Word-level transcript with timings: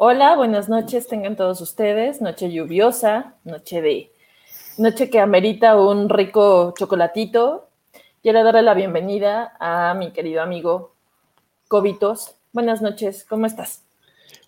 Hola, 0.00 0.36
buenas 0.36 0.68
noches, 0.68 1.08
tengan 1.08 1.34
todos 1.34 1.60
ustedes. 1.60 2.20
Noche 2.20 2.52
lluviosa, 2.52 3.34
noche 3.42 3.82
de. 3.82 4.12
Noche 4.76 5.10
que 5.10 5.18
amerita 5.18 5.76
un 5.76 6.08
rico 6.08 6.72
chocolatito. 6.78 7.68
Quiero 8.22 8.44
darle 8.44 8.62
la 8.62 8.74
bienvenida 8.74 9.56
a 9.58 9.94
mi 9.94 10.12
querido 10.12 10.40
amigo 10.40 10.92
Cobitos. 11.66 12.36
Buenas 12.52 12.80
noches, 12.80 13.26
¿cómo 13.28 13.46
estás? 13.46 13.82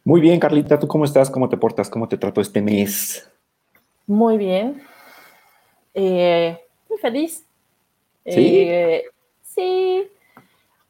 Muy 0.05 0.21
bien, 0.21 0.39
Carlita, 0.39 0.79
¿tú 0.79 0.87
cómo 0.87 1.05
estás? 1.05 1.29
¿Cómo 1.29 1.49
te 1.49 1.57
portas? 1.57 1.91
¿Cómo 1.91 2.07
te 2.07 2.17
trato 2.17 2.41
este 2.41 2.63
mes? 2.63 3.29
Muy 4.07 4.39
bien. 4.39 4.81
Eh, 5.95 6.61
muy 6.89 6.99
feliz. 6.99 7.45
¿Sí? 8.25 8.69
Eh, 8.69 9.03
sí. 9.43 10.09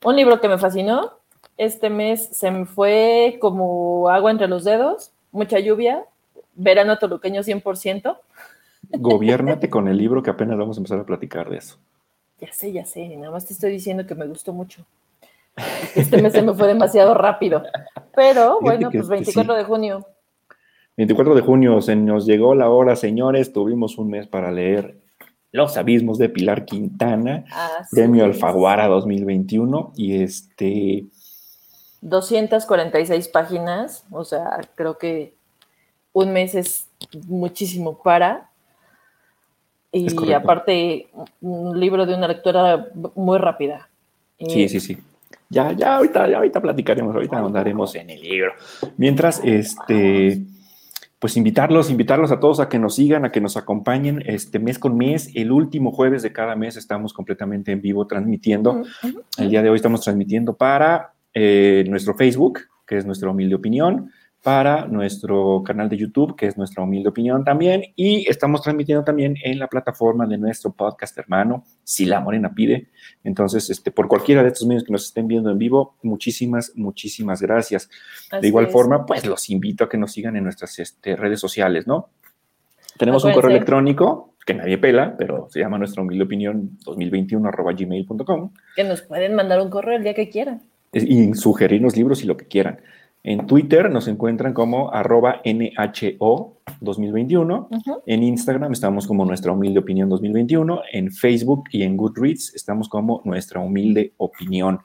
Un 0.05 0.17
libro 0.17 0.39
que 0.39 0.49
me 0.49 0.59
fascinó, 0.59 1.20
este 1.61 1.91
mes 1.91 2.31
se 2.33 2.51
me 2.51 2.65
fue 2.65 3.37
como 3.39 4.09
agua 4.09 4.31
entre 4.31 4.49
los 4.49 4.65
dedos, 4.65 5.13
mucha 5.31 5.59
lluvia, 5.59 6.07
verano 6.55 6.99
toluqueño 6.99 7.43
100%. 7.43 8.17
Gobiérnate 8.93 9.69
con 9.69 9.87
el 9.87 9.99
libro 9.99 10.23
que 10.23 10.31
apenas 10.31 10.57
vamos 10.57 10.79
a 10.79 10.81
empezar 10.81 11.01
a 11.01 11.05
platicar 11.05 11.51
de 11.51 11.59
eso. 11.59 11.77
Ya 12.41 12.51
sé, 12.51 12.73
ya 12.73 12.87
sé, 12.87 13.07
nada 13.15 13.31
más 13.31 13.45
te 13.45 13.53
estoy 13.53 13.73
diciendo 13.73 14.07
que 14.07 14.15
me 14.15 14.27
gustó 14.27 14.55
mucho. 14.55 14.87
Este 15.95 16.23
mes 16.23 16.33
se 16.33 16.41
me 16.41 16.55
fue 16.55 16.67
demasiado 16.67 17.13
rápido. 17.13 17.63
Pero 18.17 18.59
bueno, 18.63 18.91
pues 18.91 19.03
este, 19.03 19.15
24 19.17 19.53
sí. 19.53 19.59
de 19.59 19.65
junio. 19.65 20.07
24 20.97 21.35
de 21.35 21.43
junio 21.43 21.83
se 21.83 21.95
nos 21.95 22.25
llegó 22.25 22.55
la 22.55 22.71
hora, 22.71 22.97
señores. 22.97 23.53
Tuvimos 23.53 23.99
un 23.99 24.09
mes 24.09 24.27
para 24.27 24.51
leer 24.51 24.97
Los 25.53 25.77
Abismos 25.77 26.17
de 26.17 26.31
Pilar 26.31 26.65
Quintana, 26.65 27.45
Así 27.51 27.97
Premio 27.97 28.25
es. 28.25 28.35
Alfaguara 28.35 28.87
2021. 28.89 29.93
Y 29.97 30.23
este, 30.23 31.05
246 32.03 33.29
páginas, 33.29 34.05
o 34.11 34.25
sea, 34.25 34.61
creo 34.75 34.99
que 34.99 35.35
un 36.13 36.33
mes 36.33 36.55
es 36.55 36.89
muchísimo 37.27 38.03
para. 38.03 38.49
Y 39.93 40.33
aparte, 40.33 41.09
un 41.41 41.79
libro 41.79 42.07
de 42.07 42.15
una 42.15 42.29
lectura 42.29 42.89
muy 43.15 43.39
rápida. 43.39 43.89
sí, 44.39 44.69
sí, 44.69 44.81
sí. 44.81 44.99
Ya, 45.53 45.73
ya, 45.73 45.97
ahorita, 45.97 46.29
ya, 46.29 46.37
ahorita 46.37 46.61
platicaremos, 46.61 47.13
ahorita 47.13 47.39
andaremos 47.39 47.97
en 47.97 48.09
el 48.11 48.23
libro. 48.23 48.53
Mientras, 48.97 49.41
este, 49.43 50.43
pues 51.19 51.37
invitarlos, 51.37 51.91
invitarlos 51.91 52.31
a 52.31 52.39
todos 52.39 52.61
a 52.61 52.69
que 52.69 52.79
nos 52.79 52.95
sigan, 52.95 53.25
a 53.25 53.33
que 53.33 53.41
nos 53.41 53.57
acompañen 53.57 54.23
este 54.27 54.61
mes 54.61 54.79
con 54.79 54.97
mes. 54.97 55.31
El 55.35 55.51
último 55.51 55.91
jueves 55.91 56.23
de 56.23 56.33
cada 56.33 56.55
mes 56.55 56.77
estamos 56.77 57.13
completamente 57.13 57.73
en 57.73 57.83
vivo 57.83 58.07
transmitiendo. 58.07 58.85
El 59.39 59.51
día 59.51 59.61
de 59.61 59.71
hoy 59.71 59.77
estamos 59.77 60.03
transmitiendo 60.03 60.55
para 60.55 61.15
eh, 61.35 61.85
nuestro 61.89 62.15
Facebook, 62.15 62.61
que 62.87 62.97
es 62.97 63.07
nuestra 63.07 63.31
humilde 63.31 63.55
opinión, 63.55 64.11
para 64.43 64.87
nuestro 64.87 65.63
canal 65.65 65.89
de 65.89 65.99
YouTube, 65.99 66.35
que 66.35 66.47
es 66.47 66.57
nuestra 66.57 66.83
humilde 66.83 67.11
opinión 67.11 67.45
también, 67.45 67.85
y 67.95 68.29
estamos 68.29 68.63
transmitiendo 68.63 69.05
también 69.05 69.37
en 69.45 69.59
la 69.59 69.69
plataforma 69.69 70.27
de 70.27 70.39
nuestro 70.39 70.73
podcast 70.73 71.17
hermano, 71.19 71.65
Si 71.85 72.07
la 72.07 72.21
Morena 72.21 72.55
Pide. 72.55 72.89
Entonces, 73.23 73.69
este, 73.69 73.91
por 73.91 74.09
cualquiera 74.09 74.43
de 74.43 74.49
estos 74.49 74.67
medios 74.67 74.85
que 74.85 74.93
nos 74.93 75.05
estén 75.05 75.29
viendo 75.29 75.51
en 75.51 75.59
vivo, 75.59 75.97
muchísimas, 76.03 76.73
muchísimas 76.75 77.43
gracias. 77.43 77.91
así 78.31 78.41
De 78.41 78.49
igual 78.49 78.67
es. 78.67 78.73
forma, 78.73 79.05
pues 79.05 79.27
los 79.27 79.51
invito 79.51 79.85
a 79.85 79.89
que 79.89 79.99
nos 79.99 80.13
sigan 80.13 80.37
en 80.37 80.45
nuestras 80.45 80.79
este, 80.79 81.17
redes 81.17 81.39
sociales, 81.39 81.87
¿no? 81.87 82.09
Tenemos 82.97 83.25
un 83.25 83.33
correo 83.33 83.51
electrónico 83.51 84.35
que 84.45 84.55
nadie 84.55 84.79
pela, 84.79 85.17
pero 85.17 85.49
se 85.51 85.61
llama 85.61 85.79
nuestra 85.79 86.03
humilde 86.03 86.25
opinión 86.25 86.79
2021 86.85 87.47
arroba 87.47 87.73
gmail.com 87.73 88.53
Que 88.75 88.85
nos 88.85 89.03
pueden 89.03 89.35
mandar 89.35 89.61
un 89.61 89.71
correo 89.71 89.97
el 89.97 90.03
día 90.03 90.15
que 90.15 90.29
quieran. 90.29 90.63
Y 90.93 91.35
sugerirnos 91.35 91.97
libros 91.97 92.23
y 92.23 92.27
lo 92.27 92.37
que 92.37 92.47
quieran. 92.47 92.81
En 93.23 93.47
Twitter 93.47 93.91
nos 93.91 94.09
encuentran 94.09 94.55
como 94.55 94.93
arroba 94.95 95.43
NHO 95.45 96.57
2021. 96.81 97.69
Ujú. 97.71 98.03
En 98.07 98.23
Instagram 98.23 98.73
estamos 98.73 99.07
como 99.07 99.25
Nuestra 99.27 99.53
Humilde 99.53 99.81
Opinión 99.81 100.09
2021. 100.09 100.81
En 100.93 101.13
Facebook 101.13 101.65
y 101.71 101.83
en 101.83 101.97
Goodreads 101.97 102.55
estamos 102.55 102.89
como 102.89 103.21
Nuestra 103.25 103.61
Humilde 103.61 104.13
Opinión. 104.17 104.81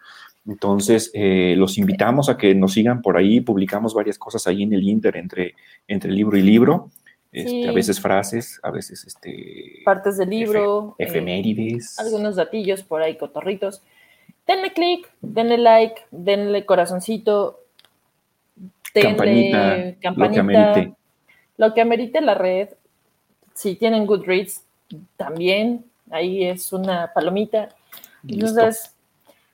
Entonces, 0.48 1.10
eh, 1.14 1.56
los 1.58 1.78
invitamos 1.78 2.30
a 2.30 2.38
que 2.38 2.54
nos 2.54 2.74
sigan 2.74 3.02
por 3.02 3.18
ahí. 3.18 3.40
Publicamos 3.42 3.94
varias 3.94 4.20
cosas 4.20 4.46
ahí 4.48 4.64
en 4.64 4.74
el 4.74 4.84
Inter 4.84 5.16
entre, 5.18 5.54
entre 5.88 6.12
libro 6.12 6.38
y 6.38 6.42
libro. 6.42 6.90
Este, 7.32 7.50
Sí. 7.50 7.64
A 7.68 7.72
veces 7.74 8.00
frases, 8.00 8.60
a 8.64 8.72
veces 8.72 9.06
este, 9.06 9.82
Partes 9.84 10.18
del 10.18 10.30
libro. 10.30 10.92
efe- 10.92 10.96
eh, 11.00 11.04
efemérides. 11.08 12.00
algunos 12.00 12.36
datillos 12.38 12.84
por 12.84 13.02
ahí, 13.02 13.18
cotorritos. 13.18 13.82
Denle 14.48 14.74
click, 14.74 15.12
denle 15.22 15.58
like, 15.58 16.04
denle 16.12 16.66
corazoncito, 16.66 17.60
Campanita, 18.94 19.58
denle 19.58 19.86
lo 19.86 19.94
que 19.94 20.00
campanita, 20.00 20.40
amerite. 20.40 20.96
lo 21.58 21.74
que 21.74 21.82
amerite 21.82 22.22
la 22.22 22.34
red. 22.36 22.70
Si 23.54 23.76
tienen 23.76 24.06
Goodreads, 24.06 24.64
también 25.18 25.86
ahí 26.12 26.46
es 26.46 26.72
una 26.72 27.12
palomita. 27.14 27.70
Listo. 28.24 28.48
Entonces, 28.48 28.96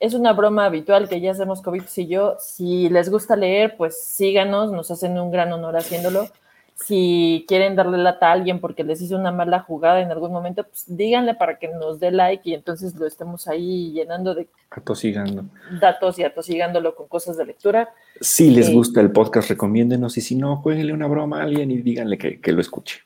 es 0.00 0.14
una 0.14 0.32
broma 0.32 0.66
habitual 0.66 1.08
que 1.08 1.20
ya 1.20 1.30
hacemos 1.30 1.62
COVID 1.62 1.84
y 1.96 2.06
yo. 2.08 2.36
Si 2.40 2.88
les 2.88 3.08
gusta 3.08 3.36
leer, 3.36 3.76
pues 3.76 4.02
síganos, 4.02 4.72
nos 4.72 4.90
hacen 4.90 5.18
un 5.18 5.30
gran 5.30 5.52
honor 5.52 5.76
haciéndolo. 5.76 6.28
Si 6.74 7.44
quieren 7.46 7.76
darle 7.76 7.98
lata 7.98 8.28
a 8.28 8.32
alguien 8.32 8.60
porque 8.60 8.82
les 8.82 9.00
hizo 9.00 9.16
una 9.16 9.30
mala 9.30 9.60
jugada 9.60 10.00
en 10.00 10.10
algún 10.10 10.32
momento, 10.32 10.64
pues 10.64 10.84
díganle 10.88 11.34
para 11.34 11.58
que 11.58 11.68
nos 11.68 12.00
dé 12.00 12.10
like 12.10 12.48
y 12.48 12.54
entonces 12.54 12.94
lo 12.96 13.06
estemos 13.06 13.46
ahí 13.46 13.92
llenando 13.92 14.34
de 14.34 14.48
Atosigando. 14.70 15.44
datos 15.80 16.18
y 16.18 16.24
atosigándolo 16.24 16.96
con 16.96 17.06
cosas 17.06 17.36
de 17.36 17.46
lectura. 17.46 17.90
Si 18.20 18.50
les 18.50 18.68
Eh, 18.68 18.72
gusta 18.74 19.00
el 19.00 19.12
podcast, 19.12 19.48
recomiéndenos. 19.48 20.16
Y 20.18 20.20
si 20.22 20.34
no, 20.34 20.56
jueguenle 20.56 20.92
una 20.92 21.06
broma 21.06 21.40
a 21.40 21.42
alguien 21.44 21.70
y 21.70 21.82
díganle 21.82 22.18
que, 22.18 22.40
que 22.40 22.52
lo 22.52 22.60
escuche. 22.60 23.00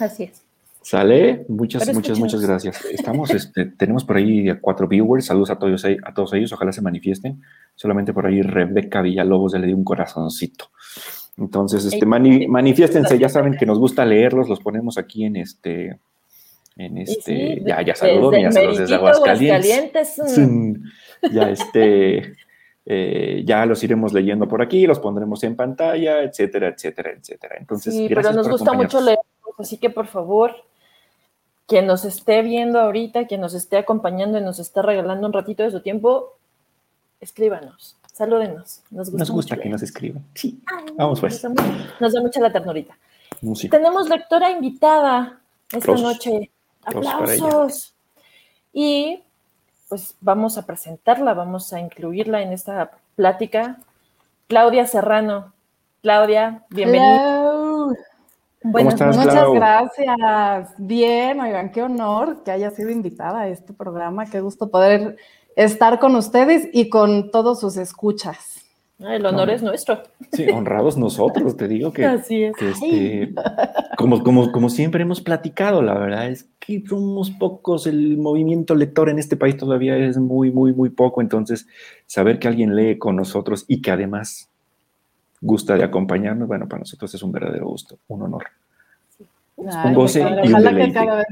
Así 0.00 0.24
es. 0.24 0.42
¿Sale? 0.84 1.44
Muchas, 1.48 1.84
Pero 1.84 1.94
muchas, 1.94 2.18
muchas 2.18 2.40
gracias. 2.40 2.84
Estamos, 2.86 3.30
este, 3.30 3.66
tenemos 3.66 4.04
por 4.04 4.16
ahí 4.16 4.48
a 4.48 4.60
cuatro 4.60 4.88
viewers. 4.88 5.26
Saludos 5.26 5.50
a 5.50 5.56
todos, 5.56 5.84
a 5.84 6.12
todos 6.14 6.32
ellos. 6.32 6.52
Ojalá 6.52 6.72
se 6.72 6.82
manifiesten. 6.82 7.40
Solamente 7.76 8.12
por 8.12 8.26
ahí 8.26 8.42
Rebeca 8.42 9.00
Villalobos 9.00 9.52
ya 9.52 9.60
le 9.60 9.68
dio 9.68 9.76
un 9.76 9.84
corazoncito. 9.84 10.70
Entonces, 11.38 11.84
este, 11.84 12.04
mani- 12.06 12.46
manifiéstense. 12.46 13.18
Ya 13.18 13.28
saben 13.28 13.56
que 13.56 13.66
nos 13.66 13.78
gusta 13.78 14.04
leerlos. 14.04 14.48
Los 14.48 14.60
ponemos 14.60 14.98
aquí 14.98 15.24
en 15.24 15.36
este. 15.36 15.98
En 16.76 16.98
este. 16.98 17.22
sí, 17.56 17.62
ya, 17.66 17.82
ya 17.82 17.92
desde 17.92 17.96
saludo. 17.96 18.32
el 18.32 18.42
Ya 18.42 18.52
saludos 18.52 18.78
desde 18.78 18.94
Aguascalientes. 18.94 20.18
Aguascalientes, 20.18 20.80
Ya 21.32 21.50
este, 21.50 22.34
eh, 22.86 23.42
ya 23.44 23.64
los 23.66 23.82
iremos 23.84 24.12
leyendo 24.12 24.48
por 24.48 24.60
aquí, 24.62 24.86
los 24.86 24.98
pondremos 24.98 25.42
en 25.44 25.54
pantalla, 25.56 26.22
etcétera, 26.22 26.68
etcétera, 26.68 27.12
etcétera. 27.12 27.56
Entonces, 27.58 27.94
Sí, 27.94 28.06
pero 28.08 28.22
nos 28.32 28.46
por 28.46 28.52
gusta 28.52 28.72
mucho 28.72 28.98
acompañarnos. 28.98 29.04
leer, 29.04 29.18
así 29.58 29.76
que 29.78 29.90
por 29.90 30.06
favor, 30.06 30.52
quien 31.66 31.86
nos 31.86 32.04
esté 32.04 32.42
viendo 32.42 32.80
ahorita, 32.80 33.26
quien 33.26 33.40
nos 33.40 33.54
esté 33.54 33.76
acompañando 33.76 34.38
y 34.38 34.40
nos 34.42 34.58
esté 34.58 34.82
regalando 34.82 35.26
un 35.26 35.32
ratito 35.32 35.62
de 35.62 35.70
su 35.70 35.80
tiempo, 35.80 36.36
escríbanos, 37.20 37.96
salúdenos. 38.24 38.82
Nos 38.90 39.10
gusta, 39.10 39.18
Nos 39.18 39.30
gusta 39.30 39.54
mucho 39.54 39.62
que 39.62 39.68
leer. 39.68 39.72
nos 39.72 39.82
escriban. 39.82 40.24
Sí, 40.34 40.60
Ay, 40.66 40.84
vamos 40.96 41.20
pues. 41.20 41.42
Nos 41.44 41.54
da, 41.54 41.62
mu- 41.62 41.72
nos 42.00 42.12
da 42.12 42.20
mucha 42.20 42.40
la 42.40 42.52
ternurita. 42.52 42.96
música. 43.40 43.76
Tenemos 43.76 44.08
lectora 44.08 44.50
invitada 44.50 45.40
esta 45.72 45.78
Aplausos. 45.78 46.02
noche. 46.02 46.50
Aplausos. 46.84 47.94
Y 48.72 49.22
pues 49.88 50.14
vamos 50.20 50.56
a 50.58 50.64
presentarla, 50.64 51.34
vamos 51.34 51.72
a 51.72 51.80
incluirla 51.80 52.42
en 52.42 52.52
esta 52.52 52.92
plática. 53.16 53.78
Claudia 54.48 54.86
Serrano. 54.86 55.52
Claudia, 56.02 56.64
bienvenida. 56.70 57.16
Hello. 57.16 57.92
Buenas 58.64 58.94
estás, 58.94 59.16
noches. 59.16 59.32
Muchas 59.34 59.44
Clau? 59.44 59.54
gracias. 59.54 60.74
Bien, 60.78 61.40
oigan, 61.40 61.70
qué 61.72 61.82
honor 61.82 62.42
que 62.44 62.50
haya 62.52 62.70
sido 62.70 62.90
invitada 62.90 63.40
a 63.40 63.48
este 63.48 63.72
programa. 63.72 64.26
Qué 64.26 64.40
gusto 64.40 64.68
poder 64.70 65.16
estar 65.56 65.98
con 65.98 66.16
ustedes 66.16 66.68
y 66.72 66.88
con 66.88 67.30
todos 67.30 67.60
sus 67.60 67.76
escuchas. 67.76 68.58
Ah, 69.04 69.16
El 69.16 69.26
honor 69.26 69.48
No. 69.48 69.52
es 69.54 69.62
nuestro. 69.62 70.00
Sí, 70.32 70.46
honrados 70.48 70.96
nosotros, 70.96 71.56
te 71.56 71.66
digo 71.66 71.92
que, 71.92 72.04
Así 72.06 72.44
es. 72.44 72.56
que 72.56 72.70
este, 72.70 73.34
como, 73.98 74.22
como, 74.22 74.52
como 74.52 74.70
siempre 74.70 75.02
hemos 75.02 75.20
platicado, 75.20 75.82
la 75.82 75.94
verdad 75.94 76.28
es 76.28 76.46
que 76.60 76.84
somos 76.88 77.30
pocos, 77.32 77.88
el 77.88 78.16
movimiento 78.18 78.76
lector 78.76 79.08
en 79.08 79.18
este 79.18 79.36
país 79.36 79.56
todavía 79.56 79.96
es 79.96 80.18
muy, 80.18 80.52
muy, 80.52 80.72
muy 80.72 80.90
poco, 80.90 81.20
entonces 81.20 81.66
saber 82.06 82.38
que 82.38 82.46
alguien 82.46 82.76
lee 82.76 82.96
con 82.98 83.16
nosotros 83.16 83.64
y 83.66 83.82
que 83.82 83.90
además 83.90 84.48
gusta 85.40 85.74
de 85.74 85.82
acompañarnos, 85.82 86.46
bueno, 86.46 86.68
para 86.68 86.80
nosotros 86.80 87.12
es 87.12 87.22
un 87.24 87.32
verdadero 87.32 87.66
gusto, 87.66 87.98
un 88.06 88.22
honor. 88.22 88.44
Ay, 89.68 89.88
un 89.88 89.94
goce 89.94 90.20
y 90.20 90.48
un 90.48 90.54
ojalá 90.54 90.74
que 90.76 90.92
cada 90.92 91.16
vez, 91.16 91.26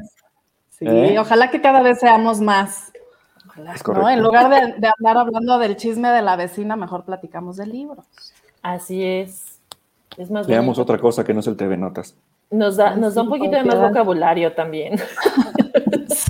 sí, 0.70 0.84
¿Eh? 0.88 1.18
ojalá 1.20 1.50
que 1.52 1.60
cada 1.60 1.82
vez 1.82 2.00
seamos 2.00 2.40
más. 2.40 2.89
En 4.10 4.22
lugar 4.22 4.48
de, 4.50 4.74
de 4.80 4.90
andar 4.98 5.16
hablando 5.18 5.58
del 5.58 5.76
chisme 5.76 6.08
de 6.10 6.22
la 6.22 6.36
vecina, 6.36 6.76
mejor 6.76 7.04
platicamos 7.04 7.56
de 7.56 7.66
libros. 7.66 8.04
Así 8.62 9.02
es. 9.04 9.60
Es 10.16 10.30
más 10.30 10.46
Veamos 10.46 10.76
bonito. 10.76 10.82
otra 10.82 10.98
cosa 10.98 11.24
que 11.24 11.32
no 11.34 11.40
es 11.40 11.46
el 11.46 11.56
TV 11.56 11.76
Notas. 11.76 12.16
Nos 12.50 12.76
da, 12.76 12.94
Ay, 12.94 13.00
nos 13.00 13.14
da 13.14 13.22
un 13.22 13.28
poquito 13.28 13.56
de 13.56 13.64
más 13.64 13.78
vocabulario 13.80 14.52
también. 14.52 14.98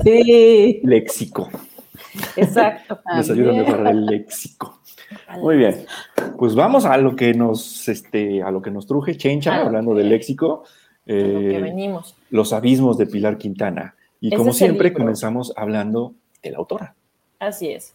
Sí. 0.05 0.81
Léxico. 0.85 1.49
Exacto. 2.37 3.01
Les 3.17 3.31
ayuda 3.31 3.51
a 3.51 3.55
mejorar 3.55 3.87
el 3.89 4.07
léxico. 4.07 4.81
Muy 5.41 5.57
bien. 5.57 5.85
Pues 6.39 6.55
vamos 6.55 6.85
a 6.85 6.97
lo 6.97 7.17
que 7.17 7.35
nos, 7.35 7.89
este, 7.89 8.43
a 8.43 8.51
lo 8.51 8.63
que 8.63 8.71
nos 8.71 8.87
truje 8.87 9.17
Chencha, 9.17 9.57
Ah, 9.57 9.61
hablando 9.67 9.95
del 9.95 10.09
léxico. 10.09 10.65
a 11.07 11.13
lo 11.13 11.41
que 11.41 11.57
eh, 11.57 11.61
venimos. 11.61 12.15
los 12.31 12.53
abismos 12.53 12.99
de 12.99 13.07
Pilar 13.07 13.37
Quintana. 13.39 13.95
Y 14.21 14.29
Ese 14.29 14.37
como 14.37 14.53
siempre, 14.53 14.93
comenzamos 14.93 15.53
hablando 15.57 16.15
de 16.43 16.51
la 16.51 16.59
autora. 16.59 16.95
Así 17.41 17.71
es. 17.71 17.95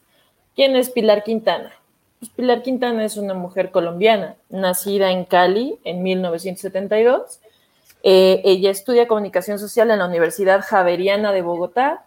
¿Quién 0.56 0.76
es 0.76 0.90
Pilar 0.90 1.24
Quintana? 1.24 1.72
Pues 2.20 2.32
Pilar 2.32 2.64
Quintana 2.64 3.06
es 3.06 3.16
una 3.16 3.34
mujer 3.34 3.72
colombiana, 3.72 4.36
nacida 4.50 5.12
en 5.12 5.24
Cali 5.24 5.78
en 5.84 6.02
1972. 6.04 7.40
Eh, 8.04 8.42
ella 8.44 8.72
estudia 8.72 9.08
comunicación 9.08 9.60
social 9.60 9.92
en 9.92 10.00
la 10.00 10.08
Universidad 10.08 10.62
Javeriana 10.62 11.32
de 11.32 11.42
Bogotá 11.42 12.06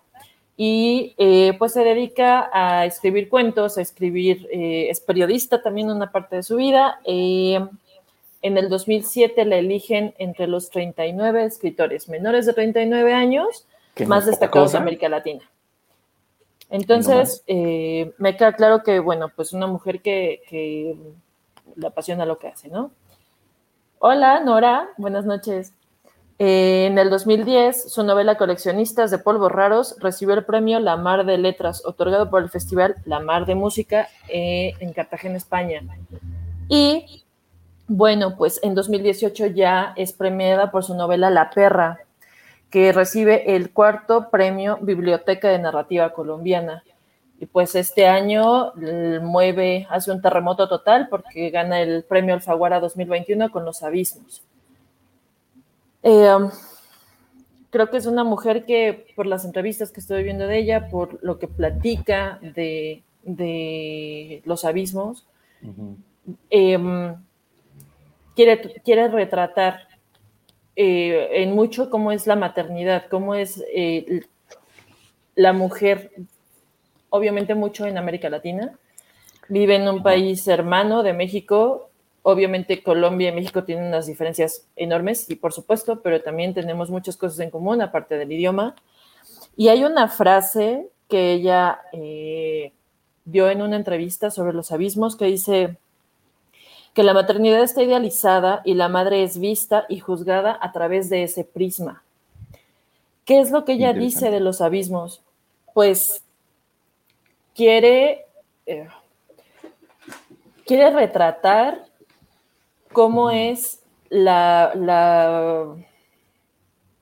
y 0.57 1.15
eh, 1.19 1.55
pues 1.59 1.73
se 1.73 1.85
dedica 1.85 2.51
a 2.53 2.87
escribir 2.87 3.29
cuentos, 3.29 3.79
a 3.79 3.83
escribir, 3.83 4.49
eh, 4.53 4.89
es 4.91 5.01
periodista 5.01 5.63
también 5.63 5.91
una 5.91 6.11
parte 6.11 6.37
de 6.37 6.43
su 6.43 6.57
vida. 6.57 6.99
En 7.05 8.57
el 8.57 8.69
2007 8.69 9.45
la 9.45 9.57
eligen 9.57 10.15
entre 10.19 10.47
los 10.49 10.71
39 10.71 11.45
escritores 11.45 12.09
menores 12.09 12.47
de 12.47 12.55
39 12.55 13.13
años 13.13 13.67
más 14.07 14.27
destacados 14.27 14.73
de. 14.73 14.79
América 14.79 15.09
Latina. 15.09 15.49
Entonces, 16.71 17.43
eh, 17.47 18.13
me 18.19 18.37
queda 18.37 18.53
claro 18.55 18.83
que, 18.83 18.99
bueno, 19.01 19.31
pues 19.35 19.53
una 19.53 19.67
mujer 19.67 20.03
que, 20.03 20.43
que 20.49 20.97
le 21.77 21.87
apasiona 21.87 22.27
lo 22.27 22.39
que 22.39 22.49
hace, 22.49 22.69
¿no? 22.69 22.91
Hola, 23.99 24.41
Nora, 24.41 24.91
buenas 24.97 25.25
noches. 25.25 25.73
Eh, 26.39 26.87
en 26.87 26.99
el 26.99 27.11
2010, 27.11 27.93
su 27.93 28.05
novela 28.05 28.37
Coleccionistas 28.37 29.11
de 29.11 29.19
Polvos 29.19 29.51
Raros 29.51 29.97
recibió 29.99 30.35
el 30.35 30.45
premio 30.45 30.79
La 30.79 30.97
Mar 30.97 31.27
de 31.27 31.37
Letras, 31.37 31.85
otorgado 31.85 32.31
por 32.31 32.43
el 32.43 32.49
Festival 32.49 32.97
La 33.05 33.19
Mar 33.19 33.45
de 33.45 33.57
Música 33.57 34.09
eh, 34.29 34.73
en 34.79 34.93
Cartagena, 34.93 35.37
España. 35.37 35.83
Y, 36.69 37.25
bueno, 37.89 38.37
pues 38.37 38.61
en 38.63 38.77
2018 38.77 39.47
ya 39.47 39.95
es 39.97 40.13
premiada 40.13 40.71
por 40.71 40.85
su 40.85 40.95
novela 40.95 41.29
La 41.29 41.51
Perra, 41.51 41.99
que 42.71 42.93
recibe 42.93 43.55
el 43.57 43.73
cuarto 43.73 44.31
premio 44.31 44.79
Biblioteca 44.81 45.49
de 45.49 45.59
Narrativa 45.59 46.13
Colombiana. 46.13 46.85
Y 47.41 47.47
pues 47.47 47.75
este 47.75 48.07
año 48.07 48.73
mueve, 49.23 49.87
hace 49.91 50.11
un 50.11 50.21
terremoto 50.21 50.69
total 50.69 51.09
porque 51.09 51.51
gana 51.51 51.81
el 51.81 52.05
premio 52.05 52.35
Alfaguara 52.35 52.81
2021 52.81 53.51
con 53.51 53.65
Los 53.65 53.83
Abismos. 53.83 54.43
Eh, 56.03 56.35
um, 56.35 56.51
creo 57.71 57.91
que 57.91 57.97
es 57.97 58.07
una 58.07 58.25
mujer 58.25 58.65
que 58.65 59.07
por 59.17 59.27
las 59.27 59.45
entrevistas 59.45 59.91
que 59.91 60.01
estoy 60.01 60.23
viendo 60.23 60.47
de 60.47 60.59
ella, 60.59 60.89
por 60.89 61.23
lo 61.23 61.39
que 61.39 61.49
platica 61.49 62.39
de, 62.41 63.03
de 63.23 64.43
los 64.45 64.65
abismos, 64.65 65.27
eh, 66.51 67.15
quiere, 68.35 68.61
quiere 68.85 69.09
retratar 69.09 69.88
eh, 70.81 71.43
en 71.43 71.57
mucho 71.57 71.91
cómo 71.91 72.13
es 72.13 72.29
la 72.29 72.37
maternidad, 72.37 73.07
cómo 73.11 73.35
es 73.35 73.65
eh, 73.75 74.21
la 75.35 75.53
mujer, 75.53 76.13
obviamente 77.11 77.57
mucho 77.57 77.85
en 77.87 77.99
América 77.99 78.31
Latina. 78.31 78.79
Vive 79.49 79.75
en 79.75 79.89
un 79.89 80.05
país 80.05 80.47
hermano 80.47 81.03
de 81.03 81.15
México. 81.15 81.91
Obviamente 82.23 82.81
Colombia 82.85 83.31
y 83.31 83.35
México 83.35 83.65
tienen 83.65 83.87
unas 83.87 84.07
diferencias 84.07 84.69
enormes, 84.77 85.29
y 85.29 85.35
por 85.35 85.53
supuesto, 85.53 86.01
pero 86.01 86.23
también 86.23 86.55
tenemos 86.55 86.91
muchas 86.91 87.17
cosas 87.17 87.41
en 87.41 87.51
común, 87.51 87.83
aparte 87.83 88.17
del 88.17 88.31
idioma. 88.31 88.77
Y 89.57 89.71
hay 89.71 89.83
una 89.83 90.07
frase 90.07 90.91
que 91.09 91.33
ella 91.33 91.81
eh, 91.93 92.73
dio 93.25 93.51
en 93.51 93.63
una 93.63 93.75
entrevista 93.75 94.31
sobre 94.31 94.53
los 94.53 94.71
abismos 94.71 95.17
que 95.17 95.25
dice, 95.25 95.77
que 96.99 97.05
la 97.05 97.15
maternidad 97.15 97.63
está 97.63 97.85
idealizada 97.85 98.61
y 98.65 98.75
la 98.75 98.89
madre 98.89 99.23
es 99.23 99.39
vista 99.39 99.87
y 99.89 100.01
juzgada 100.01 100.59
a 100.61 100.73
través 100.73 101.09
de 101.09 101.23
ese 101.23 101.45
prisma. 101.45 102.03
¿Qué 103.25 103.39
es 103.39 103.53
lo 103.53 103.65
que 103.65 103.75
ella 103.75 103.93
dice 103.93 104.33
de 104.33 104.41
los 104.41 104.61
abismos? 104.61 105.23
Pues 105.75 106.25
quiere, 107.55 108.27
eh, 108.67 108.89
quiere 110.67 110.91
retratar 110.91 111.85
cómo 112.93 113.31
es 113.31 113.81
la, 114.09 114.73
la 114.75 115.77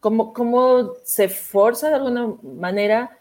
cómo, 0.01 0.35
cómo 0.35 0.93
se 1.05 1.31
forza 1.31 1.89
de 1.89 1.95
alguna 1.95 2.35
manera 2.43 3.17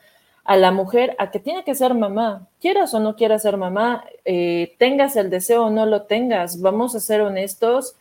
a 0.46 0.58
la 0.58 0.72
mujer 0.72 1.16
a 1.20 1.32
que 1.32 1.40
tiene 1.40 1.64
que 1.64 1.76
ser 1.76 1.94
mamá, 1.96 2.48
quieras 2.62 2.94
o 2.94 3.00
no 3.00 3.16
quieras 3.16 3.42
ser 3.44 3.58
mamá, 3.58 4.06
eh, 4.26 4.76
tengas 4.80 5.16
el 5.16 5.30
deseo 5.30 5.66
o 5.66 5.70
no 5.72 5.86
lo 5.88 6.04
tengas, 6.04 6.62
vamos 6.62 6.96
a 6.96 7.00
ser 7.00 7.22
honestos 7.22 7.96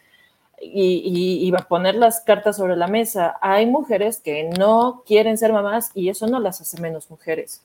y, 0.60 1.02
y, 1.04 1.46
y 1.46 1.50
va 1.50 1.60
a 1.60 1.68
poner 1.68 1.94
las 1.96 2.20
cartas 2.20 2.56
sobre 2.56 2.76
la 2.76 2.86
mesa. 2.88 3.36
Hay 3.40 3.66
mujeres 3.66 4.20
que 4.20 4.44
no 4.58 5.02
quieren 5.06 5.38
ser 5.38 5.52
mamás 5.52 5.90
y 5.94 6.08
eso 6.10 6.26
no 6.26 6.38
las 6.40 6.60
hace 6.60 6.80
menos 6.80 7.10
mujeres, 7.10 7.64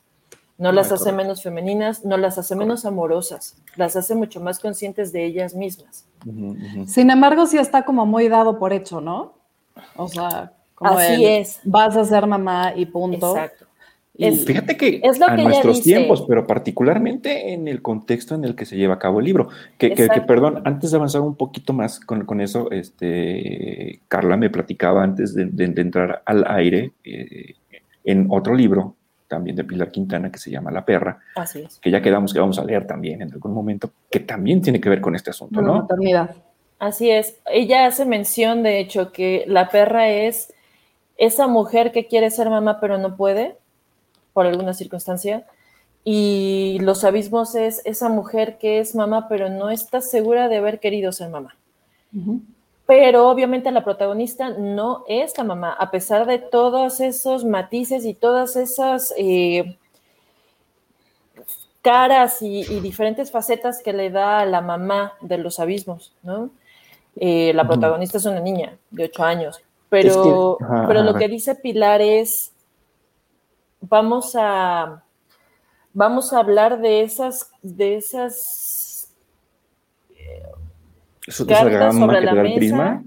no 0.58 0.72
No, 0.72 0.72
las 0.72 0.92
hace 0.92 1.12
correcto. 1.12 1.18
menos 1.18 1.44
femeninas, 1.44 2.06
no 2.06 2.18
las 2.18 2.38
hace 2.38 2.56
menos 2.56 2.86
amorosas, 2.86 3.58
las 3.76 3.96
hace 3.96 4.16
mucho 4.16 4.42
más 4.42 4.60
conscientes 4.60 5.12
de 5.12 5.26
ellas 5.26 5.56
mismas. 5.56 6.06
Sin 6.88 7.10
embargo, 7.12 7.46
sí 7.48 7.58
está 7.58 7.84
como 7.86 8.06
muy 8.06 8.28
dado 8.30 8.60
por 8.60 8.74
hecho, 8.74 9.02
¿no? 9.02 9.34
O 9.96 10.08
sea, 10.10 10.54
como 10.76 10.98
Así 10.98 11.26
el, 11.26 11.26
es. 11.26 11.62
Vas 11.64 11.96
a 11.98 12.06
ser 12.06 12.28
mamá 12.28 12.74
y 12.76 12.86
punto. 12.88 13.38
Exacto. 13.38 13.68
Es- 14.28 14.46
Fíjate 14.46 14.76
que 14.78 15.00
es 15.04 15.18
lo 15.20 15.28
a 15.28 15.36
que 15.36 15.44
nuestros 15.44 15.78
dice. 15.78 15.96
tiempos, 15.98 16.26
pero 16.28 16.46
particularmente 16.46 17.54
en 17.54 17.68
el 17.68 17.82
contexto 17.82 18.36
en 18.36 18.44
el 18.44 18.56
que 18.56 18.66
se 18.66 18.76
lleva 18.76 18.96
a 18.96 19.00
cabo 19.00 19.20
el 19.20 19.26
libro. 19.26 19.48
Que, 19.78 19.94
que- 19.94 20.08
perdón, 20.28 20.62
antes 20.66 20.92
de 20.92 20.98
avanzar 20.98 21.22
un 21.22 21.36
poquito 21.36 21.74
más 21.74 22.00
con, 22.00 22.26
con 22.26 22.42
eso, 22.42 22.70
este, 22.72 24.02
Carla 24.08 24.38
me 24.38 24.50
platicaba 24.50 25.04
antes 25.04 25.34
de, 25.34 25.46
de- 25.46 25.68
de 25.68 25.82
entrar 25.82 26.22
al 26.26 26.46
aire 26.50 26.92
eh, 27.04 27.56
en 28.04 28.28
otro 28.30 28.54
libro, 28.56 28.96
también 29.28 29.56
de 29.56 29.64
Pilar 29.64 29.92
Quintana, 29.92 30.32
que 30.32 30.40
se 30.40 30.50
llama 30.50 30.72
La 30.72 30.84
Perra, 30.86 31.20
Así 31.36 31.62
es. 31.62 31.78
que 31.80 31.92
ya 31.92 32.02
quedamos 32.02 32.34
que 32.34 32.40
vamos 32.40 32.58
a 32.60 32.66
leer 32.66 32.88
también 32.88 33.22
en 33.22 33.32
algún 33.32 33.54
momento, 33.54 33.92
que 34.10 34.20
también 34.22 34.62
tiene 34.62 34.82
que 34.82 34.90
ver 34.90 35.02
con 35.02 35.16
este 35.16 35.30
asunto, 35.30 35.56
con 35.56 35.66
la 35.66 35.72
¿no? 35.74 35.80
maternidad. 35.82 36.36
Así 36.80 37.10
es. 37.12 37.38
Ella 37.46 37.86
hace 37.86 38.06
mención, 38.06 38.64
de 38.64 38.80
hecho, 38.80 39.12
que 39.12 39.44
la 39.48 39.70
perra 39.70 40.10
es 40.10 40.52
esa 41.18 41.48
mujer 41.48 41.92
que 41.92 42.08
quiere 42.08 42.32
ser 42.32 42.50
mamá 42.50 42.80
pero 42.80 42.98
no 42.98 43.16
puede 43.18 43.56
por 44.40 44.46
alguna 44.48 44.74
circunstancia. 44.74 45.44
Y 46.06 46.78
los 46.80 47.04
abismos 47.04 47.56
es 47.56 47.82
esa 47.84 48.08
mujer 48.08 48.58
que 48.58 48.80
es 48.80 48.96
mamá 48.96 49.28
pero 49.28 49.50
no 49.50 49.70
está 49.70 50.00
segura 50.00 50.48
de 50.48 50.56
haber 50.56 50.80
querido 50.80 51.12
ser 51.12 51.28
mamá. 51.30 51.58
Pero 52.88 53.28
obviamente 53.28 53.70
la 53.70 53.84
protagonista 53.84 54.50
no 54.52 55.04
es 55.10 55.38
la 55.38 55.44
mamá, 55.44 55.74
a 55.78 55.92
pesar 55.92 56.26
de 56.26 56.38
todos 56.40 57.02
esos 57.02 57.44
matices 57.44 58.06
y 58.06 58.14
todas 58.14 58.56
esas 58.56 59.14
eh, 59.18 59.78
caras 61.82 62.42
y, 62.42 62.62
y 62.62 62.80
diferentes 62.80 63.30
facetas 63.30 63.82
que 63.84 63.92
le 63.92 64.10
da 64.10 64.40
a 64.40 64.46
la 64.46 64.62
mamá 64.62 65.16
de 65.20 65.38
los 65.38 65.60
abismos, 65.60 66.14
¿no? 66.24 66.50
Eh, 67.18 67.52
la 67.54 67.64
protagonista 67.68 68.18
es 68.20 68.26
una 68.26 68.40
niña 68.40 68.78
de 68.92 69.04
8 69.04 69.24
años, 69.24 69.62
pero, 69.90 70.08
Es 70.10 70.16
que- 70.18 70.64
ajá, 70.66 70.88
pero 70.88 71.04
lo 71.04 71.14
que 71.16 71.28
dice 71.28 71.56
Pilar 71.56 72.00
es, 72.02 72.49
vamos 73.82 74.36
a, 74.38 75.04
vamos 75.94 76.34
a 76.34 76.40
hablar 76.40 76.80
de 76.82 77.02
esas, 77.02 77.52
de 77.62 77.96
esas 77.98 79.14
Eso, 81.28 81.46
Cartas 81.46 81.96
sobre 81.96 82.22
la 82.22 82.34
mesa. 82.34 83.04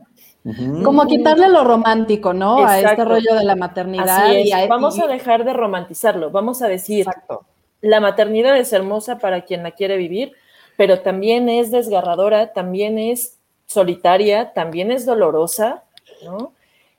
Como 0.84 1.06
quitarle 1.06 1.48
lo 1.48 1.62
romántico, 1.64 2.32
¿no? 2.32 2.64
A 2.66 2.80
este 2.80 3.04
rollo 3.04 3.34
de 3.34 3.44
la 3.44 3.54
maternidad. 3.54 4.26
Así 4.26 4.36
es. 4.40 4.46
y 4.46 4.52
a- 4.52 4.66
Vamos 4.66 4.96
y- 4.98 5.02
a 5.02 5.06
dejar 5.06 5.44
de 5.44 5.52
romantizarlo. 5.52 6.30
Vamos 6.30 6.62
a 6.62 6.68
decir, 6.68 7.00
Exacto. 7.06 7.44
la 7.80 8.00
maternidad 8.00 8.56
es 8.56 8.72
hermosa 8.72 9.18
para 9.18 9.42
quien 9.42 9.62
la 9.62 9.70
quiere 9.72 9.96
vivir, 9.96 10.32
pero 10.76 11.00
también 11.00 11.48
es 11.48 11.70
desgarradora, 11.70 12.52
también 12.52 12.98
es 12.98 13.38
solitaria, 13.66 14.52
también 14.52 14.90
es 14.90 15.06
dolorosa, 15.06 15.84
¿no? 16.24 16.52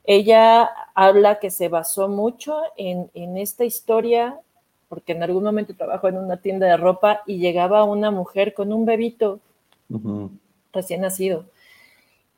Ella 0.03 0.69
habla 0.93 1.39
que 1.39 1.50
se 1.50 1.69
basó 1.69 2.10
mucho 2.10 2.62
en, 2.75 3.10
en 3.13 3.38
esta 3.38 3.63
historia, 3.63 4.39
porque 4.89 5.13
en 5.13 5.24
algún 5.24 5.43
momento 5.43 5.75
trabajó 5.75 6.07
en 6.10 6.17
una 6.17 6.38
tienda 6.38 6.67
de 6.67 6.77
ropa 6.77 7.22
y 7.25 7.38
llegaba 7.38 7.83
una 7.86 8.12
mujer 8.12 8.53
con 8.53 8.74
un 8.74 8.86
bebito 8.86 9.39
recién 10.74 11.01
nacido. 11.01 11.45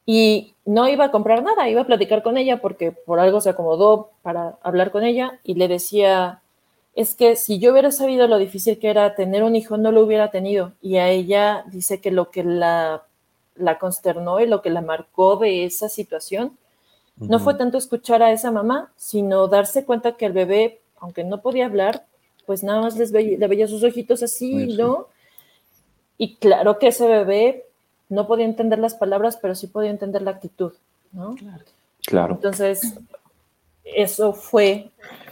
Y 0.05 0.53
no 0.65 0.87
iba 0.87 1.05
a 1.05 1.11
comprar 1.11 1.41
nada, 1.41 1.67
iba 1.67 1.81
a 1.81 1.87
platicar 1.87 2.21
con 2.21 2.37
ella 2.37 2.61
porque 2.61 2.91
por 2.91 3.19
algo 3.19 3.41
se 3.41 3.49
acomodó 3.49 4.11
para 4.21 4.57
hablar 4.61 4.91
con 4.91 5.03
ella 5.03 5.39
y 5.43 5.55
le 5.55 5.67
decía, 5.67 6.41
es 6.93 7.15
que 7.15 7.35
si 7.35 7.57
yo 7.59 7.71
hubiera 7.71 7.91
sabido 7.91 8.27
lo 8.27 8.37
difícil 8.37 8.77
que 8.77 8.89
era 8.89 9.15
tener 9.15 9.43
un 9.43 9.55
hijo, 9.55 9.77
no 9.77 9.91
lo 9.91 10.03
hubiera 10.03 10.29
tenido. 10.29 10.73
Y 10.81 10.97
a 10.97 11.09
ella 11.09 11.65
dice 11.67 12.01
que 12.01 12.11
lo 12.11 12.29
que 12.29 12.43
la, 12.43 13.03
la 13.55 13.79
consternó 13.79 14.39
y 14.39 14.47
lo 14.47 14.61
que 14.61 14.69
la 14.69 14.81
marcó 14.81 15.37
de 15.37 15.65
esa 15.65 15.89
situación 15.89 16.57
no 17.17 17.39
fue 17.39 17.55
tanto 17.55 17.77
escuchar 17.77 18.21
a 18.21 18.31
esa 18.31 18.51
mamá, 18.51 18.91
sino 18.95 19.47
darse 19.47 19.85
cuenta 19.85 20.17
que 20.17 20.25
el 20.25 20.33
bebé, 20.33 20.79
aunque 20.99 21.23
no 21.23 21.41
podía 21.41 21.65
hablar, 21.65 22.05
pues 22.45 22.63
nada 22.63 22.81
más 22.81 22.97
les 22.97 23.11
veía, 23.11 23.37
le 23.37 23.47
veía 23.47 23.67
sus 23.67 23.83
ojitos 23.83 24.21
así, 24.21 24.51
Pues 24.53 24.71
sí. 24.71 24.77
¿no? 24.77 25.07
Y 26.17 26.35
claro 26.35 26.79
que 26.79 26.87
ese 26.87 27.07
bebé 27.07 27.65
no 28.09 28.27
podía 28.27 28.45
entender 28.45 28.79
las 28.79 28.95
palabras, 28.95 29.37
pero 29.41 29.55
sí 29.55 29.67
podía 29.67 29.89
entender 29.89 30.21
la 30.21 30.31
actitud, 30.31 30.73
¿no? 31.11 31.35
Claro. 32.05 32.35
Entonces, 32.35 32.95
eso 33.83 34.33
fue 34.33 34.91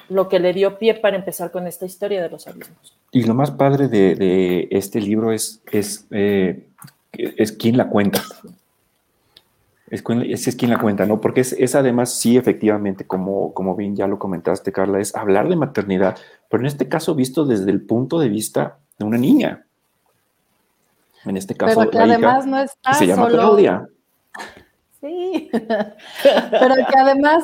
lo 0.10 0.28
que 0.28 0.40
le 0.40 0.54
dio 0.54 0.78
pie 0.78 0.96
para 0.96 1.16
empezar 1.16 1.52
con 1.52 1.68
esta 1.68 1.86
historia 1.86 2.22
de 2.22 2.30
los 2.30 2.48
abismos. 2.48 2.96
Y 3.12 3.24
lo 3.24 3.34
más 3.36 3.52
padre 3.52 3.88
de, 3.88 4.68
este 4.72 5.00
libro 5.00 5.32
es, 5.32 5.62
es, 5.72 6.06
eh, 6.12 6.66
es 7.14 7.52
quién 7.52 7.78
la 7.78 7.90
cuenta. 7.90 8.24
Es, 9.94 10.48
es, 10.48 10.56
quien 10.56 10.72
la 10.72 10.80
cuenta, 10.80 11.06
¿no? 11.06 11.22
Porque 11.22 11.42
es, 11.42 11.54
es, 11.54 11.76
además, 11.76 12.12
sí, 12.12 12.36
efectivamente, 12.36 13.06
como, 13.06 13.54
como 13.54 13.76
bien 13.76 13.96
ya 13.96 14.08
lo 14.08 14.18
comentaste, 14.18 14.72
Carla, 14.72 15.00
es 15.00 15.16
hablar 15.16 15.48
de 15.48 15.56
maternidad, 15.56 16.18
pero 16.50 16.64
en 16.64 16.68
este 16.68 16.90
caso 16.90 17.14
visto 17.14 17.46
desde 17.46 17.70
el 17.70 17.80
punto 17.80 18.18
de 18.18 18.28
vista 18.28 18.80
de 18.98 19.06
una 19.06 19.20
niña. 19.20 19.68
En 21.26 21.38
este 21.38 21.54
caso, 21.54 21.80
pero 21.80 21.92
que 21.92 22.00
además 22.00 22.48
no 22.48 22.58
está 22.58 22.96
se 22.96 23.06
llama 23.06 23.28
Claudia. 23.28 23.88
Sí, 25.00 25.52
pero 25.54 26.76
que 26.76 26.98
además 26.98 27.44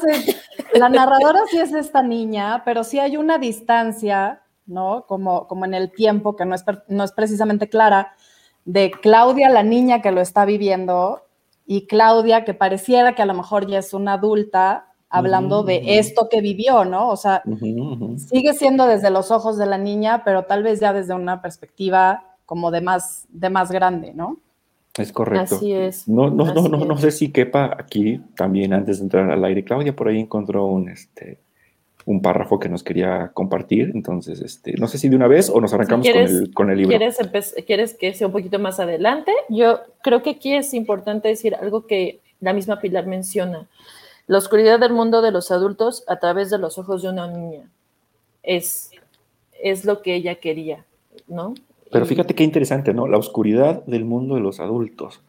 la 0.74 0.90
narradora 0.90 1.42
sí 1.52 1.60
es 1.60 1.72
esta 1.72 2.02
niña, 2.02 2.64
pero 2.66 2.84
sí 2.84 2.98
hay 2.98 3.16
una 3.16 3.38
distancia, 3.38 4.42
¿no? 4.66 5.06
Como, 5.08 5.48
como 5.48 5.66
en 5.66 5.76
el 5.76 5.92
tiempo, 5.92 6.36
que 6.36 6.46
no 6.46 6.56
es, 6.56 6.66
no 6.88 7.04
es 7.04 7.12
precisamente 7.12 7.70
clara, 7.70 8.16
de 8.66 8.90
Claudia, 8.90 9.50
la 9.50 9.62
niña 9.62 10.02
que 10.02 10.12
lo 10.12 10.20
está 10.20 10.46
viviendo, 10.46 11.22
y 11.72 11.86
Claudia, 11.86 12.46
que 12.46 12.56
pareciera 12.56 13.14
que 13.14 13.22
a 13.22 13.28
lo 13.28 13.36
mejor 13.36 13.68
ya 13.68 13.78
es 13.78 13.94
una 13.94 14.14
adulta, 14.14 14.88
hablando 15.08 15.62
de 15.62 16.00
esto 16.00 16.28
que 16.28 16.42
vivió, 16.42 16.84
¿no? 16.84 17.10
O 17.10 17.16
sea, 17.16 17.44
sigue 18.28 18.56
siendo 18.56 18.88
desde 18.88 19.12
los 19.12 19.30
ojos 19.30 19.60
de 19.60 19.68
la 19.68 19.78
niña, 19.78 20.24
pero 20.26 20.46
tal 20.46 20.64
vez 20.64 20.80
ya 20.80 20.94
desde 20.94 21.14
una 21.14 21.44
perspectiva 21.44 22.24
como 22.48 22.72
de 22.72 22.82
más, 22.82 23.28
de 23.30 23.52
más 23.52 23.72
grande, 23.72 24.16
¿no? 24.16 24.40
Es 24.98 25.12
correcto. 25.12 25.58
Así 25.58 25.72
es. 25.72 26.08
No, 26.08 26.32
no, 26.32 26.52
no, 26.56 26.68
no, 26.70 26.86
no 26.86 26.98
sé 26.98 27.12
si 27.12 27.32
quepa 27.32 27.78
aquí 27.78 28.20
también 28.36 28.74
antes 28.74 28.98
de 28.98 29.04
entrar 29.04 29.30
al 29.30 29.46
aire. 29.46 29.64
Claudia 29.64 29.96
por 29.96 30.08
ahí 30.08 30.20
encontró 30.20 30.66
un, 30.66 30.90
este, 30.90 31.40
un 32.06 32.22
párrafo 32.22 32.60
que 32.60 32.70
nos 32.70 32.84
quería 32.84 33.32
compartir. 33.34 33.92
Entonces, 33.94 34.42
este, 34.42 34.74
no 34.74 34.88
sé 34.88 34.98
si 34.98 35.10
de 35.10 35.16
una 35.16 35.28
vez 35.28 35.50
o 35.50 35.60
nos 35.62 35.74
arrancamos 35.74 36.08
con, 36.08 36.18
el, 36.18 36.54
con, 36.54 36.70
el, 36.70 36.78
libro. 36.78 36.98
¿quieres, 36.98 37.56
¿Quieres 37.66 37.94
que 37.94 38.14
sea 38.14 38.28
un 38.28 38.34
poquito 38.34 38.60
más 38.60 38.80
adelante? 38.80 39.32
Yo 39.50 39.82
creo 40.02 40.24
que 40.24 40.32
aquí 40.32 40.54
es 40.54 40.74
importante 40.74 41.28
decir 41.28 41.56
algo 41.56 41.86
que 41.88 42.20
la 42.40 42.54
misma 42.54 42.80
Pilar 42.80 43.06
menciona. 43.06 43.68
La 44.28 44.38
oscuridad 44.38 44.80
del 44.80 44.94
mundo 44.94 45.22
de 45.22 45.32
los 45.32 45.52
adultos 45.52 46.04
a 46.08 46.20
través 46.20 46.50
de 46.50 46.58
los 46.58 46.78
ojos 46.78 47.02
de 47.02 47.10
una 47.10 47.28
niña. 47.28 47.70
Es, 48.44 48.92
es 49.62 49.86
lo 49.86 50.02
que 50.02 50.16
ella 50.16 50.36
quería, 50.36 50.86
¿no? 51.28 51.54
Pero 51.92 52.06
fíjate 52.06 52.36
qué 52.36 52.44
interesante, 52.44 52.94
¿no? 52.94 53.08
La 53.08 53.18
oscuridad 53.18 53.84
del 53.86 54.06
mundo 54.06 54.36
de 54.36 54.42
los 54.42 54.60
adultos. 54.60 55.22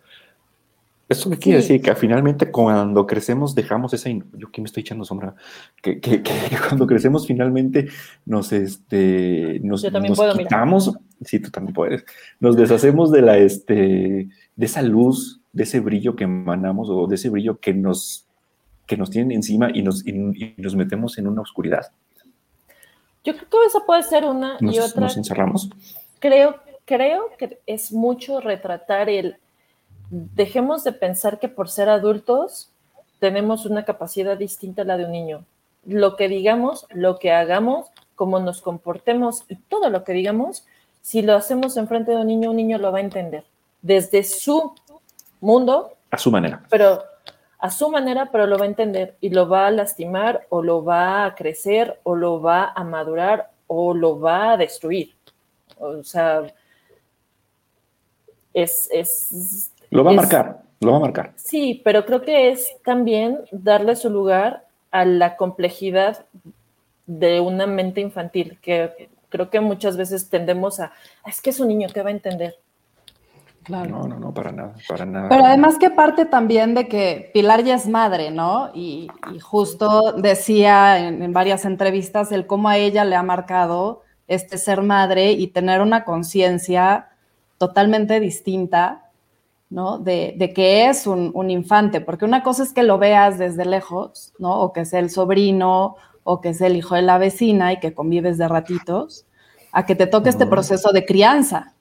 ¿Eso 1.11 1.29
qué 1.29 1.39
quiere 1.39 1.59
decir? 1.59 1.83
Que 1.83 1.93
finalmente 1.97 2.53
cuando 2.53 3.05
crecemos 3.05 3.57
dejamos 3.57 3.93
esa... 3.93 4.09
Yo 4.11 4.47
aquí 4.49 4.61
me 4.61 4.67
estoy 4.67 4.83
echando 4.83 5.05
sombra. 5.05 5.35
Que, 5.83 6.01
que, 6.01 6.23
que 6.23 6.33
cuando 6.69 6.87
crecemos 6.87 7.27
finalmente 7.27 7.89
nos, 8.25 8.53
este, 8.53 9.59
nos, 9.65 9.83
Yo 9.83 9.91
también 9.91 10.13
nos 10.13 10.19
puedo, 10.19 10.37
quitamos... 10.37 10.97
Sí, 11.23 11.41
tú 11.41 11.51
también 11.51 11.75
puedes. 11.75 12.05
Nos 12.39 12.57
deshacemos 12.57 13.11
de, 13.11 13.23
la, 13.23 13.39
este, 13.39 14.29
de 14.55 14.67
esa 14.67 14.83
luz, 14.83 15.41
de 15.53 15.65
ese 15.65 15.81
brillo 15.81 16.15
que 16.15 16.25
emanamos 16.25 16.89
o 16.89 17.09
de 17.09 17.17
ese 17.17 17.29
brillo 17.29 17.59
que 17.59 17.75
nos, 17.75 18.27
que 18.87 18.97
nos 18.97 19.11
tienen 19.11 19.33
encima 19.33 19.69
y 19.75 19.83
nos, 19.83 20.07
y, 20.07 20.13
y 20.13 20.55
nos 20.59 20.77
metemos 20.77 21.19
en 21.19 21.27
una 21.27 21.43
oscuridad. 21.43 21.91
Yo 23.25 23.35
creo 23.35 23.49
que 23.51 23.67
esa 23.67 23.81
puede 23.85 24.05
ser 24.05 24.25
una 24.25 24.59
Nos, 24.61 24.77
y 24.77 24.79
otra. 24.79 25.01
nos 25.01 25.17
encerramos. 25.17 25.69
Creo, 26.21 26.57
creo 26.85 27.31
que 27.37 27.59
es 27.67 27.93
mucho 27.93 28.41
retratar 28.41 29.09
el 29.09 29.37
dejemos 30.11 30.85
de 30.85 30.93
pensar 30.93 31.39
que 31.39 31.49
por 31.49 31.69
ser 31.69 31.89
adultos 31.89 32.71
tenemos 33.19 33.67
una 33.67 33.85
capacidad 33.85 34.37
distinta 34.37 34.83
a 34.83 34.85
la 34.85 34.97
de 34.97 35.05
un 35.07 35.13
niño. 35.13 35.45
Lo 35.85 36.17
que 36.17 36.29
digamos, 36.29 36.87
lo 36.91 37.19
que 37.19 37.33
hagamos, 37.33 37.87
cómo 38.15 38.39
nos 38.41 38.61
comportemos 38.61 39.45
y 39.49 39.57
todo 39.57 39.89
lo 39.89 40.05
que 40.05 40.13
digamos, 40.13 40.67
si 41.01 41.23
lo 41.23 41.35
hacemos 41.35 41.77
enfrente 41.77 42.11
de 42.11 42.19
un 42.19 42.27
niño, 42.27 42.51
un 42.51 42.57
niño 42.57 42.79
lo 42.79 42.93
va 42.93 42.99
a 42.99 43.03
entender 43.03 43.45
desde 43.83 44.25
su 44.25 44.75
mundo, 45.41 45.95
A 46.11 46.19
su 46.19 46.31
manera. 46.31 46.63
pero 46.69 47.03
a 47.59 47.71
su 47.71 47.91
manera, 47.91 48.31
pero 48.33 48.47
lo 48.47 48.59
va 48.59 48.65
a 48.65 48.69
entender 48.69 49.17
y 49.21 49.31
lo 49.31 49.49
va 49.49 49.67
a 49.67 49.71
lastimar 49.71 50.47
o 50.49 50.63
lo 50.63 50.83
va 50.85 51.25
a 51.27 51.35
crecer 51.35 52.01
o 52.05 52.17
lo 52.17 52.41
va 52.41 52.73
a 52.75 52.85
madurar 52.85 53.51
o 53.67 53.95
lo 53.95 54.19
va 54.19 54.53
a 54.53 54.57
destruir. 54.57 55.15
O 55.79 56.03
sea, 56.03 56.43
es, 58.55 58.89
es 58.93 59.70
Lo 59.91 60.05
va 60.05 60.13
a 60.13 60.15
marcar, 60.15 60.63
lo 60.81 60.93
va 60.93 60.97
a 60.99 61.01
marcar. 61.01 61.33
Sí, 61.37 61.83
pero 61.85 62.07
creo 62.07 62.23
que 62.23 62.51
es 62.51 62.77
también 62.85 63.41
darle 63.51 63.97
su 63.97 64.09
lugar 64.09 64.67
a 64.91 65.05
la 65.05 65.37
complejidad 65.37 66.27
de 67.07 67.41
una 67.41 67.67
mente 67.67 68.01
infantil, 68.01 68.59
que 68.63 69.11
creo 69.29 69.51
que 69.51 69.61
muchas 69.61 69.97
veces 69.97 70.29
tendemos 70.29 70.81
a, 70.81 70.93
es 71.27 71.41
que 71.41 71.51
es 71.51 71.61
un 71.61 71.69
niño 71.69 71.89
que 71.93 72.03
va 72.03 72.09
a 72.09 72.13
entender. 72.13 72.57
Claro. 73.63 73.91
No, 73.91 74.09
no, 74.09 74.19
no, 74.19 74.33
para 74.33 74.53
nada, 74.53 74.75
para 74.89 75.05
nada. 75.05 75.29
Pero 75.29 75.45
además 75.45 75.77
que 75.79 75.91
parte 75.91 76.25
también 76.25 76.75
de 76.75 76.89
que 76.89 77.31
Pilar 77.35 77.63
ya 77.63 77.75
es 77.75 77.87
madre, 77.87 78.31
¿no? 78.31 78.71
Y, 78.75 79.09
y 79.35 79.39
justo 79.39 80.13
decía 80.13 80.99
en, 80.99 81.23
en 81.23 81.33
varias 81.33 81.65
entrevistas 81.65 82.33
el 82.33 82.47
cómo 82.47 82.69
a 82.69 82.79
ella 82.79 83.05
le 83.05 83.17
ha 83.17 83.23
marcado 83.23 84.03
este 84.29 84.57
ser 84.57 84.83
madre 84.83 85.33
y 85.33 85.49
tener 85.49 85.83
una 85.83 86.05
conciencia 86.05 87.11
totalmente 87.59 88.19
distinta, 88.19 89.10
¿no? 89.71 89.99
De, 89.99 90.35
de 90.37 90.53
que 90.53 90.89
es 90.89 91.07
un, 91.07 91.31
un 91.33 91.51
infante, 91.51 92.01
porque 92.01 92.25
una 92.25 92.43
cosa 92.43 92.65
es 92.65 92.73
que 92.73 92.83
lo 92.83 92.99
veas 92.99 93.39
desde 93.39 93.65
lejos, 93.65 94.35
¿no? 94.39 94.61
O 94.61 94.73
que 94.73 94.85
sea 94.85 95.01
el 95.01 95.11
sobrino, 95.11 95.97
o 96.25 96.41
que 96.41 96.53
sea 96.55 96.67
el 96.67 96.77
hijo 96.77 96.97
de 96.97 97.03
la 97.03 97.19
vecina 97.19 97.73
y 97.73 97.81
que 97.81 97.95
convives 97.95 98.37
de 98.37 98.49
ratitos, 98.49 99.25
a 99.73 99.87
que 99.87 99.95
te 99.95 100.07
toque 100.07 100.29
este 100.29 100.47
proceso 100.47 100.93
de 100.93 101.07
crianza. 101.07 101.75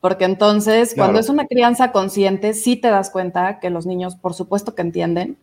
Porque 0.00 0.24
entonces, 0.24 0.94
cuando 0.94 1.18
es 1.18 1.28
una 1.28 1.46
crianza 1.46 1.92
consciente, 1.92 2.52
sí 2.52 2.76
te 2.76 2.88
das 2.88 3.10
cuenta 3.10 3.60
que 3.60 3.70
los 3.70 3.86
niños, 3.86 4.16
por 4.16 4.34
supuesto 4.34 4.74
que 4.74 4.82
entienden, 4.82 5.38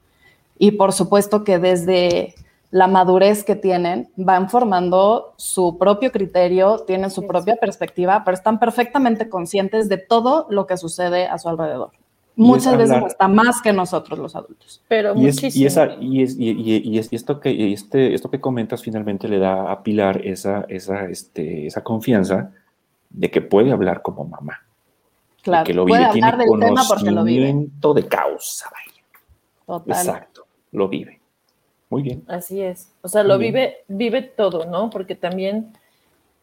y 0.60 0.72
por 0.72 0.93
supuesto 0.93 1.43
que 1.43 1.58
desde 1.58 2.36
la 2.71 2.87
madurez 2.87 3.43
que 3.43 3.55
tienen, 3.55 4.09
van 4.15 4.49
formando 4.49 5.33
su 5.35 5.77
propio 5.77 6.11
criterio, 6.11 6.79
tienen 6.87 7.11
su 7.11 7.21
Sí. 7.21 7.27
propia 7.27 7.57
perspectiva, 7.57 8.23
pero 8.23 8.33
están 8.35 8.59
perfectamente 8.59 9.27
conscientes 9.29 9.89
de 9.89 9.97
todo 9.97 10.47
lo 10.49 10.65
que 10.67 10.77
sucede 10.77 11.27
a 11.27 11.37
su 11.37 11.49
alrededor. 11.49 11.91
Muchas 12.37 12.77
veces 12.77 12.91
hablar- 12.91 13.07
hasta 13.07 13.27
más 13.27 13.61
que 13.61 13.73
nosotros 13.73 14.17
los 14.17 14.35
adultos. 14.37 14.81
Pero 14.87 15.13
Y, 15.17 15.27
es, 15.27 15.35
muchísimo. 15.35 15.63
y, 15.63 15.65
esa, 15.67 15.95
y, 15.99 16.23
es, 16.23 16.39
y, 16.39 16.49
y- 16.51 16.77
y 16.89 16.97
es- 16.97 17.11
y 17.11 17.15
esto, 17.17 17.41
que, 17.41 17.73
este, 17.73 18.13
esto 18.13 18.31
que 18.31 18.39
comentas 18.39 18.81
finalmente 18.81 19.27
le 19.27 19.37
da 19.37 19.69
a 19.69 19.83
Pilar 19.83 20.25
esa, 20.25 20.65
esa, 20.69 21.05
este, 21.09 21.67
esa 21.67 21.83
confianza 21.83 22.51
de 23.09 23.29
que 23.29 23.41
puede 23.41 23.71
hablar 23.73 24.01
como 24.01 24.23
mamá. 24.23 24.59
de 25.37 25.43
Claro, 25.43 25.65
que 25.65 25.73
lo 25.73 25.85
puede 25.85 26.01
vive, 26.01 26.11
tiene 26.13 26.27
hablar 26.29 26.47
del 26.47 26.59
tema 26.59 26.83
porque 26.87 27.11
lo 27.11 27.23
vive. 27.25 27.47
conocimiento 27.47 27.93
de 27.95 28.07
causa. 28.07 28.69
vaya. 28.71 29.01
Total. 29.65 29.97
Exacto, 29.97 30.45
lo 30.71 30.87
vive. 30.87 31.19
Muy 31.91 32.01
bien. 32.01 32.24
Así 32.27 32.62
es. 32.62 32.88
O 33.01 33.07
sea, 33.10 33.24
lo 33.24 33.38
vive, 33.38 33.77
vive 33.88 34.21
todo, 34.24 34.65
¿no? 34.65 34.89
Porque 34.89 35.13
también 35.13 35.74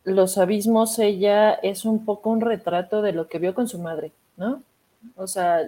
los 0.04 0.38
abismos, 0.38 0.98
ella 0.98 1.54
es 1.54 1.84
un 1.84 2.04
poco 2.04 2.30
un 2.30 2.40
retrato 2.40 3.02
de 3.02 3.12
lo 3.12 3.28
que 3.28 3.38
vio 3.38 3.54
con 3.54 3.66
su 3.66 3.78
madre, 3.78 4.12
¿no? 4.36 4.62
O 5.16 5.26
sea, 5.26 5.62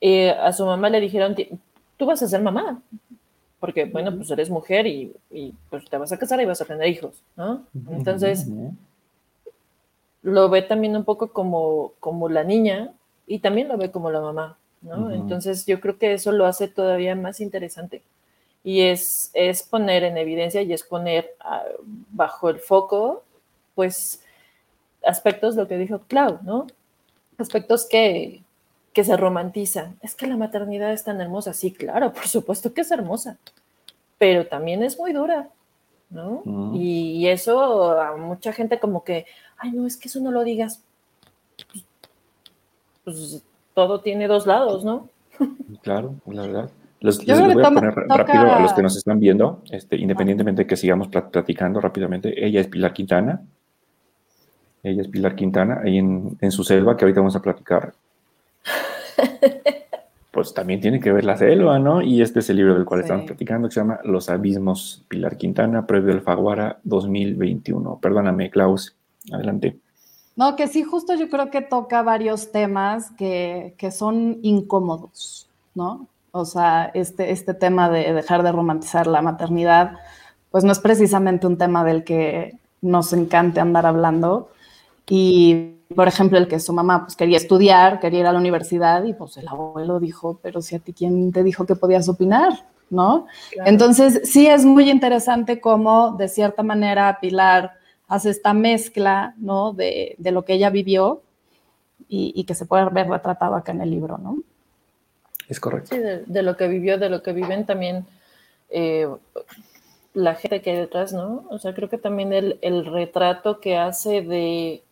eh, 0.00 0.30
a 0.30 0.52
su 0.52 0.64
mamá 0.64 0.88
le 0.90 1.00
dijeron, 1.00 1.34
"Ti- 1.34 1.48
tú 1.96 2.06
vas 2.06 2.22
a 2.22 2.28
ser 2.28 2.40
mamá, 2.42 2.82
porque, 3.60 3.84
bueno, 3.84 4.14
pues 4.16 4.30
eres 4.30 4.48
mujer 4.50 4.86
y, 4.86 5.12
y, 5.30 5.52
pues 5.68 5.84
te 5.88 5.98
vas 5.98 6.12
a 6.12 6.18
casar 6.18 6.40
y 6.40 6.46
vas 6.46 6.60
a 6.60 6.64
tener 6.64 6.88
hijos, 6.88 7.22
¿no? 7.36 7.64
Entonces, 7.90 8.46
lo 10.22 10.48
ve 10.50 10.62
también 10.62 10.96
un 10.96 11.04
poco 11.04 11.32
como, 11.32 11.92
como 12.00 12.28
la 12.28 12.44
niña 12.44 12.92
y 13.26 13.38
también 13.40 13.68
lo 13.68 13.76
ve 13.78 13.90
como 13.90 14.10
la 14.10 14.20
mamá, 14.20 14.58
¿no? 14.82 15.10
Entonces 15.14 15.66
yo 15.66 15.80
creo 15.80 15.98
que 15.98 16.12
eso 16.14 16.32
lo 16.32 16.46
hace 16.46 16.68
todavía 16.68 17.14
más 17.14 17.40
interesante 17.40 18.02
y 18.62 18.82
es, 18.82 19.30
es 19.34 19.62
poner 19.62 20.04
en 20.04 20.18
evidencia 20.18 20.62
y 20.62 20.72
es 20.72 20.82
poner 20.82 21.34
ah, 21.40 21.64
bajo 22.10 22.50
el 22.50 22.60
foco, 22.60 23.22
pues, 23.74 24.22
aspectos, 25.04 25.56
lo 25.56 25.66
que 25.66 25.78
dijo 25.78 26.00
Clau, 26.06 26.40
¿no? 26.42 26.66
Aspectos 27.38 27.86
que, 27.88 28.42
que 28.92 29.04
se 29.04 29.16
romantizan. 29.16 29.98
Es 30.02 30.14
que 30.14 30.26
la 30.26 30.36
maternidad 30.36 30.92
es 30.92 31.04
tan 31.04 31.20
hermosa, 31.20 31.52
sí, 31.54 31.72
claro, 31.72 32.12
por 32.12 32.28
supuesto 32.28 32.74
que 32.74 32.82
es 32.82 32.90
hermosa, 32.90 33.38
pero 34.18 34.46
también 34.46 34.82
es 34.82 34.98
muy 34.98 35.12
dura, 35.12 35.48
¿no? 36.10 36.42
Y 36.74 37.26
eso 37.28 37.98
a 37.98 38.16
mucha 38.16 38.52
gente 38.52 38.78
como 38.78 39.04
que, 39.04 39.26
ay, 39.56 39.72
no, 39.72 39.86
es 39.86 39.96
que 39.96 40.08
eso 40.08 40.20
no 40.20 40.30
lo 40.30 40.44
digas. 40.44 40.82
Pues, 41.72 41.84
pues, 43.04 43.42
todo 43.74 44.00
tiene 44.00 44.28
dos 44.28 44.46
lados, 44.46 44.84
¿no? 44.84 45.08
Claro, 45.82 46.14
la 46.26 46.42
verdad. 46.42 46.70
Les, 47.00 47.18
Yo 47.18 47.34
les 47.46 47.54
voy 47.54 47.64
a 47.64 47.70
poner 47.70 47.94
toca- 47.94 48.16
rápido 48.16 48.52
a 48.52 48.60
los 48.60 48.72
que 48.74 48.82
nos 48.82 48.96
están 48.96 49.18
viendo, 49.20 49.62
este, 49.70 49.96
independientemente 49.96 50.62
de 50.62 50.66
que 50.66 50.76
sigamos 50.76 51.08
plat- 51.08 51.30
platicando 51.30 51.80
rápidamente. 51.80 52.44
Ella 52.46 52.60
es 52.60 52.66
Pilar 52.68 52.92
Quintana. 52.92 53.40
Ella 54.82 55.02
es 55.02 55.08
Pilar 55.08 55.34
Quintana, 55.34 55.80
ahí 55.84 55.98
en, 55.98 56.36
en 56.40 56.50
su 56.50 56.62
selva, 56.64 56.96
que 56.96 57.04
ahorita 57.04 57.20
vamos 57.20 57.36
a 57.36 57.42
platicar. 57.42 57.92
pues 60.30 60.54
también 60.54 60.80
tiene 60.80 61.00
que 61.00 61.12
ver 61.12 61.24
la 61.24 61.36
selva, 61.36 61.78
¿no? 61.78 62.02
Y 62.02 62.22
este 62.22 62.38
es 62.38 62.50
el 62.50 62.56
libro 62.56 62.74
del 62.74 62.84
cual 62.84 63.00
estamos 63.00 63.26
platicando, 63.26 63.68
que 63.68 63.74
se 63.74 63.80
llama 63.80 64.00
Los 64.04 64.28
Abismos, 64.28 65.04
Pilar 65.08 65.36
Quintana, 65.36 65.86
Previo 65.86 66.12
Alfaguara 66.12 66.78
2021. 66.84 67.98
Perdóname, 68.00 68.50
Klaus, 68.50 68.94
adelante. 69.32 69.76
No, 70.36 70.54
que 70.56 70.68
sí, 70.68 70.82
justo 70.84 71.14
yo 71.14 71.28
creo 71.28 71.50
que 71.50 71.60
toca 71.62 72.02
varios 72.02 72.52
temas 72.52 73.10
que, 73.12 73.74
que 73.76 73.90
son 73.90 74.38
incómodos, 74.42 75.48
¿no? 75.74 76.06
O 76.32 76.44
sea, 76.44 76.90
este, 76.94 77.32
este 77.32 77.54
tema 77.54 77.90
de 77.90 78.12
dejar 78.12 78.42
de 78.42 78.52
romantizar 78.52 79.06
la 79.06 79.22
maternidad, 79.22 79.92
pues 80.50 80.64
no 80.64 80.72
es 80.72 80.78
precisamente 80.78 81.46
un 81.46 81.58
tema 81.58 81.84
del 81.84 82.04
que 82.04 82.58
nos 82.80 83.12
encante 83.12 83.60
andar 83.60 83.86
hablando. 83.86 84.50
Y 85.08 85.74
por 85.94 86.06
ejemplo, 86.06 86.38
el 86.38 86.46
que 86.46 86.60
su 86.60 86.72
mamá 86.72 87.04
pues, 87.04 87.16
quería 87.16 87.36
estudiar, 87.36 87.98
quería 87.98 88.20
ir 88.20 88.26
a 88.26 88.32
la 88.32 88.38
universidad 88.38 89.02
y 89.04 89.12
pues 89.12 89.36
el 89.36 89.48
abuelo 89.48 89.98
dijo, 89.98 90.38
pero 90.42 90.62
si 90.62 90.76
a 90.76 90.78
ti 90.78 90.92
quién 90.92 91.32
te 91.32 91.42
dijo 91.42 91.66
que 91.66 91.74
podías 91.74 92.08
opinar, 92.08 92.64
¿no? 92.90 93.26
Entonces, 93.64 94.20
sí 94.24 94.46
es 94.46 94.64
muy 94.64 94.88
interesante 94.90 95.60
cómo 95.60 96.12
de 96.12 96.28
cierta 96.28 96.62
manera 96.62 97.18
Pilar 97.20 97.72
hace 98.06 98.30
esta 98.30 98.54
mezcla, 98.54 99.34
¿no? 99.38 99.72
De, 99.72 100.16
lo 100.18 100.44
que 100.44 100.54
ella 100.54 100.70
vivió 100.70 101.22
y, 102.08 102.44
que 102.44 102.54
se 102.54 102.66
puede 102.66 102.88
ver 102.90 103.08
retratado 103.08 103.54
acá 103.54 103.72
en 103.72 103.80
el 103.80 103.90
libro, 103.90 104.18
¿no? 104.18 104.38
Es 105.50 105.60
correcto. 105.60 105.94
Sí, 105.94 106.00
de, 106.00 106.42
lo 106.42 106.56
que 106.56 106.68
vivió, 106.68 106.96
de 106.96 107.10
lo 107.10 107.22
que 107.22 107.32
viven 107.32 107.66
también 107.66 108.06
eh, 108.70 109.08
la 110.14 110.36
gente 110.36 110.62
que 110.62 110.70
hay 110.70 110.76
detrás, 110.76 111.12
¿no? 111.12 111.44
O 111.50 111.58
sea, 111.58 111.74
creo 111.74 111.88
que 111.88 111.98
también 111.98 112.32
el, 112.32 112.58
el 112.62 112.86
retrato 112.86 113.60
que 113.60 113.76
hace 113.76 114.22
de 114.22 114.82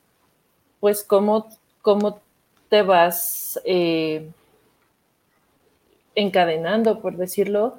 pues 0.81 1.05
cómo, 1.05 1.49
cómo 1.81 2.21
te 2.69 2.83
vas 2.83 3.61
eh, 3.65 4.31
encadenando, 6.15 7.01
por 7.01 7.17
decirlo, 7.17 7.79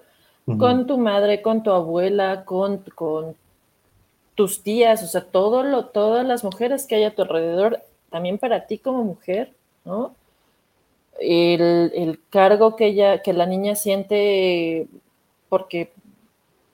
con 0.58 0.88
tu 0.88 0.98
madre, 0.98 1.44
con 1.44 1.62
tu 1.62 1.70
abuela, 1.70 2.44
con, 2.44 2.80
con 2.96 3.36
tus 4.34 4.64
tías, 4.64 5.04
o 5.04 5.08
sea, 5.08 5.22
todo 5.22 5.62
lo, 5.62 5.86
todas 5.86 6.26
las 6.26 6.44
mujeres 6.44 6.88
que 6.88 6.96
hay 6.96 7.04
a 7.04 7.14
tu 7.14 7.22
alrededor, 7.22 7.84
también 8.10 8.40
para 8.40 8.66
ti 8.66 8.80
como 8.80 9.04
mujer, 9.04 9.54
¿no? 9.86 10.16
El, 11.20 11.92
el, 11.96 12.20
cargo 12.30 12.76
que 12.76 12.88
ella, 12.88 13.22
que 13.22 13.34
la 13.34 13.46
niña 13.46 13.76
siente 13.76 14.88
porque 15.50 15.92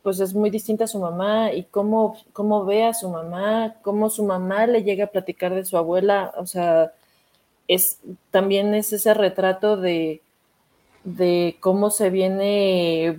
pues 0.04 0.20
es 0.20 0.36
muy 0.36 0.52
distinta 0.52 0.84
a 0.84 0.88
su 0.88 1.00
mamá 1.00 1.52
y 1.52 1.64
cómo, 1.64 2.16
cómo 2.32 2.64
ve 2.64 2.84
a 2.84 2.94
su 2.94 3.10
mamá, 3.10 3.76
cómo 3.82 4.12
su 4.12 4.24
mamá 4.24 4.68
le 4.68 4.84
llega 4.84 5.06
a 5.06 5.12
platicar 5.12 5.56
de 5.56 5.66
su 5.66 5.78
abuela, 5.78 6.32
o 6.38 6.46
sea, 6.46 6.94
es, 7.68 8.00
también 8.30 8.76
es 8.76 8.94
ese 8.94 9.16
retrato 9.16 9.78
de, 9.78 10.22
de 11.04 11.58
cómo 11.60 11.90
se 11.90 12.12
viene 12.12 13.18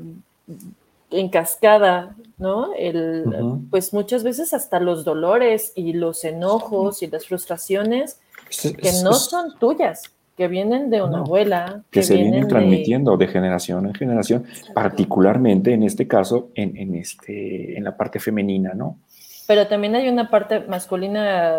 en 1.10 1.28
cascada, 1.28 2.14
¿no? 2.38 2.72
El, 2.74 3.24
Pues 3.70 3.92
muchas 3.92 4.22
veces 4.22 4.54
hasta 4.54 4.78
los 4.78 5.04
dolores 5.04 5.72
y 5.74 5.92
los 5.92 6.24
enojos 6.24 7.02
y 7.02 7.08
las 7.08 7.26
frustraciones 7.26 8.20
que 8.60 8.92
no 9.02 9.14
son 9.14 9.58
tuyas, 9.58 10.02
que 10.36 10.48
vienen 10.48 10.90
de 10.90 11.02
una 11.02 11.18
abuela. 11.18 11.82
Que, 11.90 12.02
se 12.02 12.14
vienen, 12.14 12.46
transmitiendo 12.46 13.16
de... 13.16 13.26
generación 13.26 13.86
en 13.86 13.94
generación, 13.94 14.44
particularmente 14.74 15.72
en 15.72 15.82
este 15.82 16.06
caso, 16.06 16.50
en, 16.54 16.76
en, 16.76 16.94
este, 16.94 17.76
en 17.76 17.84
la 17.84 17.96
parte 17.96 18.20
femenina, 18.20 18.74
¿no? 18.74 18.98
Pero 19.46 19.66
también 19.66 19.94
hay 19.94 20.08
una 20.08 20.28
parte 20.28 20.60
masculina, 20.60 21.54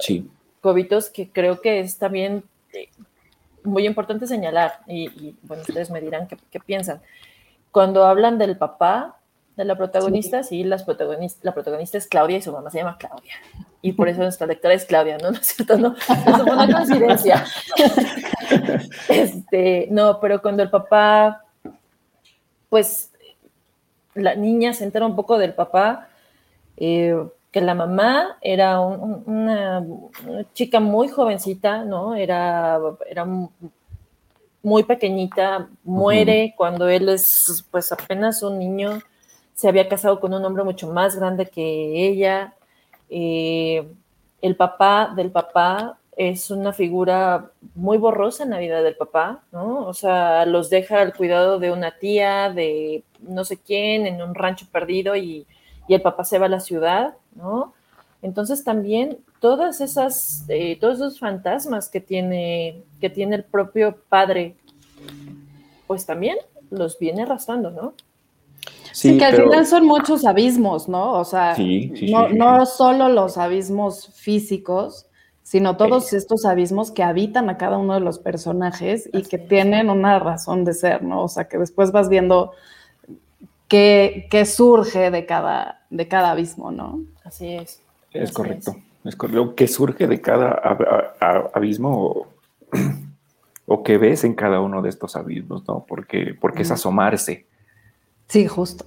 sí. 0.00 0.28
Cobitos, 0.60 1.08
que 1.08 1.30
creo 1.30 1.60
que 1.60 1.80
es 1.80 1.96
también 1.96 2.44
eh, 2.74 2.88
muy 3.64 3.86
importante 3.86 4.26
señalar, 4.26 4.80
y, 4.86 5.34
bueno, 5.42 5.62
ustedes 5.62 5.90
me 5.90 6.00
dirán 6.00 6.26
qué, 6.26 6.36
qué, 6.50 6.60
piensan. 6.60 7.00
Cuando 7.70 8.04
hablan 8.04 8.36
del 8.36 8.58
papá 8.58 9.19
de 9.60 9.66
la 9.66 9.76
protagonista, 9.76 10.42
sí, 10.42 10.64
las 10.64 10.86
la 11.42 11.54
protagonista 11.54 11.98
es 11.98 12.06
Claudia 12.06 12.38
y 12.38 12.42
su 12.42 12.52
mamá 12.52 12.70
se 12.70 12.78
llama 12.78 12.96
Claudia 12.98 13.34
y 13.82 13.92
por 13.92 14.08
eso 14.08 14.20
nuestra 14.22 14.46
lectora 14.46 14.74
es 14.74 14.84
Claudia, 14.84 15.18
¿no? 15.18 15.30
¿No 15.32 15.38
es 15.38 15.46
cierto? 15.46 15.78
No, 15.78 15.94
eso 15.96 16.44
fue 16.44 16.52
una 16.52 16.72
coincidencia. 16.72 17.44
Este, 19.08 19.86
no, 19.92 20.18
pero 20.18 20.42
cuando 20.42 20.64
el 20.64 20.70
papá, 20.70 21.44
pues 22.68 23.12
la 24.14 24.34
niña 24.34 24.72
se 24.72 24.82
entera 24.82 25.06
un 25.06 25.14
poco 25.14 25.38
del 25.38 25.54
papá, 25.54 26.08
eh, 26.76 27.16
que 27.52 27.60
la 27.60 27.74
mamá 27.74 28.38
era 28.40 28.80
una, 28.80 29.86
chica 30.52 30.80
muy 30.80 31.08
jovencita, 31.08 31.84
¿no? 31.84 32.16
Era, 32.16 32.80
era 33.08 33.24
muy 34.62 34.82
pequeñita, 34.82 35.68
muere 35.84 36.54
cuando 36.56 36.88
él 36.88 37.08
es 37.08 37.64
pues 37.70 37.92
apenas 37.92 38.42
un 38.42 38.58
niño, 38.58 39.00
se 39.60 39.68
había 39.68 39.90
casado 39.90 40.20
con 40.20 40.32
un 40.32 40.42
hombre 40.42 40.64
mucho 40.64 40.90
más 40.90 41.16
grande 41.16 41.44
que 41.44 42.08
ella, 42.08 42.54
eh, 43.10 43.86
el 44.40 44.56
papá 44.56 45.12
del 45.14 45.30
papá 45.30 45.98
es 46.16 46.50
una 46.50 46.72
figura 46.72 47.50
muy 47.74 47.98
borrosa 47.98 48.44
en 48.44 48.50
la 48.50 48.58
vida 48.58 48.80
del 48.80 48.96
papá, 48.96 49.42
¿no? 49.52 49.86
O 49.86 49.92
sea, 49.92 50.46
los 50.46 50.70
deja 50.70 51.02
al 51.02 51.12
cuidado 51.12 51.58
de 51.58 51.72
una 51.72 51.98
tía, 51.98 52.48
de 52.48 53.04
no 53.20 53.44
sé 53.44 53.58
quién, 53.58 54.06
en 54.06 54.22
un 54.22 54.34
rancho 54.34 54.64
perdido 54.72 55.14
y, 55.14 55.46
el 55.90 56.00
papá 56.00 56.24
se 56.24 56.38
va 56.38 56.46
a 56.46 56.48
la 56.48 56.60
ciudad, 56.60 57.16
¿no? 57.34 57.74
Entonces 58.22 58.64
también 58.64 59.18
todas 59.40 59.82
esas, 59.82 60.44
eh, 60.48 60.78
todos 60.80 60.94
esos 60.94 61.18
fantasmas 61.18 61.90
que 61.90 62.00
tiene, 62.00 62.84
que 62.98 63.10
tiene 63.10 63.36
el 63.36 63.44
propio 63.44 63.96
padre, 64.08 64.56
pues 65.86 66.06
también 66.06 66.38
los 66.70 66.98
viene 66.98 67.24
arrastrando, 67.24 67.70
¿no? 67.70 67.92
Sí, 68.92 69.18
que 69.18 69.24
al 69.24 69.36
final 69.36 69.66
son 69.66 69.86
muchos 69.86 70.24
abismos, 70.24 70.88
¿no? 70.88 71.12
O 71.12 71.24
sea, 71.24 71.56
no, 72.34 72.66
solo 72.66 73.08
los 73.08 73.38
abismos 73.38 74.10
físicos, 74.14 75.06
sino 75.42 75.76
todos 75.76 76.12
estos 76.12 76.44
abismos 76.44 76.90
que 76.90 77.02
habitan 77.02 77.50
a 77.50 77.56
cada 77.56 77.78
uno 77.78 77.94
de 77.94 78.00
los 78.00 78.18
personajes 78.18 79.08
y 79.12 79.22
que 79.22 79.38
tienen 79.38 79.90
una 79.90 80.18
razón 80.18 80.64
de 80.64 80.74
ser, 80.74 81.02
¿no? 81.02 81.24
O 81.24 81.28
sea, 81.28 81.48
que 81.48 81.58
después 81.58 81.92
vas 81.92 82.08
viendo 82.08 82.52
qué, 83.68 84.44
surge 84.46 85.10
de 85.10 85.26
cada, 85.26 85.82
de 85.90 86.08
cada 86.08 86.32
abismo, 86.32 86.70
¿no? 86.70 87.00
Así 87.24 87.54
es. 87.54 87.82
Es 88.12 88.32
correcto. 88.32 88.76
Es. 89.04 89.16
correcto. 89.16 89.54
¿Qué 89.54 89.68
surge 89.68 90.06
de 90.06 90.20
cada 90.20 90.50
abismo 91.54 92.26
o, 93.66 93.82
qué 93.84 93.98
ves 93.98 94.24
en 94.24 94.34
cada 94.34 94.60
uno 94.60 94.82
de 94.82 94.88
estos 94.88 95.16
abismos, 95.16 95.66
¿no? 95.68 95.84
Porque, 95.86 96.34
porque 96.40 96.62
es 96.62 96.70
asomarse 96.70 97.49
Sí, 98.30 98.46
justo. 98.46 98.84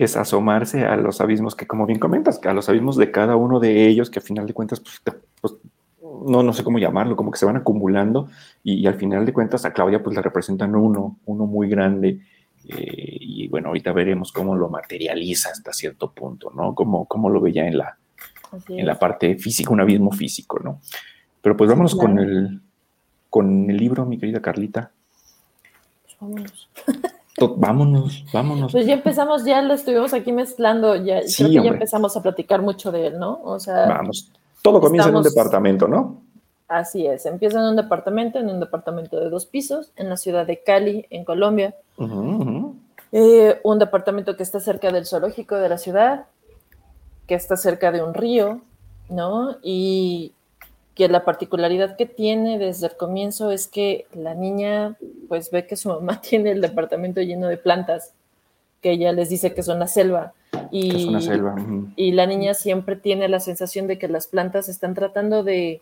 Es 0.00 0.16
asomarse 0.16 0.84
a 0.84 0.96
los 0.96 1.20
abismos 1.20 1.54
que, 1.54 1.64
como 1.64 1.86
bien 1.86 2.00
comentas, 2.00 2.40
a 2.44 2.52
los 2.52 2.68
abismos 2.68 2.96
de 2.96 3.12
cada 3.12 3.36
uno 3.36 3.60
de 3.60 3.86
ellos, 3.86 4.10
que 4.10 4.18
al 4.18 4.24
final 4.24 4.48
de 4.48 4.52
cuentas, 4.52 4.80
pues, 4.80 5.00
pues, 5.40 5.54
no, 6.26 6.42
no 6.42 6.52
sé 6.52 6.64
cómo 6.64 6.80
llamarlo, 6.80 7.14
como 7.14 7.30
que 7.30 7.38
se 7.38 7.46
van 7.46 7.56
acumulando 7.56 8.28
y, 8.64 8.84
al 8.88 8.96
final 8.96 9.24
de 9.24 9.32
cuentas 9.32 9.64
a 9.64 9.72
Claudia 9.72 10.02
pues 10.02 10.16
le 10.16 10.22
representan 10.22 10.74
uno, 10.74 11.18
uno 11.24 11.46
muy 11.46 11.68
grande. 11.68 12.18
Eh, 12.68 13.16
y 13.20 13.46
bueno, 13.46 13.68
ahorita 13.68 13.92
veremos 13.92 14.32
cómo 14.32 14.56
lo 14.56 14.68
materializa 14.68 15.50
hasta 15.50 15.72
cierto 15.72 16.10
punto, 16.10 16.50
¿no? 16.52 16.74
Cómo, 16.74 17.04
cómo 17.04 17.30
lo 17.30 17.40
veía 17.40 17.68
en 17.68 17.78
la, 17.78 17.96
en 18.68 18.86
la 18.86 18.98
parte 18.98 19.36
física, 19.36 19.72
un 19.72 19.82
abismo 19.82 20.10
físico, 20.10 20.58
¿no? 20.58 20.80
Pero 21.40 21.56
pues 21.56 21.70
vámonos 21.70 21.94
con, 21.94 22.18
el, 22.18 22.60
con 23.30 23.70
el 23.70 23.76
libro, 23.76 24.04
mi 24.04 24.18
querida 24.18 24.42
Carlita. 24.42 24.90
Pues 26.02 26.16
vámonos. 26.20 26.70
vámonos, 27.56 28.24
vámonos. 28.32 28.72
Pues 28.72 28.86
ya 28.86 28.94
empezamos, 28.94 29.44
ya 29.44 29.62
lo 29.62 29.74
estuvimos 29.74 30.12
aquí 30.12 30.32
mezclando, 30.32 30.96
ya 30.96 31.20
creo 31.36 31.48
que 31.48 31.54
ya 31.54 31.70
empezamos 31.70 32.16
a 32.16 32.22
platicar 32.22 32.62
mucho 32.62 32.92
de 32.92 33.08
él, 33.08 33.18
¿no? 33.18 33.40
O 33.42 33.58
sea, 33.58 33.86
vamos. 33.86 34.30
Todo 34.62 34.80
comienza 34.80 35.08
en 35.08 35.16
un 35.16 35.22
departamento, 35.22 35.88
¿no? 35.88 36.22
Así 36.68 37.06
es, 37.06 37.26
empieza 37.26 37.58
en 37.58 37.64
un 37.64 37.76
departamento, 37.76 38.38
en 38.38 38.48
un 38.48 38.60
departamento 38.60 39.18
de 39.18 39.28
dos 39.28 39.46
pisos, 39.46 39.90
en 39.96 40.08
la 40.08 40.16
ciudad 40.16 40.46
de 40.46 40.62
Cali, 40.62 41.06
en 41.10 41.24
Colombia. 41.24 41.74
Eh, 43.12 43.60
un 43.64 43.78
departamento 43.78 44.36
que 44.36 44.44
está 44.44 44.60
cerca 44.60 44.92
del 44.92 45.06
zoológico 45.06 45.56
de 45.56 45.68
la 45.68 45.78
ciudad, 45.78 46.26
que 47.26 47.34
está 47.34 47.56
cerca 47.56 47.90
de 47.90 48.02
un 48.02 48.14
río, 48.14 48.60
¿no? 49.08 49.56
Y 49.62 50.32
que 51.00 51.08
la 51.08 51.24
particularidad 51.24 51.96
que 51.96 52.04
tiene 52.04 52.58
desde 52.58 52.88
el 52.88 52.96
comienzo 52.98 53.50
es 53.50 53.68
que 53.68 54.06
la 54.12 54.34
niña 54.34 54.98
pues 55.30 55.50
ve 55.50 55.66
que 55.66 55.74
su 55.74 55.88
mamá 55.88 56.20
tiene 56.28 56.50
el 56.50 56.60
departamento 56.60 57.22
lleno 57.22 57.48
de 57.48 57.56
plantas, 57.56 58.12
que 58.82 58.90
ella 58.90 59.10
les 59.12 59.30
dice 59.30 59.54
que 59.54 59.62
son 59.62 59.78
la 59.78 59.86
selva. 59.86 60.34
Y, 60.70 61.08
una 61.08 61.22
selva. 61.22 61.56
y 61.96 62.12
la 62.12 62.26
niña 62.26 62.52
siempre 62.52 62.96
tiene 62.96 63.30
la 63.30 63.40
sensación 63.40 63.86
de 63.86 63.96
que 63.96 64.08
las 64.08 64.26
plantas 64.26 64.68
están 64.68 64.92
tratando 64.92 65.42
de, 65.42 65.80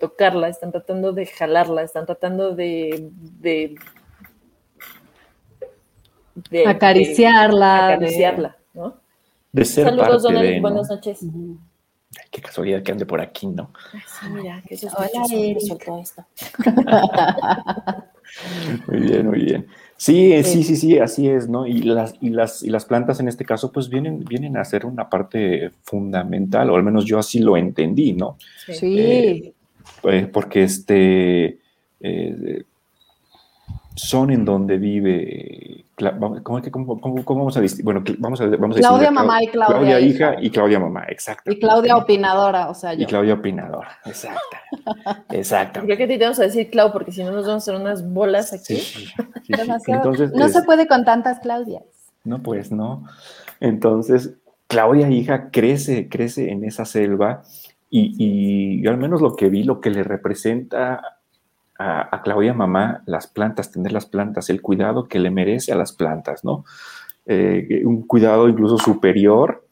tocarla, 0.00 0.48
están 0.48 0.72
tratando 0.72 1.12
de 1.12 1.26
jalarla, 1.26 1.82
están 1.82 2.06
tratando 2.06 2.54
de, 2.54 3.10
de, 3.38 3.74
acariciarla. 6.66 7.88
acariciarla, 7.88 8.56
¿no? 8.72 8.96
De 9.52 9.66
ser 9.66 9.84
Saludos, 9.84 10.22
parte 10.22 10.58
buenas 10.58 10.88
noches. 10.88 11.20
Qué 12.32 12.40
casualidad 12.40 12.82
que 12.82 12.92
ande 12.92 13.04
por 13.04 13.20
aquí, 13.20 13.46
¿no? 13.46 13.70
sí, 13.92 14.26
mira, 14.30 14.62
qué 14.66 14.78
Hola, 14.96 16.00
esto. 16.00 16.24
Muy 18.88 19.00
bien, 19.00 19.26
muy 19.26 19.40
bien. 19.40 19.66
Sí, 19.98 20.42
sí, 20.42 20.62
sí, 20.62 20.76
sí, 20.76 20.98
así 20.98 21.28
es, 21.28 21.50
¿no? 21.50 21.66
Y 21.66 21.82
las, 21.82 22.14
y 22.22 22.30
las, 22.30 22.62
y 22.62 22.70
las 22.70 22.86
plantas 22.86 23.20
en 23.20 23.28
este 23.28 23.44
caso, 23.44 23.70
pues 23.70 23.90
vienen, 23.90 24.24
vienen 24.24 24.56
a 24.56 24.64
ser 24.64 24.86
una 24.86 25.10
parte 25.10 25.70
fundamental, 25.82 26.70
o 26.70 26.76
al 26.76 26.82
menos 26.82 27.04
yo 27.04 27.18
así 27.18 27.40
lo 27.40 27.58
entendí, 27.58 28.14
¿no? 28.14 28.38
Sí. 28.66 28.98
Eh, 28.98 29.52
pues, 30.00 30.26
porque 30.28 30.62
este 30.62 31.58
eh, 32.00 32.64
son 33.94 34.30
en 34.30 34.44
donde 34.44 34.78
vive. 34.78 35.84
¿Cómo, 35.96 36.42
cómo, 36.42 37.00
cómo, 37.00 37.24
cómo 37.24 37.40
vamos 37.40 37.56
a 37.56 37.60
decir? 37.60 37.84
Bueno, 37.84 38.02
vamos 38.18 38.40
a, 38.40 38.46
vamos 38.46 38.76
a 38.76 38.80
Claudia 38.80 39.10
mamá 39.10 39.42
y 39.42 39.48
Claudia, 39.48 39.76
Claudia 39.76 40.00
hija. 40.00 40.34
y 40.40 40.50
Claudia 40.50 40.80
mamá, 40.80 41.04
exacto. 41.08 41.52
Y 41.52 41.60
Claudia 41.60 41.96
opinadora, 41.96 42.70
o 42.70 42.74
sea, 42.74 42.94
yo. 42.94 43.02
Y 43.02 43.06
Claudia 43.06 43.34
opinadora, 43.34 43.98
exacto. 44.04 44.56
exacto. 45.30 45.80
Creo 45.84 45.96
que 45.96 46.06
te 46.06 46.18
vamos 46.18 46.40
a 46.40 46.44
decir 46.44 46.70
Clau, 46.70 46.92
porque 46.92 47.12
si 47.12 47.22
no 47.22 47.30
nos 47.30 47.46
vamos 47.46 47.68
a 47.68 47.70
hacer 47.70 47.80
unas 47.80 48.10
bolas 48.10 48.52
aquí. 48.52 48.76
Sí, 48.76 49.06
sí, 49.06 49.06
sí, 49.44 49.92
Entonces, 49.92 50.32
no 50.32 50.48
se 50.48 50.62
puede 50.62 50.86
con 50.86 51.04
tantas 51.04 51.40
Claudias. 51.40 51.84
No, 52.24 52.42
pues 52.42 52.72
no. 52.72 53.04
Entonces, 53.60 54.34
Claudia 54.66 55.08
hija 55.10 55.50
crece, 55.50 56.08
crece 56.08 56.50
en 56.50 56.64
esa 56.64 56.84
selva 56.84 57.42
y, 57.90 58.14
y 58.18 58.82
yo 58.82 58.90
al 58.90 58.96
menos 58.96 59.20
lo 59.20 59.36
que 59.36 59.50
vi, 59.50 59.64
lo 59.64 59.80
que 59.80 59.90
le 59.90 60.02
representa 60.02 61.21
a, 61.82 62.22
Claudia 62.22 62.54
Mamá 62.54 63.02
las 63.06 63.26
plantas, 63.26 63.70
tener 63.70 63.92
las 63.92 64.06
plantas, 64.06 64.50
el 64.50 64.62
cuidado 64.62 65.08
que 65.08 65.18
le 65.18 65.30
merece 65.30 65.72
a 65.72 65.76
las 65.76 65.92
plantas, 65.92 66.44
¿no? 66.44 66.64
Eh, 67.26 67.82
un 67.84 68.02
cuidado 68.06 68.48
incluso 68.48 68.78
superior 68.78 69.66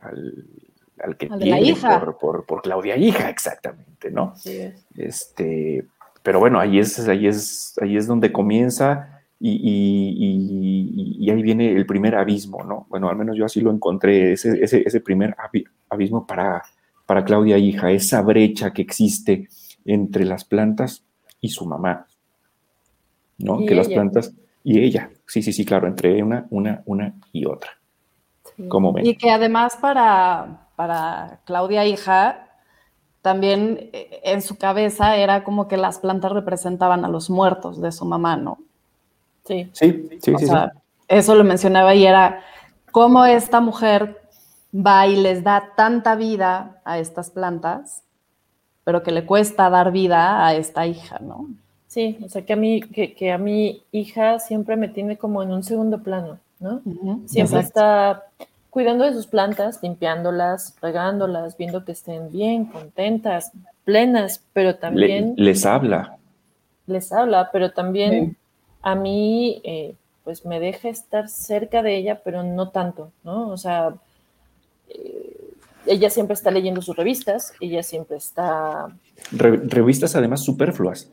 al, 0.00 1.16
que 1.16 1.28
tiene 1.28 1.74
Por, 2.20 2.44
por, 2.46 2.62
Claudia 2.62 2.96
Hija, 2.96 3.28
exactamente, 3.28 4.10
¿no? 4.10 4.34
Sí. 4.36 4.70
Este, 4.96 5.84
pero 6.22 6.38
bueno, 6.38 6.60
ahí 6.60 6.78
es, 6.78 6.98
ahí 7.08 7.26
es, 7.26 7.74
ahí 7.80 7.96
es 7.96 8.06
donde 8.06 8.30
comienza 8.30 9.20
y, 9.40 11.18
y, 11.18 11.30
ahí 11.30 11.42
viene 11.42 11.72
el 11.72 11.86
primer 11.86 12.14
abismo, 12.14 12.62
¿no? 12.62 12.86
Bueno, 12.88 13.08
al 13.08 13.16
menos 13.16 13.36
yo 13.36 13.44
así 13.44 13.60
lo 13.60 13.72
encontré, 13.72 14.34
ese, 14.34 14.62
ese, 14.62 14.82
ese 14.86 15.00
primer 15.00 15.34
abismo 15.88 16.26
para, 16.26 16.62
para 17.06 17.24
Claudia 17.24 17.58
Hija, 17.58 17.90
esa 17.90 18.22
brecha 18.22 18.72
que 18.72 18.82
existe 18.82 19.48
entre 19.84 20.24
las 20.24 20.44
plantas 20.44 21.04
y 21.42 21.50
su 21.50 21.66
mamá, 21.66 22.06
¿no? 23.36 23.58
que 23.66 23.74
las 23.74 23.88
plantas 23.88 24.32
y 24.64 24.80
ella, 24.80 25.10
sí, 25.26 25.42
sí, 25.42 25.52
sí, 25.52 25.64
claro, 25.66 25.88
entre 25.88 26.22
una, 26.22 26.46
una, 26.50 26.82
una 26.86 27.14
y 27.32 27.44
otra. 27.44 27.70
¿Cómo 28.68 28.92
ven? 28.92 29.04
Y 29.04 29.16
que 29.16 29.30
además 29.30 29.76
para, 29.76 30.68
para 30.76 31.40
Claudia 31.44 31.84
hija, 31.84 32.46
también 33.22 33.90
eh, 33.92 34.20
en 34.24 34.40
su 34.40 34.56
cabeza 34.56 35.16
era 35.16 35.42
como 35.42 35.66
que 35.66 35.76
las 35.76 35.98
plantas 35.98 36.32
representaban 36.32 37.04
a 37.04 37.08
los 37.08 37.28
muertos 37.28 37.80
de 37.80 37.90
su 37.90 38.04
mamá, 38.04 38.36
¿no? 38.36 38.58
Sí. 39.44 39.68
Sí, 39.72 40.08
sí, 40.20 40.32
sí, 40.38 40.46
Eso 41.08 41.34
lo 41.34 41.42
mencionaba 41.42 41.94
y 41.96 42.06
era 42.06 42.40
cómo 42.92 43.24
esta 43.24 43.60
mujer 43.60 44.22
va 44.74 45.08
y 45.08 45.16
les 45.16 45.42
da 45.42 45.72
tanta 45.76 46.14
vida 46.14 46.80
a 46.84 46.98
estas 47.00 47.30
plantas 47.30 48.01
pero 48.84 49.02
que 49.02 49.12
le 49.12 49.24
cuesta 49.24 49.70
dar 49.70 49.92
vida 49.92 50.46
a 50.46 50.54
esta 50.54 50.86
hija, 50.86 51.18
¿no? 51.20 51.48
Sí, 51.88 52.18
o 52.24 52.28
sea 52.28 52.44
que 52.44 52.54
a 52.54 52.56
mí, 52.56 52.80
que, 52.80 53.32
a 53.32 53.38
mi 53.38 53.82
hija 53.92 54.38
siempre 54.38 54.76
me 54.76 54.88
tiene 54.88 55.18
como 55.18 55.42
en 55.42 55.52
un 55.52 55.62
segundo 55.62 56.02
plano, 56.02 56.38
¿no? 56.58 56.80
siempre 57.26 57.60
está 57.60 58.24
cuidando 58.70 59.04
de 59.04 59.12
sus 59.12 59.26
plantas, 59.26 59.82
limpiándolas, 59.82 60.74
regándolas, 60.80 61.58
viendo 61.58 61.84
que 61.84 61.92
estén 61.92 62.30
bien, 62.32 62.64
contentas, 62.64 63.52
plenas, 63.84 64.42
pero 64.54 64.76
también... 64.76 65.34
les 65.36 65.66
habla. 65.66 66.16
Les 66.86 67.12
habla, 67.12 67.50
pero 67.52 67.72
también 67.72 68.38
a 68.80 68.94
mí, 68.94 69.60
eh, 69.64 69.94
pues 70.24 70.46
me 70.46 70.60
deja 70.60 70.88
estar 70.88 71.28
cerca 71.28 71.82
de 71.82 71.96
ella, 71.96 72.22
pero 72.24 72.42
no 72.42 72.70
tanto, 72.70 73.12
¿no? 73.24 73.48
O 73.50 73.58
sea, 73.58 73.94
eh, 74.88 75.51
ella 75.92 76.10
siempre 76.10 76.34
está 76.34 76.50
leyendo 76.50 76.82
sus 76.82 76.96
revistas, 76.96 77.52
ella 77.60 77.82
siempre 77.82 78.16
está... 78.16 78.88
revistas 79.30 80.16
además 80.16 80.42
superfluas. 80.42 81.10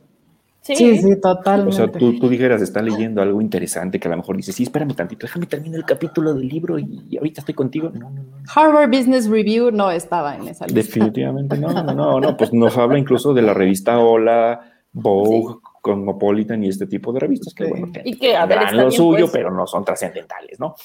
Sí, 0.61 0.97
sí, 0.97 1.19
totalmente. 1.19 1.73
O 1.73 1.77
sea, 1.77 1.91
tú, 1.91 2.19
tú, 2.19 2.29
dijeras, 2.29 2.61
está 2.61 2.81
leyendo 2.81 3.21
algo 3.21 3.41
interesante 3.41 3.99
que 3.99 4.07
a 4.07 4.11
lo 4.11 4.17
mejor 4.17 4.37
dice, 4.37 4.51
sí, 4.51 4.63
espérame 4.63 4.93
tantito, 4.93 5.25
déjame 5.25 5.45
terminar 5.45 5.79
el 5.79 5.85
capítulo 5.85 6.33
del 6.33 6.47
libro 6.47 6.77
y, 6.77 7.17
ahorita 7.17 7.41
estoy 7.41 7.55
contigo. 7.55 7.89
No, 7.93 8.09
no, 8.09 8.23
no. 8.23 8.37
Harvard 8.53 8.89
Business 8.89 9.27
Review 9.29 9.71
no 9.71 9.89
estaba 9.89 10.35
en 10.35 10.47
esa 10.47 10.65
lista. 10.65 10.79
Definitivamente 10.79 11.57
no, 11.57 11.71
no, 11.71 12.19
no, 12.19 12.37
pues 12.37 12.53
nos 12.53 12.77
habla 12.77 12.99
incluso 12.99 13.33
de 13.33 13.41
la 13.41 13.53
revista 13.53 13.99
Hola, 13.99 14.61
Vogue, 14.91 15.59
Cosmopolitan 15.81 16.63
y 16.63 16.69
este 16.69 16.87
tipo 16.87 17.13
de 17.13 17.19
revistas 17.19 17.53
que, 17.53 17.65
bueno, 17.65 17.87
y 18.03 18.17
que 18.17 18.35
a 18.35 18.45
ver, 18.45 18.73
lo 18.73 18.91
suyo, 18.91 19.25
pues. 19.25 19.31
pero 19.31 19.51
no 19.51 19.65
son 19.65 19.85
trascendentales, 19.85 20.59
¿no? 20.59 20.75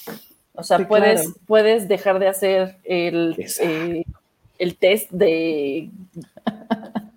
O 0.55 0.63
sea, 0.63 0.87
puedes, 0.87 1.35
puedes 1.47 1.89
dejar 1.89 2.19
de 2.19 2.29
hacer 2.29 2.77
el, 2.85 3.37
eh, 3.61 4.05
el 4.59 4.77
test 4.77 5.11
de 5.11 5.91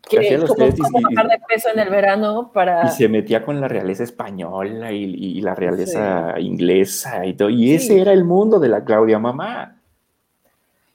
que, 0.10 0.38
cómo, 0.38 1.02
bajar 1.02 1.28
de 1.28 1.39
peso 1.47 1.69
en 1.73 1.80
el 1.80 1.89
verano 1.89 2.52
para... 2.54 2.88
Y 2.88 2.89
se 2.89 3.08
metía 3.08 3.43
con 3.43 3.60
la 3.62 3.67
realeza 3.67 4.04
española 4.04 4.91
y, 4.91 5.41
la 5.41 5.54
realeza 5.54 6.39
inglesa 6.39 7.26
y 7.26 7.34
todo. 7.34 7.50
Y 7.50 7.73
ese 7.73 8.00
era 8.00 8.13
el 8.13 8.23
mundo 8.23 8.60
de 8.60 8.69
la 8.69 8.84
Claudia 8.84 9.19
Mamá. 9.19 9.76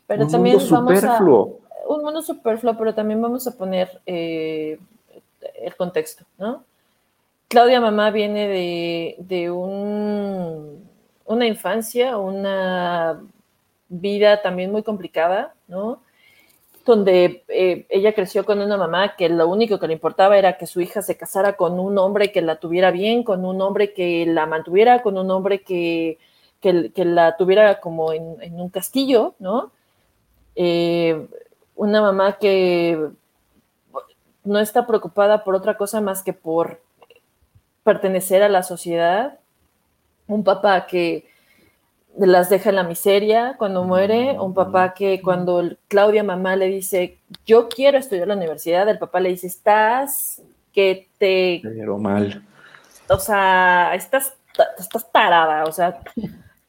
Pero 0.06 0.26
también 0.26 0.56
vamos 0.56 1.04
a... 1.04 1.14
Un 1.88 2.02
mundo 2.02 2.22
superfluo, 2.22 2.76
pero 2.78 2.94
también 2.94 3.20
vamos 3.20 3.46
a 3.46 3.56
poner 3.56 4.00
eh, 4.06 4.78
el 5.60 5.76
contexto, 5.76 6.24
¿no? 6.38 6.64
Claudia 7.48 7.80
Mamá 7.80 8.10
viene 8.10 8.48
de, 8.48 9.16
de 9.18 9.50
un 9.50 10.88
una 11.24 11.46
infancia, 11.46 12.16
una 12.18 13.20
vida 13.88 14.42
también 14.42 14.72
muy 14.72 14.82
complicada, 14.82 15.54
¿no? 15.68 16.02
Donde 16.84 17.44
eh, 17.48 17.86
ella 17.88 18.14
creció 18.14 18.44
con 18.44 18.60
una 18.60 18.76
mamá 18.76 19.14
que 19.16 19.28
lo 19.28 19.48
único 19.48 19.78
que 19.78 19.86
le 19.86 19.92
importaba 19.92 20.36
era 20.38 20.56
que 20.58 20.66
su 20.66 20.80
hija 20.80 21.02
se 21.02 21.16
casara 21.16 21.56
con 21.56 21.78
un 21.78 21.98
hombre 21.98 22.32
que 22.32 22.42
la 22.42 22.56
tuviera 22.56 22.90
bien, 22.90 23.22
con 23.22 23.44
un 23.44 23.60
hombre 23.60 23.92
que 23.92 24.26
la 24.26 24.46
mantuviera, 24.46 25.02
con 25.02 25.16
un 25.18 25.30
hombre 25.30 25.62
que, 25.62 26.18
la 26.62 27.36
tuviera 27.36 27.80
como 27.80 28.12
en, 28.12 28.54
un 28.60 28.70
castillo, 28.70 29.34
¿no? 29.38 29.70
Eh, 30.56 31.28
una 31.76 32.02
mamá 32.02 32.38
que 32.38 33.10
no 34.44 34.58
está 34.58 34.86
preocupada 34.86 35.44
por 35.44 35.54
otra 35.54 35.76
cosa 35.76 36.00
más 36.00 36.22
que 36.22 36.32
por 36.32 36.80
pertenecer 37.84 38.42
a 38.42 38.48
la 38.48 38.62
sociedad, 38.62 39.38
un 40.32 40.44
papá 40.44 40.86
que 40.86 41.26
las 42.18 42.50
deja 42.50 42.70
en 42.70 42.76
la 42.76 42.82
miseria 42.82 43.54
cuando 43.58 43.84
muere, 43.84 44.38
un 44.38 44.54
papá 44.54 44.92
que 44.94 45.22
cuando 45.22 45.62
Claudia 45.88 46.22
mamá 46.22 46.56
le 46.56 46.66
dice, 46.66 47.18
yo 47.46 47.68
quiero 47.68 47.98
estudiar 47.98 48.28
la 48.28 48.36
universidad, 48.36 48.88
el 48.88 48.98
papá 48.98 49.20
le 49.20 49.30
dice, 49.30 49.46
estás 49.46 50.42
que 50.72 51.08
te... 51.18 51.60
Pero 51.62 51.98
mal. 51.98 52.42
O 53.08 53.18
sea, 53.18 53.94
estás, 53.94 54.34
estás 54.78 55.04
parada, 55.04 55.64
o 55.64 55.72
sea, 55.72 56.00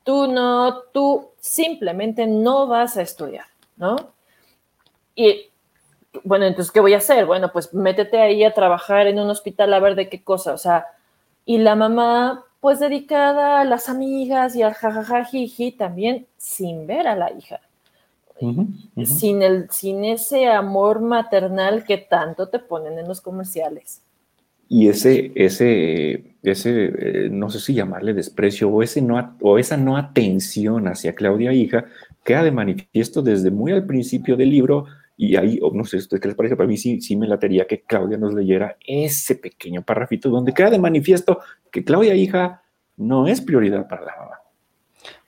tú 0.04 0.28
no, 0.28 0.82
tú 0.94 1.30
simplemente 1.40 2.26
no 2.26 2.68
vas 2.68 2.98
a 2.98 3.02
estudiar, 3.02 3.46
¿no? 3.78 3.96
Y 5.16 5.50
bueno, 6.24 6.46
entonces, 6.46 6.72
¿qué 6.72 6.80
voy 6.80 6.94
a 6.94 6.98
hacer? 6.98 7.26
Bueno, 7.26 7.52
pues 7.52 7.74
métete 7.74 8.22
ahí 8.22 8.44
a 8.44 8.54
trabajar 8.54 9.08
en 9.08 9.20
un 9.20 9.30
hospital 9.30 9.74
a 9.74 9.80
ver 9.80 9.96
de 9.96 10.10
qué 10.10 10.24
cosa, 10.24 10.54
o 10.54 10.58
sea, 10.58 10.88
y 11.46 11.58
la 11.58 11.76
mamá 11.76 12.46
pues 12.64 12.80
dedicada 12.80 13.60
a 13.60 13.66
las 13.66 13.90
amigas 13.90 14.56
y 14.56 14.62
al 14.62 14.74
jajajajiji 14.74 15.74
también 15.74 16.28
sin 16.38 16.88
ver 16.88 17.08
a 17.08 17.16
la 17.18 17.30
hija. 17.34 17.60
Sin, 19.04 19.42
el, 19.42 19.70
sin 19.70 20.06
ese 20.06 20.48
amor 20.48 21.02
maternal 21.02 21.84
que 21.84 21.98
tanto 21.98 22.48
te 22.48 22.60
ponen 22.60 22.98
en 22.98 23.06
los 23.06 23.20
comerciales. 23.20 24.02
Y 24.70 24.88
ese, 24.88 25.34
ese, 25.36 26.38
ese 26.42 26.86
eh, 26.86 27.30
no 27.30 27.50
sé 27.50 27.60
si 27.60 27.74
llamarle 27.74 28.14
desprecio 28.14 28.70
o, 28.70 28.82
ese 28.82 29.02
no, 29.02 29.36
o 29.42 29.58
esa 29.60 29.76
no 29.76 29.98
atención 29.98 30.88
hacia 30.88 31.16
Claudia 31.16 31.52
hija 31.52 31.84
queda 32.24 32.44
de 32.44 32.52
manifiesto 32.52 33.22
desde 33.22 33.52
muy 33.52 33.74
al 33.74 33.86
principio 33.86 34.38
del 34.38 34.52
libro 34.52 34.86
y 35.26 35.38
ahí, 35.38 35.60
no 35.72 35.86
sé 35.86 36.00
qué 36.20 36.28
les 36.28 36.36
parece, 36.36 36.58
para 36.58 36.68
mí 36.68 36.76
sí, 36.76 37.00
sí 37.00 37.16
me 37.16 37.28
latería 37.28 37.66
que 37.66 37.84
Claudia 37.84 38.18
nos 38.18 38.34
leyera 38.34 38.76
ese 38.86 39.36
pequeño 39.36 39.82
parrafito 39.82 40.30
donde 40.30 40.54
queda 40.54 40.70
de 40.70 40.80
manifiesto 40.80 41.40
que 41.72 41.86
Claudia, 41.86 42.14
hija, 42.14 42.62
no 42.98 43.28
es 43.28 43.40
prioridad 43.40 43.88
para 43.88 44.04
la 44.04 44.16
mamá. 44.18 44.40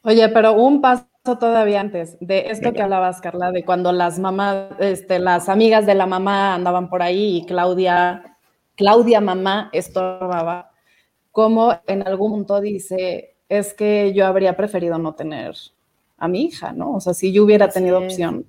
Oye, 0.03 0.27
pero 0.29 0.53
un 0.53 0.81
paso 0.81 1.07
todavía 1.39 1.79
antes 1.79 2.17
de 2.19 2.49
esto 2.49 2.73
que 2.73 2.81
hablabas, 2.81 3.21
Carla, 3.21 3.51
de 3.51 3.63
cuando 3.63 3.93
las 3.93 4.19
mamás, 4.19 4.67
este, 4.79 5.17
las 5.19 5.47
amigas 5.47 5.85
de 5.85 5.95
la 5.95 6.05
mamá 6.05 6.55
andaban 6.55 6.89
por 6.89 7.01
ahí 7.01 7.37
y 7.37 7.45
Claudia, 7.45 8.37
Claudia 8.75 9.21
mamá 9.21 9.69
estorbaba, 9.71 10.71
como 11.31 11.73
en 11.87 12.05
algún 12.05 12.31
punto 12.31 12.59
dice, 12.59 13.35
es 13.47 13.73
que 13.73 14.13
yo 14.13 14.25
habría 14.25 14.57
preferido 14.57 14.97
no 14.97 15.15
tener 15.15 15.55
a 16.17 16.27
mi 16.27 16.43
hija, 16.43 16.73
¿no? 16.73 16.95
O 16.95 16.99
sea, 16.99 17.13
si 17.13 17.31
yo 17.31 17.45
hubiera 17.45 17.69
tenido 17.69 17.97
opción, 17.99 18.45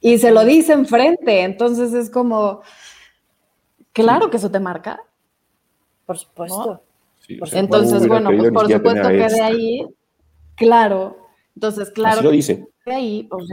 Y 0.00 0.18
se 0.18 0.30
lo 0.30 0.44
dice 0.44 0.72
enfrente, 0.72 1.42
entonces 1.42 1.92
es 1.92 2.10
como, 2.10 2.62
claro 3.92 4.30
que 4.30 4.38
eso 4.38 4.50
te 4.50 4.60
marca. 4.60 5.02
Por 6.06 6.18
supuesto. 6.18 6.82
entonces, 7.52 8.08
bueno, 8.08 8.30
pues 8.36 8.50
por 8.50 8.70
supuesto 8.70 9.08
que 9.08 9.28
de 9.28 9.40
ahí, 9.42 9.86
claro, 10.56 11.16
entonces, 11.54 11.90
claro. 11.90 12.16
Así 12.16 12.24
lo 12.24 12.30
dice. 12.30 12.66
De 12.86 12.92
ahí, 12.92 13.22
pues, 13.24 13.44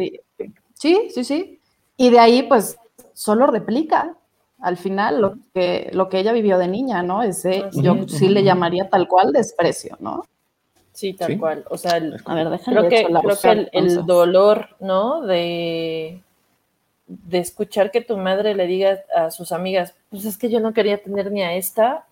sí, 0.73 1.09
sí, 1.13 1.23
sí. 1.23 1.59
Y 1.97 2.09
de 2.09 2.19
ahí, 2.19 2.43
pues, 2.43 2.77
solo 3.13 3.47
replica 3.47 4.15
al 4.59 4.77
final 4.77 5.21
lo 5.21 5.35
que, 5.53 5.89
lo 5.93 6.09
que 6.09 6.19
ella 6.19 6.31
vivió 6.31 6.57
de 6.57 6.67
niña, 6.67 7.03
¿no? 7.03 7.21
Ese, 7.21 7.65
yo 7.73 8.07
sí 8.07 8.29
le 8.29 8.43
llamaría 8.43 8.89
tal 8.89 9.07
cual 9.07 9.31
desprecio, 9.31 9.97
¿no? 9.99 10.23
Sí, 10.93 11.13
tal 11.13 11.37
cual. 11.37 11.63
O 11.69 11.77
sea, 11.77 11.95
a 12.25 12.35
ver, 12.35 12.59
creo 12.65 12.89
que, 12.89 13.05
creo 13.05 13.39
que 13.39 13.69
el, 13.71 14.05
dolor, 14.05 14.69
¿no? 14.79 15.21
De, 15.21 16.23
de 17.07 17.39
escuchar 17.39 17.91
que 17.91 18.01
tu 18.01 18.17
madre 18.17 18.53
le 18.53 18.67
diga 18.67 18.99
a 19.15 19.31
sus 19.31 19.51
amigas, 19.51 19.95
pues 20.09 20.25
es 20.25 20.37
que 20.37 20.49
yo 20.49 20.59
no 20.59 20.73
quería 20.73 21.01
tener 21.01 21.31
ni 21.31 21.41
a 21.41 21.53
esta. 21.53 22.05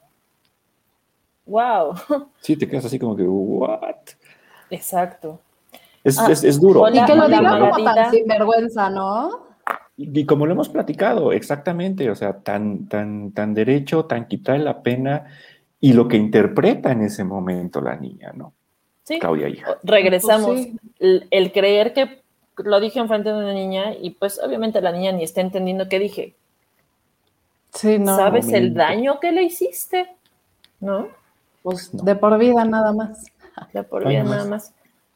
¡Wow! 1.45 1.95
Sí, 2.41 2.55
te 2.55 2.67
quedas 2.67 2.85
así 2.85 2.97
como 2.97 3.15
que, 3.15 3.23
¿what? 3.23 3.95
Exacto. 4.69 5.39
Es, 6.03 6.19
es, 6.19 6.43
es 6.43 6.61
duro. 6.61 6.87
y 6.87 7.03
que 7.03 7.15
lo 7.15 7.27
diga 7.27 7.59
como 7.59 7.83
tan 7.83 8.11
sinvergüenza, 8.11 8.89
¿no? 8.89 9.45
Y, 9.97 10.25
como 10.25 10.45
lo 10.45 10.51
hemos 10.51 10.69
platicado, 10.69 11.31
exactamente, 11.31 12.09
o 12.09 12.15
sea, 12.15 12.39
tan, 12.39 12.87
tan, 12.87 13.31
tan 13.31 13.53
derecho, 13.53 14.05
tan 14.05 14.27
quitar 14.27 14.59
la 14.59 14.83
pena 14.83 15.25
y 15.79 15.93
lo 15.93 16.07
que 16.07 16.17
interpreta 16.17 16.91
en 16.91 17.01
ese 17.01 17.23
momento 17.23 17.79
la 17.79 17.95
niña, 17.95 18.33
¿no? 18.33 18.53
Sí. 19.03 19.19
Claudia, 19.19 19.47
hija. 19.47 19.77
Regresamos. 19.83 20.67
Pues 20.97 21.27
el, 21.29 21.51
creer 21.51 21.93
que 21.93 22.23
lo 22.57 22.79
dije 22.79 22.99
en 22.99 23.07
frente 23.07 23.29
de 23.29 23.35
una 23.37 23.53
niña 23.53 23.93
y 23.99 24.11
pues 24.11 24.39
obviamente 24.39 24.81
la 24.81 24.91
niña 24.91 25.11
ni 25.11 25.23
está 25.23 25.41
entendiendo 25.41 25.89
qué 25.89 25.99
dije. 25.99 26.35
Sí, 27.73 27.99
no. 27.99 28.15
¿Sabes 28.15 28.49
el 28.49 28.73
daño 28.73 29.19
que 29.19 29.31
le 29.31 29.43
hiciste? 29.43 30.15
¿No? 30.79 31.09
Pues 31.63 31.89
de 31.91 32.15
por 32.15 32.37
vida 32.37 32.63
nada 32.63 32.93
más. 32.93 33.25
De 33.73 33.83
por 33.83 34.07
vida 34.07 34.23
nada 34.23 34.45
más. 34.45 34.73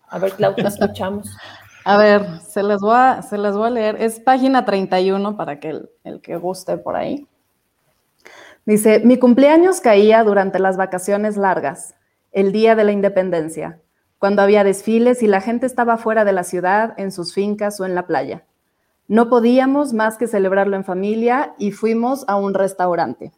A 0.08 0.20
ver, 0.20 0.34
Claudia, 0.34 0.68
escuchamos. 0.68 1.30
A 1.86 1.98
ver, 1.98 2.42
se 2.42 2.62
les, 2.62 2.82
voy 2.82 2.94
a, 2.94 3.22
se 3.22 3.38
les 3.38 3.56
voy 3.56 3.68
a 3.68 3.70
leer. 3.70 4.02
Es 4.02 4.20
página 4.20 4.66
31 4.66 5.38
para 5.38 5.60
que 5.60 5.70
el, 5.70 5.90
el 6.04 6.22
que 6.22 6.36
guste 6.36 6.78
por 6.78 6.96
ahí. 6.96 7.26
Dice, 8.66 9.00
mi 9.00 9.18
cumpleaños 9.18 9.82
caía 9.82 10.24
durante 10.24 10.60
las 10.60 10.78
vacaciones 10.78 11.38
largas, 11.38 11.96
el 12.32 12.52
día 12.52 12.76
de 12.76 12.84
la 12.84 12.92
independencia, 12.92 13.80
cuando 14.20 14.42
había 14.42 14.64
desfiles 14.64 15.24
y 15.24 15.28
la 15.28 15.42
gente 15.42 15.66
estaba 15.66 15.98
fuera 15.98 16.26
de 16.26 16.34
la 16.34 16.44
ciudad, 16.44 16.94
en 16.98 17.12
sus 17.12 17.34
fincas 17.34 17.80
o 17.80 17.86
en 17.86 17.96
la 17.96 18.06
playa. 18.06 18.46
No 19.08 19.30
podíamos 19.30 19.94
más 19.94 20.18
que 20.18 20.28
celebrarlo 20.28 20.76
en 20.76 20.84
familia 20.84 21.56
y 21.58 21.72
fuimos 21.72 22.26
a 22.28 22.36
un 22.36 22.54
restaurante. 22.54 23.32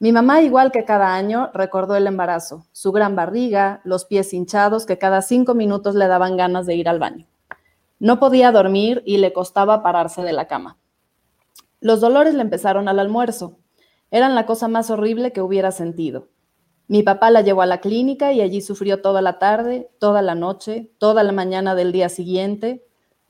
Mi 0.00 0.10
mamá, 0.10 0.42
igual 0.42 0.72
que 0.72 0.84
cada 0.84 1.14
año, 1.14 1.50
recordó 1.54 1.94
el 1.94 2.08
embarazo, 2.08 2.66
su 2.72 2.90
gran 2.90 3.14
barriga, 3.14 3.80
los 3.84 4.04
pies 4.04 4.34
hinchados 4.34 4.84
que 4.84 4.98
cada 4.98 5.22
cinco 5.22 5.54
minutos 5.54 5.94
le 5.94 6.08
daban 6.08 6.36
ganas 6.36 6.66
de 6.66 6.74
ir 6.74 6.88
al 6.88 6.98
baño. 6.98 7.26
No 8.00 8.18
podía 8.18 8.50
dormir 8.50 9.04
y 9.06 9.18
le 9.18 9.32
costaba 9.32 9.84
pararse 9.84 10.22
de 10.22 10.32
la 10.32 10.48
cama. 10.48 10.76
Los 11.78 12.00
dolores 12.00 12.34
le 12.34 12.42
empezaron 12.42 12.88
al 12.88 12.98
almuerzo. 12.98 13.58
Eran 14.10 14.34
la 14.34 14.44
cosa 14.44 14.66
más 14.66 14.90
horrible 14.90 15.32
que 15.32 15.40
hubiera 15.40 15.70
sentido. 15.70 16.28
Mi 16.88 17.02
papá 17.02 17.30
la 17.30 17.40
llevó 17.40 17.62
a 17.62 17.66
la 17.66 17.80
clínica 17.80 18.32
y 18.32 18.40
allí 18.40 18.60
sufrió 18.60 19.00
toda 19.00 19.22
la 19.22 19.38
tarde, 19.38 19.90
toda 19.98 20.22
la 20.22 20.34
noche, 20.34 20.90
toda 20.98 21.22
la 21.22 21.32
mañana 21.32 21.74
del 21.74 21.92
día 21.92 22.08
siguiente, 22.08 22.84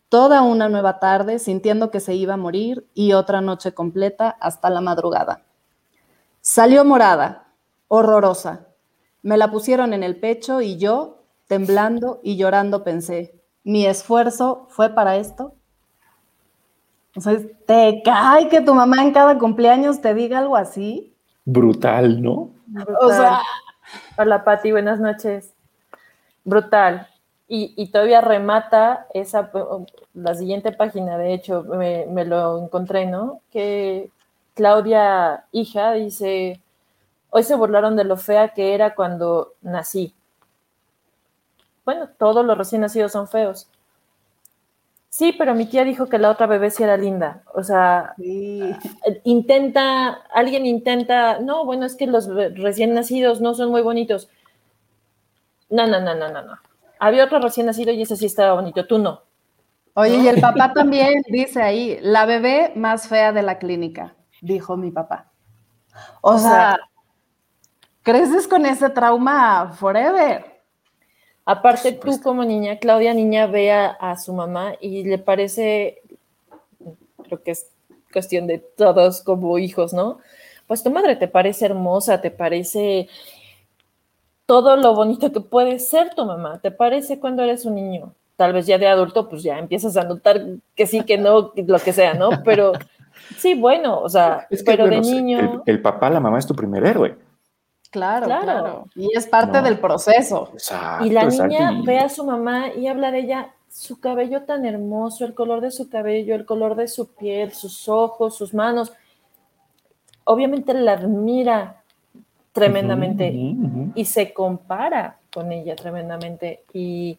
toda 0.08 0.42
una 0.42 0.68
nueva 0.68 0.98
tarde 0.98 1.38
sintiendo 1.38 1.90
que 1.90 2.00
se 2.00 2.14
iba 2.14 2.34
a 2.34 2.38
morir 2.38 2.86
y 2.94 3.12
otra 3.12 3.40
noche 3.40 3.72
completa 3.72 4.28
hasta 4.40 4.68
la 4.68 4.80
madrugada. 4.80 5.44
Salió 6.40 6.84
morada, 6.84 7.52
horrorosa. 7.88 8.66
Me 9.22 9.36
la 9.36 9.50
pusieron 9.50 9.92
en 9.92 10.02
el 10.02 10.18
pecho 10.18 10.60
y 10.60 10.76
yo, 10.76 11.22
temblando 11.46 12.20
y 12.22 12.36
llorando, 12.36 12.82
pensé, 12.82 13.40
mi 13.64 13.86
esfuerzo 13.86 14.66
fue 14.68 14.90
para 14.90 15.16
esto. 15.16 15.54
O 17.16 17.20
sea, 17.20 17.38
te 17.66 18.02
cae 18.04 18.48
que 18.48 18.60
tu 18.60 18.74
mamá 18.74 19.02
en 19.02 19.12
cada 19.12 19.38
cumpleaños 19.38 20.00
te 20.00 20.14
diga 20.14 20.38
algo 20.38 20.56
así. 20.56 21.14
Brutal, 21.44 22.22
¿no? 22.22 22.50
O 23.00 23.08
sea. 23.10 23.40
Hola, 24.16 24.44
Pati, 24.44 24.72
buenas 24.72 25.00
noches. 25.00 25.54
Brutal. 26.44 27.08
Y, 27.54 27.90
todavía 27.92 28.22
remata 28.22 29.06
esa, 29.12 29.50
la 30.14 30.34
siguiente 30.34 30.72
página, 30.72 31.18
de 31.18 31.34
hecho, 31.34 31.64
me, 31.64 32.06
me 32.06 32.24
lo 32.24 32.64
encontré, 32.64 33.04
¿no? 33.04 33.42
Que 33.50 34.10
Claudia, 34.54 35.44
hija, 35.52 35.92
dice, 35.92 36.62
hoy 37.28 37.42
se 37.42 37.54
burlaron 37.54 37.94
de 37.94 38.04
lo 38.04 38.16
fea 38.16 38.54
que 38.54 38.74
era 38.74 38.94
cuando 38.94 39.52
nací 39.60 40.14
bueno, 41.84 42.08
todos 42.18 42.44
los 42.44 42.56
recién 42.56 42.80
nacidos 42.80 43.12
son 43.12 43.28
feos. 43.28 43.68
Sí, 45.12 45.34
pero 45.36 45.54
mi 45.54 45.66
tía 45.66 45.84
dijo 45.84 46.06
que 46.06 46.18
la 46.18 46.30
otra 46.30 46.46
bebé 46.46 46.70
sí 46.70 46.82
era 46.82 46.96
linda. 46.96 47.42
O 47.52 47.62
sea, 47.62 48.14
intenta, 49.24 50.08
alguien 50.32 50.64
intenta, 50.64 51.38
no, 51.38 51.66
bueno, 51.66 51.84
es 51.84 51.96
que 51.96 52.06
los 52.06 52.28
recién 52.54 52.94
nacidos 52.94 53.42
no 53.42 53.52
son 53.52 53.70
muy 53.70 53.82
bonitos. 53.82 54.30
No, 55.68 55.86
no, 55.86 56.00
no, 56.00 56.14
no, 56.14 56.30
no, 56.30 56.40
no. 56.40 56.54
Había 56.98 57.24
otro 57.24 57.40
recién 57.40 57.66
nacido 57.66 57.92
y 57.92 58.00
ese 58.00 58.16
sí 58.16 58.24
estaba 58.24 58.54
bonito, 58.54 58.86
tú 58.86 58.96
no. 58.96 59.20
Oye, 59.92 60.16
y 60.16 60.28
el 60.28 60.40
papá 60.40 60.72
también 60.74 61.22
dice 61.28 61.60
ahí, 61.60 61.98
la 62.00 62.24
bebé 62.24 62.72
más 62.74 63.06
fea 63.06 63.32
de 63.32 63.42
la 63.42 63.58
clínica, 63.58 64.14
dijo 64.40 64.78
mi 64.78 64.92
papá. 64.92 65.30
O, 66.22 66.38
sea, 66.38 66.78
creces 68.02 68.48
con 68.48 68.64
ese 68.64 68.88
trauma 68.88 69.72
forever. 69.74 70.51
Aparte, 71.44 71.92
tú 71.92 72.20
como 72.22 72.44
niña, 72.44 72.78
Claudia, 72.78 73.14
niña, 73.14 73.46
ve 73.46 73.72
a, 73.72 74.16
su 74.16 74.32
mamá 74.32 74.74
y 74.80 75.02
le 75.02 75.18
parece, 75.18 76.02
creo 77.24 77.42
que 77.42 77.50
es 77.50 77.66
cuestión 78.12 78.46
de 78.46 78.58
todos 78.58 79.22
como 79.22 79.58
hijos, 79.58 79.92
¿no? 79.92 80.18
Pues 80.68 80.84
tu 80.84 80.90
madre 80.90 81.16
te 81.16 81.26
parece 81.26 81.66
hermosa, 81.66 82.20
te 82.20 82.30
parece 82.30 83.08
todo 84.46 84.76
lo 84.76 84.94
bonito 84.94 85.32
que 85.32 85.40
puede 85.40 85.80
ser 85.80 86.14
tu 86.14 86.24
mamá, 86.24 86.60
te 86.60 86.70
parece 86.70 87.18
cuando 87.18 87.42
eres 87.42 87.64
un 87.64 87.74
niño. 87.74 88.14
Tal 88.36 88.52
vez 88.52 88.66
ya 88.66 88.78
de 88.78 88.86
adulto, 88.86 89.28
pues 89.28 89.42
ya 89.42 89.58
empiezas 89.58 89.96
a 89.96 90.04
notar 90.04 90.42
que 90.74 90.86
sí, 90.86 91.02
que 91.02 91.18
no, 91.18 91.52
lo 91.56 91.78
que 91.80 91.92
sea, 91.92 92.14
¿no? 92.14 92.42
Pero 92.44 92.72
sí, 93.36 93.54
bueno, 93.54 94.00
o 94.00 94.08
sea, 94.08 94.46
pero 94.64 94.86
de 94.86 95.00
niño. 95.00 95.62
el 95.66 95.82
papá, 95.82 96.08
la 96.08 96.20
mamá 96.20 96.38
es 96.38 96.46
tu 96.46 96.54
primer 96.54 96.84
héroe. 96.86 97.16
Claro, 97.92 98.24
claro, 98.26 98.84
Y 98.94 99.14
es 99.14 99.26
parte 99.26 99.60
del 99.60 99.78
proceso. 99.78 100.50
y 101.04 101.10
la 101.10 101.26
niña 101.26 101.82
ve 101.84 101.98
a 101.98 102.08
su 102.08 102.24
mamá 102.24 102.68
y 102.74 102.86
habla 102.86 103.10
de 103.10 103.18
ella, 103.18 103.50
su 103.68 104.00
cabello 104.00 104.44
tan 104.44 104.64
hermoso, 104.64 105.26
el 105.26 105.34
color 105.34 105.60
de 105.60 105.70
su 105.70 105.90
cabello, 105.90 106.34
el 106.34 106.46
color 106.46 106.74
de 106.74 106.88
su 106.88 107.14
piel, 107.14 107.52
sus 107.52 107.90
ojos, 107.90 108.34
sus 108.34 108.54
manos. 108.54 108.94
Obviamente 110.24 110.72
la 110.72 110.92
admira 110.92 111.82
tremendamente 112.52 113.30
y 113.94 114.04
se 114.06 114.32
compara 114.32 115.18
con 115.30 115.52
ella 115.52 115.76
tremendamente. 115.76 116.64
Y, 116.72 117.18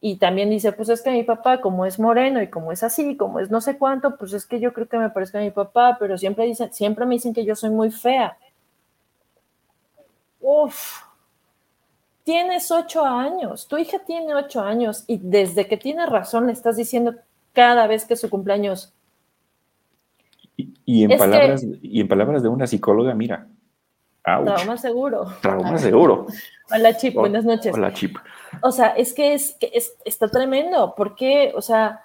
y 0.00 0.16
también 0.16 0.50
dice, 0.50 0.72
pues 0.72 0.88
es 0.88 1.00
que 1.00 1.12
mi 1.12 1.22
papá, 1.22 1.60
como 1.60 1.86
es 1.86 2.00
moreno 2.00 2.42
y 2.42 2.48
como 2.48 2.72
es 2.72 2.82
así, 2.82 3.16
como 3.16 3.38
es 3.38 3.52
no 3.52 3.60
sé 3.60 3.78
cuánto, 3.78 4.16
pues 4.16 4.32
es 4.32 4.46
que 4.46 4.58
yo 4.58 4.72
creo 4.72 4.88
que 4.88 4.98
me 4.98 5.10
parezco 5.10 5.38
a 5.38 5.42
mi 5.42 5.52
papá, 5.52 5.96
pero 6.00 6.18
siempre, 6.18 6.44
dicen, 6.44 6.72
siempre 6.72 7.06
me 7.06 7.14
dicen 7.14 7.32
que 7.32 7.44
yo 7.44 7.54
soy 7.54 7.70
muy 7.70 7.92
fea. 7.92 8.36
Uf, 10.42 11.02
tienes 12.24 12.70
ocho 12.70 13.04
años, 13.04 13.68
tu 13.68 13.78
hija 13.78 14.00
tiene 14.00 14.34
ocho 14.34 14.60
años 14.60 15.04
y 15.06 15.18
desde 15.22 15.68
que 15.68 15.76
tiene 15.76 16.04
razón 16.04 16.48
le 16.48 16.52
estás 16.52 16.76
diciendo 16.76 17.14
cada 17.52 17.86
vez 17.86 18.04
que 18.04 18.14
es 18.14 18.20
su 18.20 18.28
cumpleaños. 18.28 18.92
Y, 20.84 21.04
en, 21.04 21.16
palabras, 21.16 21.64
y 21.80 22.00
en 22.00 22.08
palabras 22.08 22.42
de 22.42 22.48
una 22.48 22.66
psicóloga, 22.66 23.14
mira. 23.14 23.46
Trauma 24.22 24.76
seguro. 24.76 25.32
Trauma 25.40 25.78
seguro. 25.78 26.26
Hola, 26.72 26.96
Chip, 26.96 27.14
buenas 27.14 27.44
noches. 27.44 27.74
Hola, 27.74 27.92
Chip. 27.92 28.16
O 28.62 28.70
sea, 28.70 28.88
es 28.88 29.12
que 29.12 29.34
es, 29.34 29.56
que 29.58 29.72
está 30.04 30.28
tremendo, 30.28 30.94
porque, 30.96 31.52
o 31.56 31.62
sea, 31.62 32.04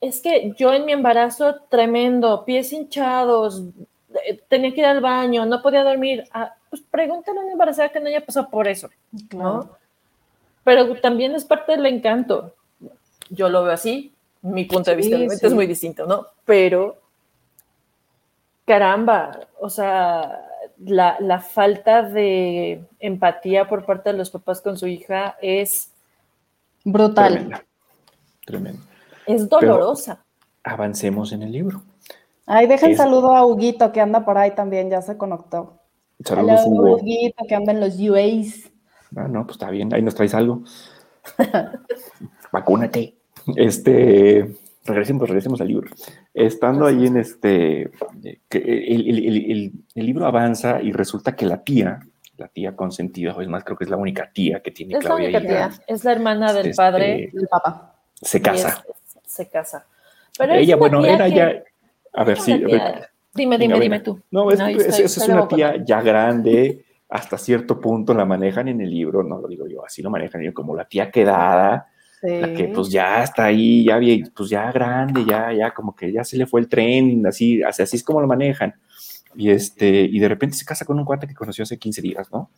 es 0.00 0.22
que 0.22 0.52
yo 0.56 0.72
en 0.72 0.84
mi 0.84 0.92
embarazo, 0.92 1.56
tremendo, 1.68 2.44
pies 2.44 2.72
hinchados, 2.72 3.62
eh, 4.26 4.40
tenía 4.48 4.72
que 4.72 4.80
ir 4.80 4.86
al 4.86 5.00
baño, 5.00 5.44
no 5.44 5.60
podía 5.60 5.82
dormir. 5.82 6.24
Ah, 6.32 6.54
pues 6.74 6.90
pregúntale 6.90 7.38
a 7.38 7.42
una 7.42 7.52
embarazada 7.52 7.90
que 7.90 8.00
no 8.00 8.08
haya 8.08 8.24
pasado 8.24 8.50
por 8.50 8.66
eso, 8.66 8.90
¿no? 9.32 9.70
Pero 10.64 11.00
también 11.00 11.32
es 11.36 11.44
parte 11.44 11.72
del 11.72 11.86
encanto. 11.86 12.52
Yo 13.30 13.48
lo 13.48 13.62
veo 13.62 13.72
así, 13.72 14.12
mi 14.42 14.64
punto 14.64 14.90
de 14.90 14.96
vista 14.96 15.46
es 15.46 15.54
muy 15.54 15.68
distinto, 15.68 16.04
¿no? 16.04 16.26
Pero, 16.44 16.96
caramba, 18.66 19.46
o 19.60 19.70
sea, 19.70 20.48
la, 20.84 21.40
falta 21.40 22.02
de 22.02 22.84
empatía 22.98 23.68
por 23.68 23.86
parte 23.86 24.10
de 24.10 24.18
los 24.18 24.30
papás 24.30 24.60
con 24.60 24.76
su 24.76 24.88
hija 24.88 25.36
es 25.40 25.92
brutal. 26.84 27.62
Tremenda. 28.44 28.82
Es 29.26 29.48
dolorosa. 29.48 30.24
avancemos 30.64 31.30
en 31.30 31.44
el 31.44 31.52
libro. 31.52 31.82
Ay, 32.46 32.66
dejen 32.66 32.96
saludo 32.96 33.36
a 33.36 33.46
Huguito 33.46 33.92
que 33.92 34.00
anda 34.00 34.24
por 34.24 34.38
ahí 34.38 34.56
también, 34.56 34.90
ya 34.90 35.00
se 35.02 35.16
conectó. 35.16 35.78
Saludos, 36.22 36.60
Hugo. 36.66 36.96
Huguito 36.96 37.44
que 37.48 37.54
anda 37.54 37.72
en 37.72 37.80
los 37.80 37.98
UAs. 37.98 38.70
Ah, 39.16 39.28
no, 39.28 39.44
pues 39.44 39.56
está 39.56 39.70
bien, 39.70 39.92
ahí 39.94 40.02
nos 40.02 40.14
traes 40.14 40.34
algo. 40.34 40.62
Vacúnate. 42.52 43.14
Este, 43.56 44.54
regresemos, 44.84 45.28
regresemos 45.28 45.60
al 45.60 45.68
libro. 45.68 45.90
Estando 46.32 46.86
ahí 46.86 47.06
en 47.06 47.16
este, 47.16 47.90
que 48.48 48.58
el, 48.58 49.72
libro 49.94 50.26
avanza 50.26 50.80
y 50.82 50.92
resulta 50.92 51.36
que 51.36 51.46
la 51.46 51.62
tía, 51.62 52.00
la 52.36 52.48
tía 52.48 52.74
consentida, 52.74 53.34
o 53.34 53.40
es 53.40 53.48
más, 53.48 53.64
creo 53.64 53.76
que 53.76 53.84
es 53.84 53.90
la 53.90 53.96
única 53.96 54.30
tía 54.32 54.60
que 54.60 54.70
tiene 54.70 54.96
es 54.96 55.04
la 55.04 55.14
única 55.14 55.40
tía, 55.40 55.70
es 55.86 56.04
la 56.04 56.12
hermana 56.12 56.52
del 56.52 56.66
este, 56.66 56.76
padre 56.76 57.30
del 57.32 57.48
papá. 57.48 57.96
Se 58.20 58.40
casa. 58.40 58.84
se 59.24 59.48
casa. 59.48 59.86
Pero 60.36 60.54
ella, 60.54 60.76
bueno, 60.76 61.04
era 61.04 61.28
ya, 61.28 61.62
a 62.12 62.24
ver, 62.24 62.40
sí. 62.40 62.64
Dime, 63.34 63.58
dime, 63.58 63.80
dime 63.80 64.00
tú. 64.00 64.20
No, 64.30 64.50
es, 64.50 64.60
es, 64.60 65.16
es 65.16 65.28
una 65.28 65.48
tía 65.48 65.84
ya 65.84 66.00
grande, 66.00 66.84
hasta 67.08 67.38
cierto 67.38 67.80
punto 67.80 68.14
la 68.14 68.24
manejan 68.24 68.68
en 68.68 68.80
el 68.80 68.90
libro, 68.90 69.22
no 69.22 69.38
lo 69.38 69.48
digo 69.48 69.66
yo, 69.68 69.84
así 69.84 70.02
lo 70.02 70.10
manejan 70.10 70.50
como 70.52 70.74
la 70.74 70.84
tía 70.84 71.10
quedada, 71.10 71.88
la 72.22 72.54
que 72.54 72.72
pues 72.74 72.88
ya 72.88 73.22
está 73.22 73.44
ahí, 73.44 73.84
ya 73.84 74.00
pues 74.34 74.48
ya 74.48 74.72
grande, 74.72 75.24
ya, 75.24 75.52
ya 75.52 75.72
como 75.72 75.94
que 75.94 76.10
ya 76.10 76.24
se 76.24 76.38
le 76.38 76.46
fue 76.46 76.60
el 76.60 76.68
tren, 76.68 77.26
así, 77.26 77.62
así, 77.62 77.82
así 77.82 77.96
es 77.96 78.02
como 78.02 78.20
lo 78.20 78.26
manejan. 78.26 78.74
Y 79.36 79.50
este, 79.50 79.88
y 79.88 80.18
de 80.18 80.28
repente 80.28 80.56
se 80.56 80.64
casa 80.64 80.84
con 80.84 80.98
un 80.98 81.04
cuate 81.04 81.26
que 81.26 81.34
conoció 81.34 81.64
hace 81.64 81.78
15 81.78 82.00
días, 82.00 82.32
¿no? 82.32 82.50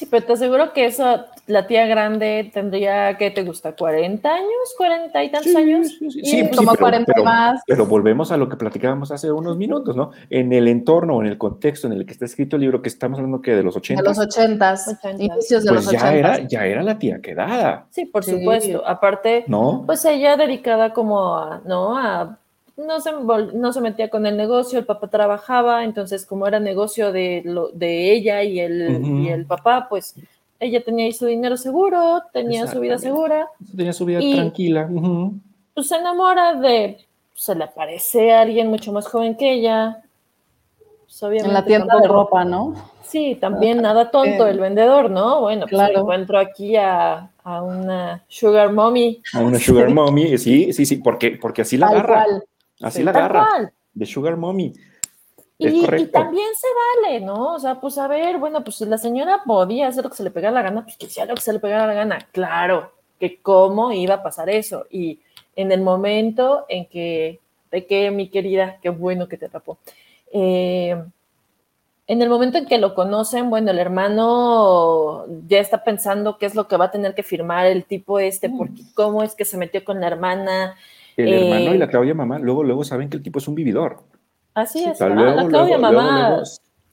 Sí, 0.00 0.06
pero 0.10 0.24
te 0.24 0.32
aseguro 0.32 0.72
que 0.72 0.86
eso, 0.86 1.26
la 1.46 1.66
tía 1.66 1.84
grande 1.84 2.50
tendría, 2.54 3.18
¿qué 3.18 3.30
te 3.30 3.44
gusta? 3.44 3.76
¿40 3.76 4.24
años? 4.24 4.74
¿40 4.78 5.26
y 5.26 5.30
tantos 5.30 5.54
años? 5.54 5.88
Sí, 5.88 6.10
sí, 6.10 6.20
sí 6.24 6.50
como 6.56 6.70
pero, 6.70 6.84
40 6.84 7.22
más. 7.22 7.60
Pero 7.66 7.84
volvemos 7.84 8.32
a 8.32 8.38
lo 8.38 8.48
que 8.48 8.56
platicábamos 8.56 9.10
hace 9.10 9.30
unos 9.30 9.58
minutos, 9.58 9.94
¿no? 9.94 10.12
En 10.30 10.54
el 10.54 10.68
entorno, 10.68 11.20
en 11.20 11.26
el 11.26 11.36
contexto 11.36 11.86
en 11.86 11.92
el 11.92 12.06
que 12.06 12.12
está 12.12 12.24
escrito 12.24 12.56
el 12.56 12.62
libro, 12.62 12.80
que 12.80 12.88
estamos 12.88 13.18
hablando 13.18 13.42
que 13.42 13.54
de 13.54 13.62
los 13.62 13.76
80. 13.76 14.02
De 14.02 14.08
los 14.08 14.18
80, 14.18 14.74
inicios 15.18 15.64
de 15.64 15.70
pues 15.70 15.84
los 15.84 15.92
ya 15.92 15.98
80. 15.98 16.14
Era, 16.14 16.48
ya 16.48 16.64
era 16.64 16.82
la 16.82 16.98
tía 16.98 17.20
quedada. 17.20 17.84
Sí, 17.90 18.06
por 18.06 18.24
supuesto. 18.24 18.82
Aparte, 18.86 19.44
¿no? 19.48 19.82
pues 19.84 20.02
ella 20.06 20.38
dedicada 20.38 20.94
como 20.94 21.36
a, 21.36 21.60
¿no? 21.66 21.98
A 21.98 22.38
no 22.86 23.00
se, 23.00 23.12
no 23.12 23.72
se 23.72 23.80
metía 23.80 24.10
con 24.10 24.26
el 24.26 24.36
negocio, 24.36 24.78
el 24.78 24.86
papá 24.86 25.08
trabajaba, 25.08 25.84
entonces 25.84 26.26
como 26.26 26.46
era 26.46 26.60
negocio 26.60 27.12
de, 27.12 27.42
lo, 27.44 27.68
de 27.68 28.12
ella 28.12 28.42
y 28.42 28.60
el, 28.60 29.04
y 29.24 29.28
el 29.28 29.46
papá, 29.46 29.86
pues 29.88 30.14
ella 30.58 30.82
tenía 30.84 31.06
ahí 31.06 31.12
su 31.12 31.26
dinero 31.26 31.56
seguro, 31.56 32.22
tenía 32.32 32.66
su 32.66 32.80
vida 32.80 32.98
segura. 32.98 33.48
Tenía 33.74 33.92
su 33.92 34.04
vida 34.04 34.20
tranquila. 34.20 34.88
Pues 35.74 35.88
se 35.88 35.96
enamora 35.96 36.54
de, 36.54 36.98
se 37.34 37.54
le 37.54 37.64
aparece 37.64 38.32
a 38.32 38.42
alguien 38.42 38.68
mucho 38.68 38.92
más 38.92 39.06
joven 39.06 39.36
que 39.36 39.52
ella. 39.52 40.02
Pues, 41.18 41.44
en 41.44 41.52
la 41.52 41.64
tienda 41.64 41.98
de 41.98 42.06
ropa, 42.06 42.44
¿no? 42.44 42.74
Sí, 43.02 43.36
también 43.40 43.82
nada 43.82 44.12
tonto 44.12 44.46
el 44.46 44.60
vendedor, 44.60 45.10
¿no? 45.10 45.40
Bueno, 45.40 45.66
pues 45.68 45.90
encuentro 45.92 46.38
aquí 46.38 46.76
a, 46.76 47.30
a, 47.42 47.62
una 47.62 48.22
sugar 48.28 48.72
mommy. 48.72 49.20
A 49.32 49.40
una 49.40 49.58
sugar 49.58 49.90
mommy, 49.90 50.38
sí, 50.38 50.72
sí, 50.72 50.86
sí, 50.86 50.96
porque, 50.96 51.32
porque 51.40 51.62
así 51.62 51.76
la 51.76 51.88
agarra. 51.88 52.26
Así 52.80 53.02
la 53.02 53.10
agarra. 53.10 53.72
De 53.92 54.06
Sugar 54.06 54.36
Mommy. 54.36 54.72
Y, 55.58 56.06
también 56.06 56.48
se 56.54 56.66
vale, 57.04 57.20
¿no? 57.20 57.54
O 57.54 57.58
sea, 57.58 57.78
pues 57.80 57.98
a 57.98 58.08
ver, 58.08 58.38
bueno, 58.38 58.64
pues 58.64 58.76
si 58.76 58.86
la 58.86 58.96
señora 58.96 59.42
podía 59.44 59.88
hacer 59.88 60.04
lo 60.04 60.10
que 60.10 60.16
se 60.16 60.22
le 60.24 60.30
pegara 60.30 60.54
la 60.54 60.62
gana, 60.62 60.84
pues 60.84 60.96
que 60.96 61.04
hiciera 61.04 61.28
lo 61.28 61.34
que 61.34 61.42
se 61.42 61.52
le 61.52 61.58
pegara 61.58 61.86
la 61.86 61.92
gana. 61.92 62.18
Claro, 62.32 62.92
que 63.18 63.42
cómo 63.42 63.92
iba 63.92 64.14
a 64.14 64.22
pasar 64.22 64.48
eso. 64.48 64.86
Y 64.90 65.20
en 65.56 65.70
el 65.70 65.82
momento 65.82 66.64
en 66.68 66.86
que, 66.86 67.40
de 67.70 67.86
que 67.86 68.10
mi 68.10 68.30
querida, 68.30 68.78
qué 68.80 68.88
bueno 68.88 69.28
que 69.28 69.36
te 69.36 69.50
tapó. 69.50 69.76
Eh, 70.32 70.96
en 72.06 72.22
el 72.22 72.28
momento 72.28 72.56
en 72.56 72.66
que 72.66 72.78
lo 72.78 72.94
conocen, 72.94 73.50
bueno, 73.50 73.70
el 73.70 73.78
hermano 73.78 75.26
ya 75.46 75.60
está 75.60 75.84
pensando 75.84 76.38
qué 76.38 76.46
es 76.46 76.54
lo 76.54 76.66
que 76.66 76.76
va 76.76 76.86
a 76.86 76.90
tener 76.90 77.14
que 77.14 77.22
firmar 77.22 77.66
el 77.66 77.84
tipo 77.84 78.18
este, 78.18 78.48
mm. 78.48 78.58
porque 78.58 78.82
cómo 78.94 79.22
es 79.22 79.34
que 79.34 79.44
se 79.44 79.58
metió 79.58 79.84
con 79.84 80.00
la 80.00 80.06
hermana, 80.06 80.74
el 81.16 81.32
hermano 81.32 81.74
y 81.74 81.78
la 81.78 81.84
eh, 81.86 81.88
Claudia 81.88 82.14
mamá 82.14 82.38
luego, 82.38 82.64
luego 82.64 82.84
saben 82.84 83.08
que 83.08 83.16
el 83.16 83.22
tipo 83.22 83.38
es 83.38 83.48
un 83.48 83.54
vividor. 83.54 83.98
Así 84.54 84.84
es. 84.84 85.00
la 85.00 85.46
Claudia 85.48 85.78
mamá 85.78 86.42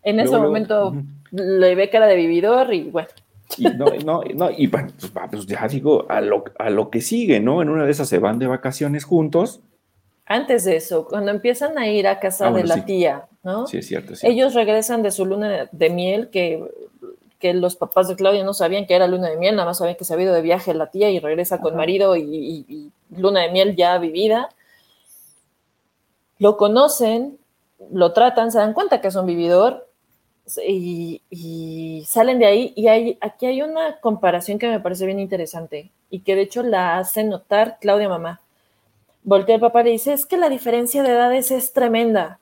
en 0.03 0.19
ese 0.19 0.37
momento 0.37 0.95
le 1.31 1.75
ve 1.75 1.89
cara 1.89 2.07
de 2.07 2.15
vividor 2.15 2.73
y 2.73 2.89
bueno. 2.89 3.09
Y 3.57 3.63
no, 3.63 3.85
no, 4.05 4.23
no, 4.35 4.49
y 4.55 4.67
pues, 4.67 4.93
pues, 5.31 5.45
ya 5.45 5.67
digo, 5.67 6.05
a 6.09 6.19
lo, 6.19 6.43
a 6.59 6.69
lo 6.69 6.89
que 6.89 7.01
sigue, 7.01 7.39
¿no? 7.39 7.61
En 7.61 7.69
una 7.69 7.85
de 7.85 7.91
esas 7.91 8.09
se 8.09 8.19
van 8.19 8.39
de 8.39 8.47
vacaciones 8.47 9.05
juntos. 9.05 9.61
Antes 10.25 10.65
de 10.65 10.75
eso, 10.75 11.05
cuando 11.05 11.31
empiezan 11.31 11.77
a 11.77 11.87
ir 11.87 12.07
a 12.07 12.19
casa 12.19 12.47
ah, 12.47 12.51
de 12.51 12.65
la 12.65 12.83
tía, 12.83 13.27
¿no? 13.43 13.65
Sí, 13.65 13.77
es 13.77 13.87
cierto. 13.87 14.13
Ellos 14.23 14.53
regresan 14.53 15.01
de 15.01 15.11
su 15.11 15.25
luna 15.25 15.69
de 15.71 15.89
miel, 15.89 16.29
que, 16.29 16.61
que, 17.39 17.53
los 17.53 17.75
papás 17.75 18.07
de 18.07 18.15
Claudia 18.15 18.43
no 18.43 18.53
sabían 18.53 18.85
que 18.85 18.95
era 18.95 19.07
luna 19.07 19.29
de 19.29 19.37
miel, 19.37 19.55
nada 19.55 19.67
más 19.67 19.77
sabían 19.77 19.97
que 19.97 20.05
se 20.05 20.13
había 20.13 20.25
ido 20.25 20.33
de 20.33 20.41
viaje 20.41 20.73
la 20.73 20.91
tía 20.91 21.09
y 21.09 21.19
regresa 21.19 21.59
con 21.59 21.75
marido 21.75 22.15
y, 22.15 22.91
luna 23.09 23.41
de 23.41 23.51
miel 23.51 23.75
ya 23.75 23.97
vivida, 23.97 24.49
lo 26.39 26.57
conocen, 26.57 27.39
lo 27.91 28.13
tratan, 28.13 28.51
se 28.51 28.59
dan 28.59 28.73
cuenta 28.73 29.01
que 29.01 29.07
es 29.07 29.15
un 29.15 29.25
vividor 29.25 29.87
y, 30.67 32.03
salen 32.07 32.39
de 32.39 32.45
ahí. 32.45 32.73
Y 32.75 32.87
hay, 32.87 33.17
aquí 33.21 33.45
hay 33.45 33.61
una 33.61 33.99
comparación 33.99 34.59
que 34.59 34.67
me 34.67 34.79
parece 34.79 35.05
bien 35.05 35.19
interesante 35.19 35.91
y 36.09 36.19
que 36.19 36.35
de 36.35 36.43
hecho 36.43 36.63
la 36.63 36.97
hace 36.97 37.23
notar 37.23 37.77
Claudia 37.79 38.09
Mamá. 38.09 38.41
Voltea 39.23 39.55
al 39.55 39.61
papá 39.61 39.81
y 39.81 39.85
le 39.85 39.91
dice, 39.91 40.13
es 40.13 40.25
que 40.25 40.37
la 40.37 40.49
diferencia 40.49 41.03
de 41.03 41.09
edades 41.09 41.51
es 41.51 41.73
tremenda. 41.73 42.39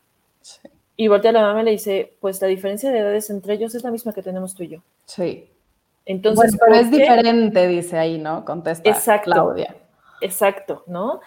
Y 0.98 1.08
voltea 1.08 1.32
a 1.32 1.34
la 1.34 1.42
mamá 1.42 1.62
y 1.62 1.66
le 1.66 1.72
dice, 1.72 2.14
pues 2.22 2.42
la 2.42 2.48
diferencia 2.48 2.92
de 2.92 3.00
edades 3.00 3.30
entre 3.30 3.56
ellos 3.56 3.76
es 3.76 3.84
la 3.84 3.92
misma 3.92 4.14
que 4.14 4.22
tenemos 4.22 4.56
tú 4.56 4.64
y 4.64 4.70
yo. 4.70 4.80
Sí. 5.06 5.50
Entonces, 6.06 6.56
pero 6.60 6.76
es 6.76 6.92
diferente, 6.92 7.68
dice 7.68 7.98
ahí, 7.98 8.18
¿no? 8.18 8.46
Contesta 8.46 8.90
Exacto. 8.90 9.32
Claudia. 9.32 9.76
Exacto, 10.22 10.84
¿no? 10.88 11.20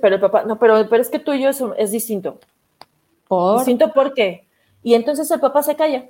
pero 0.00 0.16
el 0.16 0.20
papá, 0.20 0.44
no, 0.44 0.58
pero, 0.58 0.88
pero 0.88 1.00
es 1.00 1.08
que 1.08 1.18
tú 1.18 1.32
y 1.32 1.42
yo 1.42 1.50
es, 1.50 1.62
es 1.78 1.92
distinto. 1.92 2.40
¿Por? 3.28 3.58
Distinto 3.58 3.92
por 3.92 4.12
qué. 4.12 4.46
Y 4.82 4.94
entonces 4.94 5.30
el 5.30 5.40
papá 5.40 5.62
se 5.62 5.76
calla. 5.76 6.06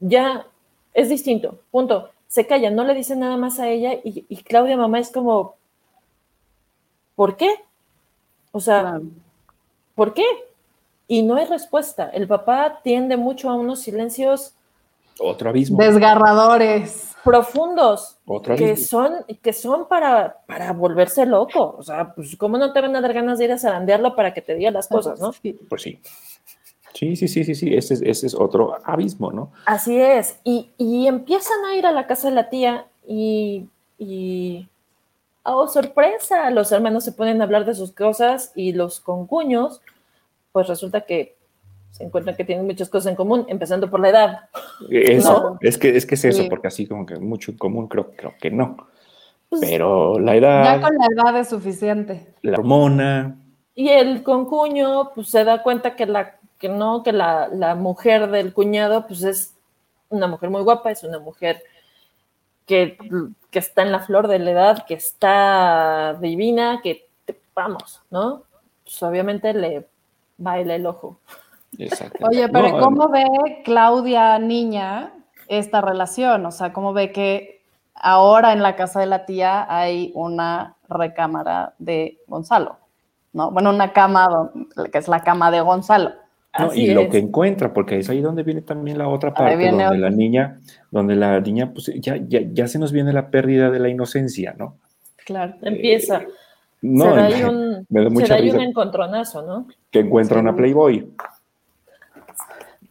Ya 0.00 0.46
es 0.94 1.08
distinto, 1.08 1.60
punto. 1.70 2.10
Se 2.26 2.46
calla, 2.46 2.70
no 2.70 2.84
le 2.84 2.94
dice 2.94 3.16
nada 3.16 3.36
más 3.36 3.58
a 3.58 3.68
ella 3.68 3.94
y, 4.04 4.42
Claudia 4.42 4.76
mamá 4.76 4.98
es 4.98 5.10
como, 5.10 5.56
¿por 7.14 7.36
qué? 7.36 7.54
O 8.52 8.60
sea, 8.60 9.00
¿por 9.94 10.14
qué? 10.14 10.24
Y 11.08 11.22
no 11.22 11.34
hay 11.36 11.46
respuesta. 11.46 12.10
El 12.12 12.28
papá 12.28 12.80
tiende 12.84 13.16
mucho 13.16 13.50
a 13.50 13.54
unos 13.54 13.80
silencios. 13.80 14.54
Otro 15.18 15.50
abismo. 15.50 15.78
Desgarradores 15.78 17.08
profundos 17.28 18.16
que 18.56 18.76
son, 18.76 19.24
que 19.42 19.52
son 19.52 19.86
para, 19.86 20.38
para 20.46 20.72
volverse 20.72 21.26
loco. 21.26 21.76
O 21.78 21.82
sea, 21.82 22.14
pues, 22.14 22.36
¿cómo 22.36 22.56
no 22.58 22.72
te 22.72 22.80
van 22.80 22.96
a 22.96 23.00
dar 23.00 23.12
ganas 23.12 23.38
de 23.38 23.44
ir 23.44 23.52
a 23.52 23.58
zarandearlo 23.58 24.14
para 24.16 24.32
que 24.32 24.40
te 24.40 24.54
diga 24.54 24.70
las 24.70 24.88
cosas, 24.88 25.20
no? 25.20 25.32
Pues 25.68 25.82
sí. 25.82 26.00
Sí, 26.94 27.16
sí, 27.16 27.28
sí, 27.28 27.44
sí, 27.44 27.54
sí, 27.54 27.74
ese 27.76 27.94
es, 27.94 28.02
ese 28.02 28.26
es 28.28 28.34
otro 28.34 28.76
abismo, 28.82 29.30
¿no? 29.30 29.52
Así 29.66 30.00
es. 30.00 30.40
Y, 30.42 30.70
y, 30.78 31.06
empiezan 31.06 31.64
a 31.66 31.76
ir 31.76 31.86
a 31.86 31.92
la 31.92 32.06
casa 32.06 32.28
de 32.28 32.34
la 32.34 32.48
tía 32.48 32.86
y, 33.06 33.68
y, 33.98 34.66
oh, 35.44 35.68
sorpresa, 35.68 36.50
los 36.50 36.72
hermanos 36.72 37.04
se 37.04 37.12
ponen 37.12 37.40
a 37.40 37.44
hablar 37.44 37.66
de 37.66 37.74
sus 37.74 37.92
cosas 37.92 38.52
y 38.56 38.72
los 38.72 39.00
concuños, 39.00 39.82
pues 40.52 40.68
resulta 40.68 41.02
que 41.02 41.36
se 41.90 42.04
encuentran 42.04 42.36
que 42.36 42.44
tienen 42.44 42.66
muchas 42.66 42.88
cosas 42.88 43.10
en 43.10 43.16
común, 43.16 43.46
empezando 43.48 43.90
por 43.90 44.00
la 44.00 44.10
edad. 44.10 44.38
Eso, 44.90 45.58
es, 45.60 45.78
que, 45.78 45.96
es 45.96 46.06
que 46.06 46.14
es 46.14 46.24
eso, 46.24 46.44
porque 46.48 46.68
así 46.68 46.86
como 46.86 47.06
que 47.06 47.16
mucho 47.16 47.50
en 47.50 47.58
común 47.58 47.88
creo, 47.88 48.12
creo 48.12 48.34
que 48.40 48.50
no. 48.50 48.76
Pues, 49.48 49.62
Pero 49.62 50.18
la 50.18 50.36
edad... 50.36 50.64
Ya 50.64 50.80
con 50.80 50.96
la 50.96 51.06
edad 51.06 51.40
es 51.40 51.48
suficiente. 51.48 52.34
La 52.42 52.58
hormona. 52.58 53.38
Y 53.74 53.88
el 53.88 54.22
concuño, 54.22 55.12
pues 55.14 55.28
se 55.30 55.44
da 55.44 55.62
cuenta 55.62 55.96
que 55.96 56.06
la 56.06 56.38
que 56.58 56.68
no, 56.68 57.02
que 57.02 57.12
la, 57.12 57.48
la 57.48 57.74
mujer 57.74 58.30
del 58.30 58.52
cuñado, 58.52 59.06
pues 59.06 59.22
es 59.22 59.54
una 60.08 60.26
mujer 60.26 60.50
muy 60.50 60.62
guapa, 60.62 60.90
es 60.90 61.04
una 61.04 61.18
mujer 61.18 61.62
que, 62.66 62.98
que, 63.50 63.58
está 63.58 63.82
en 63.82 63.92
la 63.92 64.00
flor 64.00 64.28
de 64.28 64.38
la 64.38 64.50
edad, 64.50 64.86
que 64.86 64.94
está 64.94 66.18
divina, 66.20 66.80
que 66.82 67.08
vamos, 67.54 68.02
¿no? 68.10 68.42
Pues 68.82 69.02
obviamente 69.02 69.52
le 69.54 69.88
baila 70.38 70.74
el 70.76 70.86
ojo. 70.86 71.20
Oye, 72.20 72.48
pero 72.48 72.78
¿cómo 72.80 73.08
ve 73.08 73.26
Claudia 73.64 74.38
Niña 74.38 75.12
esta 75.48 75.80
relación? 75.80 76.46
O 76.46 76.50
sea, 76.50 76.72
¿cómo 76.72 76.92
ve 76.92 77.12
que 77.12 77.62
ahora 77.94 78.52
en 78.52 78.62
la 78.62 78.76
casa 78.76 79.00
de 79.00 79.06
la 79.06 79.26
tía 79.26 79.66
hay 79.68 80.12
una 80.14 80.76
recámara 80.88 81.74
de 81.78 82.18
Gonzalo? 82.26 82.78
¿No? 83.32 83.50
Bueno, 83.50 83.70
una 83.70 83.92
cama 83.92 84.50
que 84.90 84.98
es 84.98 85.08
la 85.08 85.22
cama 85.22 85.50
de 85.50 85.60
Gonzalo. 85.60 86.12
y 86.74 86.92
lo 86.92 87.08
que 87.10 87.18
encuentra, 87.18 87.72
porque 87.74 87.98
es 87.98 88.08
ahí 88.08 88.20
donde 88.20 88.42
viene 88.42 88.62
también 88.62 88.96
la 88.96 89.08
otra 89.08 89.34
parte, 89.34 89.70
donde 89.70 89.98
la 89.98 90.10
niña, 90.10 90.58
donde 90.90 91.14
la 91.14 91.38
niña, 91.40 91.70
pues 91.72 91.92
ya, 92.00 92.16
ya, 92.16 92.40
ya, 92.50 92.66
se 92.66 92.78
nos 92.78 92.90
viene 92.90 93.12
la 93.12 93.30
pérdida 93.30 93.70
de 93.70 93.78
la 93.78 93.90
inocencia, 93.90 94.54
¿no? 94.56 94.78
Claro, 95.24 95.54
empieza. 95.60 96.22
No, 96.82 97.04
se 97.04 97.16
da 97.16 97.24
ahí 97.26 97.42
un, 97.42 97.86
me 97.88 98.00
da 98.00 98.08
se 98.08 98.10
mucha 98.14 98.26
da 98.28 98.34
ahí 98.36 98.42
risa 98.42 98.56
un 98.58 98.62
encontronazo, 98.62 99.42
¿no? 99.42 99.66
que 99.90 100.00
encuentra 100.00 100.40
una 100.40 100.54
Playboy. 100.54 101.10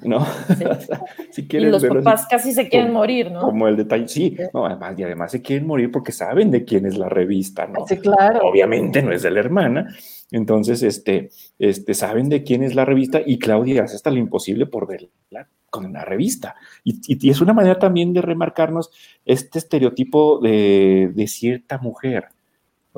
¿No? 0.03 0.23
Sí. 0.25 0.63
Si 1.31 1.41
Y 1.41 1.47
quieres 1.47 1.71
los 1.71 1.81
verlo 1.81 1.99
así, 1.99 2.05
papás 2.05 2.27
casi 2.29 2.51
se 2.51 2.67
quieren 2.69 2.89
como- 2.89 2.99
morir, 2.99 3.31
¿no? 3.31 3.41
Como 3.41 3.67
el 3.67 3.75
detalle, 3.77 4.07
sí, 4.07 4.35
Sí. 4.38 4.43
no, 4.53 4.65
además, 4.65 4.97
y 4.97 5.03
además 5.03 5.31
se 5.31 5.41
quieren 5.41 5.67
morir 5.67 5.91
porque 5.91 6.11
saben 6.11 6.49
de 6.51 6.65
quién 6.65 6.85
es 6.85 6.97
la 6.97 7.09
revista, 7.09 7.67
¿no? 7.67 7.85
Sí, 7.88 7.97
claro. 7.97 8.39
Obviamente 8.47 9.01
no 9.03 9.11
es 9.11 9.21
de 9.23 9.31
la 9.31 9.39
hermana. 9.39 9.88
Entonces, 10.31 10.81
este, 10.83 11.29
este, 11.59 11.93
saben 11.93 12.29
de 12.29 12.43
quién 12.43 12.63
es 12.63 12.75
la 12.75 12.85
revista 12.85 13.21
y 13.25 13.39
Claudia 13.39 13.83
hace 13.83 13.95
hasta 13.95 14.09
lo 14.11 14.17
imposible 14.17 14.65
por 14.67 14.88
verla 14.88 15.47
con 15.69 15.91
la 15.93 16.05
revista. 16.05 16.55
Y, 16.83 16.99
y- 17.07 17.27
y 17.27 17.29
es 17.29 17.41
una 17.41 17.53
manera 17.53 17.77
también 17.79 18.13
de 18.13 18.21
remarcarnos 18.21 18.91
este 19.25 19.59
estereotipo 19.59 20.39
de, 20.39 21.11
de 21.13 21.27
cierta 21.27 21.77
mujer, 21.77 22.25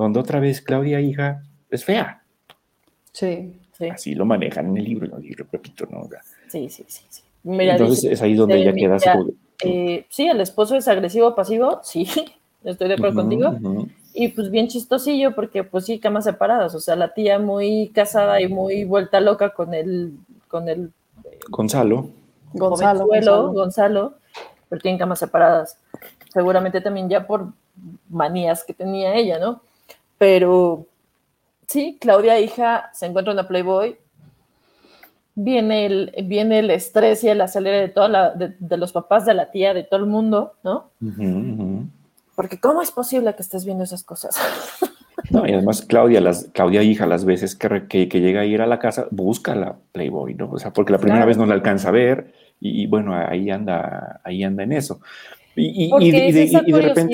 donde 0.03 0.19
otra 0.19 0.39
vez 0.39 0.61
Claudia, 0.61 0.99
hija, 1.01 1.43
es 1.69 1.83
fea. 1.85 2.23
Sí. 3.11 3.53
Sí, 3.73 3.87
Así 3.87 4.13
lo 4.13 4.25
manejan 4.25 4.67
en 4.67 4.77
el 4.77 4.83
libro, 4.83 5.07
¿no? 5.07 5.19
y 5.21 5.31
repito, 5.33 5.85
¿no? 5.89 6.01
O 6.01 6.09
sea, 6.09 6.19
sí, 6.49 6.69
sí, 6.69 6.83
sí. 6.87 7.05
sí. 7.09 7.23
Mira, 7.43 7.73
Entonces 7.73 8.01
dice, 8.01 8.13
es 8.13 8.21
ahí 8.21 8.33
donde 8.35 8.57
ella 8.61 8.73
queda 8.73 8.97
de- 8.97 9.33
eh, 9.63 10.05
sí, 10.09 10.27
el 10.27 10.41
esposo 10.41 10.75
es 10.75 10.87
agresivo 10.89 11.33
pasivo, 11.33 11.79
sí, 11.83 12.07
estoy 12.63 12.89
de 12.89 12.95
acuerdo 12.95 13.21
contigo. 13.21 13.55
Y 14.13 14.29
pues 14.29 14.49
bien 14.51 14.67
chistosillo 14.67 15.33
porque 15.33 15.63
pues 15.63 15.85
sí, 15.85 15.97
camas 15.99 16.25
separadas, 16.25 16.75
o 16.75 16.79
sea, 16.81 16.97
la 16.97 17.13
tía 17.13 17.39
muy 17.39 17.89
casada 17.93 18.41
y 18.41 18.47
muy 18.49 18.83
vuelta 18.83 19.21
loca 19.21 19.51
con 19.51 19.73
el, 19.73 20.13
con 20.49 20.67
el 20.67 20.91
Gonzalo. 21.49 22.09
Gonzalo. 22.53 23.05
jovenzuelo, 23.05 23.53
Gonzalo. 23.53 23.53
Gonzalo, 23.53 24.13
pero 24.67 24.81
tienen 24.81 24.99
camas 24.99 25.19
separadas. 25.19 25.77
Seguramente 26.33 26.81
también 26.81 27.07
ya 27.07 27.25
por 27.25 27.53
manías 28.09 28.63
que 28.65 28.73
tenía 28.73 29.15
ella, 29.15 29.39
¿no? 29.39 29.61
Pero 30.19 30.85
sí, 31.65 31.97
Claudia, 31.99 32.39
hija, 32.39 32.91
se 32.93 33.07
encuentra 33.07 33.33
una 33.33 33.47
Playboy. 33.47 33.97
Viene 35.33 35.85
el, 35.85 36.13
viene 36.25 36.59
el 36.59 36.69
estrés 36.69 37.23
y 37.23 37.29
el 37.29 37.39
acelere 37.39 37.79
de, 37.79 37.87
toda 37.89 38.09
la, 38.09 38.29
de, 38.31 38.55
de 38.59 38.77
los 38.77 38.91
papás, 38.91 39.25
de 39.25 39.33
la 39.33 39.49
tía, 39.51 39.73
de 39.73 39.83
todo 39.83 40.01
el 40.01 40.05
mundo, 40.05 40.53
¿no? 40.63 40.91
Porque 42.35 42.59
¿cómo 42.59 42.81
es 42.81 42.91
posible 42.91 43.33
que 43.35 43.41
estés 43.41 43.65
viendo 43.65 43.83
esas 43.83 44.03
cosas? 44.03 44.37
No, 45.31 45.45
y 45.45 45.51
además 45.53 45.83
Claudia, 45.83 46.21
las, 46.21 46.45
Claudia 46.53 46.81
hija, 46.81 47.05
las 47.05 47.23
veces 47.25 47.53
que, 47.55 47.85
que, 47.87 48.07
que 48.07 48.19
llega 48.21 48.39
a 48.41 48.45
ir 48.45 48.61
a 48.61 48.65
la 48.67 48.79
casa, 48.79 49.05
busca 49.11 49.53
la 49.53 49.75
Playboy, 49.91 50.33
¿no? 50.33 50.49
O 50.49 50.57
sea, 50.57 50.71
porque 50.71 50.93
la 50.93 50.97
primera 50.97 51.17
Claro. 51.19 51.27
vez 51.27 51.37
no 51.37 51.45
la 51.45 51.53
alcanza 51.53 51.89
a 51.89 51.91
ver 51.91 52.33
y, 52.59 52.81
y 52.83 52.87
bueno, 52.87 53.13
ahí 53.13 53.51
anda, 53.51 54.21
ahí 54.23 54.43
anda 54.43 54.63
en 54.63 54.71
eso. 54.71 55.01
Y, 55.55 55.93
y- 55.93 56.11
de, 56.11 56.81
repente. 56.81 57.13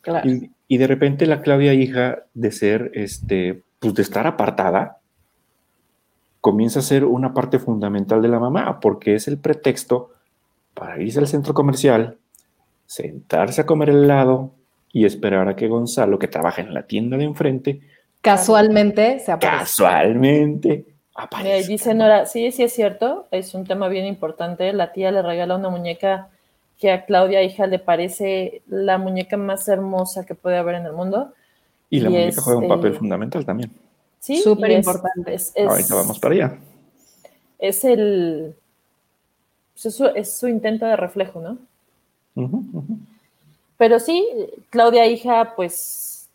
Claro. 0.00 0.30
Y, 0.68 0.78
de 0.78 0.86
repente 0.86 1.26
la 1.26 1.42
Claudia 1.42 1.74
hija 1.74 2.24
de 2.34 2.52
ser, 2.52 2.90
este, 2.94 3.62
pues 3.78 3.94
de 3.94 4.02
estar 4.02 4.26
apartada, 4.26 4.98
comienza 6.40 6.80
a 6.80 6.82
ser 6.82 7.04
una 7.04 7.34
parte 7.34 7.58
fundamental 7.58 8.22
de 8.22 8.28
la 8.28 8.38
mamá, 8.38 8.80
porque 8.80 9.14
es 9.14 9.28
el 9.28 9.38
pretexto 9.38 10.10
para 10.74 11.00
irse 11.00 11.18
al 11.18 11.26
centro 11.26 11.54
comercial, 11.54 12.18
sentarse 12.86 13.62
a 13.62 13.66
comer 13.66 13.90
el 13.90 14.04
helado 14.04 14.52
y 14.92 15.04
esperar 15.04 15.48
a 15.48 15.56
que 15.56 15.68
Gonzalo, 15.68 16.18
que 16.18 16.28
trabaja 16.28 16.62
en 16.62 16.72
la 16.72 16.86
tienda 16.86 17.16
de 17.16 17.24
enfrente, 17.24 17.80
Casualmente 18.26 19.20
se 19.20 19.30
aparece. 19.30 19.58
casualmente 19.58 20.84
aparece. 21.14 21.68
dice 21.68 21.94
Nora, 21.94 22.26
sí, 22.26 22.50
sí 22.50 22.64
es 22.64 22.72
cierto, 22.72 23.26
es 23.30 23.54
un 23.54 23.64
tema 23.64 23.88
bien 23.88 24.04
importante. 24.04 24.72
La 24.72 24.92
tía 24.92 25.12
le 25.12 25.22
regala 25.22 25.54
una 25.54 25.68
muñeca 25.68 26.30
que 26.78 26.90
a 26.92 27.04
Claudia, 27.06 27.42
hija, 27.42 27.66
le 27.66 27.78
parece 27.78 28.62
la 28.66 28.98
muñeca 28.98 29.36
más 29.36 29.66
hermosa 29.68 30.26
que 30.26 30.34
puede 30.34 30.58
haber 30.58 30.76
en 30.76 30.86
el 30.86 30.92
mundo. 30.92 31.32
Y 31.88 32.00
la 32.00 32.08
y 32.10 32.12
muñeca 32.12 32.28
es, 32.28 32.38
juega 32.40 32.60
un 32.60 32.68
papel 32.68 32.92
eh, 32.92 32.96
fundamental 32.96 33.44
también. 33.46 33.70
Sí, 34.20 34.42
Súper 34.42 34.70
importante. 34.72 35.34
Es, 35.34 35.52
es- 35.54 35.66
Ahorita 35.68 35.94
vamos 35.94 36.18
para 36.18 36.34
allá. 36.34 36.58
es 37.58 37.84
el. 37.84 38.54
pues 39.74 39.86
es 39.86 39.94
su, 39.94 40.06
es 40.06 40.36
su 40.36 40.48
intento 40.48 40.84
de 40.86 40.96
reflejo, 40.96 41.40
¿no? 41.40 41.58
Pero 43.78 43.98
sí, 43.98 44.26
Claudia, 44.70 45.06
hija, 45.06 45.54
pues 45.56 46.28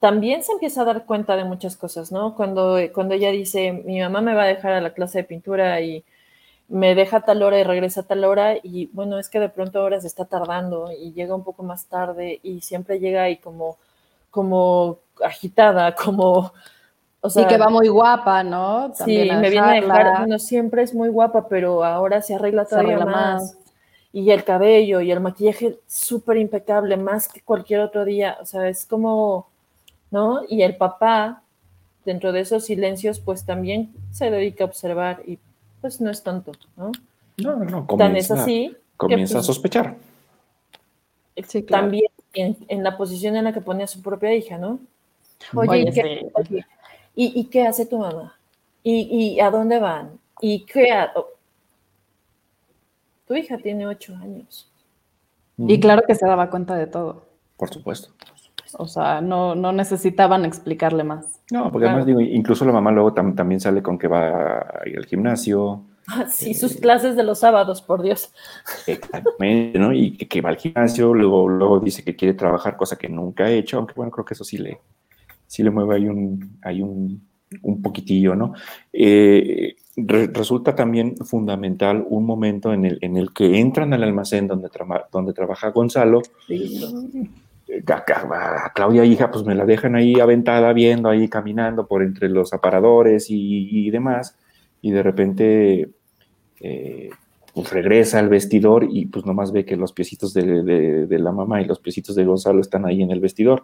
también 0.00 0.42
se 0.42 0.50
empieza 0.52 0.82
a 0.82 0.84
dar 0.84 1.04
cuenta 1.06 1.36
de 1.36 1.44
muchas 1.44 1.76
cosas, 1.76 2.10
¿no? 2.10 2.34
Cuando, 2.34 2.76
cuando 2.92 3.14
ella 3.14 3.30
dice, 3.30 3.72
mi 3.72 4.00
mamá 4.00 4.20
me 4.20 4.34
va 4.34 4.42
a 4.42 4.46
dejar 4.48 4.72
a 4.72 4.80
la 4.80 4.94
clase 4.94 5.18
de 5.18 5.24
pintura 5.24 5.80
y 5.80 6.02
me 6.68 6.94
deja 6.94 7.18
a 7.18 7.20
tal 7.24 7.42
hora 7.42 7.58
y 7.58 7.64
regresa 7.64 8.00
a 8.00 8.04
tal 8.04 8.24
hora 8.24 8.54
y 8.62 8.86
bueno, 8.92 9.18
es 9.18 9.28
que 9.28 9.40
de 9.40 9.48
pronto 9.48 9.80
ahora 9.80 10.00
se 10.00 10.06
está 10.06 10.24
tardando 10.24 10.90
y 10.90 11.12
llega 11.12 11.34
un 11.34 11.44
poco 11.44 11.62
más 11.62 11.86
tarde 11.86 12.40
y 12.42 12.60
siempre 12.62 12.98
llega 12.98 13.24
ahí 13.24 13.36
como, 13.36 13.76
como 14.30 14.98
agitada, 15.22 15.94
como, 15.96 16.52
o 17.20 17.30
sea, 17.30 17.42
y 17.42 17.46
que 17.46 17.58
va 17.58 17.68
muy 17.68 17.88
guapa, 17.88 18.42
¿no? 18.42 18.88
sí, 18.94 18.98
También 18.98 19.40
me 19.40 19.50
viene 19.50 19.66
a 19.66 19.80
dejar, 19.80 20.18
bueno, 20.20 20.38
siempre 20.38 20.82
es 20.82 20.94
muy 20.94 21.08
guapa, 21.08 21.46
pero 21.48 21.84
ahora 21.84 22.22
se 22.22 22.34
arregla 22.34 22.64
Se 22.64 22.70
todavía 22.70 22.94
arregla 22.94 23.12
más. 23.12 23.42
más. 23.42 23.58
Y 24.14 24.30
el 24.30 24.44
cabello 24.44 25.00
y 25.00 25.10
el 25.10 25.20
maquillaje 25.20 25.78
súper 25.86 26.36
impecable, 26.36 26.96
más 26.96 27.28
que 27.28 27.40
cualquier 27.40 27.80
otro 27.80 28.04
día. 28.04 28.36
O 28.42 28.44
sea, 28.44 28.68
es 28.68 28.84
como, 28.84 29.48
¿no? 30.10 30.40
Y 30.48 30.62
el 30.62 30.76
papá, 30.76 31.42
dentro 32.04 32.30
de 32.32 32.40
esos 32.40 32.64
silencios, 32.66 33.20
pues 33.20 33.46
también 33.46 33.92
se 34.10 34.30
dedica 34.30 34.64
a 34.64 34.66
observar 34.66 35.22
y 35.26 35.38
pues 35.82 36.00
no 36.00 36.10
es 36.10 36.22
tonto, 36.22 36.52
¿no? 36.78 36.92
No, 37.36 37.56
no, 37.56 37.64
no. 37.66 37.96
Tan 37.98 38.16
es 38.16 38.30
así 38.30 38.74
comienza 38.96 39.34
a 39.34 39.38
pues, 39.40 39.46
sospechar. 39.46 39.96
Sí, 41.46 41.62
claro. 41.64 41.84
también 41.84 42.10
en, 42.34 42.56
en 42.68 42.82
la 42.84 42.96
posición 42.96 43.36
en 43.36 43.44
la 43.44 43.52
que 43.52 43.60
pone 43.60 43.82
a 43.84 43.86
su 43.86 44.00
propia 44.00 44.34
hija, 44.34 44.56
¿no? 44.58 44.78
Oye, 45.54 45.68
Oye, 45.70 45.80
¿y, 45.80 45.92
qué, 45.92 46.30
oye, 46.34 46.66
¿y, 47.16 47.40
y 47.40 47.44
qué 47.46 47.66
hace 47.66 47.84
tu 47.84 47.98
mamá? 47.98 48.38
¿Y, 48.82 49.34
y 49.34 49.40
a 49.40 49.50
dónde 49.50 49.78
van? 49.78 50.18
¿Y 50.40 50.64
qué? 50.64 50.90
ha- 50.92 51.12
oh, 51.16 51.26
Tu 53.26 53.34
hija 53.34 53.58
tiene 53.58 53.86
ocho 53.86 54.14
años. 54.16 54.68
Y 55.58 55.78
claro 55.80 56.02
que 56.06 56.14
se 56.14 56.26
daba 56.26 56.50
cuenta 56.50 56.76
de 56.76 56.86
todo. 56.86 57.26
Por 57.56 57.72
supuesto. 57.72 58.12
O 58.78 58.88
sea, 58.88 59.20
no, 59.20 59.54
no 59.54 59.72
necesitaban 59.72 60.44
explicarle 60.44 61.04
más. 61.04 61.40
No, 61.52 61.70
porque 61.70 61.86
además 61.86 62.06
digo, 62.06 62.20
incluso 62.20 62.64
la 62.64 62.72
mamá 62.72 62.90
luego 62.90 63.14
tam- 63.14 63.34
también 63.34 63.60
sale 63.60 63.82
con 63.82 63.98
que 63.98 64.08
va 64.08 64.58
a 64.58 64.88
ir 64.88 64.96
al 64.96 65.06
gimnasio, 65.06 65.84
Ah, 66.08 66.26
Sí, 66.28 66.52
sus 66.54 66.74
clases 66.76 67.14
de 67.14 67.22
los 67.22 67.38
sábados, 67.38 67.80
por 67.80 68.02
Dios. 68.02 68.32
exactamente, 68.86 69.78
¿no? 69.78 69.92
Y 69.92 70.16
que, 70.16 70.26
que 70.26 70.40
va 70.40 70.50
al 70.50 70.56
gimnasio, 70.56 71.14
luego, 71.14 71.48
luego 71.48 71.78
dice 71.78 72.02
que 72.02 72.16
quiere 72.16 72.34
trabajar, 72.34 72.76
cosa 72.76 72.96
que 72.96 73.08
nunca 73.08 73.44
ha 73.44 73.50
hecho, 73.50 73.78
aunque 73.78 73.94
bueno, 73.94 74.10
creo 74.10 74.24
que 74.24 74.34
eso 74.34 74.42
sí 74.44 74.58
le, 74.58 74.80
sí 75.46 75.62
le 75.62 75.70
mueve 75.70 75.94
ahí 75.96 76.08
un, 76.08 76.58
hay 76.62 76.82
un, 76.82 77.22
un 77.62 77.82
poquitillo, 77.82 78.34
¿no? 78.34 78.52
Eh, 78.92 79.76
re- 79.96 80.26
resulta 80.32 80.74
también 80.74 81.16
fundamental 81.18 82.04
un 82.08 82.24
momento 82.26 82.72
en 82.72 82.84
el, 82.84 82.98
en 83.00 83.16
el 83.16 83.32
que 83.32 83.60
entran 83.60 83.92
al 83.92 84.02
almacén 84.02 84.48
donde, 84.48 84.70
traba- 84.70 85.06
donde 85.12 85.32
trabaja 85.32 85.70
Gonzalo, 85.70 86.22
eh, 86.48 86.80
a, 87.88 87.94
a- 87.94 88.66
a 88.66 88.72
Claudia 88.74 89.04
hija, 89.04 89.30
pues 89.30 89.44
me 89.44 89.54
la 89.54 89.64
dejan 89.64 89.94
ahí 89.96 90.18
aventada, 90.20 90.72
viendo 90.72 91.08
ahí, 91.08 91.28
caminando 91.28 91.86
por 91.86 92.02
entre 92.02 92.28
los 92.28 92.52
aparadores 92.52 93.30
y, 93.30 93.86
y 93.86 93.90
demás, 93.90 94.36
y 94.80 94.90
de 94.90 95.02
repente 95.02 95.90
eh, 96.60 97.10
pues 97.54 97.70
regresa 97.70 98.18
al 98.18 98.28
vestidor 98.28 98.86
y 98.90 99.06
pues 99.06 99.26
nomás 99.26 99.52
ve 99.52 99.64
que 99.64 99.76
los 99.76 99.92
piecitos 99.92 100.32
de, 100.34 100.62
de- 100.62 101.06
de 101.06 101.18
la 101.18 101.32
mamá 101.32 101.60
y 101.60 101.64
los 101.66 101.80
piecitos 101.80 102.14
de 102.14 102.24
Gonzalo 102.24 102.60
están 102.60 102.84
ahí 102.86 103.02
en 103.02 103.10
el 103.10 103.20
vestidor, 103.20 103.62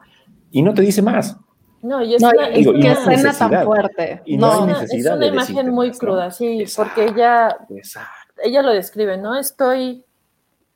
y 0.51 0.63
no 0.63 0.75
te 0.75 0.83
dice 0.83 1.03
más. 1.03 1.37
No, 1.81 2.03
y 2.03 2.15
es 2.17 2.21
No, 2.23 2.31
una, 2.31 2.49
es 2.49 2.59
y 2.59 2.65
no 2.65 2.73
hay 2.73 2.87
escena 2.89 3.33
tan 3.33 3.65
fuerte. 3.65 4.21
Y 4.25 4.37
no 4.37 4.49
es 4.51 4.57
No, 4.59 4.65
una- 4.65 4.73
necesidad 4.81 5.13
es 5.13 5.17
una 5.19 5.27
de 5.27 5.33
imagen 5.33 5.71
muy 5.71 5.89
más, 5.89 5.97
¿no? 5.97 6.01
cruda, 6.01 6.31
sí, 6.33 6.61
Exacto. 6.63 6.93
porque 6.97 7.13
ella, 7.13 7.57
Exacto. 7.71 8.33
ella 8.43 8.63
lo 8.63 8.73
describe, 8.73 9.17
¿no? 9.17 9.37
Estoy 9.39 10.05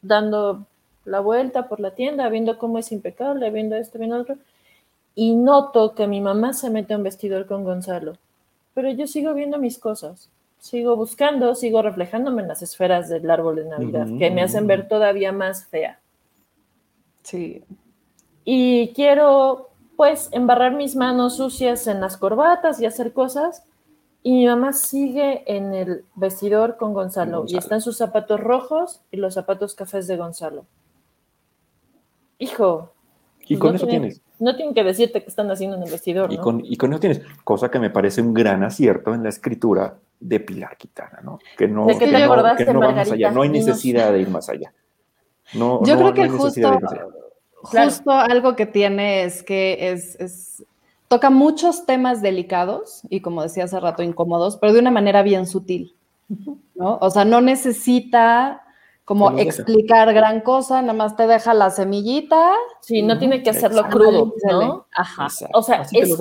dando 0.01 0.67
la 1.05 1.21
vuelta 1.21 1.69
por 1.69 1.81
la 1.81 1.93
tienda, 1.93 2.29
viendo 2.29 2.59
cómo 2.59 2.79
es 2.79 2.93
impecable, 2.93 3.51
viendo 3.51 3.77
esto, 3.77 3.99
viendo 3.99 4.19
otro, 4.21 4.37
y 5.15 5.35
noto 5.35 5.95
que 5.95 6.07
mi 6.07 6.21
mamá 6.21 6.53
se 6.53 6.71
mete 6.71 6.95
a 6.95 6.97
un 6.97 7.03
vestidor 7.03 7.47
con 7.47 7.65
Gonzalo, 7.65 8.15
pero 8.75 8.91
yo 8.91 9.07
sigo 9.07 9.35
viendo 9.35 9.59
mis 9.59 9.79
cosas, 9.79 10.31
sigo 10.59 10.97
buscando, 10.97 11.55
sigo 11.55 11.83
reflejándome 11.83 12.43
en 12.43 12.49
las 12.49 12.63
esferas 12.63 13.09
del 13.09 13.31
árbol 13.31 13.57
de 13.57 13.65
Navidad, 13.65 14.07
que 14.19 14.31
me 14.31 14.43
hacen 14.43 14.67
ver 14.67 14.89
todavía 14.89 15.33
más 15.33 15.67
fea. 15.67 15.99
Sí. 17.23 17.63
y 18.45 18.89
quiero 18.95 19.69
pues 19.97 20.29
embarrar 20.33 20.73
mis 20.75 20.97
manos 20.97 21.37
sucias 21.37 21.87
en 21.87 22.01
las 22.01 22.17
corbatas 22.17 22.81
y 22.81 22.87
hacer 22.87 23.13
cosas. 23.13 23.63
Y 24.25 24.33
mi 24.33 24.47
mamá 24.47 24.73
sigue 24.73 25.45
en 25.47 25.75
el 25.75 26.05
vestidor 26.15 26.77
con 26.77 26.95
Gonzalo, 26.95 27.39
Gonzalo. 27.39 27.57
y 27.57 27.59
están 27.59 27.81
sus 27.81 27.97
zapatos 27.97 28.41
rojos 28.41 29.01
y 29.11 29.17
los 29.17 29.35
zapatos 29.35 29.75
cafés 29.75 30.07
de 30.07 30.17
Gonzalo. 30.17 30.65
Hijo. 32.43 32.93
Y 33.47 33.57
con 33.59 33.71
no 33.71 33.77
eso 33.77 33.87
tienen- 33.87 34.11
tienes. 34.11 34.23
No 34.39 34.57
tienen 34.57 34.75
que 34.75 34.83
decirte 34.83 35.23
qué 35.23 35.29
están 35.29 35.51
haciendo 35.51 35.77
en 35.77 35.83
el 35.85 35.91
vestidor, 35.91 36.33
Y 36.33 36.37
¿no? 36.37 36.43
con, 36.43 36.65
y 36.65 36.77
con 36.77 36.93
eso 36.93 37.01
tienes, 37.01 37.21
cosa 37.45 37.71
que 37.71 37.79
me 37.79 37.91
parece 37.91 38.21
un 38.23 38.35
gran 38.35 38.65
acierto 38.65 39.15
en 39.15 39.23
la 39.23 39.29
escritura 39.29 39.95
de 40.19 40.41
Pilar 40.41 40.77
Quintana, 40.77 41.21
¿no? 41.23 41.39
Que 41.57 41.69
no, 41.69 41.87
¿De 41.87 41.93
qué 41.95 42.01
que 42.01 42.07
te 42.07 42.19
no- 42.19 42.25
acordaste, 42.25 42.65
que 42.67 42.73
no 42.73 42.81
va 42.81 42.93
más 42.93 43.11
allá, 43.11 43.31
no 43.31 43.43
hay 43.43 43.49
necesidad 43.51 44.13
de 44.13 44.21
ir 44.21 44.29
más 44.31 44.49
allá. 44.49 44.73
No, 45.55 45.85
Yo 45.85 45.95
no- 45.97 46.13
creo 46.13 46.15
que 46.15 46.29
justo 46.29 46.81
justo 47.63 48.11
algo 48.11 48.57
que 48.57 48.67
tiene 48.67 49.25
es 49.25 49.43
que 49.43 49.91
es, 49.93 50.65
toca 51.09 51.31
muchos 51.31 51.87
temas 51.87 52.23
delicados 52.23 53.03
y 53.11 53.21
como 53.21 53.43
decía 53.43 53.65
hace 53.65 53.79
rato, 53.79 54.03
incómodos, 54.03 54.57
pero 54.57 54.73
de 54.73 54.81
una 54.81 54.91
manera 54.91 55.23
bien 55.23 55.47
sutil, 55.47 55.95
¿no? 56.75 56.99
O 57.01 57.11
sea, 57.11 57.25
no 57.25 57.41
necesita 57.41 58.62
como 59.05 59.39
explicar 59.39 60.13
gran 60.15 60.41
cosa, 60.41 60.81
nada 60.81 60.93
más 60.93 61.17
te 61.17 61.27
deja 61.27 61.55
la 61.55 61.71
semillita. 61.71 62.53
Sí, 62.81 63.03
no 63.03 63.19
tiene 63.19 63.43
que 63.43 63.51
hacerlo 63.51 63.85
crudo, 63.89 64.33
¿no? 64.45 64.87
Ajá. 64.95 65.27
O 65.55 65.63
sea, 65.63 65.87
es, 65.93 66.19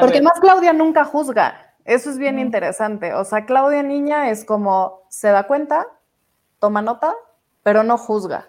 porque 0.00 0.20
más 0.20 0.38
Claudia 0.40 0.72
nunca 0.72 1.04
juzga. 1.04 1.74
Eso 1.84 2.10
es 2.10 2.18
bien 2.18 2.38
interesante. 2.38 3.14
O 3.14 3.24
sea, 3.24 3.44
Claudia 3.46 3.82
niña 3.82 4.30
es 4.30 4.44
como 4.44 5.02
se 5.08 5.28
da 5.28 5.44
cuenta, 5.44 5.86
toma 6.58 6.82
nota, 6.82 7.14
pero 7.62 7.82
no 7.82 7.98
juzga 7.98 8.48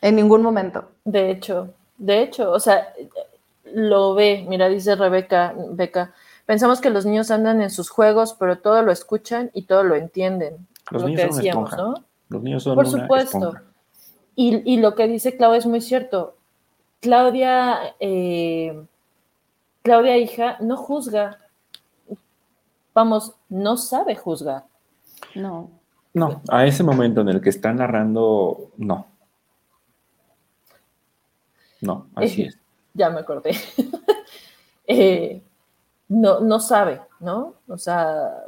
en 0.00 0.16
ningún 0.16 0.42
momento. 0.42 0.90
De 1.04 1.30
hecho, 1.30 1.74
de 1.98 2.22
hecho, 2.22 2.50
o 2.52 2.60
sea, 2.60 2.92
lo 3.64 4.14
ve, 4.14 4.44
mira, 4.48 4.68
dice 4.68 4.94
Rebeca, 4.94 5.54
Beca, 5.70 6.12
pensamos 6.44 6.80
que 6.80 6.90
los 6.90 7.04
niños 7.04 7.30
andan 7.30 7.60
en 7.60 7.70
sus 7.70 7.90
juegos, 7.90 8.36
pero 8.38 8.58
todo 8.58 8.82
lo 8.82 8.92
escuchan 8.92 9.50
y 9.54 9.62
todo 9.62 9.82
lo 9.82 9.96
entienden. 9.96 10.66
Los 10.90 11.04
niños 11.04 11.20
que 11.20 11.26
decíamos, 11.26 11.76
¿no? 11.76 11.94
Los 12.28 12.42
niños 12.42 12.62
son 12.62 12.74
Por 12.74 12.86
supuesto. 12.86 13.54
Y, 14.34 14.70
y, 14.70 14.78
lo 14.78 14.94
que 14.94 15.08
dice 15.08 15.36
Claudia 15.36 15.58
es 15.58 15.66
muy 15.66 15.80
cierto. 15.80 16.36
Claudia, 17.00 17.94
eh, 18.00 18.84
Claudia 19.82 20.18
hija, 20.18 20.58
no 20.60 20.76
juzga. 20.76 21.38
Vamos, 22.92 23.34
no 23.48 23.76
sabe 23.76 24.16
juzgar. 24.16 24.64
No. 25.34 25.70
No, 26.12 26.42
a 26.48 26.64
ese 26.64 26.82
momento 26.82 27.20
en 27.20 27.28
el 27.28 27.40
que 27.42 27.50
está 27.50 27.72
narrando, 27.72 28.70
no. 28.78 29.06
No, 31.82 32.06
así 32.14 32.42
es. 32.42 32.58
Ya 32.94 33.10
me 33.10 33.20
acordé. 33.20 33.52
Eh, 34.88 35.42
no, 36.08 36.38
no 36.38 36.60
sabe, 36.60 37.00
¿no? 37.18 37.54
O 37.66 37.76
sea, 37.76 38.44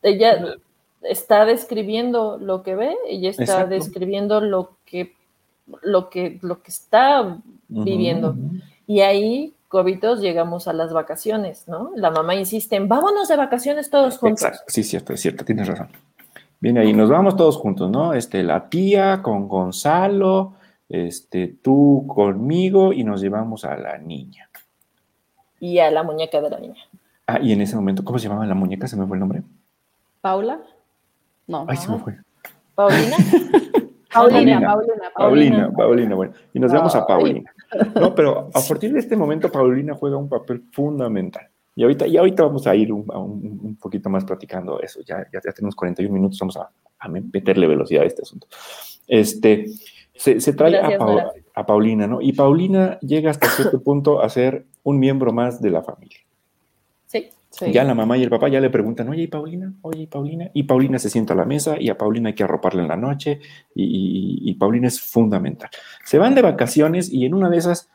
ella 0.00 0.56
está 1.04 1.44
describiendo 1.44 2.38
lo 2.38 2.62
que 2.62 2.74
ve, 2.74 2.96
ella 3.08 3.30
está 3.30 3.66
describiendo 3.66 4.40
lo 4.40 4.76
que, 4.84 5.14
lo 5.82 6.10
que, 6.10 6.38
lo 6.42 6.62
que 6.62 6.70
está 6.70 7.38
viviendo. 7.68 8.36
Y 8.86 9.00
ahí, 9.00 9.54
cobitos, 9.68 10.20
llegamos 10.20 10.68
a 10.68 10.72
las 10.72 10.92
vacaciones, 10.92 11.66
¿no? 11.68 11.92
La 11.96 12.10
mamá 12.10 12.34
insiste 12.34 12.76
en, 12.76 12.88
vámonos 12.88 13.28
de 13.28 13.36
vacaciones 13.36 13.90
todos 13.90 14.18
juntos. 14.18 14.42
Exacto, 14.42 14.64
sí, 14.68 14.82
cierto, 14.82 15.12
es 15.12 15.20
cierto, 15.20 15.44
tienes 15.44 15.68
razón. 15.68 15.88
Viene 16.60 16.80
ahí, 16.80 16.92
nos 16.92 17.10
vamos 17.10 17.36
todos 17.36 17.56
juntos, 17.56 17.90
¿no? 17.90 18.14
Este, 18.14 18.42
la 18.44 18.68
tía 18.68 19.20
con 19.22 19.48
Gonzalo, 19.48 20.54
este, 20.88 21.48
tú 21.48 22.04
conmigo 22.06 22.92
y 22.92 23.02
nos 23.02 23.20
llevamos 23.20 23.64
a 23.64 23.76
la 23.76 23.98
niña. 23.98 24.48
Y 25.58 25.78
a 25.78 25.90
la 25.90 26.02
muñeca 26.02 26.40
de 26.40 26.50
la 26.50 26.60
niña. 26.60 26.82
Ah, 27.26 27.40
y 27.40 27.52
en 27.52 27.62
ese 27.62 27.74
momento, 27.76 28.04
¿cómo 28.04 28.18
se 28.18 28.28
llamaba 28.28 28.46
la 28.46 28.54
muñeca? 28.54 28.86
¿Se 28.86 28.96
me 28.96 29.06
fue 29.06 29.16
el 29.16 29.20
nombre? 29.20 29.42
¿Paula? 30.20 30.60
No. 31.52 31.66
Ay, 31.68 31.76
se 31.76 31.90
me 31.90 31.98
fue. 31.98 32.16
¿Paulina? 32.74 33.16
Paulina, 34.12 34.60
Paulina, 34.60 35.10
Paulina, 35.14 35.72
Paulina, 35.72 36.14
bueno. 36.14 36.32
Y 36.52 36.58
nos 36.58 36.72
vamos 36.72 36.94
a 36.94 37.06
Paulina. 37.06 37.52
No, 37.94 38.14
pero 38.14 38.50
a 38.52 38.60
partir 38.60 38.92
de 38.92 38.98
este 38.98 39.16
momento, 39.16 39.50
Paulina 39.50 39.94
juega 39.94 40.16
un 40.16 40.28
papel 40.28 40.64
fundamental. 40.72 41.48
Y 41.74 41.82
ahorita, 41.82 42.06
y 42.06 42.16
ahorita 42.16 42.42
vamos 42.42 42.66
a 42.66 42.74
ir 42.74 42.92
un, 42.92 43.04
un, 43.10 43.76
poquito 43.76 44.10
más 44.10 44.24
platicando 44.24 44.80
eso. 44.80 45.00
Ya, 45.06 45.26
ya, 45.32 45.40
tenemos 45.52 45.74
41 45.74 46.12
minutos, 46.12 46.38
vamos 46.38 46.56
a, 46.58 46.70
a, 46.98 47.08
meterle 47.08 47.66
velocidad 47.66 48.02
a 48.02 48.06
este 48.06 48.22
asunto. 48.22 48.46
Este, 49.06 49.66
se, 50.14 50.52
trae 50.52 50.76
a, 51.54 51.66
Paulina, 51.66 52.06
¿no? 52.06 52.20
Y 52.20 52.32
Paulina 52.32 52.98
llega 53.00 53.30
hasta 53.30 53.48
cierto 53.48 53.82
punto 53.82 54.22
a 54.22 54.28
ser 54.28 54.66
un 54.82 54.98
miembro 54.98 55.32
más 55.32 55.62
de 55.62 55.70
la 55.70 55.82
familia. 55.82 56.18
Ya 57.60 57.84
la 57.84 57.94
mamá 57.94 58.16
y 58.16 58.22
el 58.22 58.30
papá 58.30 58.48
ya 58.48 58.60
le 58.60 58.70
preguntan, 58.70 59.08
oye, 59.10 59.28
Paulina? 59.28 59.72
Oye, 59.82 60.06
Paulina? 60.06 60.50
Y 60.54 60.62
Paulina 60.62 60.98
se 60.98 61.10
sienta 61.10 61.34
a 61.34 61.36
la 61.36 61.44
mesa 61.44 61.76
y 61.78 61.90
a 61.90 61.98
Paulina 61.98 62.28
hay 62.28 62.34
que 62.34 62.44
arroparla 62.44 62.82
en 62.82 62.88
la 62.88 62.96
noche 62.96 63.40
y, 63.74 64.54
Paulina 64.54 64.88
es 64.88 65.00
fundamental. 65.00 65.68
Se 66.04 66.18
van 66.18 66.34
de 66.34 66.42
vacaciones 66.42 67.12
y 67.12 67.26
en 67.26 67.34
una 67.34 67.50
de 67.50 67.58
esas, 67.58 67.90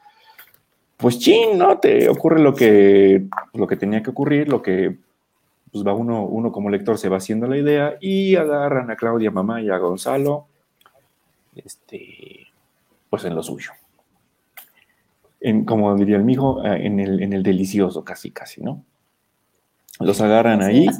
pues 0.97 1.17
chin, 1.17 1.57
¿no? 1.57 1.79
Te 1.79 2.07
ocurre 2.09 2.39
lo 2.39 2.53
que, 2.53 3.25
lo 3.53 3.67
que 3.67 3.75
tenía 3.77 4.03
que 4.03 4.11
ocurrir, 4.11 4.47
lo 4.47 4.61
que 4.61 4.97
pues 5.71 5.85
va 5.85 5.93
uno, 5.93 6.23
uno 6.23 6.51
como 6.51 6.69
lector 6.69 6.97
se 6.97 7.09
va 7.09 7.17
haciendo 7.17 7.47
la 7.47 7.57
idea 7.57 7.97
y 7.99 8.35
agarran 8.35 8.89
a 8.91 8.95
Claudia, 8.95 9.31
mamá 9.31 9.61
y 9.61 9.69
a 9.69 9.77
Gonzalo 9.77 10.47
este, 11.55 12.47
pues 13.09 13.25
en 13.25 13.35
lo 13.35 13.43
suyo. 13.43 13.71
En, 15.39 15.65
como 15.65 15.95
diría 15.95 16.17
el 16.17 16.23
mijo, 16.23 16.63
eh, 16.63 16.85
en 16.85 16.99
el, 16.99 17.21
en 17.21 17.33
el 17.33 17.43
delicioso, 17.43 18.03
casi, 18.03 18.31
casi, 18.31 18.61
¿no? 18.61 18.83
Los 19.99 20.21
agarran 20.21 20.61
ahí. 20.61 20.87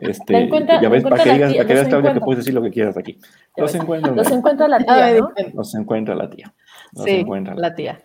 Este, 0.00 0.50
ya 0.80 0.88
ves, 0.88 1.04
para 1.04 1.22
que 1.22 1.32
digas, 1.32 1.54
para 1.54 1.66
que 1.68 1.74
veas, 1.74 2.14
que 2.14 2.20
puedes 2.20 2.38
decir 2.38 2.52
lo 2.54 2.62
que 2.62 2.70
quieras 2.70 2.96
aquí. 2.96 3.20
Los 3.56 3.72
encuentra, 3.72 4.10
los 4.10 4.30
encuentra 4.32 4.66
la 4.66 4.78
tía, 4.84 5.20
¿no? 5.20 5.32
Los 5.54 5.74
encuentra 5.76 6.14
la 6.16 6.28
tía. 6.28 6.52
Los 6.92 7.04
sí, 7.04 7.10
encuentra 7.10 7.54
la 7.54 7.72
tía. 7.72 8.00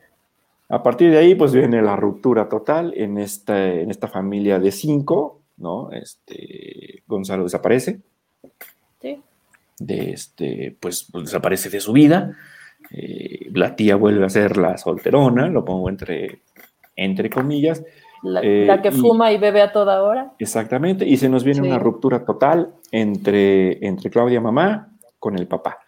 A 0.69 0.83
partir 0.83 1.09
de 1.09 1.17
ahí, 1.17 1.33
pues 1.33 1.53
viene 1.53 1.81
la 1.81 1.95
ruptura 1.95 2.49
total 2.49 2.93
en 2.95 3.17
esta, 3.17 3.67
en 3.67 3.89
esta 3.89 4.07
familia 4.07 4.59
de 4.59 4.71
cinco, 4.71 5.41
¿no? 5.57 5.89
Este, 5.91 7.01
Gonzalo 7.07 7.43
desaparece. 7.43 8.01
Sí 9.01 9.23
de 9.79 10.11
este, 10.11 10.75
pues, 10.79 11.07
pues, 11.11 11.25
desaparece 11.25 11.69
de 11.69 11.79
su 11.79 11.93
vida. 11.93 12.35
Eh, 12.91 13.49
la 13.53 13.75
tía 13.75 13.95
vuelve 13.95 14.25
a 14.25 14.29
ser 14.29 14.57
la 14.57 14.77
solterona, 14.77 15.47
lo 15.47 15.65
pongo 15.65 15.89
entre, 15.89 16.41
entre 16.95 17.29
comillas. 17.29 17.83
La, 18.23 18.41
eh, 18.43 18.67
que 18.81 18.91
fuma 18.91 19.31
y 19.31 19.37
bebe 19.37 19.61
a 19.61 19.71
toda 19.71 20.03
hora. 20.03 20.33
Exactamente, 20.39 21.07
y 21.07 21.17
se 21.17 21.29
nos 21.29 21.43
viene 21.43 21.61
una 21.61 21.79
ruptura 21.79 22.25
total 22.25 22.73
entre, 22.91 23.85
entre 23.85 24.09
Claudia 24.09 24.41
mamá 24.41 24.89
con 25.19 25.37
el 25.37 25.47
papá, 25.47 25.79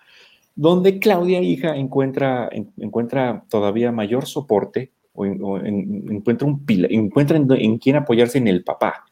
donde 0.56 1.00
Claudia 1.00 1.42
hija 1.42 1.76
encuentra, 1.76 2.50
encuentra 2.78 3.44
todavía 3.50 3.92
mayor 3.92 4.26
soporte 4.26 4.92
o, 5.14 5.26
encuentra 5.26 6.48
un 6.48 6.66
pila, 6.66 6.88
encuentra 6.90 7.38
en, 7.38 7.52
en 7.52 7.78
quién 7.78 7.96
apoyarse 7.96 8.38
en 8.38 8.48
el 8.48 8.64
papá. 8.64 9.06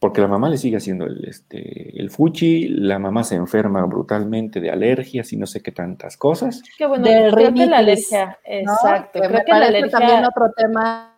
Porque 0.00 0.20
la 0.20 0.28
mamá 0.28 0.48
le 0.48 0.58
sigue 0.58 0.76
haciendo 0.76 1.06
el, 1.06 1.24
este, 1.24 2.00
el 2.00 2.10
fuchi, 2.10 2.68
la 2.68 3.00
mamá 3.00 3.24
se 3.24 3.34
enferma 3.34 3.84
brutalmente 3.84 4.60
de 4.60 4.70
alergias 4.70 5.32
y 5.32 5.36
no 5.36 5.46
sé 5.46 5.60
qué 5.60 5.72
tantas 5.72 6.16
cosas. 6.16 6.62
Qué 6.76 6.86
bueno, 6.86 7.04
creo 7.04 7.52
que 7.52 7.66
la 7.66 7.78
alergia, 7.78 8.38
exacto. 8.44 9.18
creo 9.18 9.44
que 9.44 9.52
la 9.52 9.66
alergia... 9.66 9.98
también 9.98 10.24
otro 10.24 10.52
tema 10.56 11.16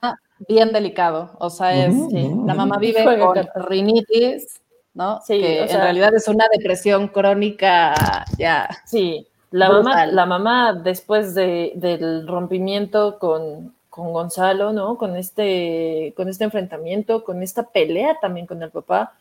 bien 0.49 0.72
delicado, 0.72 1.37
o 1.39 1.51
sea, 1.51 1.87
es, 1.87 1.95
la 2.12 2.55
mamá 2.55 2.78
vive 2.78 3.05
con 3.18 3.37
rinitis, 3.68 4.61
¿no? 4.95 5.20
Sí, 5.20 5.39
que 5.39 5.64
en 5.64 5.81
realidad 5.81 6.14
es 6.14 6.26
una 6.28 6.47
depresión 6.51 7.09
crónica 7.09 8.24
ya. 8.39 8.68
Sí, 8.87 9.26
la 9.51 9.68
mamá, 9.68 10.07
la 10.07 10.26
mamá 10.26 10.72
después 10.72 11.35
de, 11.35 11.72
del 11.74 12.26
rompimiento 12.26 13.18
con, 13.18 13.74
con 13.91 14.12
Gonzalo, 14.12 14.72
¿no? 14.72 14.97
Con 14.97 15.16
este, 15.16 16.14
con 16.16 16.28
este 16.28 16.45
enfrentamiento, 16.45 17.24
con 17.24 17.43
esta 17.43 17.64
pelea 17.64 18.16
también 18.20 18.47
con 18.47 18.62
el 18.62 18.70
papá, 18.70 19.14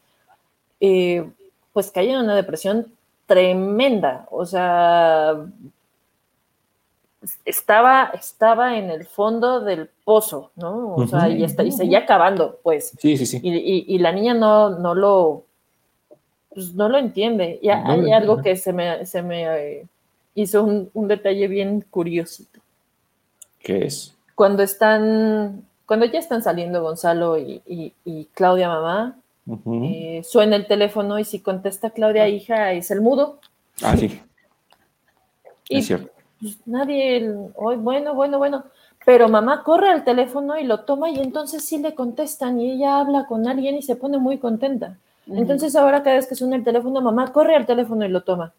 eh, 0.80 1.28
pues 1.74 1.92
cae 1.92 2.12
en 2.12 2.20
una 2.20 2.36
depresión 2.36 2.88
tremenda. 3.26 4.28
O 4.32 4.46
sea, 4.46 5.36
estaba, 7.44 8.12
estaba 8.14 8.78
en 8.78 8.92
el 8.92 9.06
fondo 9.06 9.60
del 9.60 9.90
pozo, 10.06 10.52
¿no? 10.56 10.96
O 10.96 11.08
sea, 11.08 11.28
y, 11.28 11.44
está, 11.44 11.64
y 11.64 11.72
seguía 11.72 12.00
acabando, 12.00 12.60
pues. 12.64 12.94
Sí, 13.00 13.18
sí, 13.18 13.26
sí. 13.26 13.40
Y, 13.44 13.98
la 13.98 14.12
niña 14.12 14.36
no, 14.36 14.70
no 14.70 14.94
lo, 14.94 15.44
pues 16.54 16.74
no 16.76 16.90
lo 16.90 16.98
entiende. 16.98 17.60
Y 17.62 17.70
hay 17.70 18.12
algo 18.12 18.42
que 18.42 18.56
se 18.56 18.72
me, 18.72 19.06
se 19.06 19.24
me 19.24 19.80
eh, 19.80 19.88
hizo 20.36 20.64
un, 20.64 20.90
un 20.94 21.08
detalle 21.08 21.48
bien 21.48 21.84
curiosito. 21.90 22.60
¿Qué 23.60 23.86
es? 23.86 24.16
Cuando 24.40 24.64
están, 24.64 25.66
cuando 25.86 26.06
ya 26.06 26.18
están 26.18 26.42
saliendo 26.42 26.82
Gonzalo 26.82 27.38
y, 27.38 28.30
Claudia 28.34 28.70
mamá, 28.70 29.18
eh, 29.84 30.22
suena 30.24 30.56
el 30.56 30.66
teléfono 30.66 31.20
y 31.20 31.26
si 31.26 31.42
contesta 31.42 31.90
Claudia 31.90 32.24
ah. 32.24 32.30
hija 32.30 32.72
es 32.72 32.90
el 32.90 33.02
mudo. 33.02 33.40
Ah, 33.84 33.98
sí. 33.98 34.22
es 35.68 35.88
cierto. 35.88 36.10
Pues, 36.40 36.58
nadie, 36.66 37.30
hoy 37.54 37.76
bueno, 37.76 38.14
bueno, 38.16 38.38
bueno. 38.38 38.64
Pero 39.06 39.28
mamá 39.28 39.62
corre 39.66 39.90
al 39.90 40.06
teléfono 40.06 40.58
y 40.58 40.64
lo 40.64 40.86
toma 40.86 41.10
y 41.10 41.20
entonces 41.20 41.66
sí 41.66 41.78
le 41.78 41.94
contestan 41.94 42.62
y 42.62 42.72
ella 42.72 42.98
habla 43.02 43.26
con 43.28 43.46
alguien 43.46 43.76
y 43.76 43.82
se 43.82 43.98
pone 43.98 44.20
muy 44.20 44.38
contenta. 44.38 44.98
Entonces 45.28 45.76
ahora 45.76 46.02
cada 46.02 46.16
vez 46.16 46.28
que 46.28 46.36
suena 46.36 46.56
el 46.56 46.64
teléfono, 46.64 47.02
mamá 47.02 47.34
corre 47.34 47.58
al 47.58 47.66
teléfono 47.66 48.06
y 48.06 48.10
lo 48.10 48.22
toma. 48.22 48.54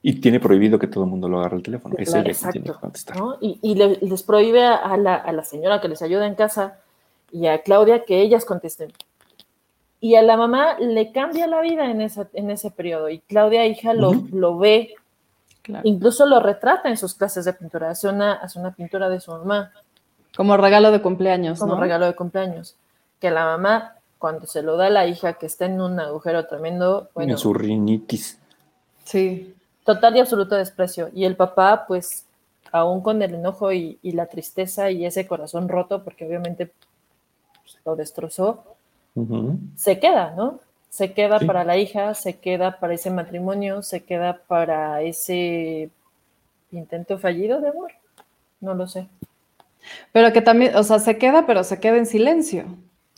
Y 0.00 0.20
tiene 0.20 0.38
prohibido 0.38 0.78
que 0.78 0.86
todo 0.86 1.04
el 1.04 1.10
mundo 1.10 1.28
lo 1.28 1.40
agarre 1.40 1.56
el 1.56 1.62
teléfono. 1.62 1.96
Es 1.98 2.14
ella 2.14 2.32
tiene 2.52 2.66
que 2.66 2.72
contestar. 2.72 3.16
Y, 3.40 3.74
les 3.74 4.22
prohíbe 4.22 4.64
a 4.64 4.96
la, 4.96 5.44
señora 5.44 5.80
que 5.80 5.88
les 5.88 6.02
ayuda 6.02 6.26
en 6.26 6.34
casa 6.34 6.78
y 7.32 7.46
a 7.46 7.62
Claudia 7.62 8.04
que 8.04 8.20
ellas 8.20 8.44
contesten. 8.44 8.92
Y 10.00 10.14
a 10.14 10.22
la 10.22 10.36
mamá 10.36 10.78
le 10.78 11.10
cambia 11.10 11.48
la 11.48 11.60
vida 11.60 11.90
en, 11.90 12.00
esa, 12.00 12.28
en 12.32 12.50
ese 12.50 12.70
periodo. 12.70 13.08
Y 13.08 13.18
Claudia, 13.18 13.66
hija, 13.66 13.92
lo, 13.94 14.12
lo 14.30 14.56
ve 14.56 14.94
Incluso 15.84 16.26
lo 16.26 16.40
retrata 16.40 16.88
en 16.88 16.96
sus 16.96 17.14
clases 17.14 17.44
de 17.44 17.52
pintura, 17.52 17.90
hace 17.90 18.08
una, 18.08 18.34
hace 18.34 18.58
una 18.58 18.74
pintura 18.74 19.08
de 19.08 19.20
su 19.20 19.30
mamá. 19.30 19.72
Como 20.36 20.56
regalo 20.56 20.90
de 20.90 21.02
cumpleaños. 21.02 21.58
Como 21.58 21.76
regalo 21.76 22.06
de 22.06 22.14
cumpleaños. 22.14 22.76
Que 23.20 23.30
la 23.30 23.44
mamá, 23.44 23.96
cuando 24.18 24.46
se 24.46 24.62
lo 24.62 24.76
da 24.76 24.86
a 24.86 24.90
la 24.90 25.06
hija 25.06 25.34
que 25.34 25.46
está 25.46 25.66
en 25.66 25.80
un 25.80 25.98
agujero 26.00 26.46
tremendo. 26.46 27.10
Bueno, 27.14 27.32
en 27.32 27.38
su 27.38 27.52
rinitis. 27.52 28.38
Sí. 29.04 29.54
Total 29.88 30.14
y 30.14 30.20
absoluto 30.20 30.54
desprecio. 30.54 31.08
Y 31.14 31.24
el 31.24 31.34
papá, 31.34 31.86
pues, 31.88 32.26
aún 32.72 33.00
con 33.00 33.22
el 33.22 33.32
enojo 33.32 33.72
y, 33.72 33.98
la 34.02 34.26
tristeza 34.26 34.90
y 34.90 35.06
ese 35.06 35.26
corazón 35.26 35.66
roto, 35.66 36.04
porque 36.04 36.26
obviamente 36.26 36.70
pues, 37.62 37.78
lo 37.86 37.96
destrozó, 37.96 38.64
se 39.76 39.98
queda, 39.98 40.34
¿no? 40.36 40.60
Se 40.90 41.14
queda 41.14 41.40
para 41.40 41.64
la 41.64 41.78
hija, 41.78 42.12
se 42.12 42.38
queda 42.38 42.78
para 42.78 42.92
ese 42.92 43.10
matrimonio, 43.10 43.80
se 43.80 44.04
queda 44.04 44.42
para 44.46 45.00
ese 45.00 45.88
intento 46.70 47.16
fallido 47.16 47.62
de 47.62 47.70
amor. 47.70 47.92
No 48.60 48.74
lo 48.74 48.88
sé. 48.88 49.06
Pero 50.12 50.34
que 50.34 50.42
también, 50.42 50.76
o 50.76 50.82
sea, 50.82 50.98
se 50.98 51.16
queda, 51.16 51.46
pero 51.46 51.64
se 51.64 51.80
queda 51.80 51.96
en 51.96 52.04
silencio. 52.04 52.66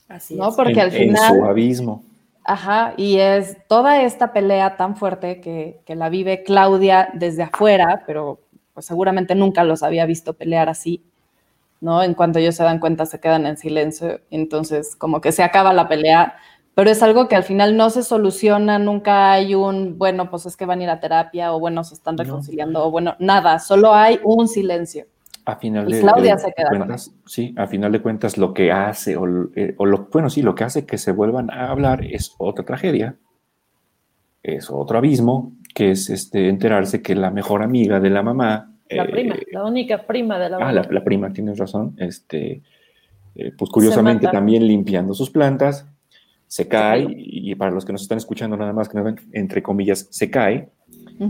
Así 0.09 0.37
¿no? 0.37 0.55
Porque 0.55 0.81
al 0.81 0.93
final. 0.93 1.35
En 1.35 1.41
su 1.41 1.45
abismo. 1.45 2.05
Ajá, 2.51 2.95
y 2.97 3.19
es 3.19 3.59
toda 3.69 4.03
esta 4.03 4.33
pelea 4.33 4.77
tan 4.77 4.97
fuerte 4.97 5.41
que, 5.41 5.83
que, 5.87 5.95
la 5.95 6.09
vive 6.09 6.43
Claudia 6.43 7.09
desde 7.15 7.45
afuera, 7.45 8.03
pero 8.09 8.41
pues 8.75 8.87
seguramente 8.87 9.37
nunca 9.37 9.63
los 9.63 9.85
había 9.85 10.05
visto 10.05 10.33
pelear 10.33 10.69
así, 10.69 11.01
¿no? 11.81 12.03
En 12.03 12.15
cuanto 12.15 12.41
ellos 12.41 12.57
se 12.57 12.65
dan 12.65 12.81
cuenta 12.81 13.07
se 13.07 13.21
quedan 13.21 13.47
en 13.47 13.57
silencio, 13.57 14.21
entonces 14.33 14.97
como 14.97 15.21
que 15.21 15.31
se 15.31 15.45
acaba 15.45 15.73
la 15.73 15.87
pelea, 15.87 16.39
pero 16.75 16.91
es 16.91 17.05
algo 17.05 17.29
que 17.29 17.37
al 17.37 17.45
final 17.45 17.77
no 17.77 17.89
se 17.89 18.03
soluciona, 18.03 18.81
nunca 18.81 19.31
hay 19.31 19.55
un, 19.55 19.97
bueno, 19.97 20.29
pues 20.29 20.45
es 20.47 20.57
que 20.57 20.67
van 20.67 20.81
a 20.81 20.83
ir 20.83 20.91
a 20.91 20.99
terapia, 20.99 21.53
o 21.53 21.61
bueno, 21.61 21.85
se 21.85 21.95
están 21.95 22.19
reconciliando, 22.19 22.85
o 22.85 22.91
bueno, 22.91 23.15
nada, 23.21 23.61
solo 23.61 23.95
hay 23.95 24.19
un 24.25 24.49
silencio. 24.49 25.07
A 25.53 25.57
final 25.57 25.87
de, 25.89 26.01
cuentas, 26.69 27.15
sí, 27.27 27.55
a 27.57 27.67
final 27.67 27.93
de 27.93 28.01
cuentas 28.01 28.39
lo 28.39 28.55
que 28.55 28.71
hace, 28.71 29.17
o, 29.17 29.27
eh, 29.55 29.75
o, 29.79 29.87
lo, 29.87 30.09
bueno, 30.13 30.31
sí, 30.31 30.43
lo 30.43 30.55
que 30.55 30.65
hace 30.65 30.87
que 30.87 30.99
se 30.99 31.13
vuelvan 31.13 31.51
a 31.51 31.71
hablar 31.71 32.05
es 32.05 32.35
otra 32.39 32.65
tragedia, 32.65 33.17
es 34.43 34.71
otro 34.71 34.99
abismo, 34.99 35.53
que 35.75 35.93
es 35.93 36.11
este, 36.11 36.49
enterarse 36.49 37.03
que 37.03 37.15
la 37.15 37.31
mejor 37.31 37.63
amiga 37.63 38.01
de 38.01 38.11
la 38.11 38.23
mamá... 38.23 38.75
La 38.89 39.07
prima, 39.07 39.35
eh, 39.35 39.47
la 39.53 39.65
única 39.65 40.07
prima 40.07 40.39
de 40.39 40.51
la 40.51 40.59
mamá. 40.59 40.71
Ah, 40.71 40.87
la, 40.91 41.05
prima, 41.05 41.33
tienes 41.33 41.59
razón. 41.59 41.95
Este, 41.99 42.63
eh, 43.35 43.53
pues 43.57 43.71
curiosamente 43.71 44.27
también 44.29 44.67
limpiando 44.67 45.15
sus 45.15 45.31
plantas, 45.31 45.87
se 46.47 46.67
cae, 46.67 47.07
y 47.09 47.55
para 47.55 47.71
los 47.71 47.85
que 47.85 47.93
nos 47.93 48.03
están 48.03 48.19
escuchando 48.19 48.57
nada 48.57 48.73
más 48.73 48.89
que 48.89 49.01
ven, 49.01 49.17
entre 49.33 49.63
comillas, 49.63 50.09
se 50.11 50.31
cae, 50.31 50.69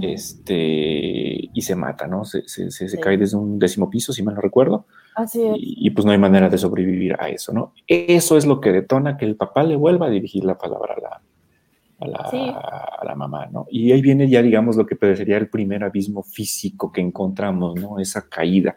este, 0.02 1.50
y 1.52 1.62
se 1.62 1.74
mata, 1.74 2.06
¿no? 2.06 2.24
Se, 2.24 2.46
se, 2.46 2.70
se, 2.70 3.00
cae 3.00 3.16
desde 3.16 3.36
un 3.36 3.58
décimo 3.58 3.90
piso, 3.90 4.12
si 4.12 4.22
mal 4.22 4.36
no 4.36 4.40
recuerdo. 4.40 4.86
Así 5.16 5.42
es. 5.42 5.56
Y, 5.56 5.90
pues 5.90 6.04
no 6.04 6.12
hay 6.12 6.18
manera 6.18 6.48
de 6.48 6.58
sobrevivir 6.58 7.16
a 7.18 7.28
eso, 7.28 7.52
¿no? 7.52 7.72
Eso 7.88 8.36
es 8.36 8.46
lo 8.46 8.60
que 8.60 8.70
detona 8.70 9.16
que 9.16 9.24
el 9.24 9.36
papá 9.36 9.64
le 9.64 9.74
vuelva 9.74 10.06
a 10.06 10.10
dirigir 10.10 10.44
la 10.44 10.56
palabra 10.56 10.94
a 10.96 11.00
la, 11.00 11.22
a 11.98 12.06
la, 12.06 12.18
a 13.00 13.04
la, 13.04 13.14
mamá, 13.16 13.46
¿no? 13.46 13.66
Y 13.68 13.90
ahí 13.90 14.00
viene 14.00 14.28
ya, 14.28 14.42
digamos, 14.42 14.76
lo 14.76 14.86
que 14.86 14.96
sería 15.16 15.36
el 15.36 15.48
primer 15.48 15.82
abismo 15.82 16.22
físico 16.22 16.92
que 16.92 17.00
encontramos, 17.00 17.74
¿no? 17.74 17.98
Esa 17.98 18.28
caída. 18.28 18.76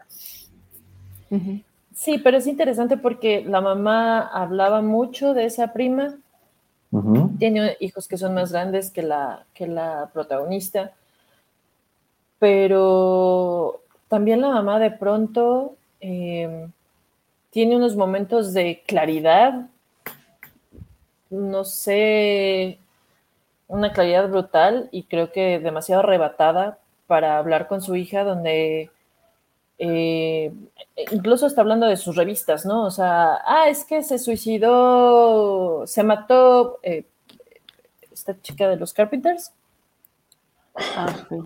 Sí, 1.94 2.20
pero 2.24 2.38
es 2.38 2.48
interesante 2.48 2.98
porque 2.98 3.44
la 3.48 3.62
mamá 3.62 4.20
hablaba 4.20 4.82
mucho 4.82 5.34
de 5.34 5.46
esa 5.46 5.74
prima, 5.74 6.18
tiene 7.40 7.76
hijos 7.80 8.08
que 8.08 8.18
son 8.18 8.36
más 8.36 8.52
grandes 8.52 8.92
que 8.92 9.02
la, 9.02 9.46
que 9.54 9.66
la 9.66 10.12
protagonista, 10.14 10.94
pero 12.44 13.84
también 14.10 14.42
la 14.42 14.50
mamá 14.50 14.78
de 14.78 14.92
pronto 14.92 15.78
eh, 16.02 16.68
tiene 17.52 17.78
unos 17.78 17.96
momentos 17.96 18.52
de 18.52 18.84
claridad, 18.86 19.70
no 21.30 21.64
sé, 21.64 22.80
una 23.70 23.94
claridad 23.94 24.28
brutal 24.28 24.90
y 24.92 25.04
creo 25.04 25.32
que 25.32 25.60
demasiado 25.60 26.02
arrebatada 26.02 26.80
para 27.08 27.38
hablar 27.38 27.70
con 27.70 27.82
su 27.82 27.96
hija, 27.96 28.26
donde 28.26 28.92
eh, 29.78 30.52
incluso 31.14 31.48
está 31.48 31.62
hablando 31.62 31.86
de 31.86 31.96
sus 31.96 32.18
revistas, 32.18 32.66
¿no? 32.66 32.84
O 32.84 32.92
sea, 32.92 33.40
ah, 33.46 33.70
es 33.70 33.86
que 33.86 34.04
se 34.04 34.20
suicidó, 34.20 35.88
se 35.88 36.04
mató 36.04 36.80
eh, 36.84 37.06
esta 38.12 38.38
chica 38.42 38.68
de 38.68 38.76
los 38.76 38.92
Carpenters. 38.92 39.54
Ah, 40.76 41.26
sí. 41.30 41.38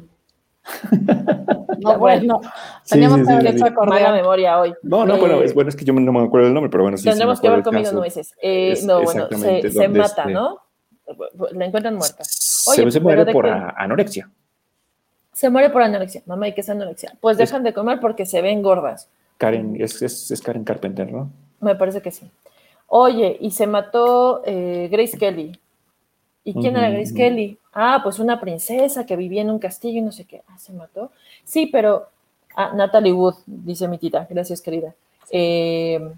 No, 1.79 1.99
bueno, 1.99 2.41
teníamos 2.89 3.25
que 3.25 3.33
haber 3.33 3.47
hecho 3.55 3.65
acordar 3.65 4.11
memoria 4.11 4.59
hoy. 4.59 4.73
No, 4.81 5.05
no, 5.05 5.17
bueno, 5.17 5.43
es 5.43 5.53
bueno, 5.53 5.69
es 5.69 5.75
que 5.75 5.85
yo 5.85 5.93
no 5.93 6.11
me 6.11 6.23
acuerdo 6.23 6.47
el 6.47 6.53
nombre, 6.53 6.71
pero 6.71 6.83
bueno, 6.83 6.97
sí. 6.97 7.03
Tendremos 7.03 7.39
que 7.39 7.47
haber 7.47 7.63
comido 7.63 7.91
nueces. 7.91 8.33
Eh, 8.41 8.79
no, 8.83 9.03
bueno, 9.03 9.27
se, 9.29 9.69
se 9.69 9.87
mata, 9.87 10.23
este 10.23 10.33
¿no? 10.33 10.59
la 11.51 11.65
encuentran 11.65 11.95
muerta. 11.95 12.23
se, 12.23 12.99
muere 12.99 13.31
por 13.31 13.47
anorexia. 13.47 14.29
Se 15.33 15.49
muere 15.49 15.69
por 15.69 15.81
anorexia. 15.83 16.23
Mamá, 16.25 16.47
¿y 16.47 16.53
qué 16.53 16.61
es 16.61 16.69
anorexia? 16.69 17.13
Pues 17.21 17.37
dejan 17.37 17.63
de 17.63 17.73
comer 17.73 17.99
porque 17.99 18.25
se 18.25 18.41
ven 18.41 18.61
gordas. 18.61 19.07
Karen, 19.37 19.77
es, 19.79 20.01
es, 20.01 20.41
Karen 20.41 20.63
Carpenter, 20.63 21.11
¿no? 21.11 21.29
Me 21.61 21.75
parece 21.75 22.01
que 22.01 22.11
sí. 22.11 22.29
Oye, 22.87 23.37
y 23.39 23.51
se 23.51 23.67
mató 23.67 24.41
eh, 24.45 24.89
Grace 24.91 25.17
Kelly. 25.17 25.59
¿Y 26.47 26.53
quién 26.53 26.77
era 26.77 26.89
Grace 26.89 27.13
Kelly? 27.13 27.57
Ah, 27.73 27.99
pues 28.01 28.19
una 28.19 28.39
princesa 28.39 29.05
que 29.05 29.17
vivía 29.17 29.41
en 29.41 29.49
un 29.49 29.59
castillo 29.59 29.97
y 29.97 30.01
no 30.01 30.13
sé 30.13 30.23
qué. 30.23 30.43
Ah, 30.47 30.57
se 30.57 30.71
mató. 30.71 31.11
Sí, 31.43 31.65
pero. 31.65 32.07
Ah, 32.55 32.71
Natalie 32.73 33.11
Wood, 33.11 33.35
dice 33.45 33.85
mi 33.89 33.97
tita. 33.97 34.25
Gracias, 34.29 34.61
querida. 34.61 34.95
Eh, 35.29 36.09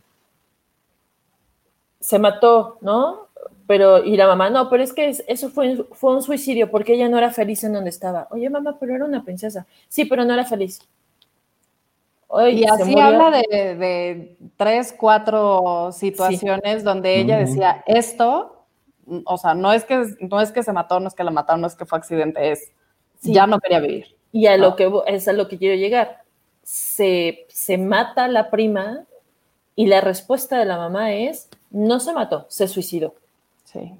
se 2.00 2.20
mató, 2.20 2.78
¿no? 2.82 3.28
Pero, 3.66 4.04
y 4.04 4.18
la 4.18 4.28
mamá, 4.28 4.52
no, 4.52 4.70
pero 4.70 4.84
es 4.84 4.94
que 4.94 5.10
eso 5.28 5.50
fue, 5.50 5.84
fue 5.94 6.14
un 6.14 6.22
suicidio 6.22 6.70
porque 6.70 6.94
ella 6.94 7.10
no 7.10 7.18
era 7.18 7.32
feliz 7.32 7.64
en 7.64 7.74
donde 7.74 7.90
estaba. 7.90 8.28
Oye, 8.30 8.52
mamá, 8.52 8.78
pero 8.80 8.94
era 8.94 9.06
una 9.06 9.24
princesa. 9.24 9.66
Sí, 9.88 10.06
pero 10.06 10.26
no 10.26 10.36
era 10.36 10.46
feliz. 10.46 10.80
y 12.52 12.66
así 12.66 13.00
habla 13.00 13.32
de, 13.32 14.36
tres, 14.58 14.94
cuatro 14.96 15.92
situaciones 15.92 16.84
donde 16.84 17.20
ella 17.20 17.40
decía, 17.40 17.84
esto, 17.88 18.59
o 19.26 19.38
sea, 19.38 19.54
no 19.54 19.74
es, 19.74 19.86
que, 19.86 20.04
no 20.20 20.42
es 20.42 20.52
que 20.52 20.64
se 20.64 20.74
mató, 20.74 21.00
no 21.00 21.08
es 21.08 21.14
que 21.14 21.24
la 21.24 21.32
mataron, 21.32 21.62
no 21.62 21.68
es 21.68 21.76
que 21.76 21.86
fue 21.86 21.98
accidente, 21.98 22.52
es, 22.52 22.72
ya 23.22 23.48
no 23.48 23.60
quería 23.60 23.80
vivir. 23.80 24.16
Y 24.32 24.48
a 24.48 24.58
lo 24.58 24.76
que 24.76 24.92
es 25.08 25.28
a 25.28 25.34
lo 25.34 25.48
que 25.48 25.58
quiero 25.58 25.76
llegar. 25.76 26.24
Se, 26.64 27.46
se 27.50 27.78
mata 27.78 28.28
la 28.28 28.52
prima 28.52 29.06
y 29.76 29.88
la 29.88 30.02
respuesta 30.02 30.60
de 30.60 30.66
la 30.66 30.78
mamá 30.78 31.14
es, 31.14 31.50
no 31.72 32.00
se 32.00 32.14
mató, 32.14 32.46
se 32.50 32.68
suicidó. 32.68 33.16
Sí. 33.64 33.94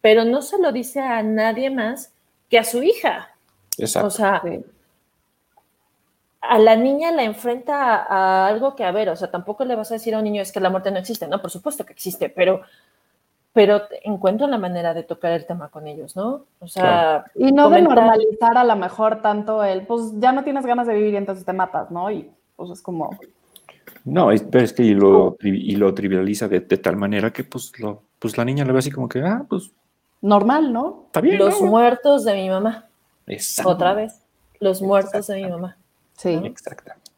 Pero 0.00 0.24
no 0.24 0.42
se 0.42 0.58
lo 0.58 0.72
dice 0.72 1.00
a 1.00 1.22
nadie 1.22 1.70
más 1.70 2.12
que 2.50 2.58
a 2.58 2.64
su 2.64 2.82
hija. 2.82 3.34
Exacto. 3.78 4.08
O 4.08 4.10
sea, 4.10 4.42
a 6.40 6.58
la 6.58 6.76
niña 6.76 7.10
la 7.12 7.24
enfrenta 7.24 7.96
a, 7.96 8.46
algo 8.46 8.74
que, 8.74 8.84
a 8.84 8.92
ver, 8.92 9.08
o 9.08 9.16
sea, 9.16 9.30
tampoco 9.30 9.64
le 9.64 9.76
vas 9.76 9.90
a 9.90 9.94
decir 9.94 10.14
a 10.14 10.18
un 10.18 10.24
niño 10.24 10.42
es 10.42 10.52
que 10.52 10.60
la 10.60 10.70
muerte 10.70 10.90
no 10.90 10.98
existe, 10.98 11.26
¿no? 11.26 11.40
Por 11.40 11.50
supuesto 11.50 11.84
que 11.84 11.92
existe, 11.92 12.30
pero, 12.30 12.62
pero 13.58 13.82
encuentran 14.04 14.52
la 14.52 14.58
manera 14.58 14.94
de 14.94 15.02
tocar 15.02 15.32
el 15.32 15.44
tema 15.44 15.68
con 15.68 15.88
ellos, 15.88 16.14
¿no? 16.14 16.44
O 16.60 16.68
sea. 16.68 17.24
Y 17.34 17.50
no 17.50 17.68
de 17.70 17.82
normalizar 17.82 18.56
a 18.56 18.62
lo 18.62 18.76
mejor 18.76 19.20
tanto 19.20 19.64
el, 19.64 19.84
pues 19.84 20.12
ya 20.20 20.30
no 20.30 20.44
tienes 20.44 20.64
ganas 20.64 20.86
de 20.86 20.94
vivir 20.94 21.14
y 21.14 21.16
entonces 21.16 21.44
te 21.44 21.52
matas, 21.52 21.90
¿no? 21.90 22.08
Y 22.08 22.30
pues 22.54 22.70
es 22.70 22.80
como. 22.80 23.18
No, 24.04 24.30
es, 24.30 24.44
pero 24.44 24.62
es 24.62 24.72
que 24.72 24.84
y 24.84 24.94
lo, 24.94 25.36
y 25.42 25.74
lo 25.74 25.92
trivializa 25.92 26.46
de, 26.46 26.60
tal 26.60 26.94
manera 26.94 27.32
que 27.32 27.42
pues, 27.42 27.72
lo, 27.80 28.04
pues 28.20 28.38
la 28.38 28.44
niña 28.44 28.64
lo 28.64 28.72
ve 28.74 28.78
así 28.78 28.92
como 28.92 29.08
que, 29.08 29.22
ah, 29.22 29.44
pues... 29.48 29.72
Normal, 30.22 30.72
¿no? 30.72 31.06
Está 31.06 31.20
bien. 31.20 31.38
Los 31.38 31.60
muertos 31.60 32.24
de 32.24 32.34
mi 32.34 32.48
mamá. 32.48 32.86
Exacto. 33.26 33.72
Otra 33.72 33.92
vez. 33.92 34.22
Los 34.60 34.80
muertos 34.82 35.26
de 35.26 35.34
mi 35.34 35.50
mamá. 35.50 35.76
Sí. 36.16 36.40
Exactamente. 36.44 37.10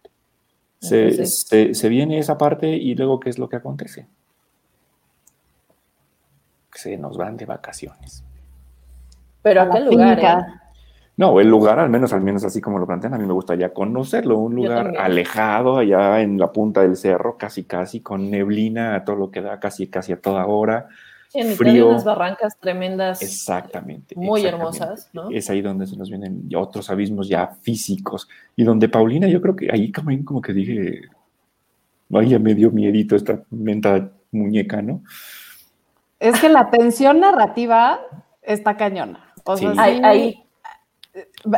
Se, 0.78 1.26
se, 1.26 1.74
se, 1.74 1.88
viene 1.90 2.18
esa 2.18 2.38
parte 2.38 2.70
y 2.70 2.94
luego, 2.94 3.20
¿qué 3.20 3.28
es 3.28 3.38
lo 3.38 3.50
que 3.50 3.56
acontece? 3.56 4.06
Se 6.80 6.96
nos 6.96 7.18
van 7.18 7.36
de 7.36 7.44
vacaciones. 7.44 8.24
Pero 9.42 9.60
a, 9.60 9.70
qué 9.70 9.80
lugar, 9.80 10.18
¿eh? 10.18 10.60
No, 11.18 11.38
el 11.38 11.48
lugar, 11.48 11.78
al 11.78 11.90
menos, 11.90 12.14
al 12.14 12.22
menos 12.22 12.42
así 12.44 12.62
como 12.62 12.78
lo 12.78 12.86
plantean, 12.86 13.12
a 13.12 13.18
mí 13.18 13.26
me 13.26 13.34
gustaría 13.34 13.74
conocerlo, 13.74 14.38
un 14.38 14.54
lugar 14.54 14.94
alejado 14.98 15.76
allá 15.76 16.22
en 16.22 16.38
la 16.38 16.50
punta 16.50 16.80
del 16.80 16.96
cerro, 16.96 17.36
casi 17.36 17.64
casi, 17.64 18.00
con 18.00 18.30
neblina 18.30 18.94
a 18.94 19.04
todo 19.04 19.16
lo 19.16 19.30
que 19.30 19.42
da, 19.42 19.60
casi 19.60 19.88
casi 19.88 20.14
a 20.14 20.20
toda 20.22 20.46
hora. 20.46 20.88
Sí, 21.28 21.40
en 21.40 21.48
frío. 21.48 21.84
de 21.84 21.90
unas 21.90 22.04
barrancas 22.04 22.58
tremendas. 22.58 23.20
Exactamente. 23.20 24.14
Muy 24.16 24.46
hermosas, 24.46 25.10
¿no? 25.12 25.28
Es 25.30 25.50
ahí 25.50 25.60
donde 25.60 25.86
se 25.86 25.98
nos 25.98 26.08
vienen 26.08 26.48
otros 26.56 26.88
abismos 26.88 27.28
ya 27.28 27.48
físicos. 27.60 28.26
Y 28.56 28.64
donde 28.64 28.88
Paulina, 28.88 29.28
yo 29.28 29.42
creo 29.42 29.54
que 29.54 29.68
ahí 29.70 29.92
como, 29.92 30.10
como 30.24 30.40
que 30.40 30.54
dije, 30.54 31.02
vaya, 32.08 32.38
me 32.38 32.54
dio 32.54 32.70
miedito 32.70 33.14
esta 33.14 33.42
menta 33.50 34.10
muñeca, 34.32 34.80
¿no? 34.80 35.02
Es 36.20 36.40
que 36.40 36.48
la 36.48 36.70
tensión 36.70 37.18
narrativa 37.18 38.00
está 38.42 38.76
cañona. 38.76 39.32
O 39.44 39.56
sea, 39.56 39.72
ahí 39.76 40.44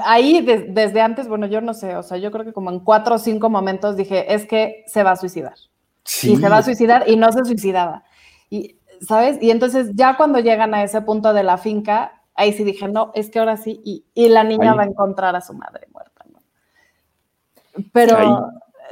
ahí 0.05 0.41
desde 0.69 1.01
antes, 1.01 1.29
bueno, 1.29 1.47
yo 1.47 1.61
no 1.61 1.75
sé, 1.75 1.97
o 1.97 2.03
sea, 2.03 2.19
yo 2.19 2.31
creo 2.31 2.45
que 2.45 2.53
como 2.53 2.71
en 2.71 2.81
cuatro 2.81 3.17
o 3.17 3.19
cinco 3.19 3.51
momentos 3.51 3.97
dije, 3.97 4.33
es 4.35 4.47
que 4.47 4.85
se 4.87 5.03
va 5.03 5.13
a 5.13 5.17
suicidar. 5.17 5.55
Sí. 6.05 6.33
Y 6.33 6.37
se 6.37 6.49
va 6.49 6.59
a 6.59 6.63
suicidar 6.63 7.09
y 7.09 7.17
no 7.17 7.31
se 7.33 7.45
suicidaba. 7.45 8.05
Y, 8.51 8.79
¿sabes? 9.07 9.39
Y 9.41 9.51
entonces 9.51 9.91
ya 9.95 10.17
cuando 10.17 10.39
llegan 10.39 10.75
a 10.75 10.83
ese 10.83 11.01
punto 11.03 11.33
de 11.33 11.43
la 11.43 11.59
finca, 11.59 12.23
ahí 12.35 12.53
sí 12.53 12.65
dije, 12.65 12.89
no, 12.89 13.13
es 13.15 13.31
que 13.31 13.39
ahora 13.39 13.57
sí, 13.57 13.81
y, 13.85 14.29
la 14.29 14.45
niña 14.45 14.75
va 14.75 14.83
a 14.83 14.87
encontrar 14.87 15.37
a 15.37 15.41
su 15.41 15.55
madre 15.55 15.87
muerta. 15.93 16.25
¿no? 16.31 16.41
Pero 17.93 18.49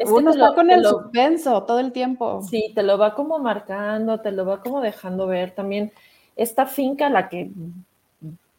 uno 0.07 0.31
está 0.31 0.55
con 0.55 0.71
el 0.71 0.85
suspenso 0.85 1.63
todo 1.65 1.79
el 1.79 1.93
tiempo. 1.93 2.43
Sí, 2.49 2.73
te 2.75 2.83
lo 2.83 2.99
va 2.99 3.15
como 3.15 3.39
marcando, 3.39 4.21
te 4.21 4.33
lo 4.33 4.45
va 4.45 4.61
como 4.61 4.81
dejando 4.81 5.27
ver 5.27 5.53
también. 5.53 5.93
Esta 6.37 6.67
finca 6.67 7.07
a 7.07 7.11
la 7.11 7.29
que 7.29 7.51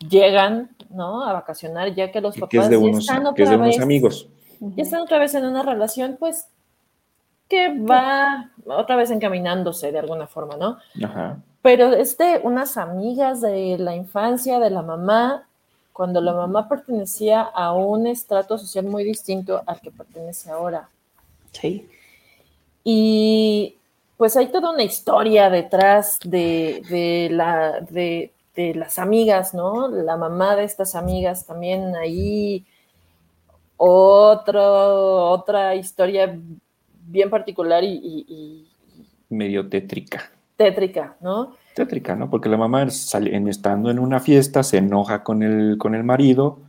llegan, 0.09 0.69
¿no? 0.89 1.23
A 1.23 1.33
vacacionar, 1.33 1.93
ya 1.93 2.11
que 2.11 2.21
los 2.21 2.37
papás 2.37 2.69
de 2.69 2.89
están 2.89 3.25
otra 3.25 3.57
vez, 3.57 3.79
amigos. 3.79 4.27
Ya 4.59 4.83
están 4.83 5.01
otra 5.01 5.19
vez 5.19 5.33
en 5.35 5.45
una 5.45 5.63
relación, 5.63 6.17
pues, 6.19 6.47
que 7.47 7.77
va 7.77 8.51
otra 8.65 8.95
vez 8.95 9.11
encaminándose 9.11 9.91
de 9.91 9.99
alguna 9.99 10.27
forma, 10.27 10.55
¿no? 10.57 10.77
Ajá. 11.03 11.37
Pero 11.61 11.93
es 11.93 12.17
de 12.17 12.39
unas 12.43 12.77
amigas 12.77 13.41
de 13.41 13.77
la 13.77 13.95
infancia, 13.95 14.59
de 14.59 14.69
la 14.69 14.81
mamá, 14.81 15.47
cuando 15.93 16.21
la 16.21 16.33
mamá 16.33 16.67
pertenecía 16.67 17.41
a 17.41 17.73
un 17.73 18.07
estrato 18.07 18.57
social 18.57 18.85
muy 18.85 19.03
distinto 19.03 19.61
al 19.65 19.79
que 19.79 19.91
pertenece 19.91 20.49
ahora. 20.49 20.89
Sí. 21.51 21.87
Y 22.83 23.77
pues 24.17 24.37
hay 24.37 24.47
toda 24.51 24.71
una 24.71 24.83
historia 24.83 25.49
detrás 25.49 26.19
de, 26.23 27.27
la, 27.31 27.79
de, 27.81 28.31
las 28.75 28.99
amigas, 28.99 29.53
¿no? 29.53 29.87
La 29.87 30.17
mamá 30.17 30.55
de 30.55 30.63
estas 30.63 30.93
amigas 30.95 31.45
también 31.45 31.95
ahí. 31.95 32.65
Otro, 33.77 35.31
otra 35.31 35.73
historia 35.73 36.37
bien 37.07 37.31
particular 37.31 37.83
y, 37.83 38.67
medio 39.29 39.67
tétrica. 39.67 40.29
Tétrica, 40.55 41.15
¿no? 41.21 41.55
Tétrica, 41.73 42.15
¿no? 42.15 42.29
Porque 42.29 42.49
la 42.49 42.57
mamá 42.57 42.83
estando 42.83 43.89
en 43.89 43.97
una 43.97 44.19
fiesta 44.19 44.61
se 44.61 44.77
enoja 44.77 45.23
con 45.23 45.41
el, 45.41 45.79
con 45.79 45.95
el 45.95 46.03
marido, 46.03 46.59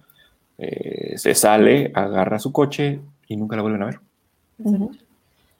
eh, 0.56 1.18
se 1.18 1.34
sale, 1.34 1.92
agarra 1.94 2.38
su 2.38 2.50
coche 2.50 3.00
y 3.26 3.36
nunca 3.36 3.56
la 3.56 3.62
vuelven 3.62 3.82
a 3.82 3.86
ver. 3.86 4.00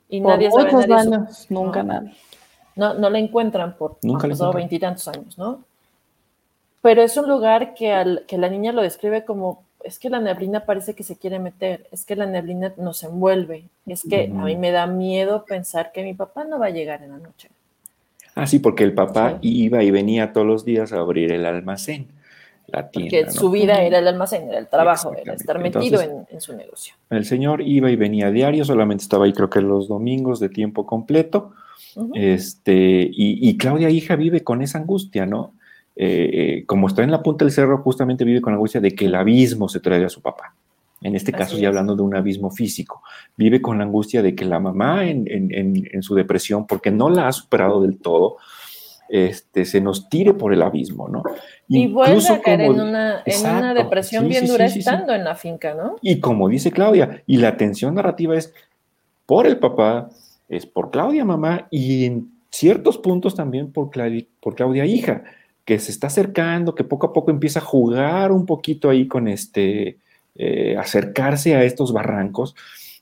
Y 0.09 0.21
nadie 0.21 0.51
sabe 0.51 0.73
nadie 0.73 0.95
años, 0.95 1.47
nunca 1.49 1.83
nada. 1.83 2.13
No, 2.77 2.95
no 2.95 3.11
la 3.11 3.19
encuentran 3.19 3.77
por 3.77 3.99
nunca 4.03 4.29
pasado 4.29 4.53
veintitantos 4.53 5.07
años, 5.09 5.37
¿no? 5.39 5.65
Pero 6.81 7.03
es 7.03 7.17
un 7.17 7.29
lugar 7.29 7.75
que, 7.75 7.93
al, 7.93 8.25
que 8.27 8.39
la 8.39 8.49
niña 8.49 8.73
lo 8.73 8.83
describe 8.83 9.25
como 9.25 9.63
es 9.85 9.99
que 9.99 10.11
la 10.11 10.21
neblina 10.21 10.65
parece 10.65 10.95
que 10.95 11.03
se 11.03 11.17
quiere 11.17 11.39
meter, 11.39 11.87
es 11.91 12.05
que 12.05 12.17
la 12.17 12.27
neblina 12.27 12.73
nos 12.77 13.03
envuelve, 13.03 13.65
es 13.87 14.03
que 14.09 14.31
a 14.33 14.45
mí 14.45 14.57
me 14.57 14.71
da 14.71 14.87
miedo 14.87 15.45
pensar 15.45 15.93
que 15.93 16.03
mi 16.03 16.15
papá 16.15 16.45
no 16.45 16.59
va 16.59 16.67
a 16.67 16.71
llegar 16.71 17.03
en 17.03 17.11
la 17.11 17.19
noche. 17.19 17.49
Ah, 18.35 18.47
sí, 18.47 18.59
porque 18.59 18.85
el 18.85 18.95
papá 18.95 19.39
iba 19.43 19.83
y 19.83 19.91
venía 19.91 20.33
todos 20.33 20.47
los 20.47 20.65
días 20.65 20.93
a 20.93 21.01
abrir 21.01 21.33
el 21.33 21.45
almacén, 21.45 22.07
la 22.67 22.89
tienda. 22.89 23.19
Porque 23.25 23.31
su 23.31 23.51
vida 23.51 23.83
era 23.83 23.99
el 23.99 24.09
almacén, 24.09 24.49
era 24.49 24.59
el 24.59 24.69
trabajo, 24.69 25.15
era 25.15 25.35
estar 25.35 25.59
metido 25.59 26.01
en, 26.01 26.41
su 26.41 26.57
negocio. 26.57 26.95
El 27.11 27.25
señor 27.25 27.63
iba 27.63 27.91
y 27.91 27.97
venía 27.97 28.31
diario, 28.31 28.65
solamente 28.65 29.03
estaba 29.03 29.25
ahí 29.25 29.33
creo 29.33 29.51
que 29.51 29.61
los 29.61 29.89
domingos 29.89 30.41
de 30.41 30.49
tiempo 30.49 30.87
completo. 30.87 31.53
este, 32.15 33.11
y, 33.11 33.49
y 33.49 33.57
Claudia, 33.57 33.91
hija, 33.91 34.17
vive 34.17 34.43
con 34.43 34.63
esa 34.63 34.79
angustia, 34.79 35.27
¿no? 35.27 35.55
Eh, 35.95 36.31
eh, 36.33 36.67
como 36.67 36.89
está 36.89 37.03
en 37.03 37.11
la 37.11 37.23
punta 37.23 37.45
del 37.45 37.53
cerro, 37.53 37.79
justamente 37.79 38.25
vive 38.25 38.41
con 38.41 38.53
la 38.53 38.57
angustia 38.57 38.81
de 38.81 38.95
que 38.95 39.07
el 39.07 39.15
abismo 39.15 39.69
se 39.69 39.81
trae 39.81 40.05
a 40.05 40.09
su 40.09 40.23
papá. 40.23 40.55
En 41.03 41.17
este 41.17 41.33
caso, 41.33 41.59
ya 41.59 41.69
hablando 41.69 41.97
de 41.97 42.03
un 42.03 42.15
abismo 42.15 42.51
físico. 42.51 43.03
Vive 43.37 43.61
con 43.61 43.79
la 43.79 43.85
angustia 43.85 44.23
de 44.23 44.37
que 44.37 44.45
la 44.45 44.61
mamá 44.61 45.05
en, 45.05 46.03
su 46.03 46.15
depresión, 46.15 46.67
porque 46.67 46.93
no 46.93 47.11
la 47.11 47.27
ha 47.27 47.33
superado 47.33 47.83
del 47.83 47.99
todo, 47.99 48.37
este, 49.09 49.65
se 49.65 49.81
nos 49.81 50.09
tire 50.09 50.33
por 50.33 50.55
el 50.55 50.63
abismo, 50.63 51.09
¿no? 51.09 51.25
Y 51.75 51.87
vuelve 51.89 52.29
a 52.29 52.41
caer 52.41 52.61
en, 52.63 52.81
una, 52.81 53.75
depresión 53.75 54.29
bien 54.29 54.47
dura 54.47 54.67
estando 54.67 55.15
en 55.15 55.25
la 55.25 55.35
finca, 55.35 55.75
¿no? 55.75 55.97
Y 56.03 56.21
como 56.21 56.49
dice 56.49 56.71
Claudia, 56.71 57.23
y 57.27 57.39
la 57.39 57.57
tensión 57.57 57.95
narrativa 57.95 58.37
es 58.37 58.53
por 59.27 59.47
el 59.47 59.59
papá, 59.59 60.11
es 60.49 60.67
por 60.67 60.91
Claudia 60.91 61.25
mamá, 61.25 61.69
y 61.71 62.05
en 62.05 62.33
ciertos 62.51 62.99
puntos 62.99 63.35
también 63.35 63.73
por, 63.73 63.91
por 64.41 64.55
Claudia 64.55 64.85
hija 64.85 65.25
que 65.65 65.79
se 65.79 65.93
está 65.93 66.09
acercando, 66.09 66.75
que 66.75 66.85
poco 66.85 67.07
a 67.07 67.13
poco 67.13 67.31
empieza 67.31 67.61
a 67.61 67.65
jugar 67.65 68.33
un 68.33 68.47
poquito 68.47 68.91
ahí 68.91 69.07
con 69.07 69.29
este, 69.29 69.99
eh, 70.35 70.77
acercarse 70.77 71.55
a 71.55 71.65
estos 71.65 71.93
barrancos, 71.93 72.55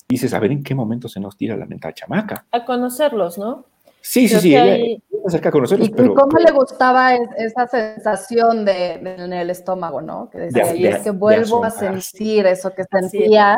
y 0.09 0.15
dices, 0.15 0.35
a 0.35 0.41
ver 0.41 0.53
en 0.53 0.63
qué 0.63 0.75
momento 0.75 1.09
se 1.09 1.21
nos 1.21 1.37
tira 1.37 1.57
la 1.57 1.67
mental 1.67 1.95
chamaca. 1.95 2.45
A 2.51 2.65
conocerlos, 2.65 3.39
¿no? 3.39 3.65
Sí, 4.01 4.29
sí, 4.29 4.41
sí, 4.41 4.57
ella, 4.57 4.77
se 4.77 5.10
acerca 5.31 5.49
a 5.49 5.53
conocerlos. 5.53 5.89
¿Y, 5.89 5.93
cómo 5.93 6.39
le 6.39 6.53
gustaba 6.53 7.15
esa 7.15 7.67
sensación 7.67 8.65
de, 8.65 8.93
en 8.93 9.33
el 9.33 9.51
estómago, 9.51 10.01
no? 10.01 10.29
Que 10.31 10.39
decía, 10.39 10.75
y 10.75 10.87
es 10.87 10.99
que 11.01 11.11
vuelvo 11.11 11.65
a 11.65 11.71
sentir 11.71 12.47
eso 12.47 12.75
que 12.75 12.85
sentía. 12.85 13.57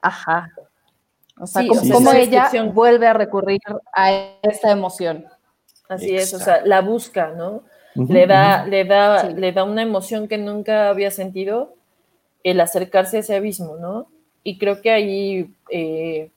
Ajá. 0.00 0.50
O 1.38 1.46
sea, 1.46 1.62
cómo, 1.66 2.12
ella 2.12 2.50
vuelve 2.72 3.06
a 3.06 3.14
recurrir 3.14 3.60
a 3.94 4.12
esa 4.42 4.70
emoción. 4.70 5.24
Así 5.88 6.14
es, 6.14 6.32
o 6.34 6.38
sea, 6.38 6.64
la 6.64 6.80
busca, 6.80 7.32
¿no? 7.36 7.62
le, 7.94 8.26
da, 8.26 8.64
le, 8.64 8.84
da, 8.84 9.28
le 9.28 9.52
da 9.52 9.64
una 9.64 9.82
emoción 9.82 10.28
que 10.28 10.38
nunca 10.38 10.88
había 10.88 11.10
sentido 11.10 11.74
el 12.42 12.60
acercarse 12.60 13.18
a 13.18 13.20
ese 13.20 13.36
abismo, 13.36 13.76
¿no? 13.76 14.08
Y 14.42 14.58
creo 14.58 14.80
que 14.80 14.90
ahí, 14.90 15.54
eh, 15.70 16.30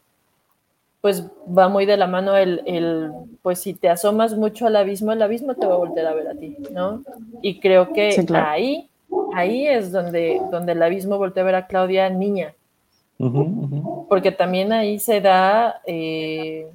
pues 1.05 1.23
va 1.55 1.69
muy 1.69 1.85
de 1.85 1.97
la 1.97 2.07
mano 2.07 2.35
el, 2.35 3.11
pues 3.43 3.59
si 3.59 3.75
te 3.75 3.89
asomas 3.89 4.35
mucho 4.35 4.65
al 4.65 4.75
abismo, 4.75 5.11
el 5.11 5.21
abismo 5.21 5.53
te 5.53 5.67
va 5.67 5.75
a 5.75 5.77
volver 5.77 6.03
a 6.07 6.15
ver 6.15 6.29
a 6.29 6.33
ti, 6.33 6.57
¿no? 6.71 7.03
Y 7.43 7.59
creo 7.59 7.93
que 7.93 8.25
ahí, 8.33 8.89
ahí 9.35 9.67
es 9.67 9.91
donde, 9.91 10.41
donde 10.49 10.71
el 10.71 10.81
abismo 10.81 11.19
voltea 11.19 11.43
a 11.43 11.45
ver 11.45 11.53
a 11.53 11.67
Claudia 11.67 12.09
niña. 12.09 12.55
Porque 14.09 14.31
también 14.31 14.73
ahí 14.73 14.97
se 14.97 15.21
da, 15.21 15.79
eh, 15.85 16.71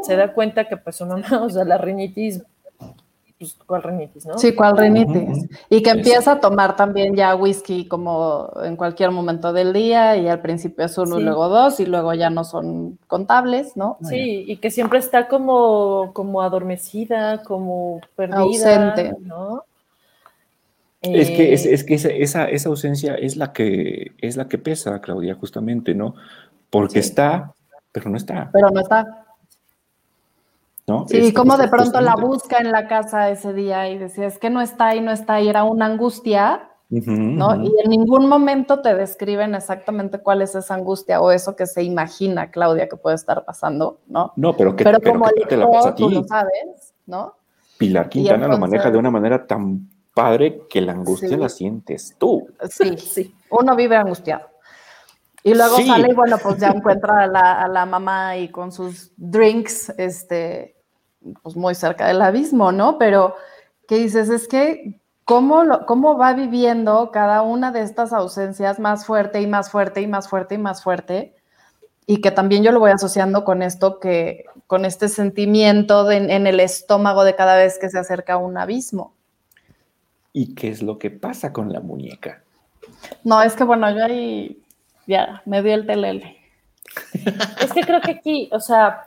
se 0.00 0.16
da 0.16 0.32
cuenta 0.32 0.66
que 0.66 0.78
pues 0.78 0.96
su 0.96 1.04
mamá, 1.04 1.28
o 1.42 1.50
sea, 1.50 1.66
la 1.66 1.76
rinitis 1.76 2.42
pues, 3.38 3.54
cuál 3.66 3.82
rinitis, 3.82 4.24
¿no? 4.24 4.38
Sí, 4.38 4.54
cuál 4.54 4.78
rinitis. 4.78 5.46
Y 5.68 5.82
que 5.82 5.90
empieza 5.90 6.32
a 6.32 6.40
tomar 6.40 6.74
también 6.74 7.14
ya 7.14 7.34
whisky 7.34 7.86
como 7.86 8.50
en 8.64 8.76
cualquier 8.76 9.10
momento 9.10 9.52
del 9.52 9.74
día 9.74 10.16
y 10.16 10.26
al 10.26 10.40
principio 10.40 10.86
es 10.86 10.96
uno 10.96 11.20
y 11.20 11.22
luego 11.22 11.48
dos 11.48 11.78
y 11.80 11.86
luego 11.86 12.14
ya 12.14 12.30
no 12.30 12.44
son 12.44 12.98
contables, 13.06 13.76
¿no? 13.76 13.98
Sí, 14.02 14.44
y 14.46 14.56
que 14.56 14.70
siempre 14.70 14.98
está 14.98 15.28
como, 15.28 16.12
como 16.14 16.40
adormecida, 16.40 17.42
como 17.42 18.00
perdida, 18.16 18.38
Ausente. 18.38 19.14
¿no? 19.20 19.64
Es 21.02 21.28
que, 21.28 21.52
es, 21.52 21.66
eh, 21.66 21.86
que 21.86 21.94
esa, 21.94 22.48
esa, 22.48 22.68
ausencia 22.68 23.14
es 23.16 23.36
la 23.36 23.52
que 23.52 24.12
es 24.18 24.36
la 24.36 24.48
que 24.48 24.58
pesa, 24.58 25.00
Claudia, 25.00 25.34
justamente, 25.34 25.94
¿no? 25.94 26.14
Porque 26.70 27.00
está, 27.00 27.52
pero 27.92 28.08
no 28.08 28.16
está. 28.16 28.48
Pero 28.52 28.70
no 28.70 28.80
está. 28.80 29.25
Sí, 31.08 31.18
y 31.18 31.32
como 31.32 31.56
de 31.56 31.66
pronto 31.66 32.00
la 32.00 32.14
busca 32.14 32.58
en 32.58 32.70
la 32.70 32.86
casa 32.86 33.28
ese 33.28 33.52
día 33.52 33.88
y 33.90 33.98
decía, 33.98 34.26
es 34.26 34.38
que 34.38 34.50
no 34.50 34.60
está 34.60 34.88
ahí, 34.88 35.00
no 35.00 35.10
está 35.10 35.34
ahí, 35.34 35.48
era 35.48 35.64
una 35.64 35.86
angustia, 35.86 36.70
¿no? 36.88 37.56
Y 37.60 37.72
en 37.82 37.90
ningún 37.90 38.28
momento 38.28 38.80
te 38.80 38.94
describen 38.94 39.56
exactamente 39.56 40.20
cuál 40.20 40.42
es 40.42 40.54
esa 40.54 40.74
angustia 40.74 41.20
o 41.20 41.32
eso 41.32 41.56
que 41.56 41.66
se 41.66 41.82
imagina 41.82 42.52
Claudia 42.52 42.88
que 42.88 42.96
puede 42.96 43.16
estar 43.16 43.44
pasando, 43.44 43.98
¿no? 44.06 44.32
No, 44.36 44.56
pero 44.56 44.76
que, 44.76 44.84
pero, 44.84 45.00
como 45.00 45.28
te 45.28 45.56
la 45.56 45.68
pasa 45.68 45.88
a 45.88 45.94
ti. 45.96 46.04
tú 46.04 46.10
lo 46.10 46.24
sabes, 46.24 46.94
¿no? 47.06 47.34
Pilar 47.78 48.08
Quintana 48.08 48.46
lo 48.46 48.58
maneja 48.58 48.88
de 48.88 48.98
una 48.98 49.10
manera 49.10 49.44
tan 49.44 49.88
padre 50.14 50.62
que 50.70 50.80
la 50.80 50.92
angustia 50.92 51.36
la 51.36 51.48
sientes 51.48 52.14
tú. 52.16 52.46
Sí, 52.70 52.96
sí, 52.98 53.34
uno 53.50 53.74
vive 53.74 53.96
angustiado. 53.96 54.46
Y 55.42 55.54
luego 55.54 55.76
sale 55.80 56.10
y 56.10 56.14
bueno, 56.14 56.38
pues 56.42 56.58
ya 56.58 56.70
encuentra 56.70 57.22
a 57.22 57.26
la, 57.26 57.62
a 57.62 57.68
la, 57.68 57.86
mamá 57.86 58.36
y 58.36 58.48
con 58.48 58.72
sus 58.72 59.12
drinks, 59.16 59.90
este, 59.96 60.75
pues 61.42 61.56
muy 61.56 61.74
cerca 61.74 62.08
del 62.08 62.22
abismo, 62.22 62.72
¿no? 62.72 62.98
Pero 62.98 63.34
¿qué 63.88 63.96
dices, 63.96 64.28
es 64.28 64.48
que 64.48 65.00
cómo, 65.24 65.64
cómo 65.86 66.18
va 66.18 66.32
viviendo 66.32 67.10
cada 67.10 67.42
una 67.42 67.72
de 67.72 67.82
estas 67.82 68.12
ausencias 68.12 68.78
más 68.78 69.06
fuerte 69.06 69.40
y 69.40 69.46
más 69.46 69.70
fuerte 69.70 70.00
y 70.00 70.06
más 70.06 70.28
fuerte 70.28 70.54
y 70.56 70.58
más 70.58 70.82
fuerte, 70.82 71.34
y 72.06 72.20
que 72.20 72.30
también 72.30 72.62
yo 72.62 72.72
lo 72.72 72.80
voy 72.80 72.92
asociando 72.92 73.44
con 73.44 73.62
esto, 73.62 73.98
que 73.98 74.44
con 74.66 74.84
este 74.84 75.08
sentimiento 75.08 76.10
en 76.10 76.46
el 76.46 76.60
estómago 76.60 77.24
de 77.24 77.34
cada 77.34 77.56
vez 77.56 77.78
que 77.78 77.88
se 77.88 77.98
acerca 77.98 78.34
a 78.34 78.36
un 78.36 78.56
abismo. 78.56 79.16
¿Y 80.38 80.54
qué 80.54 80.68
es 80.68 80.82
lo 80.82 80.98
que 80.98 81.10
pasa 81.10 81.50
con 81.50 81.72
la 81.72 81.80
muñeca? 81.80 82.42
No, 83.24 83.40
es 83.40 83.54
que 83.54 83.64
bueno, 83.64 83.90
yo 83.90 84.04
ahí 84.04 84.62
ya 85.06 85.40
me 85.46 85.62
dio 85.62 85.72
el 85.72 85.86
telele. 85.86 86.36
Es 87.62 87.72
que 87.72 87.80
creo 87.80 88.02
que 88.02 88.10
aquí, 88.10 88.50
o 88.52 88.60
sea, 88.60 89.04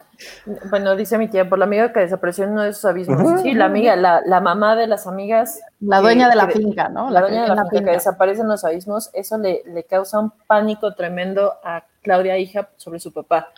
Bueno, 0.70 0.96
dice 0.96 1.18
mi 1.18 1.28
tía, 1.28 1.48
por 1.48 1.60
la 1.60 1.66
amiga 1.66 1.94
que 1.94 2.02
desapareció 2.02 2.44
en 2.44 2.52
uno 2.52 2.64
de 2.64 2.70
esos 2.70 2.86
abismos. 2.86 3.42
Sí, 3.42 3.54
la 3.54 3.66
amiga, 3.66 3.96
la, 3.96 4.22
la, 4.26 4.42
mamá 4.42 4.76
de 4.76 4.88
las 4.88 5.08
amigas. 5.08 5.62
La 5.80 6.02
dueña 6.02 6.30
de 6.30 6.36
la 6.36 6.48
finca, 6.48 6.90
¿no? 6.90 7.10
La, 7.10 7.22
dueña 7.22 7.44
de 7.44 7.56
la, 7.56 7.66
finca, 7.66 7.86
que 7.86 7.92
desaparece 7.92 8.42
en 8.42 8.50
los 8.50 8.64
abismos, 8.66 9.10
eso 9.14 9.38
le, 9.38 9.64
le, 9.66 9.84
causa 9.84 10.20
un 10.20 10.32
pánico 10.48 10.94
tremendo 10.94 11.54
a 11.64 11.86
Claudia, 12.02 12.38
hija, 12.38 12.70
sobre 12.78 13.00
su 13.00 13.14
papá. 13.14 13.50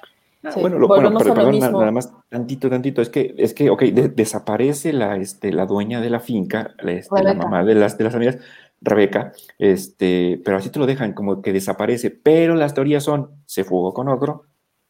Ah, 0.44 0.50
bueno, 0.60 0.80
lo, 0.80 0.88
bueno 0.88 1.16
pero, 1.20 1.36
perdón, 1.36 1.60
nada 1.60 1.92
más 1.92 2.12
tantito, 2.28 2.68
tantito, 2.68 3.02
es 3.02 3.10
que, 3.10 3.36
es 3.38 3.54
que, 3.54 3.70
ok, 3.70 3.84
de, 3.84 4.10
desaparece 4.10 4.92
la, 4.92 5.18
este, 5.18 5.52
la 5.52 5.68
dueña 5.68 6.02
de 6.02 6.10
la 6.10 6.20
finca, 6.20 6.72
este, 6.80 7.24
la 7.24 7.36
mamá 7.36 7.64
de 7.64 7.76
las, 7.76 7.98
de 7.98 8.04
las 8.04 8.16
amigas, 8.16 8.38
Rebeca, 8.82 9.34
este, 9.60 10.42
pero 10.44 10.58
así 10.58 10.72
te 10.72 10.80
lo 10.80 10.88
dejan 10.88 11.14
como 11.14 11.44
que 11.44 11.54
desaparece, 11.54 12.10
pero 12.10 12.56
las 12.56 12.74
teorías 12.74 13.04
son, 13.04 13.30
se 13.46 13.64
fugó 13.64 13.94
con 13.94 14.10
otro, 14.10 14.46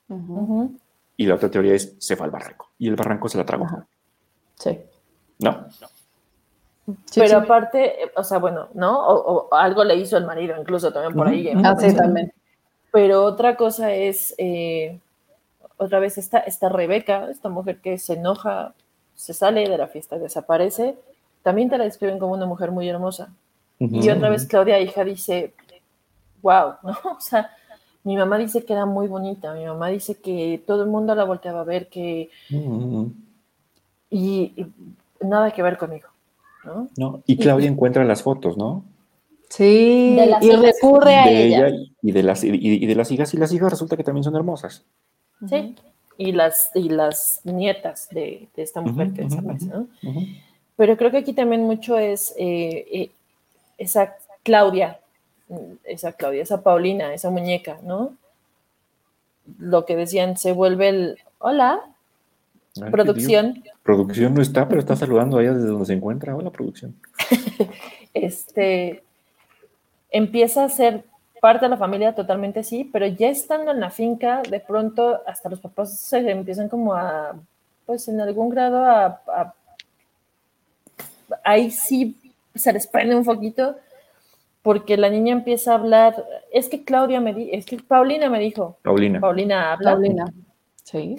uh 0.07 0.15
-huh. 0.15 0.80
Y 1.21 1.25
la 1.27 1.35
otra 1.35 1.51
teoría 1.51 1.75
es, 1.75 1.95
se 1.99 2.15
fue 2.15 2.25
al 2.25 2.31
barranco, 2.31 2.71
y 2.79 2.87
el 2.87 2.95
barranco 2.95 3.29
se 3.29 3.37
la 3.37 3.45
tragó. 3.45 3.67
Sí. 4.55 4.79
No, 5.37 5.67
no. 5.79 5.87
Sí, 7.05 7.19
pero 7.19 7.39
sí. 7.39 7.45
aparte, 7.45 8.11
o 8.15 8.23
sea, 8.23 8.39
bueno, 8.39 8.69
¿no? 8.73 9.07
O, 9.07 9.47
o, 9.47 9.53
algo 9.53 9.83
le 9.83 9.95
hizo 9.95 10.17
el 10.17 10.25
marido, 10.25 10.55
incluso 10.59 10.91
también 10.91 11.13
por 11.13 11.27
ahí. 11.27 11.53
Ah, 11.63 11.75
sí, 11.79 11.95
también. 11.95 12.33
Pero 12.91 13.23
otra 13.23 13.55
cosa 13.55 13.93
es, 13.93 14.33
eh, 14.39 14.99
otra 15.77 15.99
vez, 15.99 16.17
esta, 16.17 16.39
esta 16.39 16.69
Rebeca, 16.69 17.29
esta 17.29 17.49
mujer 17.49 17.79
que 17.81 17.99
se 17.99 18.13
enoja, 18.13 18.73
se 19.13 19.35
sale 19.35 19.69
de 19.69 19.77
la 19.77 19.87
fiesta, 19.87 20.17
desaparece, 20.17 20.95
también 21.43 21.69
te 21.69 21.77
la 21.77 21.83
describen 21.83 22.17
como 22.17 22.33
una 22.33 22.47
mujer 22.47 22.71
muy 22.71 22.89
hermosa. 22.89 23.29
Uh 23.79 23.85
-huh. 23.85 24.03
Y 24.03 24.09
otra 24.09 24.29
vez 24.29 24.47
Claudia, 24.47 24.79
hija, 24.79 25.03
dice, 25.03 25.53
wow, 26.41 26.73
¿no? 26.81 26.97
O 27.17 27.21
sea, 27.21 27.51
mi 28.03 28.15
mamá 28.15 28.37
dice 28.37 28.63
que 28.65 28.73
era 28.73 28.85
muy 28.85 29.07
bonita, 29.07 29.53
mi 29.53 29.65
mamá 29.65 29.89
dice 29.89 30.15
que 30.15 30.61
todo 30.65 30.83
el 30.83 30.89
mundo 30.89 31.13
la 31.15 31.23
volteaba 31.23 31.61
a 31.61 31.65
ver, 31.65 31.87
que... 31.87 32.29
Uh 32.51 32.55
-huh. 32.55 33.11
y, 34.09 34.53
y, 34.55 34.65
nada 35.21 35.51
que 35.51 35.61
ver 35.61 35.77
conmigo, 35.77 36.07
¿no? 36.65 36.87
no 36.97 37.21
y 37.25 37.37
Claudia 37.37 37.65
y, 37.67 37.71
encuentra 37.71 38.03
las 38.03 38.23
fotos, 38.23 38.57
¿no? 38.57 38.83
Sí, 39.49 40.17
y 40.41 40.51
recurre 40.51 41.15
a 41.15 41.25
de 41.25 41.45
ella. 41.45 41.67
ella 41.67 41.77
y, 42.01 42.11
de 42.11 42.23
las, 42.23 42.43
y, 42.43 42.49
y, 42.53 42.85
de 42.85 42.95
las 42.95 43.11
hijas, 43.11 43.33
y 43.33 43.37
las 43.37 43.51
hijas 43.51 43.71
resulta 43.71 43.97
que 43.97 44.03
también 44.03 44.23
son 44.23 44.35
hermosas. 44.35 44.83
Sí, 45.47 45.55
uh 45.55 45.57
-huh. 45.57 45.75
y, 46.17 46.31
las, 46.31 46.71
y 46.75 46.89
las 46.89 47.41
nietas 47.43 48.07
de, 48.09 48.47
de 48.55 48.63
esta 48.63 48.81
mujer 48.81 49.07
uh 49.07 49.11
-huh, 49.11 49.15
que 49.15 49.21
desaparece, 49.23 49.65
¿no? 49.65 49.87
Pero 50.77 50.97
creo 50.97 51.11
que 51.11 51.17
aquí 51.17 51.33
también 51.33 51.63
mucho 51.63 51.97
es... 51.97 52.33
Eh, 52.37 52.85
eh, 52.91 53.11
esa 53.81 54.15
Claudia, 54.43 54.99
esa 55.83 56.13
Claudia, 56.13 56.43
esa 56.43 56.63
Paulina, 56.63 57.13
esa 57.13 57.29
muñeca, 57.29 57.79
¿no? 57.83 58.15
Lo 59.57 59.85
que 59.85 59.95
decían, 59.95 60.37
se 60.37 60.51
vuelve 60.51 60.89
el, 60.89 61.19
hola, 61.39 61.81
Ay, 62.81 62.91
producción. 62.91 63.63
Producción 63.83 64.33
no 64.33 64.41
está, 64.41 64.67
pero 64.67 64.79
está 64.79 64.95
saludando 64.95 65.37
a 65.37 65.41
ella 65.41 65.53
desde 65.53 65.67
donde 65.67 65.85
se 65.85 65.93
encuentra. 65.93 66.35
Hola, 66.35 66.51
producción. 66.51 66.95
este, 68.13 69.03
empieza 70.09 70.63
a 70.63 70.69
ser 70.69 71.03
parte 71.41 71.65
de 71.65 71.69
la 71.69 71.77
familia 71.77 72.13
totalmente 72.13 72.63
sí, 72.63 72.87
pero 72.91 73.07
ya 73.07 73.29
estando 73.29 73.71
en 73.71 73.79
la 73.79 73.89
finca, 73.89 74.43
de 74.47 74.59
pronto 74.59 75.21
hasta 75.25 75.49
los 75.49 75.59
papás 75.59 75.97
se 75.97 76.19
empiezan 76.29 76.69
como 76.69 76.93
a, 76.93 77.35
pues 77.85 78.07
en 78.07 78.21
algún 78.21 78.49
grado 78.49 78.85
a, 78.85 79.21
a 79.27 79.53
ahí 81.43 81.71
sí 81.71 82.15
se 82.53 82.71
les 82.71 82.85
prende 82.85 83.15
un 83.15 83.25
poquito 83.25 83.75
porque 84.61 84.97
la 84.97 85.09
niña 85.09 85.33
empieza 85.33 85.71
a 85.71 85.75
hablar. 85.75 86.25
Es 86.51 86.69
que 86.69 86.83
Claudia 86.83 87.19
me 87.19 87.33
dijo, 87.33 87.49
es 87.53 87.65
que 87.65 87.77
Paulina 87.77 88.29
me 88.29 88.39
dijo. 88.39 88.77
Paulina. 88.83 89.19
Paulina 89.19 89.73
habla. 89.73 89.91
Paulina. 89.91 90.33
Sí. 90.83 91.17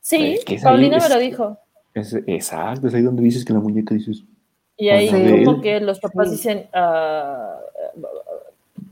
Sí, 0.00 0.34
es 0.34 0.44
que 0.44 0.58
Paulina 0.58 0.98
me 0.98 1.08
lo 1.08 1.18
dijo. 1.18 1.58
Es, 1.94 2.12
exacto, 2.26 2.88
es 2.88 2.94
ahí 2.94 3.02
donde 3.02 3.22
dices 3.22 3.44
que 3.44 3.52
la 3.52 3.60
muñeca 3.60 3.94
dice 3.94 4.10
eso. 4.10 4.24
Y 4.76 4.88
ahí 4.88 5.08
sí. 5.08 5.44
como 5.44 5.60
que 5.60 5.80
los 5.80 6.00
papás 6.00 6.28
sí. 6.28 6.36
dicen, 6.36 6.66
uh, 6.74 8.02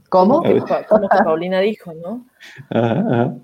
¿cómo? 0.09 0.43
Como 0.43 0.65
que, 0.65 0.85
como 0.89 1.09
que 1.09 1.19
Paulina 1.25 1.61
dijo, 1.61 1.93
¿no? 1.95 2.25
Ajá, 2.71 3.01
ajá. 3.01 3.35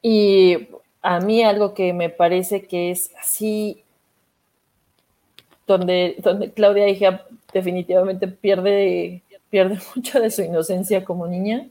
Y 0.00 0.68
a 1.02 1.20
mí 1.20 1.42
algo 1.42 1.74
que 1.74 1.92
me 1.92 2.08
parece 2.08 2.62
que 2.62 2.90
es 2.90 3.12
así 3.20 3.84
donde, 5.66 6.16
donde 6.18 6.52
Claudia 6.52 6.88
hija 6.88 7.26
definitivamente 7.54 8.28
pierde, 8.28 9.22
pierde 9.48 9.78
mucho 9.96 10.20
de 10.20 10.30
su 10.30 10.42
inocencia 10.42 11.04
como 11.04 11.26
niña, 11.26 11.68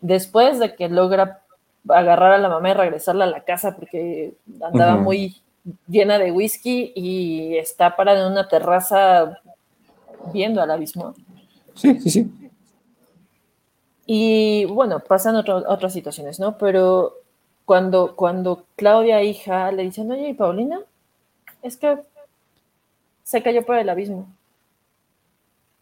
después 0.00 0.60
de 0.60 0.74
que 0.74 0.88
logra 0.88 1.42
agarrar 1.88 2.32
a 2.32 2.38
la 2.38 2.48
mamá 2.48 2.70
y 2.70 2.74
regresarla 2.74 3.24
a 3.24 3.28
la 3.28 3.44
casa 3.44 3.74
porque 3.74 4.34
andaba 4.62 4.94
uh 4.94 4.98
-huh. 4.98 5.02
muy 5.02 5.36
llena 5.88 6.18
de 6.18 6.30
whisky 6.30 6.92
y 6.94 7.56
está 7.56 7.96
parada 7.96 8.20
en 8.26 8.32
una 8.32 8.46
terraza 8.46 9.40
viendo 10.32 10.62
al 10.62 10.70
abismo. 10.70 11.14
Sí, 11.74 11.98
sí, 12.00 12.10
sí. 12.10 12.50
Y 14.06 14.64
bueno, 14.66 15.00
pasan 15.00 15.36
otro, 15.36 15.64
otras 15.68 15.92
situaciones, 15.92 16.40
¿no? 16.40 16.56
Pero 16.56 17.14
cuando, 17.64 18.16
cuando 18.16 18.64
Claudia, 18.76 19.22
hija, 19.22 19.70
le 19.72 19.82
dicen, 19.82 20.10
oye, 20.10 20.30
¿y 20.30 20.34
Paulina? 20.34 20.80
Es 21.62 21.76
que 21.76 21.98
se 23.22 23.42
cayó 23.42 23.66
por 23.66 23.76
el 23.76 23.88
abismo. 23.90 24.26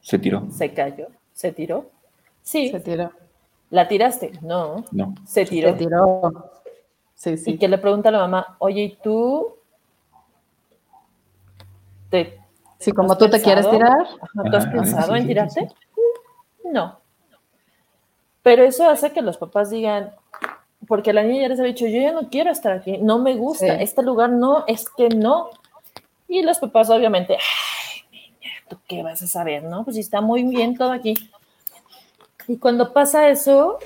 Se 0.06 0.20
tiró. 0.20 0.46
Se 0.52 0.72
cayó. 0.72 1.08
¿Se 1.32 1.50
tiró? 1.50 1.90
Sí. 2.40 2.68
Se 2.68 2.78
tiró. 2.78 3.10
¿La 3.70 3.88
tiraste? 3.88 4.30
No. 4.40 4.84
No. 4.92 5.16
Se 5.26 5.44
tiró. 5.44 5.72
Se 5.72 5.78
tiró. 5.78 6.52
Sí, 7.16 7.36
sí. 7.36 7.50
Y 7.50 7.58
que 7.58 7.66
le 7.66 7.76
pregunta 7.76 8.10
a 8.10 8.12
la 8.12 8.18
mamá, 8.20 8.56
oye, 8.60 8.82
¿y 8.82 8.96
tú? 9.02 9.56
Te, 12.08 12.40
sí, 12.78 12.92
como 12.92 13.18
tú 13.18 13.28
pensado? 13.28 13.38
te 13.38 13.42
quieres 13.42 13.68
tirar. 13.68 14.06
¿Tú 14.48 14.56
has 14.56 14.66
pensado 14.66 15.12
sí, 15.12 15.18
en 15.18 15.26
tirarte? 15.26 15.68
Sí, 15.68 15.74
no. 16.72 17.00
Pero 18.44 18.62
eso 18.62 18.88
hace 18.88 19.10
que 19.10 19.22
los 19.22 19.38
papás 19.38 19.70
digan, 19.70 20.12
porque 20.86 21.12
la 21.12 21.24
niña 21.24 21.42
ya 21.42 21.48
les 21.48 21.58
ha 21.58 21.64
dicho, 21.64 21.84
yo 21.84 22.00
ya 22.00 22.12
no 22.12 22.30
quiero 22.30 22.52
estar 22.52 22.70
aquí, 22.70 22.98
no 22.98 23.18
me 23.18 23.34
gusta, 23.34 23.80
este 23.80 24.04
lugar 24.04 24.30
no, 24.30 24.62
es 24.68 24.88
que 24.88 25.08
no, 25.08 25.50
y 26.28 26.42
los 26.42 26.60
papás, 26.60 26.90
obviamente, 26.90 27.38
¿tú 28.68 28.78
qué 28.88 29.02
vas 29.02 29.22
a 29.22 29.26
saber, 29.26 29.64
no? 29.64 29.84
Pues 29.84 29.96
está 29.96 30.20
muy 30.20 30.44
bien 30.44 30.76
todo 30.76 30.92
aquí. 30.92 31.14
Y 32.48 32.56
cuando 32.58 32.92
pasa 32.92 33.28
eso, 33.28 33.78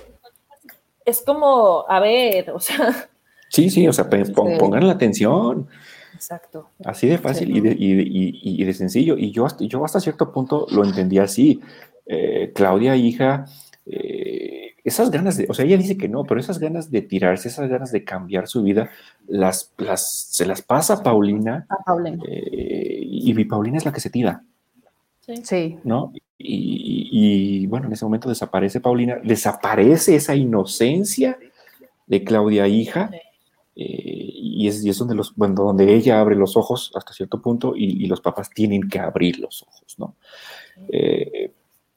es 1.05 1.22
como, 1.22 1.85
a 1.89 2.01
ver, 2.01 2.51
o 2.51 2.61
sea. 2.61 3.09
Sí, 3.53 3.68
sí, 3.68 3.89
o 3.89 3.93
sea, 3.93 4.09
pongan 4.09 4.87
la 4.87 4.93
atención. 4.93 5.66
Exacto. 6.14 6.68
Así 6.85 7.09
de 7.09 7.18
fácil 7.18 7.49
sí, 7.49 7.59
y, 7.59 7.61
de, 7.61 7.72
y, 7.72 8.01
y, 8.01 8.62
y, 8.62 8.64
de, 8.64 8.74
sencillo. 8.74 9.16
Y 9.18 9.33
yo 9.33 9.45
hasta, 9.45 9.64
yo 9.64 9.85
hasta 9.85 9.99
cierto 9.99 10.31
punto 10.31 10.68
lo 10.70 10.85
entendí 10.85 11.18
así. 11.18 11.61
Eh, 12.07 12.53
Claudia, 12.55 12.95
hija, 12.95 13.47
eh, 13.87 14.74
esas 14.85 15.11
ganas 15.11 15.37
de, 15.37 15.47
o 15.49 15.55
sea, 15.55 15.64
ella 15.64 15.76
dice 15.76 15.97
que 15.97 16.09
no, 16.09 16.24
pero 16.24 16.41
esas 16.41 16.59
ganas 16.59 16.91
de 16.91 17.03
tirarse, 17.03 17.49
esas 17.49 17.68
ganas 17.68 17.93
de 17.93 18.05
cambiar 18.05 18.49
su 18.49 18.62
vida, 18.62 18.91
las, 19.26 19.72
las, 19.78 20.28
se 20.31 20.47
las 20.47 20.62
pasa 20.62 20.95
a 20.95 21.03
Paulina. 21.03 21.66
A 21.68 21.83
Paulina. 21.85 22.22
Eh, 22.28 23.01
y, 23.03 23.45
Paulina 23.45 23.78
es 23.78 23.85
la 23.85 23.93
que 23.93 24.01
se 24.01 24.11
tira. 24.11 24.45
Sí. 25.43 25.78
¿No? 25.85 26.12
Y, 26.39 27.09
y, 27.12 27.66
bueno, 27.66 27.87
en 27.87 27.93
ese 27.93 28.05
momento 28.05 28.28
desaparece 28.28 28.81
Paulina, 28.81 29.18
desaparece 29.22 30.16
esa 30.16 30.35
inocencia 30.35 31.39
de 32.07 32.24
Claudia, 32.24 32.66
hija. 32.66 33.11
Sí. 33.12 33.18
Eh, 33.76 34.31
y, 34.35 34.68
es, 34.68 34.85
y 34.85 34.91
es 34.91 34.99
donde, 34.99 35.14
los, 35.14 35.35
bueno, 35.37 35.55
donde 35.55 35.95
ella 35.95 36.20
abre 36.20 36.37
los 36.37 36.57
ojos 36.57 36.93
hasta 36.95 37.12
cierto 37.12 37.41
punto 37.41 37.74
y, 37.76 38.05
y 38.05 38.07
los 38.07 38.20
papás 38.20 38.51
tienen 38.51 38.89
que 38.89 38.99
abrir 38.99 39.39
los 39.39 39.62
ojos, 39.62 39.97
¿no? 39.99 40.16
Sí. 40.74 40.83
Eh, 40.93 41.53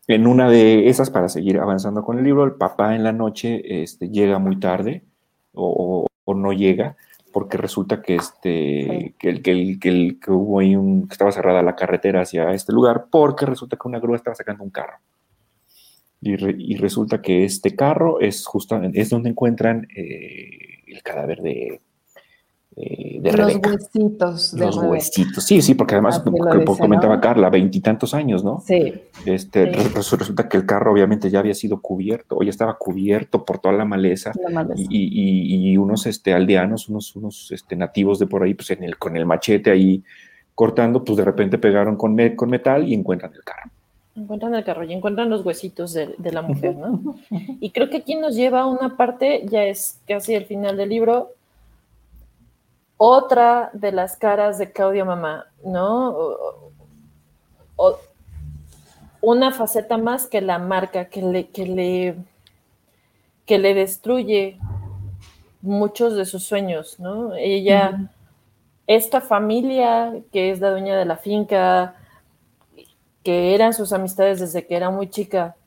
en 0.08 0.28
una 0.28 0.50
de 0.50 0.90
esas, 0.90 1.10
para 1.10 1.30
seguir 1.30 1.60
avanzando 1.60 2.04
con 2.04 2.18
el 2.18 2.26
libro, 2.26 2.44
el 2.44 2.54
papá 2.54 2.96
en 2.96 3.04
la 3.04 3.14
noche 3.14 3.84
este, 3.84 4.10
llega 4.10 4.38
muy 4.38 4.60
tarde 4.60 5.04
o, 5.54 6.08
o, 6.26 6.34
no 6.34 6.52
llega, 6.52 6.98
porque 7.34 7.58
resulta 7.58 8.02
que, 8.02 8.16
este, 8.16 9.16
que, 9.20 9.30
el, 9.30 9.42
que, 9.42 9.52
el, 9.52 9.80
que, 9.80 9.90
el, 9.90 10.20
que 10.22 10.32
hubo 10.32 10.60
ahí 10.60 10.76
un, 10.76 11.08
que 11.08 11.14
estaba 11.14 11.32
cerrada 11.32 11.62
la 11.62 11.76
carretera 11.76 12.22
hacia 12.22 12.54
este 12.54 12.72
lugar, 12.72 13.08
porque 13.12 13.46
resulta 13.46 13.76
que 13.76 13.88
una 13.88 14.00
grúa 14.00 14.16
estaba 14.16 14.36
sacando 14.36 14.64
un 14.64 14.70
carro. 14.70 15.00
Y, 16.22 16.38
re, 16.38 16.56
y 16.58 16.78
resulta 16.78 17.22
que 17.22 17.44
este 17.44 17.76
carro 17.76 18.22
es, 18.22 18.46
justamente, 18.46 19.02
es 19.02 19.10
donde 19.10 19.32
encuentran 19.32 19.88
eh, 19.94 20.84
el 20.88 21.04
cadáver 21.04 21.42
de, 21.42 21.82
eh, 22.76 23.20
de 23.22 23.32
los 23.32 23.48
Rebeca. 23.48 23.70
huesitos. 23.70 24.56
De 24.56 24.66
los 24.66 24.76
Rebeca. 24.76 24.92
huesitos, 24.92 25.44
sí, 25.44 25.62
sí, 25.62 25.76
porque 25.76 25.96
además, 25.96 26.20
como 26.20 26.38
dice, 26.46 26.66
comentaba 26.80 27.16
¿no? 27.16 27.22
Carla, 27.22 27.50
veintitantos 27.50 28.14
años, 28.14 28.44
¿no? 28.44 28.62
Sí. 28.66 28.94
Este, 29.26 29.74
sí. 29.74 29.90
Resulta 29.94 30.50
que 30.50 30.58
el 30.58 30.66
carro 30.66 30.92
obviamente 30.92 31.30
ya 31.30 31.40
había 31.40 31.54
sido 31.54 31.82
cubierto, 31.82 32.38
o 32.38 32.44
ya 32.44 32.50
estaba 32.50 32.78
cubierto 32.78 33.46
por 33.46 33.60
toda 33.60 33.76
la 33.76 33.86
maleza, 33.86 34.32
la 34.42 34.50
maleza. 34.50 34.82
Y, 34.82 34.86
y, 34.88 35.72
y, 35.72 35.78
unos 35.78 36.06
este, 36.08 36.34
aldeanos, 36.34 36.90
unos, 36.90 37.16
unos 37.16 37.52
este, 37.52 37.76
nativos 37.76 38.18
de 38.20 38.28
por 38.28 38.44
ahí, 38.44 38.54
pues 38.54 38.72
en 38.72 38.84
el, 38.84 38.98
con 38.98 39.16
el 39.16 39.26
machete 39.26 39.70
ahí 39.70 40.04
cortando, 40.56 41.04
pues 41.04 41.18
de 41.18 41.26
repente 41.26 41.58
pegaron 41.58 41.96
con, 41.96 42.16
me, 42.16 42.36
con 42.36 42.50
metal 42.50 42.88
y 42.88 42.94
encuentran 42.94 43.34
el 43.34 43.44
carro. 43.44 43.70
Encuentran 44.16 44.54
el 44.54 44.64
carro 44.64 44.84
y 44.84 44.94
encuentran 44.94 45.30
los 45.30 45.44
huesitos 45.44 45.94
de, 45.94 46.14
de 46.18 46.32
la 46.32 46.44
mujer, 46.44 46.76
¿no? 46.76 47.16
y 47.60 47.72
creo 47.72 47.90
que 47.90 47.98
aquí 47.98 48.16
nos 48.16 48.36
lleva 48.36 48.62
a 48.62 48.68
una 48.68 48.96
parte, 48.96 49.44
ya 49.48 49.64
es 49.64 50.00
casi 50.08 50.36
el 50.36 50.46
final 50.46 50.78
del 50.78 50.90
libro, 50.90 51.32
otra 53.06 53.70
de 53.74 53.92
las 53.92 54.16
caras 54.16 54.58
de 54.58 54.72
Claudia 54.72 55.04
Mamá, 55.04 55.48
¿no? 55.66 56.18
una 59.20 59.52
faceta 59.52 59.98
más 59.98 60.28
que 60.28 60.40
la 60.40 60.58
marca, 60.58 61.10
que 61.10 61.22
le, 61.22 61.48
que 61.50 61.66
le, 61.66 62.16
que 63.46 63.58
le 63.58 63.74
destruye 63.74 64.58
muchos 65.62 66.16
de 66.16 66.24
sus 66.24 66.44
sueños, 66.44 66.98
¿no? 66.98 67.36
Ella, 67.36 68.10
esta 68.88 69.20
familia 69.20 70.14
que 70.32 70.52
es 70.52 70.62
la 70.62 70.72
dueña 70.72 70.98
de 70.98 71.04
la 71.04 71.18
finca, 71.18 71.96
que 73.22 73.54
eran 73.54 73.74
sus 73.74 73.92
amistades 73.92 74.40
desde 74.40 74.66
que 74.66 74.78
era 74.78 74.90
muy 74.90 75.10
chica, 75.10 75.58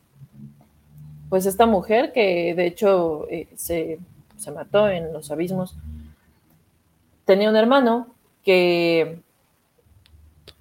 pues 1.28 1.44
esta 1.44 1.66
mujer 1.66 2.12
que 2.14 2.54
de 2.54 2.66
hecho 2.66 3.28
eh, 3.28 3.48
se, 3.56 3.98
se 4.38 4.50
mató 4.52 4.88
en 4.88 5.12
los 5.12 5.30
abismos, 5.30 5.76
tenía 7.26 7.50
un 7.50 7.56
hermano 7.56 8.06
que 8.42 9.20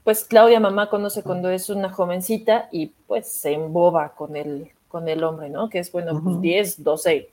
pues 0.04 0.24
Claudia 0.24 0.60
mamá 0.60 0.90
conoce 0.90 1.24
cuando 1.24 1.50
es 1.50 1.70
una 1.70 1.90
jovencita 1.90 2.68
y 2.72 2.88
pues 3.08 3.28
se 3.28 3.54
emboba 3.54 4.10
con 4.10 4.36
el, 4.36 4.70
con 4.88 5.08
el 5.08 5.24
hombre, 5.24 5.50
¿no? 5.50 5.70
Que 5.70 5.80
es, 5.80 5.92
bueno, 5.92 6.22
pues 6.22 6.42
10, 6.42 6.84
12 6.84 7.30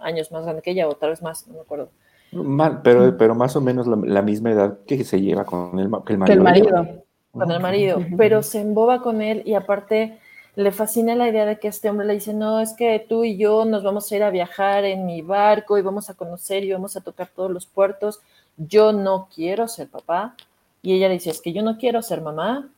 años 0.00 0.32
más 0.32 0.44
grande 0.44 0.62
que 0.62 0.72
ella, 0.72 0.88
o 0.88 0.94
tal 0.94 1.10
vez 1.10 1.22
más, 1.22 1.46
no 1.46 1.54
me 1.54 1.60
acuerdo. 1.60 1.90
Mal, 2.32 2.82
pero, 2.82 3.16
pero 3.16 3.36
más 3.36 3.54
o 3.54 3.60
menos 3.60 3.86
la, 3.86 4.22
misma 4.22 4.50
edad 4.50 4.78
que 4.86 5.04
se 5.04 5.20
lleva 5.20 5.44
con 5.44 5.78
el, 5.78 5.88
que 6.04 6.14
el 6.14 6.18
marido. 6.18 6.36
el 6.36 6.42
marido. 6.42 7.04
Con 7.30 7.50
el 7.50 7.60
marido, 7.60 8.00
pero 8.16 8.42
se 8.42 8.60
emboba 8.60 9.00
con 9.02 9.20
él 9.20 9.42
y 9.44 9.54
aparte 9.54 10.18
le 10.56 10.70
fascina 10.70 11.16
la 11.16 11.28
idea 11.28 11.46
de 11.46 11.58
que 11.58 11.68
este 11.68 11.90
hombre 11.90 12.06
le 12.06 12.14
dice, 12.14 12.32
no, 12.32 12.60
es 12.60 12.74
que 12.74 13.04
tú 13.08 13.24
y 13.24 13.36
yo 13.36 13.64
nos 13.64 13.82
vamos 13.82 14.10
a 14.10 14.16
ir 14.16 14.22
a 14.22 14.30
viajar 14.30 14.84
en 14.84 15.04
mi 15.04 15.20
barco 15.22 15.78
y 15.78 15.82
vamos 15.82 16.10
a 16.10 16.14
conocer 16.14 16.64
y 16.64 16.72
vamos 16.72 16.96
a 16.96 17.00
tocar 17.00 17.28
todos 17.34 17.50
los 17.50 17.66
puertos. 17.66 18.20
Yo 18.56 18.92
no 18.92 19.28
quiero 19.34 19.68
ser 19.68 19.88
papá. 19.88 20.36
Y 20.82 20.94
ella 20.94 21.08
le 21.08 21.14
dice, 21.14 21.30
es 21.30 21.40
que 21.40 21.52
yo 21.52 21.62
no 21.62 21.78
quiero 21.78 22.02
ser 22.02 22.20
mamá. 22.20 22.68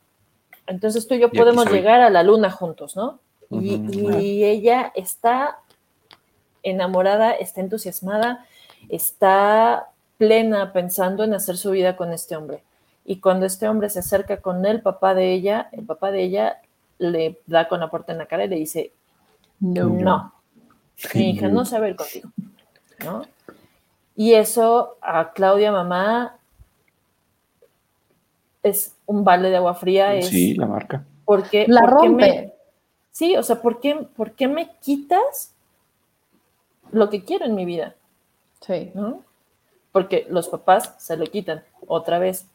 Entonces 0.65 1.07
tú 1.07 1.15
y 1.15 1.19
yo 1.19 1.31
podemos 1.31 1.69
llegar 1.71 2.01
a 2.01 2.09
la 2.09 2.23
luna 2.23 2.51
juntos, 2.51 2.95
¿no? 2.95 3.19
y, 3.49 4.43
ella 4.43 4.91
está 4.95 5.59
enamorada, 6.63 7.31
está 7.31 7.61
entusiasmada, 7.61 8.45
está 8.89 9.87
plena 10.17 10.73
pensando 10.73 11.23
en 11.23 11.33
hacer 11.33 11.57
su 11.57 11.71
vida 11.71 11.95
con 11.95 12.11
este 12.11 12.35
hombre. 12.35 12.63
Y 13.05 13.21
cuando 13.21 13.45
este 13.45 13.69
hombre 13.69 13.89
se 13.89 13.99
acerca 13.99 14.37
con 14.37 14.65
el 14.65 14.81
papá 14.81 15.13
de 15.13 15.31
ella, 15.31 15.69
el 15.71 15.85
papá 15.85 16.11
de 16.11 16.23
ella 16.23 16.61
le 16.97 17.39
da 17.45 17.69
con 17.69 17.79
la 17.79 17.89
puerta 17.89 18.11
en 18.11 18.17
la 18.17 18.25
cara 18.25 18.45
y 18.45 18.49
le 18.49 18.57
dice, 18.57 18.91
no, 19.59 19.85
no, 19.85 20.33
mi 21.13 21.29
hija 21.29 21.47
no 21.47 21.63
sabe 21.63 21.89
ir 21.89 21.95
contigo, 21.95 22.29
¿no? 23.05 23.23
Y 24.17 24.33
eso 24.33 24.97
a 24.99 25.31
Claudia 25.31 25.71
mamá 25.71 26.39
es 28.63 28.95
un 29.05 29.23
balde 29.23 29.51
de 29.51 29.57
agua 29.57 29.75
fría. 29.75 30.15
Es 30.15 30.29
sí, 30.29 30.55
la 30.55 30.65
marca. 30.65 31.05
Porque, 31.23 31.65
la 31.67 31.81
rompe. 31.81 32.51
sí, 33.11 33.37
o 33.37 33.43
sea, 33.43 33.61
¿por 33.61 33.79
qué, 33.79 34.07
¿por 34.15 34.31
qué 34.31 34.47
me 34.47 34.71
quitas 34.81 35.53
lo 36.91 37.11
que 37.11 37.23
quiero 37.23 37.45
en 37.45 37.53
mi 37.53 37.63
vida? 37.63 37.93
Sí. 38.61 38.91
¿no? 38.95 39.21
Porque 39.91 40.25
los 40.31 40.49
papás 40.49 40.95
se 40.97 41.15
lo 41.15 41.27
quitan 41.27 41.63
otra 41.85 42.17
vez. 42.17 42.47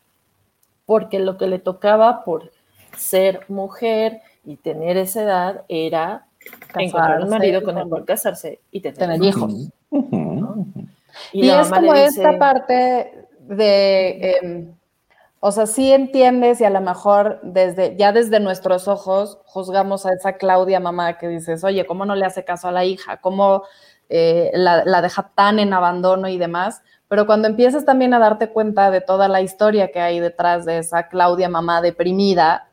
Porque 0.85 1.21
lo 1.21 1.39
que 1.39 1.47
le 1.47 1.61
tocaba 1.61 2.25
por 2.25 2.51
ser 2.99 3.45
mujer 3.49 4.21
y 4.45 4.57
tener 4.57 4.97
esa 4.97 5.23
edad 5.23 5.65
era 5.69 6.27
encontrar 6.75 7.23
un 7.23 7.31
marido 7.31 7.63
con 7.63 7.79
el 7.79 7.89
cual 7.89 8.05
casarse 8.05 8.59
y 8.73 8.81
tener, 8.81 9.23
hijos. 9.23 9.71
Y, 11.33 11.49
es 11.49 11.69
como 11.69 11.95
esta 11.95 12.39
parte 12.39 13.27
de, 13.41 14.39
em, 14.43 14.75
o 15.41 15.51
sea, 15.51 15.67
sí 15.67 15.93
entiendes 15.93 16.61
y 16.61 16.65
a 16.65 16.71
lo 16.71 16.81
mejor 16.81 17.41
desde, 17.43 17.97
ya 17.97 18.13
desde 18.13 18.41
nuestros 18.41 18.89
ojos 18.89 19.39
juzgamos 19.45 20.07
a 20.07 20.13
esa 20.13 20.35
Claudia 20.35 20.81
mamá 20.81 21.19
que 21.19 21.29
dices, 21.29 21.65
oye, 21.65 21.87
¿cómo 21.87 22.05
no 22.05 22.15
le 22.15 22.25
hace 22.25 22.45
caso 22.45 22.69
a 22.69 22.73
la 22.73 22.85
hija? 22.85 23.17
¿Cómo 23.21 23.65
eh, 24.09 24.51
la, 24.55 24.85
la, 24.85 25.03
deja 25.03 25.31
tan 25.35 25.59
en 25.59 25.73
abandono 25.73 26.29
y 26.29 26.39
demás? 26.39 26.83
Pero 27.09 27.27
cuando 27.27 27.49
empiezas 27.49 27.85
también 27.85 28.15
a 28.15 28.19
darte 28.19 28.51
cuenta 28.51 28.91
de 28.91 29.01
toda 29.01 29.29
la 29.29 29.41
historia 29.41 29.91
que 29.91 30.01
hay 30.01 30.21
detrás 30.21 30.65
de 30.65 30.79
esa 30.79 31.09
Claudia 31.09 31.49
mamá 31.49 31.83
deprimida, 31.83 32.69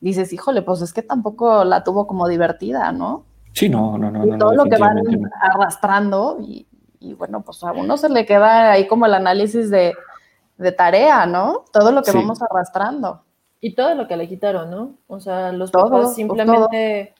dices, 0.00 0.32
híjole, 0.32 0.62
pues 0.62 0.82
es 0.82 0.92
que 0.92 1.02
tampoco 1.02 1.64
la 1.64 1.82
tuvo 1.82 2.06
como 2.06 2.28
divertida, 2.28 2.92
¿no? 2.92 3.24
Sí, 3.52 3.68
no, 3.68 3.96
no, 3.96 4.10
no. 4.10 4.36
Y 4.36 4.38
todo 4.38 4.54
lo 4.54 4.64
que 4.64 4.76
van 4.76 4.98
arrastrando 5.40 6.36
y, 6.40 6.66
y, 7.06 7.14
bueno, 7.14 7.42
pues 7.42 7.62
a 7.62 7.72
uno 7.72 7.96
se 7.96 8.08
le 8.08 8.26
queda 8.26 8.72
ahí 8.72 8.86
como 8.86 9.06
el 9.06 9.14
análisis 9.14 9.70
de, 9.70 9.94
de 10.58 10.72
tarea, 10.72 11.26
¿no? 11.26 11.64
Todo 11.72 11.92
lo 11.92 12.02
que 12.02 12.12
vamos 12.12 12.40
arrastrando. 12.42 13.22
Y 13.60 13.74
todo 13.74 13.94
lo 13.94 14.06
que 14.06 14.16
le 14.16 14.28
quitaron, 14.28 14.70
¿no? 14.70 14.94
O 15.06 15.20
sea, 15.20 15.52
los 15.52 15.70
todo, 15.70 15.84
papás 15.84 16.04
pues, 16.06 16.14
simplemente 16.16 17.14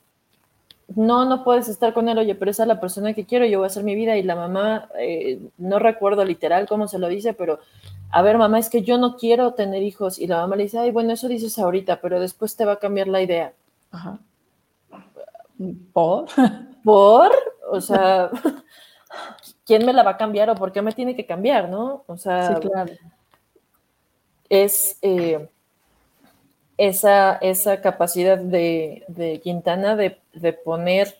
no, 0.94 1.24
no 1.24 1.42
puedes 1.42 1.68
estar 1.68 1.92
con 1.92 2.08
él, 2.08 2.18
oye, 2.18 2.34
pero 2.34 2.50
esa 2.50 2.62
es 2.62 2.68
la 2.68 2.80
persona 2.80 3.12
que 3.12 3.26
quiero, 3.26 3.44
yo 3.44 3.58
voy 3.58 3.64
a 3.64 3.68
hacer 3.68 3.82
mi 3.82 3.94
vida 3.94 4.16
y 4.16 4.22
la 4.22 4.36
mamá, 4.36 4.88
eh, 4.98 5.40
no 5.58 5.78
recuerdo 5.78 6.24
literal 6.24 6.68
cómo 6.68 6.86
se 6.86 6.98
lo 6.98 7.08
dice, 7.08 7.32
pero 7.32 7.58
a 8.10 8.22
ver, 8.22 8.38
mamá, 8.38 8.58
es 8.58 8.70
que 8.70 8.82
yo 8.82 8.96
no 8.96 9.16
quiero 9.16 9.54
tener 9.54 9.82
hijos 9.82 10.18
y 10.18 10.26
la 10.26 10.38
mamá 10.38 10.56
le 10.56 10.64
dice, 10.64 10.78
ay, 10.78 10.92
bueno, 10.92 11.12
eso 11.12 11.28
dices 11.28 11.58
ahorita, 11.58 12.00
pero 12.00 12.20
después 12.20 12.56
te 12.56 12.64
va 12.64 12.72
a 12.72 12.78
cambiar 12.78 13.08
la 13.08 13.20
idea. 13.20 13.52
Ajá. 13.90 14.18
¿Por? 15.92 16.26
¿Por? 16.84 17.32
O 17.70 17.80
sea, 17.80 18.30
¿quién 19.64 19.84
me 19.86 19.92
la 19.92 20.02
va 20.02 20.12
a 20.12 20.16
cambiar 20.16 20.50
o 20.50 20.54
por 20.54 20.72
qué 20.72 20.82
me 20.82 20.92
tiene 20.92 21.16
que 21.16 21.26
cambiar, 21.26 21.68
no? 21.68 22.04
O 22.06 22.16
sea, 22.16 22.58
claro. 22.60 22.92
es... 24.48 24.98
Eh, 25.02 25.48
esa, 26.78 27.36
esa 27.36 27.80
capacidad 27.80 28.38
de, 28.38 29.40
Quintana 29.42 29.96
de, 29.96 30.52
poner 30.52 31.16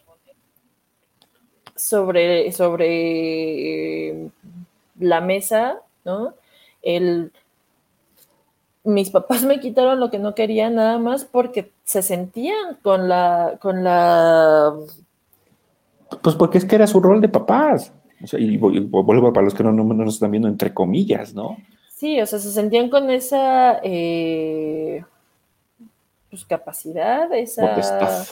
sobre, 1.75 2.53
sobre 2.53 4.31
la 4.99 5.21
mesa, 5.21 5.81
¿no? 6.05 6.35
El, 6.83 7.33
mis 8.85 9.11
papás 9.11 9.43
me 9.43 9.61
quitaron 9.61 9.99
lo 9.99 10.11
que 10.11 10.19
no 10.19 10.35
quería 10.35 10.71
nada 10.71 10.99
más 10.99 11.25
porque 11.25 11.73
se 11.85 12.03
sentían 12.03 12.77
con 12.83 13.09
la, 13.09 13.59
con 13.61 13.83
la... 13.83 14.75
Pues 16.23 16.37
porque 16.37 16.59
es 16.59 16.65
que 16.65 16.77
era 16.77 16.87
su 16.87 17.01
rol 17.01 17.21
de 17.21 17.29
papás. 17.29 17.93
y 18.33 18.57
vuelvo 18.57 19.33
para 19.33 19.45
los 19.45 19.55
que 19.55 19.63
no, 19.63 19.73
no, 19.73 19.85
nos 19.85 20.15
están 20.15 20.31
viendo 20.31 20.49
entre 20.49 20.73
comillas, 20.73 21.35
¿no? 21.35 21.57
Sí, 21.91 22.21
o 22.21 22.27
sea, 22.27 22.39
se 22.39 22.51
sentían 22.51 22.91
con 22.91 23.11
esa... 23.11 23.81
Eh, 23.83 25.05
pues, 26.31 26.45
capacidad, 26.45 27.33
esa... 27.33 28.25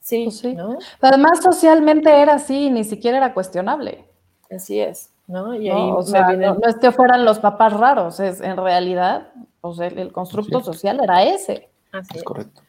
Sí, 0.00 0.24
pues 0.24 0.38
sí. 0.38 0.54
¿no? 0.54 0.78
Además, 1.00 1.40
socialmente 1.42 2.10
era 2.10 2.34
así, 2.34 2.70
ni 2.70 2.84
siquiera 2.84 3.18
era 3.18 3.34
cuestionable. 3.34 4.04
Así 4.50 4.80
es, 4.80 5.10
¿no? 5.26 5.54
Y 5.54 5.68
ahí 5.68 5.90
no, 5.90 6.56
es 6.66 6.76
que 6.80 6.90
fueran 6.90 7.24
los 7.24 7.38
papás 7.38 7.74
raros, 7.74 8.18
es 8.18 8.40
en 8.40 8.56
realidad, 8.56 9.28
pues 9.60 9.78
el, 9.78 10.10
constructo 10.10 10.60
social 10.60 10.98
era 11.02 11.22
ese. 11.22 11.68
Así 11.92 12.16
es, 12.16 12.24
correcto. 12.24 12.62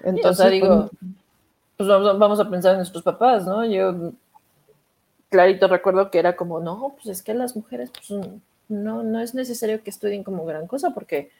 Entonces, 0.00 0.50
digo, 0.50 0.90
pues, 1.86 2.18
vamos, 2.18 2.40
a 2.40 2.50
pensar 2.50 2.72
en 2.72 2.78
nuestros 2.78 3.02
papás, 3.02 3.46
¿no? 3.46 3.64
Yo 3.64 4.12
clarito 5.28 5.66
recuerdo 5.68 6.10
que 6.10 6.18
era 6.18 6.36
como, 6.36 6.60
no, 6.60 6.94
pues 6.96 7.06
es 7.06 7.22
que 7.22 7.34
las 7.34 7.56
mujeres, 7.56 7.90
pues 7.90 8.20
no, 8.68 9.02
no 9.02 9.20
es 9.20 9.34
necesario 9.34 9.82
que 9.82 9.90
estudien 9.90 10.24
como 10.24 10.44
gran 10.44 10.66
cosa 10.66 10.90
porque 10.92 11.30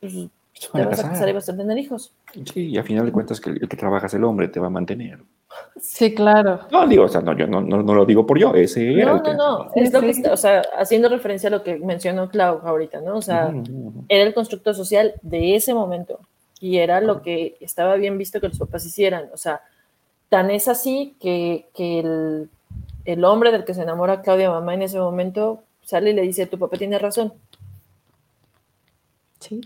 pues, 0.00 0.28
te 0.72 0.84
vas 0.84 1.00
a 1.00 1.10
casar 1.10 1.28
y 1.28 1.32
vas 1.32 1.48
a 1.48 1.56
tener 1.56 1.78
hijos. 1.78 2.12
Sí, 2.52 2.68
y 2.68 2.78
a 2.78 2.84
final 2.84 3.06
de 3.06 3.12
cuentas 3.12 3.40
que 3.40 3.50
el 3.50 3.68
que 3.68 3.76
trabaja 3.76 4.06
es 4.06 4.14
el 4.14 4.24
hombre, 4.24 4.48
te 4.48 4.60
va 4.60 4.66
a 4.66 4.70
mantener. 4.70 5.18
Sí, 5.78 6.14
claro. 6.14 6.60
No, 6.70 6.86
digo, 6.86 7.04
o 7.04 7.08
sea, 7.08 7.20
no, 7.20 7.36
yo 7.36 7.46
no, 7.46 7.60
no, 7.60 7.82
lo 7.82 8.06
digo 8.06 8.26
por 8.26 8.38
yo, 8.38 8.54
ese 8.54 8.84
no, 8.84 8.98
era 8.98 9.12
No, 9.14 9.34
no, 9.34 9.70
es 9.74 9.92
lo 9.92 10.00
que 10.00 10.10
está, 10.10 10.32
o 10.32 10.36
sea, 10.36 10.62
haciendo 10.78 11.10
referencia 11.10 11.48
a 11.48 11.52
lo 11.52 11.62
que 11.62 11.76
mencionó 11.76 12.30
Clau 12.30 12.60
ahorita, 12.62 13.02
¿no? 13.02 13.16
O 13.16 13.22
sea, 13.22 13.52
era 14.08 14.24
el 14.24 14.32
constructo 14.32 14.72
social 14.72 15.12
de 15.20 15.56
ese 15.56 15.74
momento 15.74 16.20
y 16.58 16.78
era 16.78 17.00
lo 17.00 17.22
que 17.22 17.56
estaba 17.60 17.96
bien 17.96 18.16
visto 18.16 18.40
que 18.40 18.48
los 18.48 18.58
papás 18.58 18.86
hicieran, 18.86 19.28
o 19.34 19.36
sea, 19.36 19.60
tan 20.32 20.50
es 20.50 20.66
así 20.66 21.14
que, 21.20 21.68
que 21.74 21.98
el, 22.00 22.48
el 23.04 23.24
hombre 23.24 23.52
del 23.52 23.66
que 23.66 23.74
se 23.74 23.82
enamora 23.82 24.22
Claudia 24.22 24.50
Mamá 24.50 24.72
en 24.72 24.80
ese 24.80 24.98
momento 24.98 25.62
sale 25.82 26.12
y 26.12 26.14
le 26.14 26.22
dice, 26.22 26.46
tu 26.46 26.58
papá 26.58 26.78
tiene 26.78 26.98
razón. 26.98 27.34
Sí 29.38 29.60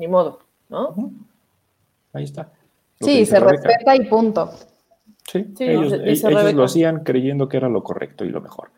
ni 0.00 0.08
modo, 0.08 0.40
¿no? 0.70 1.12
Ahí 2.14 2.24
está. 2.24 2.50
sí, 3.00 3.26
se 3.26 3.38
respeta 3.38 3.94
y 3.94 4.06
punto. 4.06 4.50
Sí, 5.30 5.46
ellos, 5.58 5.92
ellos 5.92 6.54
lo 6.54 6.64
hacían 6.64 7.04
creyendo 7.04 7.48
que 7.48 7.58
era 7.58 7.68
lo 7.68 7.84
correcto 7.84 8.24
y 8.24 8.30
lo 8.30 8.40
mejor, 8.40 8.70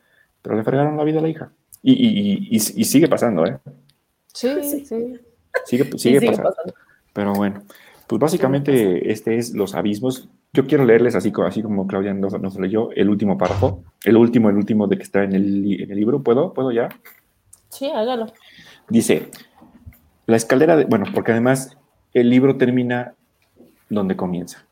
pero 0.42 0.56
le 0.56 0.64
fregaron 0.64 0.96
la 0.96 1.04
vida 1.04 1.20
a 1.20 1.22
la 1.22 1.28
hija. 1.28 1.52
Y, 1.80 1.92
y, 1.92 2.48
y, 2.50 2.56
y 2.56 2.84
sigue 2.84 3.08
pasando, 3.08 3.46
¿eh? 3.46 3.58
Sí, 4.34 4.84
sí. 4.84 5.18
Sigue, 5.64 5.96
sigue, 5.96 6.32
pasando. 6.32 6.74
Pero 7.12 7.34
bueno, 7.34 7.62
pues 8.06 8.20
básicamente 8.20 9.10
este 9.10 9.38
es 9.38 9.54
los 9.54 9.74
abismos. 9.74 10.28
Yo 10.54 10.66
quiero 10.66 10.84
leerles 10.84 11.14
así, 11.14 11.32
así 11.46 11.62
como 11.62 11.86
Claudia 11.86 12.12
nos, 12.12 12.38
nos 12.38 12.58
leyó 12.58 12.90
el 12.92 13.08
último 13.08 13.38
párrafo, 13.38 13.84
el 14.04 14.18
último, 14.18 14.50
el 14.50 14.56
último 14.56 14.86
de 14.86 14.98
que 14.98 15.02
está 15.02 15.24
en 15.24 15.32
el, 15.32 15.80
en 15.80 15.90
el 15.90 15.96
libro. 15.96 16.22
¿Puedo? 16.22 16.52
¿Puedo 16.52 16.70
ya? 16.72 16.90
Sí, 17.70 17.88
hágalo. 17.88 18.26
Dice, 18.90 19.30
la 20.26 20.36
escalera 20.36 20.76
de, 20.76 20.84
bueno, 20.84 21.06
porque 21.14 21.32
además 21.32 21.78
el 22.12 22.28
libro 22.28 22.58
termina 22.58 23.14
donde 23.88 24.14
comienza, 24.14 24.66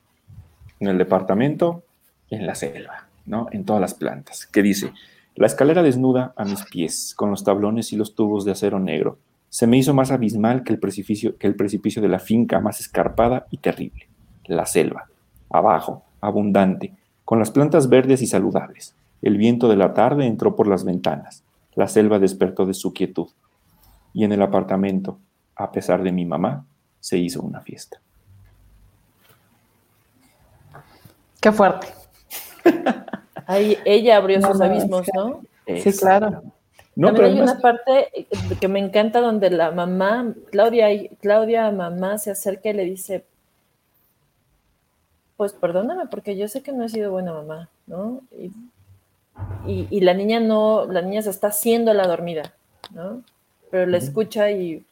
en 0.81 0.89
el 0.89 0.99
departamento, 0.99 1.83
en 2.28 2.47
la 2.47 2.57
selva, 2.57 3.09
¿no? 3.24 3.47
En 3.51 3.64
todas 3.64 3.81
las 3.81 3.95
plantas, 3.95 4.47
que 4.47 4.62
dice, 4.62 4.93
la 5.35 5.47
escalera 5.47 5.83
desnuda 5.83 6.35
a 6.37 6.45
mis 6.45 6.62
pies, 6.64 7.14
con 7.16 7.31
los 7.31 7.43
tablones 7.43 7.91
y 7.95 7.97
los 7.97 8.14
tubos 8.14 8.45
de 8.45 8.53
acero 8.53 8.78
negro, 8.81 9.16
se 9.49 9.66
me 9.66 9.78
hizo 9.78 9.95
más 9.95 10.11
abismal 10.11 10.62
que 10.62 10.74
el 10.74 10.78
precipicio, 10.78 11.39
que 11.39 11.47
el 11.47 11.57
precipicio 11.57 12.03
de 12.03 12.09
la 12.09 12.18
finca, 12.18 12.61
más 12.61 12.81
escarpada 12.81 13.47
y 13.51 13.57
terrible. 13.57 14.09
La 14.45 14.66
selva, 14.66 15.09
abajo, 15.51 16.03
abundante, 16.20 16.94
con 17.24 17.38
las 17.38 17.51
plantas 17.51 17.88
verdes 17.88 18.22
y 18.22 18.26
saludables. 18.26 18.94
El 19.22 19.36
viento 19.36 19.68
de 19.68 19.76
la 19.76 19.92
tarde 19.92 20.26
entró 20.26 20.57
por 20.57 20.66
las 20.66 20.84
ventanas. 20.84 21.44
La 21.74 21.88
selva 21.88 22.18
despertó 22.18 22.66
de 22.66 22.74
su 22.74 22.92
quietud. 22.92 23.28
Y 24.12 24.24
en 24.24 24.32
el 24.32 24.42
apartamento, 24.42 25.18
a 25.55 25.70
pesar 25.70 26.03
de 26.03 26.12
mi 26.12 26.24
mamá, 26.24 26.64
se 26.98 27.18
hizo 27.18 27.42
una 27.42 27.61
fiesta. 27.61 28.01
Qué 31.40 31.53
fuerte. 31.53 31.88
Ahí 33.46 33.76
ella 33.84 34.16
abrió 34.16 34.40
sus 34.42 34.61
abismos, 34.61 35.07
¿no? 35.14 35.42
Sí, 35.66 35.92
claro. 35.92 36.42
No, 36.96 37.09
También 37.09 37.26
hay 37.26 37.40
una 37.40 37.59
parte 37.61 38.11
que 38.61 38.68
me 38.68 38.78
encanta 38.78 39.20
donde 39.20 39.51
la 39.51 39.70
mamá, 39.70 40.34
Claudia, 40.51 40.88
Claudia 41.20 41.70
mamá 41.70 42.18
se 42.18 42.30
acerca 42.30 42.70
y 42.70 42.72
le 42.74 42.84
dice, 42.84 43.24
pues 45.41 45.55
perdóname 45.55 46.05
porque 46.05 46.36
yo 46.36 46.49
sé 46.49 46.62
que 46.62 46.70
no 46.70 46.84
he 46.84 46.91
sido 46.91 47.12
buena 47.12 47.32
mamá, 47.32 47.70
¿no? 47.86 48.20
Y, 49.66 50.01
la 50.03 50.12
niña 50.12 50.38
no, 50.38 50.84
la 50.84 51.01
niña 51.01 51.22
se 51.22 51.30
está 51.30 51.47
haciendo 51.47 51.95
la 51.95 52.07
dormida, 52.07 52.53
¿no? 52.91 53.22
Pero 53.70 53.86
la 53.86 53.97
escucha 53.97 54.51
y 54.51 54.84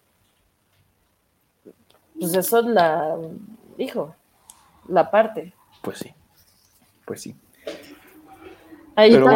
pues 2.18 2.32
eso 2.34 2.60
es 2.60 2.64
la, 2.64 3.14
hijo, 3.76 4.14
la 4.88 5.10
parte. 5.10 5.52
Pues 5.82 5.98
sí, 5.98 6.14
pues 7.04 7.20
sí. 7.20 7.36
Ahí 8.96 9.12
Pero 9.12 9.26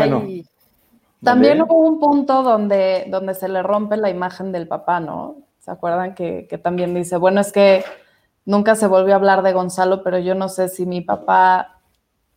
También 1.22 1.60
hubo 1.60 1.78
un 1.90 2.00
punto 2.00 2.42
donde, 2.42 3.04
donde 3.08 3.34
se 3.34 3.50
le 3.50 3.62
rompe 3.62 3.98
la 3.98 4.08
imagen 4.08 4.50
del 4.50 4.66
papá, 4.66 4.98
¿no? 4.98 5.36
¿Se 5.60 5.70
acuerdan 5.70 6.14
que, 6.14 6.46
que 6.48 6.56
también 6.56 6.94
dice, 6.94 7.18
bueno, 7.18 7.42
es 7.42 7.52
que 7.52 7.84
Nunca 8.44 8.74
se 8.74 8.86
volvió 8.86 9.14
a 9.14 9.16
hablar 9.16 9.42
de 9.42 9.52
Gonzalo, 9.52 10.02
pero 10.02 10.18
yo 10.18 10.34
no 10.34 10.48
sé 10.48 10.68
si 10.68 10.86
mi 10.86 11.00
papá 11.00 11.78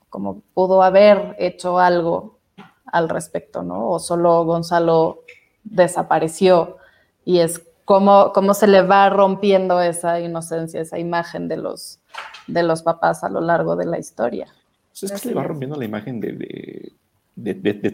como 0.09 0.41
pudo 0.53 0.81
haber 0.81 1.35
hecho 1.39 1.79
algo 1.79 2.37
al 2.85 3.09
respecto, 3.09 3.63
¿no? 3.63 3.89
O 3.89 3.99
solo 3.99 4.45
Gonzalo 4.45 5.23
desapareció 5.63 6.77
y 7.25 7.39
es 7.39 7.61
cómo, 7.85 8.31
cómo 8.33 8.53
se 8.53 8.67
le 8.67 8.81
va 8.81 9.09
rompiendo 9.09 9.81
esa 9.81 10.19
inocencia, 10.19 10.79
esa 10.79 10.99
imagen 10.99 11.47
de 11.47 11.57
los, 11.57 11.99
de 12.47 12.63
los 12.63 12.83
papás 12.83 13.23
a 13.23 13.29
lo 13.29 13.41
largo 13.41 13.75
de 13.75 13.85
la 13.85 13.99
historia. 13.99 14.47
Pues 14.89 15.03
es 15.03 15.11
que 15.11 15.17
se 15.17 15.27
le 15.29 15.35
va 15.35 15.43
rompiendo 15.43 15.75
la 15.75 15.85
imagen 15.85 16.19
de, 16.21 16.31
de, 16.31 16.93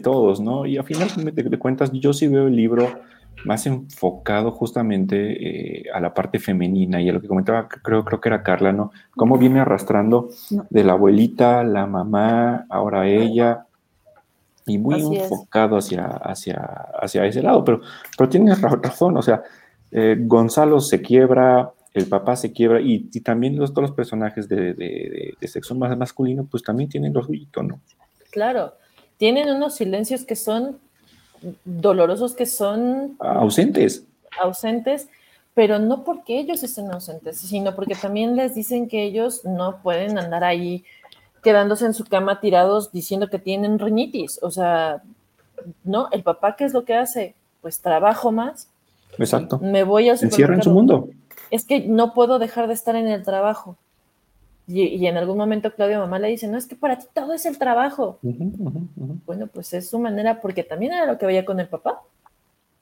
todos, 0.02 0.40
¿no? 0.40 0.66
Y 0.66 0.78
a 0.78 0.82
final 0.82 1.08
de 1.24 1.58
cuentas, 1.58 1.92
yo 1.92 2.12
sí 2.12 2.28
veo 2.28 2.46
el 2.46 2.56
libro 2.56 2.88
más 3.44 3.66
enfocado 3.66 4.52
justamente 4.52 5.80
eh, 5.80 5.90
a 5.92 6.00
la 6.00 6.14
parte 6.14 6.38
femenina 6.38 7.00
y 7.00 7.08
a 7.08 7.12
lo 7.12 7.20
que 7.20 7.28
comentaba, 7.28 7.68
creo, 7.68 8.04
creo 8.04 8.20
que 8.20 8.28
era 8.28 8.42
Carla, 8.42 8.72
¿no? 8.72 8.92
Cómo 9.16 9.38
viene 9.38 9.60
arrastrando 9.60 10.28
de 10.70 10.84
la 10.84 10.92
abuelita, 10.92 11.64
la 11.64 11.86
mamá, 11.86 12.66
ahora 12.68 13.08
ella, 13.08 13.66
y 14.66 14.78
muy 14.78 15.00
enfocado 15.16 15.76
hacia, 15.76 16.06
hacia, 16.06 16.60
hacia 17.00 17.26
ese 17.26 17.42
lado, 17.42 17.64
pero, 17.64 17.80
pero 18.16 18.28
tienes 18.28 18.60
razón, 18.60 19.16
o 19.16 19.22
sea, 19.22 19.42
eh, 19.90 20.16
Gonzalo 20.20 20.80
se 20.80 21.02
quiebra, 21.02 21.72
el 21.94 22.06
papá 22.06 22.36
se 22.36 22.52
quiebra, 22.52 22.80
y, 22.80 23.08
también 23.20 23.56
los, 23.58 23.74
todos 23.74 23.88
los 23.88 23.96
personajes 23.96 24.48
de, 24.48 25.34
sexo 25.42 25.74
más 25.74 25.96
masculino, 25.96 26.46
pues 26.48 26.62
también 26.62 26.88
tienen 26.88 27.12
los 27.12 27.26
suyo, 27.26 27.46
¿no? 27.62 27.80
Claro, 28.30 28.74
tienen 29.22 29.50
unos 29.50 29.76
silencios 29.76 30.24
que 30.24 30.34
son 30.34 30.80
dolorosos 31.64 32.34
que 32.34 32.44
son 32.44 33.14
ausentes. 33.20 34.02
Ausentes, 34.40 35.08
pero 35.54 35.78
no 35.78 36.02
porque 36.02 36.40
ellos 36.40 36.64
estén 36.64 36.90
ausentes, 36.90 37.38
sino 37.38 37.76
porque 37.76 37.94
también 37.94 38.34
les 38.34 38.56
dicen 38.56 38.88
que 38.88 39.04
ellos 39.04 39.44
no 39.44 39.80
pueden 39.80 40.18
andar 40.18 40.42
ahí 40.42 40.84
quedándose 41.40 41.86
en 41.86 41.94
su 41.94 42.04
cama 42.04 42.40
tirados 42.40 42.90
diciendo 42.90 43.30
que 43.30 43.38
tienen 43.38 43.78
rinitis. 43.78 44.40
O 44.42 44.50
sea, 44.50 45.04
no, 45.84 46.08
el 46.10 46.24
papá, 46.24 46.56
¿qué 46.56 46.64
es 46.64 46.72
lo 46.72 46.84
que 46.84 46.94
hace? 46.94 47.36
Pues 47.60 47.80
trabajo 47.80 48.32
más. 48.32 48.70
Exacto. 49.18 49.60
Me 49.60 49.84
voy 49.84 50.08
a 50.08 50.14
Encierra 50.14 50.56
en 50.56 50.64
su 50.64 50.70
mundo. 50.70 51.10
Es 51.52 51.64
que 51.64 51.78
no 51.78 52.12
puedo 52.12 52.40
dejar 52.40 52.66
de 52.66 52.74
estar 52.74 52.96
en 52.96 53.06
el 53.06 53.22
trabajo. 53.22 53.76
Y, 54.66 55.06
en 55.06 55.16
algún 55.16 55.36
momento 55.36 55.74
Claudia 55.74 55.98
mamá 55.98 56.18
le 56.18 56.28
dice, 56.28 56.46
no, 56.46 56.56
es 56.56 56.66
que 56.66 56.76
para 56.76 56.98
ti 56.98 57.06
todo 57.12 57.32
es 57.32 57.46
el 57.46 57.58
trabajo. 57.58 58.18
Bueno, 58.22 59.48
pues 59.48 59.72
es 59.74 59.90
su 59.90 59.98
manera, 59.98 60.40
porque 60.40 60.62
también 60.62 60.92
era 60.92 61.06
lo 61.06 61.18
que 61.18 61.26
veía 61.26 61.44
con 61.44 61.58
el 61.58 61.68
papá. 61.68 62.02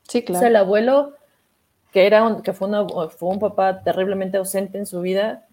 Sí, 0.07 0.22
claro. 0.22 0.39
O 0.39 0.41
sea, 0.41 0.49
el 0.49 0.57
abuelo, 0.57 1.14
que, 1.93 2.07
era 2.07 2.24
un, 2.24 2.43
que 2.43 2.53
fue, 2.53 2.68
fue 3.16 3.28
un 3.28 3.39
papá 3.39 3.83
terriblemente 3.83 4.37
ausente 4.37 4.76
en 4.76 4.87
su 4.87 5.01
vida, 5.01 5.47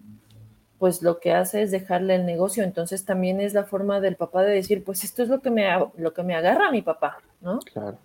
pues 0.78 1.02
lo 1.02 1.18
que 1.18 1.32
hace 1.32 1.62
es 1.62 1.70
dejarle 1.70 2.14
el 2.14 2.26
negocio. 2.26 2.62
Entonces 2.62 3.04
también 3.04 3.40
es 3.40 3.54
la 3.54 3.64
forma 3.64 4.00
del 4.00 4.16
papá 4.16 4.42
de 4.42 4.52
decir, 4.52 4.84
pues 4.84 5.04
esto 5.04 5.22
es 5.22 5.28
lo 5.28 5.40
que 5.40 5.50
me, 5.50 5.66
lo 5.96 6.12
que 6.12 6.22
me 6.22 6.34
agarra 6.34 6.68
a 6.68 6.70
mi 6.70 6.82
papá, 6.82 7.18
¿no? 7.40 7.58
Claro. 7.60 7.96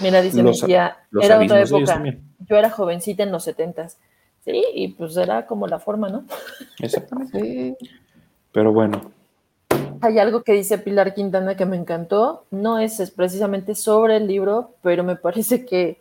Mira, 0.00 0.22
dice 0.22 0.42
mi 0.42 0.58
tía, 0.58 0.98
era 1.20 1.40
otra 1.40 1.62
época. 1.62 2.02
Yo 2.40 2.56
era 2.56 2.70
jovencita 2.70 3.22
en 3.22 3.32
los 3.32 3.44
setentas 3.44 3.98
Sí, 4.44 4.64
y 4.74 4.88
pues 4.88 5.16
era 5.16 5.46
como 5.46 5.68
la 5.68 5.78
forma, 5.78 6.08
¿no? 6.08 6.24
Exactamente. 6.80 7.76
Pero 8.50 8.72
bueno. 8.72 9.12
Hay 10.00 10.18
algo 10.18 10.42
que 10.42 10.52
dice 10.52 10.78
Pilar 10.78 11.14
Quintana 11.14 11.56
que 11.56 11.64
me 11.64 11.76
encantó. 11.76 12.44
No 12.50 12.80
es, 12.80 13.10
precisamente 13.12 13.76
sobre 13.76 14.16
el 14.16 14.26
libro, 14.26 14.74
pero 14.82 15.04
me 15.04 15.14
parece 15.14 15.64
que, 15.64 16.00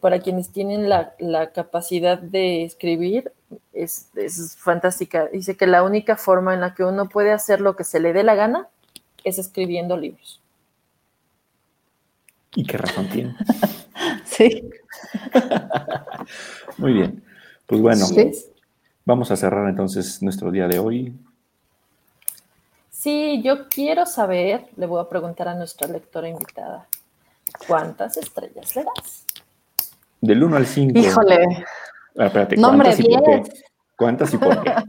para 0.00 0.20
quienes 0.20 0.50
tienen 0.50 0.88
la, 0.88 1.14
capacidad 1.54 2.18
de 2.18 2.64
escribir 2.64 3.32
es, 3.74 4.08
es, 4.14 4.56
fantástica. 4.56 5.26
Dice 5.26 5.56
que 5.56 5.66
la 5.66 5.82
única 5.82 6.16
forma 6.16 6.54
en 6.54 6.62
la 6.62 6.74
que 6.74 6.84
uno 6.84 7.08
puede 7.10 7.32
hacer 7.32 7.60
lo 7.60 7.76
que 7.76 7.84
se 7.84 8.00
le 8.00 8.14
dé 8.14 8.22
la 8.22 8.34
gana 8.34 8.68
es 9.24 9.38
escribiendo 9.38 9.98
libros. 9.98 10.40
¿Y 12.54 12.64
qué 12.64 12.78
razón 12.78 13.08
tiene? 13.10 13.36
sí. 14.24 14.70
Muy 16.78 16.94
bien. 16.94 17.24
Pues 17.66 17.80
bueno, 17.80 18.06
vamos 19.04 19.30
a 19.30 19.36
cerrar 19.36 19.68
entonces 19.68 20.22
nuestro 20.22 20.50
día 20.50 20.68
de 20.68 20.78
hoy. 20.78 21.14
Sí, 22.90 23.42
yo 23.42 23.68
quiero 23.68 24.06
saber, 24.06 24.66
le 24.76 24.86
voy 24.86 25.00
a 25.00 25.08
preguntar 25.08 25.48
a 25.48 25.54
nuestra 25.54 25.88
lectora 25.88 26.28
invitada, 26.28 26.86
¿cuántas 27.66 28.16
estrellas 28.16 28.74
le 28.76 28.84
das? 28.84 29.24
Del 30.20 30.42
1 30.42 30.56
al 30.56 30.66
5. 30.66 30.98
Híjole. 30.98 31.64
Ah, 32.16 32.26
espérate, 32.26 32.56
¿cuántas, 32.56 33.00
y 33.00 33.02
por 33.04 33.24
qué? 33.24 33.42
¿Cuántas 33.96 34.34
y 34.34 34.38
por 34.38 34.62
qué? 34.62 34.74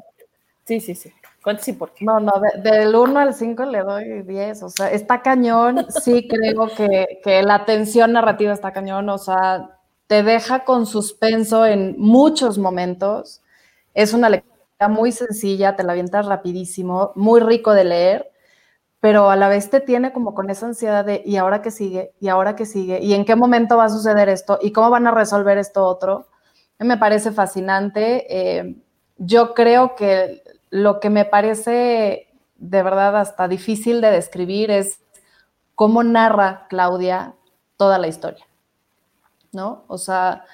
Sí, 0.65 0.79
sí, 0.79 0.95
sí. 0.95 1.13
¿Cuántas 1.43 1.67
y 1.67 1.73
por 1.73 1.93
qué? 1.93 2.05
No, 2.05 2.19
no, 2.19 2.31
del 2.63 2.95
1 2.95 3.19
al 3.19 3.35
5 3.35 3.65
le 3.65 3.79
doy 3.81 4.23
10. 4.23 4.63
O 4.63 4.69
sea, 4.69 4.89
está 4.89 5.21
cañón. 5.21 5.85
Sí 6.03 6.27
creo 6.27 6.69
que, 6.75 7.19
que 7.23 7.43
la 7.43 7.65
tensión 7.65 8.13
narrativa 8.13 8.51
está 8.51 8.73
cañón. 8.73 9.07
O 9.09 9.19
sea, 9.19 9.74
te 10.07 10.23
deja 10.23 10.63
con 10.65 10.85
suspenso 10.85 11.65
en 11.65 11.95
muchos 11.97 12.57
momentos. 12.57 13.41
Es 13.93 14.13
una 14.13 14.29
lectura 14.29 14.87
muy 14.89 15.11
sencilla, 15.11 15.75
te 15.75 15.83
la 15.83 15.93
avientas 15.93 16.25
rapidísimo, 16.25 17.11
muy 17.15 17.39
rico 17.39 17.73
de 17.73 17.85
leer, 17.85 18.31
pero 18.99 19.29
a 19.29 19.35
la 19.35 19.49
vez 19.49 19.69
te 19.69 19.81
tiene 19.81 20.13
como 20.13 20.33
con 20.35 20.49
esa 20.49 20.67
ansiedad 20.67 21.05
de 21.05 21.23
¿y 21.25 21.37
ahora 21.37 21.61
qué 21.61 21.71
sigue? 21.71 22.13
¿y 22.19 22.29
ahora 22.29 22.55
qué 22.55 22.65
sigue? 22.65 22.99
¿y 23.01 23.13
en 23.13 23.25
qué 23.25 23.35
momento 23.35 23.77
va 23.77 23.85
a 23.85 23.89
suceder 23.89 24.29
esto? 24.29 24.59
¿y 24.61 24.71
cómo 24.71 24.89
van 24.89 25.07
a 25.07 25.11
resolver 25.11 25.57
esto 25.57 25.85
otro? 25.85 26.27
Me 26.79 26.97
parece 26.97 27.31
fascinante. 27.31 28.25
Eh, 28.59 28.75
yo 29.17 29.53
creo 29.53 29.95
que 29.95 30.43
lo 30.71 30.99
que 30.99 31.09
me 31.09 31.25
parece 31.25 32.29
de 32.57 32.83
verdad 32.83 33.17
hasta 33.17 33.47
difícil 33.47 34.01
de 34.01 34.11
describir 34.11 34.71
es 34.71 34.99
cómo 35.75 36.03
narra 36.03 36.67
Claudia 36.69 37.35
toda 37.77 37.97
la 37.99 38.07
historia. 38.07 38.45
¿No? 39.55 39.85
O 39.87 39.97
sea, 39.97 40.45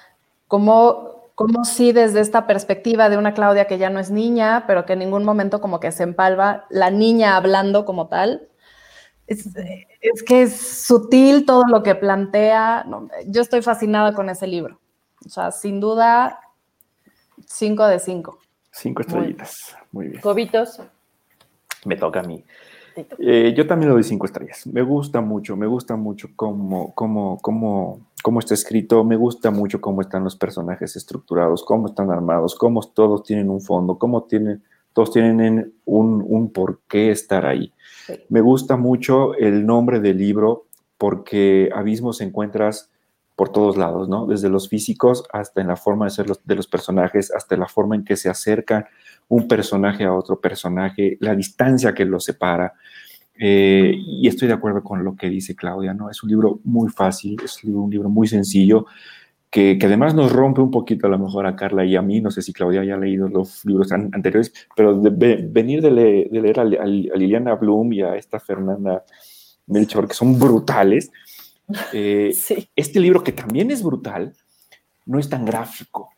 como, 0.48 1.30
como 1.34 1.64
si 1.64 1.92
desde 1.92 2.20
esta 2.20 2.46
perspectiva 2.46 3.10
de 3.10 3.18
una 3.18 3.34
Claudia 3.34 3.66
que 3.66 3.78
ya 3.78 3.90
no 3.90 4.00
es 4.00 4.10
niña, 4.10 4.64
pero 4.66 4.86
que 4.86 4.94
en 4.94 5.00
ningún 5.00 5.24
momento 5.24 5.60
como 5.60 5.80
que 5.80 5.92
se 5.92 6.04
empalva 6.04 6.64
la 6.70 6.90
niña 6.90 7.36
hablando 7.36 7.84
como 7.84 8.08
tal. 8.08 8.48
Es, 9.26 10.22
que 10.26 10.42
es 10.42 10.84
sutil 10.86 11.46
todo 11.46 11.64
lo 11.66 11.82
que 11.82 11.94
plantea. 11.94 12.86
yo 13.26 13.40
estoy 13.42 13.62
fascinada 13.62 14.14
con 14.14 14.28
ese 14.28 14.46
libro. 14.46 14.78
O 15.24 15.28
sea, 15.28 15.50
sin 15.50 15.80
duda, 15.80 16.40
cinco 17.46 17.86
de 17.86 17.98
cinco. 17.98 18.38
Cinco 18.70 19.02
estrellitas. 19.02 19.76
Muy 19.90 20.08
bien. 20.08 20.20
Cobitos. 20.20 20.80
Me 21.84 21.96
toca 21.96 22.20
a 22.20 22.22
mí. 22.22 22.44
Eh, 23.18 23.54
yo 23.56 23.66
también 23.66 23.88
le 23.88 23.94
doy 23.94 24.02
cinco 24.02 24.26
estrellas. 24.26 24.66
Me 24.66 24.82
gusta 24.82 25.20
mucho, 25.20 25.56
me 25.56 25.66
gusta 25.66 25.96
mucho 25.96 26.28
cómo, 26.36 26.94
cómo, 26.94 27.38
cómo, 27.40 28.00
cómo 28.22 28.40
está 28.40 28.54
escrito, 28.54 29.04
me 29.04 29.16
gusta 29.16 29.50
mucho 29.50 29.80
cómo 29.80 30.00
están 30.00 30.24
los 30.24 30.36
personajes 30.36 30.96
estructurados, 30.96 31.64
cómo 31.64 31.88
están 31.88 32.10
armados, 32.10 32.54
cómo 32.54 32.82
todos 32.82 33.22
tienen 33.24 33.50
un 33.50 33.60
fondo, 33.60 33.98
cómo 33.98 34.24
tienen, 34.24 34.62
todos 34.92 35.12
tienen 35.12 35.72
un, 35.84 36.24
un 36.26 36.50
por 36.50 36.80
qué 36.88 37.10
estar 37.10 37.46
ahí. 37.46 37.72
Me 38.28 38.40
gusta 38.40 38.76
mucho 38.76 39.34
el 39.34 39.64
nombre 39.64 40.00
del 40.00 40.18
libro 40.18 40.66
porque 40.98 41.70
abismos 41.74 42.20
encuentras 42.20 42.90
por 43.36 43.48
todos 43.48 43.76
lados, 43.76 44.08
¿no? 44.08 44.26
Desde 44.26 44.48
los 44.48 44.68
físicos 44.68 45.24
hasta 45.32 45.60
en 45.60 45.68
la 45.68 45.76
forma 45.76 46.04
de 46.04 46.10
ser 46.10 46.28
los, 46.28 46.44
de 46.44 46.54
los 46.54 46.66
personajes, 46.66 47.32
hasta 47.32 47.56
la 47.56 47.66
forma 47.66 47.96
en 47.96 48.04
que 48.04 48.16
se 48.16 48.28
acerca 48.28 48.88
un 49.28 49.48
personaje 49.48 50.04
a 50.04 50.14
otro 50.14 50.40
personaje, 50.40 51.16
la 51.20 51.34
distancia 51.34 51.94
que 51.94 52.04
los 52.04 52.24
separa. 52.24 52.72
Eh, 53.38 53.94
y 53.96 54.28
estoy 54.28 54.48
de 54.48 54.54
acuerdo 54.54 54.82
con 54.82 55.02
lo 55.04 55.16
que 55.16 55.28
dice 55.28 55.56
Claudia, 55.56 55.94
¿no? 55.94 56.10
Es 56.10 56.22
un 56.22 56.30
libro 56.30 56.60
muy 56.64 56.90
fácil, 56.90 57.36
es 57.42 57.64
un 57.64 57.90
libro 57.90 58.08
muy 58.08 58.28
sencillo, 58.28 58.86
que, 59.50 59.78
que, 59.78 59.86
además 59.86 60.14
nos 60.14 60.32
rompe 60.32 60.60
un 60.60 60.70
poquito 60.70 61.06
a 61.06 61.10
lo 61.10 61.18
mejor 61.18 61.46
a 61.46 61.56
Carla 61.56 61.84
y 61.84 61.96
a 61.96 62.02
mí, 62.02 62.20
no 62.20 62.30
sé 62.30 62.40
si 62.40 62.52
Claudia 62.52 62.80
haya 62.80 62.96
leído 62.96 63.28
los 63.28 63.64
libros 63.64 63.92
anteriores, 63.92 64.52
pero 64.74 64.98
de, 64.98 65.36
venir 65.50 65.82
de, 65.82 65.90
leer 65.90 66.60
a, 66.60 66.62
a, 66.62 66.86
Liliana 66.86 67.54
Bloom 67.54 67.92
y 67.92 68.02
a 68.02 68.16
esta 68.16 68.40
Fernanda 68.40 69.04
Melchor, 69.66 70.08
que 70.08 70.14
son 70.14 70.38
brutales, 70.38 71.10
eh, 71.92 72.34
este 72.76 73.00
libro 73.00 73.22
que 73.22 73.32
también 73.32 73.70
es 73.70 73.82
brutal, 73.82 74.32
no 75.06 75.18
es 75.18 75.28
tan 75.28 75.44
gráfico, 75.44 76.11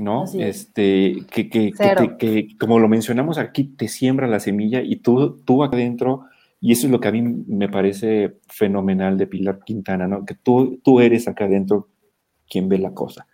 ¿no? 0.00 0.24
Este, 0.34 1.24
que, 1.30 1.48
que, 1.48 1.72
que, 2.18 2.48
como 2.58 2.78
lo 2.78 2.88
mencionamos 2.88 3.38
aquí, 3.38 3.64
te 3.64 3.88
siembra 3.88 4.26
la 4.26 4.40
semilla 4.40 4.80
y 4.82 4.96
tú, 4.96 5.40
tú 5.44 5.62
adentro, 5.62 6.24
y 6.60 6.72
eso 6.72 6.86
es 6.86 6.90
lo 6.90 7.00
que 7.00 7.08
a 7.08 7.12
mí 7.12 7.22
me 7.22 7.68
parece 7.68 8.38
fenomenal 8.48 9.16
de 9.16 9.26
Pilar 9.26 9.60
Quintana, 9.64 10.08
¿no? 10.08 10.24
Que 10.24 10.34
tú, 10.34 10.80
tú 10.82 11.00
eres 11.00 11.28
acá 11.28 11.44
adentro 11.44 11.88
quien 12.48 12.68
ve 12.68 12.78
la 12.78 12.92
cosa, 12.92 13.26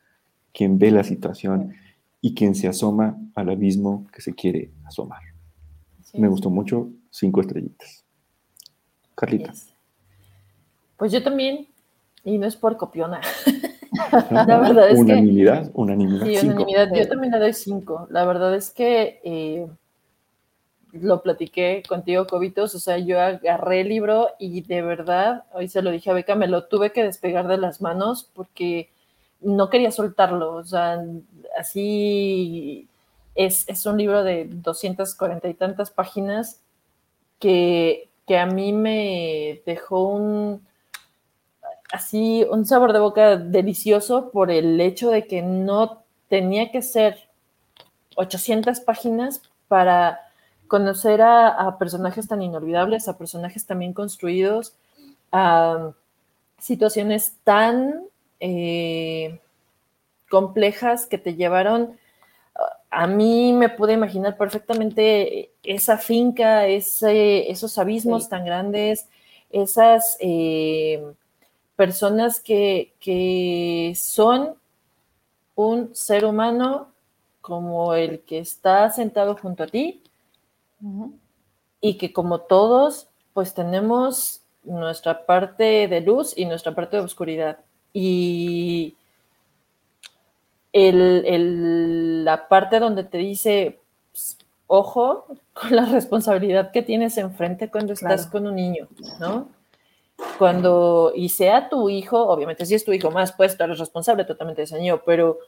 quien 0.52 0.78
ve 0.78 0.90
la 0.90 1.04
situación 1.04 1.74
y 2.20 2.34
quien 2.34 2.54
se 2.54 2.68
asoma 2.68 3.16
al 3.34 3.50
abismo 3.50 4.06
que 4.12 4.20
se 4.20 4.34
quiere 4.34 4.70
asomar. 4.84 5.20
Me 6.14 6.28
gustó 6.28 6.50
mucho, 6.50 6.90
cinco 7.10 7.40
estrellitas. 7.40 8.04
Carlita. 9.14 9.52
Pues 10.96 11.12
yo 11.12 11.22
también, 11.22 11.68
y 12.24 12.38
no 12.38 12.46
es 12.46 12.56
por 12.56 12.76
copiona. 12.76 13.20
la 14.30 14.58
verdad 14.58 14.90
es 14.90 14.98
unanimidad, 14.98 15.64
que. 15.64 15.70
Unanimidad, 15.74 16.26
sí, 16.26 16.46
unanimidad. 16.46 16.94
Yo 16.94 17.08
también 17.08 17.32
le 17.32 17.38
doy 17.38 17.52
cinco. 17.52 18.06
La 18.10 18.24
verdad 18.24 18.54
es 18.54 18.70
que 18.70 19.20
eh, 19.24 19.66
lo 20.92 21.22
platiqué 21.22 21.82
contigo, 21.88 22.26
Cobitos. 22.26 22.74
O 22.74 22.78
sea, 22.78 22.98
yo 22.98 23.20
agarré 23.20 23.82
el 23.82 23.88
libro 23.88 24.30
y 24.38 24.62
de 24.62 24.82
verdad, 24.82 25.44
hoy 25.52 25.68
se 25.68 25.82
lo 25.82 25.90
dije 25.90 26.10
a 26.10 26.14
Beca, 26.14 26.34
me 26.34 26.48
lo 26.48 26.64
tuve 26.64 26.92
que 26.92 27.04
despegar 27.04 27.48
de 27.48 27.58
las 27.58 27.80
manos 27.80 28.30
porque 28.34 28.90
no 29.40 29.70
quería 29.70 29.90
soltarlo. 29.90 30.54
O 30.54 30.64
sea, 30.64 31.02
así 31.58 32.88
es, 33.34 33.68
es 33.68 33.86
un 33.86 33.98
libro 33.98 34.24
de 34.24 34.46
240 34.46 35.48
y 35.48 35.54
tantas 35.54 35.90
páginas 35.90 36.60
que, 37.38 38.08
que 38.26 38.38
a 38.38 38.46
mí 38.46 38.72
me 38.72 39.62
dejó 39.66 40.08
un 40.08 40.66
así 41.92 42.44
un 42.50 42.66
sabor 42.66 42.92
de 42.92 43.00
boca 43.00 43.36
delicioso 43.36 44.30
por 44.30 44.50
el 44.50 44.80
hecho 44.80 45.10
de 45.10 45.26
que 45.26 45.42
no 45.42 46.02
tenía 46.28 46.70
que 46.70 46.82
ser 46.82 47.28
800 48.16 48.80
páginas 48.80 49.42
para 49.68 50.20
conocer 50.68 51.22
a, 51.22 51.76
personajes 51.78 52.26
tan 52.26 52.42
inolvidables, 52.42 53.08
a 53.08 53.16
personajes 53.16 53.66
también 53.66 53.92
construidos, 53.92 54.74
a 55.30 55.92
situaciones 56.58 57.36
tan 57.44 58.02
eh, 58.40 59.38
complejas 60.28 61.06
que 61.06 61.18
te 61.18 61.34
llevaron. 61.34 61.98
A 62.90 63.06
mí 63.06 63.52
me 63.52 63.68
pude 63.68 63.92
imaginar 63.92 64.36
perfectamente 64.36 65.52
esa 65.62 65.98
finca, 65.98 66.66
ese, 66.66 67.50
esos 67.50 67.78
abismos 67.78 68.28
tan 68.28 68.44
grandes, 68.44 69.08
esas 69.50 70.16
eh, 70.20 71.12
personas 71.76 72.40
que, 72.40 73.94
son 73.96 74.56
un 75.54 75.94
ser 75.94 76.24
humano 76.24 76.92
como 77.40 77.94
el 77.94 78.20
que 78.20 78.38
está 78.38 78.90
sentado 78.90 79.36
junto 79.36 79.62
a 79.62 79.66
ti 79.68 80.02
y 81.80 81.98
que 81.98 82.12
como 82.12 82.40
todos, 82.40 83.08
pues 83.32 83.54
tenemos 83.54 84.42
nuestra 84.64 85.24
parte 85.24 85.86
de 85.88 86.00
luz 86.00 86.36
y 86.36 86.44
nuestra 86.46 86.74
parte 86.74 86.96
de 86.96 87.02
oscuridad. 87.02 87.58
Y 87.92 88.96
la 90.72 92.48
parte 92.48 92.80
donde 92.80 93.04
te 93.04 93.18
dice, 93.18 93.80
pues, 94.12 94.36
ojo 94.66 95.26
con 95.52 95.74
la 95.74 95.84
responsabilidad 95.92 96.72
que 96.72 96.82
tienes 96.82 97.16
enfrente 97.18 97.70
cuando 97.70 97.92
estás 97.92 98.26
con 98.26 98.46
un 98.46 98.56
niño, 98.56 98.88
¿no? 99.20 99.48
Cuando, 100.38 101.12
y 101.14 101.28
sea 101.28 101.68
tu 101.68 101.88
hijo, 101.88 102.26
obviamente 102.26 102.66
si 102.66 102.74
es 102.74 102.84
tu 102.84 102.92
hijo 102.92 103.10
más, 103.10 103.32
pues 103.32 103.56
tú 103.56 103.64
eres 103.64 103.78
responsable 103.78 104.24
totalmente 104.24 104.60
de 104.60 104.64
ese 104.64 104.78
niño, 104.78 105.02
pero 105.04 105.38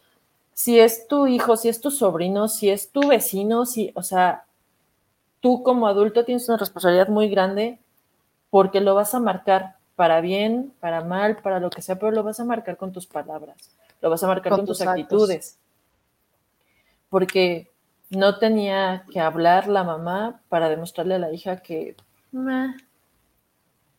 si 0.54 0.80
es 0.80 1.06
tu 1.06 1.26
hijo, 1.26 1.56
si 1.56 1.68
es 1.68 1.80
tu 1.80 1.90
sobrino, 1.90 2.48
si 2.48 2.70
es 2.70 2.90
tu 2.90 3.06
vecino, 3.06 3.64
si, 3.66 3.92
o 3.94 4.02
sea, 4.02 4.44
tú 5.40 5.62
como 5.62 5.86
adulto 5.86 6.24
tienes 6.24 6.48
una 6.48 6.58
responsabilidad 6.58 7.08
muy 7.08 7.28
grande 7.28 7.78
porque 8.50 8.80
lo 8.80 8.94
vas 8.94 9.14
a 9.14 9.20
marcar 9.20 9.76
para 9.94 10.20
bien, 10.20 10.72
para 10.80 11.02
mal, 11.02 11.36
para 11.42 11.60
lo 11.60 11.70
que 11.70 11.82
sea, 11.82 11.96
pero 11.96 12.12
lo 12.12 12.22
vas 12.22 12.40
a 12.40 12.44
marcar 12.44 12.76
con 12.76 12.92
tus 12.92 13.06
palabras, 13.06 13.56
lo 14.00 14.10
vas 14.10 14.22
a 14.22 14.26
marcar 14.26 14.52
con, 14.52 14.66
tus, 14.66 14.80
actitudes. 14.80 15.58
Porque 17.10 17.70
no 18.10 18.38
tenía 18.38 19.04
que 19.10 19.20
hablar 19.20 19.68
la 19.68 19.84
mamá 19.84 20.40
para 20.48 20.68
demostrarle 20.68 21.16
a 21.16 21.18
la 21.18 21.32
hija 21.32 21.58
que 21.58 21.96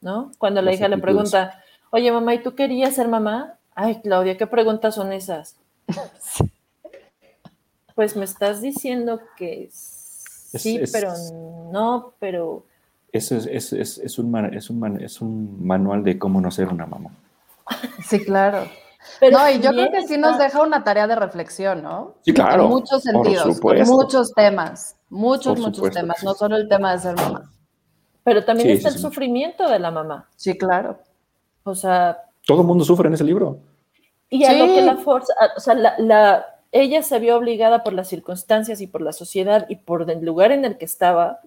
¿no? 0.01 0.31
Cuando 0.37 0.61
la 0.61 0.73
hija 0.73 0.87
le 0.87 0.97
pregunta, 0.97 1.61
oye 1.91 2.11
mamá, 2.11 2.33
¿y 2.33 2.43
tú 2.43 2.55
querías 2.55 2.95
ser 2.95 3.07
mamá? 3.07 3.57
Ay, 3.75 4.01
Claudia, 4.01 4.37
¿qué 4.37 4.47
preguntas 4.47 4.95
son 4.95 5.13
esas? 5.13 5.57
Pues 7.95 8.15
me 8.15 8.23
estás 8.23 8.61
diciendo 8.61 9.19
que 9.35 9.67
sí, 9.73 10.79
pero 10.93 11.11
no, 11.69 12.13
pero... 12.17 12.65
Eso 13.11 13.35
es, 13.35 13.45
es, 13.45 13.73
es, 13.73 13.97
es 13.97 14.17
un, 14.17 14.33
es, 14.53 14.69
un 14.69 15.01
es 15.01 15.19
un 15.19 15.67
manual 15.67 16.05
de 16.05 16.17
cómo 16.17 16.39
no 16.39 16.49
ser 16.49 16.69
una 16.69 16.85
mamá. 16.85 17.09
Sí, 18.07 18.23
claro. 18.23 18.63
no, 19.21 19.49
y 19.49 19.59
yo 19.59 19.71
creo 19.71 19.91
que 19.91 20.07
sí 20.07 20.17
nos 20.17 20.37
deja 20.37 20.63
una 20.63 20.85
tarea 20.85 21.07
de 21.07 21.15
reflexión, 21.17 21.83
¿no? 21.83 22.15
Sí, 22.21 22.33
claro. 22.33 22.63
En 22.63 22.69
muchos 22.69 23.03
sentidos, 23.03 23.59
en 23.65 23.87
muchos 23.89 24.33
temas, 24.33 24.95
muchos, 25.09 25.59
muchos 25.59 25.91
temas, 25.91 26.23
no 26.23 26.35
solo 26.35 26.55
el 26.55 26.69
tema 26.69 26.93
de 26.93 26.99
ser 26.99 27.15
mamá. 27.17 27.51
Pero 28.29 28.45
también 28.45 28.69
está 28.69 28.89
el 28.89 28.99
sufrimiento 28.99 29.67
de 29.67 29.79
la 29.79 29.89
mamá. 29.89 30.29
Sí, 30.35 30.55
claro. 30.55 30.99
O 31.63 31.73
sea. 31.73 32.15
Todo 32.45 32.61
el 32.61 32.67
mundo 32.67 32.85
sufre 32.85 33.07
en 33.07 33.15
ese 33.15 33.23
libro. 33.23 33.57
Y 34.29 34.45
a 34.45 34.53
lo 34.53 34.67
que 34.67 34.83
la 34.83 34.97
fuerza, 34.97 35.33
o 35.57 35.59
sea, 35.59 35.73
la, 35.73 36.45
ella 36.71 37.01
se 37.01 37.17
vio 37.17 37.35
obligada 37.35 37.83
por 37.83 37.93
las 37.93 38.07
circunstancias 38.07 38.81
y 38.81 38.85
por 38.85 39.01
la 39.01 39.13
sociedad 39.13 39.65
y 39.67 39.77
por 39.77 40.07
el 40.11 40.23
lugar 40.23 40.51
en 40.51 40.63
el 40.63 40.77
que 40.77 40.85
estaba 40.85 41.39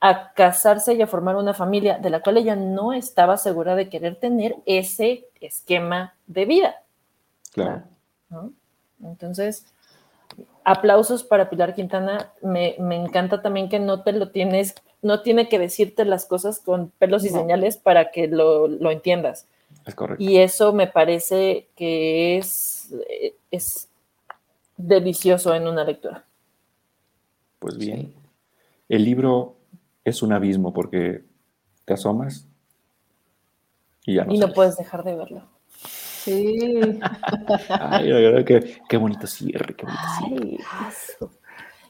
a 0.00 0.32
casarse 0.32 0.94
y 0.94 1.02
a 1.02 1.06
formar 1.06 1.36
una 1.36 1.52
familia 1.52 1.98
de 1.98 2.08
la 2.08 2.20
cual 2.20 2.38
ella 2.38 2.56
no 2.56 2.94
estaba 2.94 3.36
segura 3.36 3.74
de 3.74 3.90
querer 3.90 4.16
tener 4.16 4.56
ese 4.64 5.26
esquema 5.42 6.14
de 6.26 6.46
vida. 6.46 6.76
Claro. 7.52 7.82
Entonces, 9.02 9.66
aplausos 10.64 11.24
para 11.24 11.50
Pilar 11.50 11.74
Quintana. 11.74 12.32
Me, 12.40 12.74
me, 12.78 12.96
encanta 12.96 13.42
también 13.42 13.68
que 13.68 13.80
no 13.80 14.02
te 14.02 14.12
lo 14.12 14.30
tienes 14.30 14.74
no 15.04 15.20
tiene 15.20 15.48
que 15.48 15.58
decirte 15.58 16.04
las 16.04 16.24
cosas 16.24 16.58
con 16.60 16.90
pelos 16.98 17.24
y 17.24 17.28
señales 17.28 17.76
para 17.76 18.10
que 18.10 18.26
lo, 18.26 18.90
entiendas. 18.90 19.46
Es 19.86 19.94
correcto. 19.94 20.24
Y 20.24 20.38
eso 20.38 20.72
me 20.72 20.86
parece 20.86 21.68
que 21.76 22.38
es, 22.38 22.92
es 23.50 23.88
delicioso 24.78 25.54
en 25.54 25.68
una 25.68 25.84
lectura. 25.84 26.24
Pues 27.58 27.76
bien, 27.76 28.14
el 28.88 29.04
libro 29.04 29.56
es 30.04 30.22
un 30.22 30.32
abismo 30.32 30.72
porque 30.72 31.22
te 31.84 31.92
asomas 31.92 32.46
y 34.06 34.14
ya 34.14 34.24
no. 34.24 34.32
Y 34.32 34.38
no 34.38 34.52
puedes 34.54 34.78
dejar 34.78 35.04
de 35.04 35.16
verlo. 35.16 35.42
Sí. 35.68 36.98
Ay, 37.68 38.08
la 38.08 38.16
verdad 38.16 38.44
que 38.46 38.78
qué 38.88 38.96
bonito 38.96 39.26
cierre, 39.26 39.74
qué 39.76 39.84
bonito 39.84 40.02
cierre. 40.18 41.32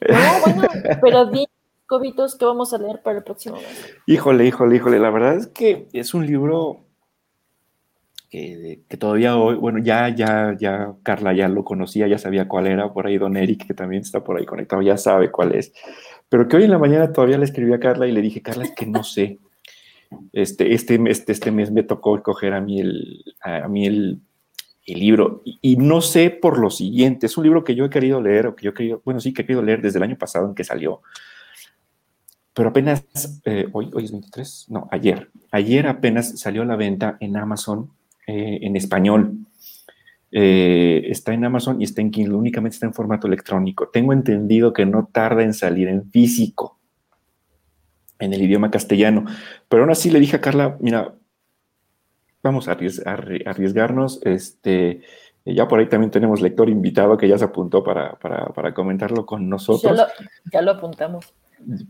No, 0.09 0.53
bueno, 0.53 0.67
pero 1.01 1.25
di 1.27 1.47
Cobitos, 1.87 2.35
¿qué 2.37 2.45
vamos 2.45 2.73
a 2.73 2.77
leer 2.77 3.01
para 3.03 3.19
el 3.19 3.23
próximo 3.23 3.57
mes? 3.57 3.95
Híjole, 4.07 4.45
híjole, 4.45 4.75
híjole. 4.77 4.99
La 4.99 5.11
verdad 5.11 5.35
es 5.35 5.47
que 5.47 5.87
es 5.93 6.13
un 6.13 6.25
libro 6.25 6.85
que, 8.29 8.97
todavía 8.99 9.37
hoy, 9.37 9.55
bueno, 9.55 9.79
ya, 9.79 10.09
ya, 10.09 10.55
ya 10.59 10.93
Carla 11.03 11.33
ya 11.33 11.47
lo 11.47 11.63
conocía, 11.63 12.07
ya 12.07 12.17
sabía 12.17 12.47
cuál 12.47 12.67
era, 12.67 12.91
por 12.91 13.07
ahí 13.07 13.17
Don 13.17 13.37
Eric, 13.37 13.67
que 13.67 13.73
también 13.73 14.01
está 14.01 14.23
por 14.23 14.37
ahí 14.37 14.45
conectado, 14.45 14.81
ya 14.81 14.97
sabe 14.97 15.31
cuál 15.31 15.53
es. 15.53 15.73
pero 16.29 16.47
que 16.47 16.57
hoy 16.57 16.63
en 16.63 16.71
la 16.71 16.79
mañana 16.79 17.13
todavía 17.13 17.37
le 17.37 17.45
escribí 17.45 17.73
a 17.73 17.79
Carla 17.79 18.07
y 18.07 18.11
le 18.11 18.21
dije, 18.21 18.41
Carla, 18.41 18.65
es 18.65 18.71
que 18.71 18.85
no 18.85 19.03
sé. 19.03 19.39
Este, 20.33 20.73
este, 20.73 20.99
este, 21.07 21.31
este 21.31 21.51
mes 21.51 21.71
me 21.71 21.83
tocó 21.83 22.21
coger 22.21 22.53
a 22.53 22.61
mí 22.61 22.79
el, 22.79 23.23
a 23.41 23.67
mí 23.67 23.85
el, 23.85 24.21
libro 24.87 25.41
y, 25.43 25.77
no 25.77 25.99
sé 25.99 26.29
por 26.29 26.59
lo 26.59 26.69
siguiente, 26.69 27.25
es 27.25 27.37
un 27.37 27.43
libro 27.43 27.63
que 27.63 27.73
yo 27.73 27.85
he 27.85 27.89
querido 27.89 28.21
leer 28.21 28.45
o 28.45 28.55
que 28.55 28.65
yo 28.65 28.69
he 28.69 28.73
querido, 28.75 29.01
bueno, 29.03 29.19
sí 29.19 29.33
que 29.33 29.41
he 29.41 29.45
querido 29.45 29.63
leer 29.63 29.81
desde 29.81 29.97
el 29.97 30.03
año 30.03 30.15
pasado 30.15 30.47
en 30.47 30.53
que 30.53 30.63
salió, 30.63 31.01
pero 32.55 32.69
apenas, 32.69 33.03
eh, 33.43 33.67
hoy, 33.73 33.91
hoy 33.93 34.05
es 34.05 34.11
23, 34.11 34.67
no, 34.69 34.87
ayer, 34.89 35.29
ayer 35.51 35.87
apenas 35.87 36.39
salió 36.39 36.61
a 36.61 36.65
la 36.65 36.77
venta 36.77 37.17
en 37.19 37.35
Amazon 37.35 37.91
eh, 38.27 38.59
en 38.61 38.77
español. 38.77 39.39
Eh, 40.31 41.03
está 41.09 41.33
en 41.33 41.43
Amazon 41.43 41.81
y 41.81 41.83
está 41.83 41.99
en 41.99 42.11
Kindle, 42.11 42.35
únicamente 42.35 42.75
está 42.75 42.85
en 42.85 42.93
formato 42.93 43.27
electrónico. 43.27 43.89
Tengo 43.89 44.13
entendido 44.13 44.71
que 44.71 44.85
no 44.85 45.09
tarda 45.11 45.43
en 45.43 45.53
salir 45.53 45.89
en 45.89 46.09
físico, 46.09 46.79
en 48.19 48.33
el 48.33 48.41
idioma 48.41 48.71
castellano, 48.71 49.25
pero 49.67 49.83
aún 49.83 49.91
así 49.91 50.09
le 50.09 50.21
dije 50.21 50.37
a 50.37 50.41
Carla, 50.41 50.77
mira, 50.79 51.13
vamos 52.41 52.69
a, 52.69 52.71
arriesgarnos, 52.71 54.21
este, 54.23 55.01
ya 55.45 55.67
por 55.67 55.79
ahí 55.79 55.89
también 55.89 56.11
tenemos 56.11 56.39
lector 56.39 56.69
invitado 56.69 57.17
que 57.17 57.27
ya 57.27 57.37
se 57.37 57.43
apuntó 57.43 57.83
para, 57.83 58.17
comentarlo 58.73 59.25
con 59.25 59.49
nosotros. 59.49 60.01
ya 60.53 60.61
lo 60.61 60.71
apuntamos 60.71 61.33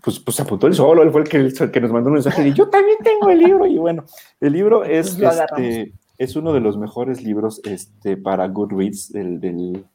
pues, 0.03 0.19
pues 0.19 0.39
apuntó 0.39 0.67
él 0.67 0.73
solo, 0.73 1.03
él 1.03 1.11
fue 1.11 1.21
el 1.21 1.29
que, 1.29 1.71
que 1.71 1.81
nos 1.81 1.91
mandó 1.91 2.09
un 2.09 2.15
mensaje 2.15 2.47
y 2.47 2.53
yo 2.53 2.69
también 2.69 2.97
tengo 3.03 3.29
el 3.29 3.39
libro. 3.39 3.65
Y 3.65 3.77
bueno, 3.77 4.05
el 4.39 4.53
libro 4.53 4.83
es, 4.83 5.15
pues 5.15 5.39
este, 5.39 5.93
es 6.17 6.35
uno 6.35 6.53
de 6.53 6.61
los 6.61 6.77
mejores 6.77 7.23
libros 7.23 7.61
este, 7.65 8.17
para 8.17 8.47
Goodreads 8.47 9.11
del, 9.11 9.39
del, 9.39 9.85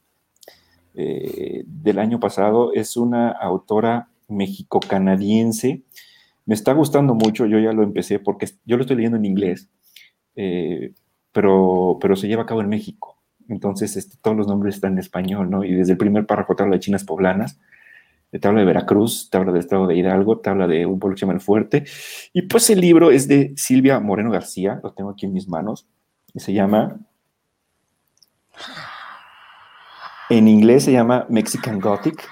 eh, 0.94 1.64
del 1.66 1.98
año 1.98 2.20
pasado. 2.20 2.72
Es 2.72 2.96
una 2.96 3.30
autora 3.30 4.08
mexico-canadiense. 4.28 5.82
Me 6.46 6.54
está 6.54 6.72
gustando 6.72 7.14
mucho, 7.14 7.46
yo 7.46 7.58
ya 7.58 7.72
lo 7.72 7.82
empecé 7.82 8.18
porque 8.18 8.48
yo 8.64 8.76
lo 8.76 8.82
estoy 8.82 8.96
leyendo 8.96 9.18
en 9.18 9.24
inglés, 9.24 9.68
eh, 10.36 10.92
pero, 11.32 11.98
pero 12.00 12.16
se 12.16 12.28
lleva 12.28 12.42
a 12.42 12.46
cabo 12.46 12.60
en 12.60 12.68
México. 12.68 13.16
Entonces, 13.48 13.96
este, 13.96 14.16
todos 14.22 14.36
los 14.36 14.46
nombres 14.46 14.76
están 14.76 14.92
en 14.92 14.98
español, 14.98 15.50
¿no? 15.50 15.64
Y 15.64 15.74
desde 15.74 15.92
el 15.92 15.98
primer 15.98 16.26
párrafo 16.26 16.54
habla 16.58 16.76
de 16.76 16.80
chinas 16.80 17.04
poblanas, 17.04 17.58
te 18.38 18.46
habla 18.46 18.60
de 18.60 18.66
Veracruz, 18.66 19.28
te 19.28 19.38
habla 19.38 19.52
del 19.52 19.60
estado 19.60 19.86
de 19.86 19.96
Hidalgo, 19.96 20.38
te 20.38 20.50
habla 20.50 20.68
de 20.68 20.86
un 20.86 21.00
pueblo 21.00 21.14
que 21.14 21.20
se 21.20 21.26
llama 21.26 21.34
El 21.34 21.40
Fuerte. 21.40 21.84
Y 22.32 22.42
pues 22.42 22.70
el 22.70 22.80
libro 22.80 23.10
es 23.10 23.26
de 23.26 23.52
Silvia 23.56 23.98
Moreno 23.98 24.30
García, 24.30 24.80
lo 24.82 24.92
tengo 24.92 25.10
aquí 25.10 25.26
en 25.26 25.32
mis 25.32 25.48
manos, 25.48 25.88
y 26.32 26.38
se 26.38 26.52
llama, 26.52 27.00
en 30.28 30.46
inglés 30.46 30.84
se 30.84 30.92
llama 30.92 31.26
Mexican 31.28 31.80
Gothic. 31.80 32.28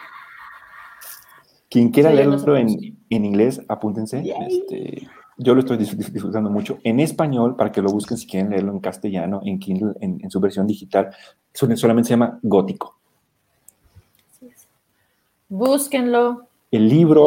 Quien 1.69 1.91
quiera 1.91 2.13
leerlo 2.13 2.57
en, 2.57 2.97
inglés, 3.11 3.61
apúntense. 3.69 4.23
Este, 4.49 5.07
yo 5.37 5.55
lo 5.55 5.61
estoy 5.61 5.77
disfrutando 5.77 6.49
mucho. 6.49 6.79
En 6.85 7.01
español, 7.01 7.57
para 7.57 7.73
que 7.73 7.83
lo 7.83 7.91
busquen 7.91 8.17
si 8.17 8.27
quieren 8.27 8.51
leerlo 8.51 8.73
en 8.73 8.81
castellano, 8.81 9.41
en 9.45 9.59
Kindle, 9.59 9.93
en, 10.01 10.19
en 10.23 10.31
su 10.31 10.41
versión 10.41 10.67
digital, 10.67 11.11
solamente 11.53 12.09
se 12.09 12.15
llama 12.15 12.39
Gótico. 12.43 12.98
Búsquenlo. 15.49 16.49
El 16.71 16.89
libro, 16.89 17.27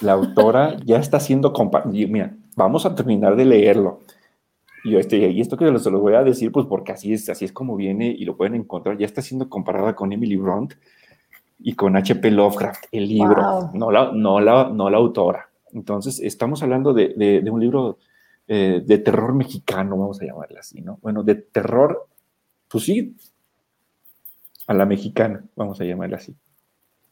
la 0.00 0.12
autora 0.12 0.76
ya 0.84 0.98
está 0.98 1.20
siendo 1.20 1.52
compartido. 1.52 2.08
Mira, 2.08 2.34
vamos 2.56 2.84
a 2.84 2.94
terminar 2.94 3.36
de 3.36 3.44
leerlo. 3.44 4.00
Y, 4.82 4.96
este, 4.96 5.30
y 5.30 5.40
esto 5.40 5.56
que 5.56 5.78
se 5.78 5.90
lo 5.90 6.00
voy 6.00 6.14
a 6.14 6.24
decir, 6.24 6.50
pues 6.50 6.66
porque 6.66 6.92
así 6.92 7.12
es, 7.12 7.28
así 7.28 7.44
es 7.44 7.52
como 7.52 7.76
viene 7.76 8.08
y 8.08 8.24
lo 8.24 8.36
pueden 8.36 8.56
encontrar. 8.56 8.98
Ya 8.98 9.06
está 9.06 9.22
siendo 9.22 9.48
comparada 9.48 9.94
con 9.94 10.12
Emily 10.12 10.36
Bront 10.36 10.74
y 11.58 11.74
con 11.74 11.96
H.P. 11.96 12.30
Lovecraft, 12.30 12.86
el 12.92 13.08
libro, 13.08 13.70
no, 13.72 13.90
la, 13.90 14.12
no, 14.12 14.40
la, 14.40 14.68
no 14.68 14.90
la 14.90 14.98
autora. 14.98 15.48
Entonces, 15.72 16.20
estamos 16.20 16.62
hablando 16.62 16.92
de, 16.92 17.14
de, 17.42 17.50
un 17.50 17.60
libro 17.60 17.98
eh, 18.46 18.82
de 18.84 18.98
terror 18.98 19.32
mexicano, 19.34 19.96
vamos 19.96 20.20
a 20.20 20.26
llamarle 20.26 20.58
así, 20.58 20.82
¿no? 20.82 20.98
Bueno, 21.00 21.22
de 21.22 21.36
terror, 21.36 22.06
pues 22.68 22.84
sí, 22.84 23.16
a 24.66 24.74
la 24.74 24.84
mexicana, 24.84 25.44
vamos 25.56 25.80
a 25.80 25.84
llamarle 25.84 26.16
así. 26.16 26.36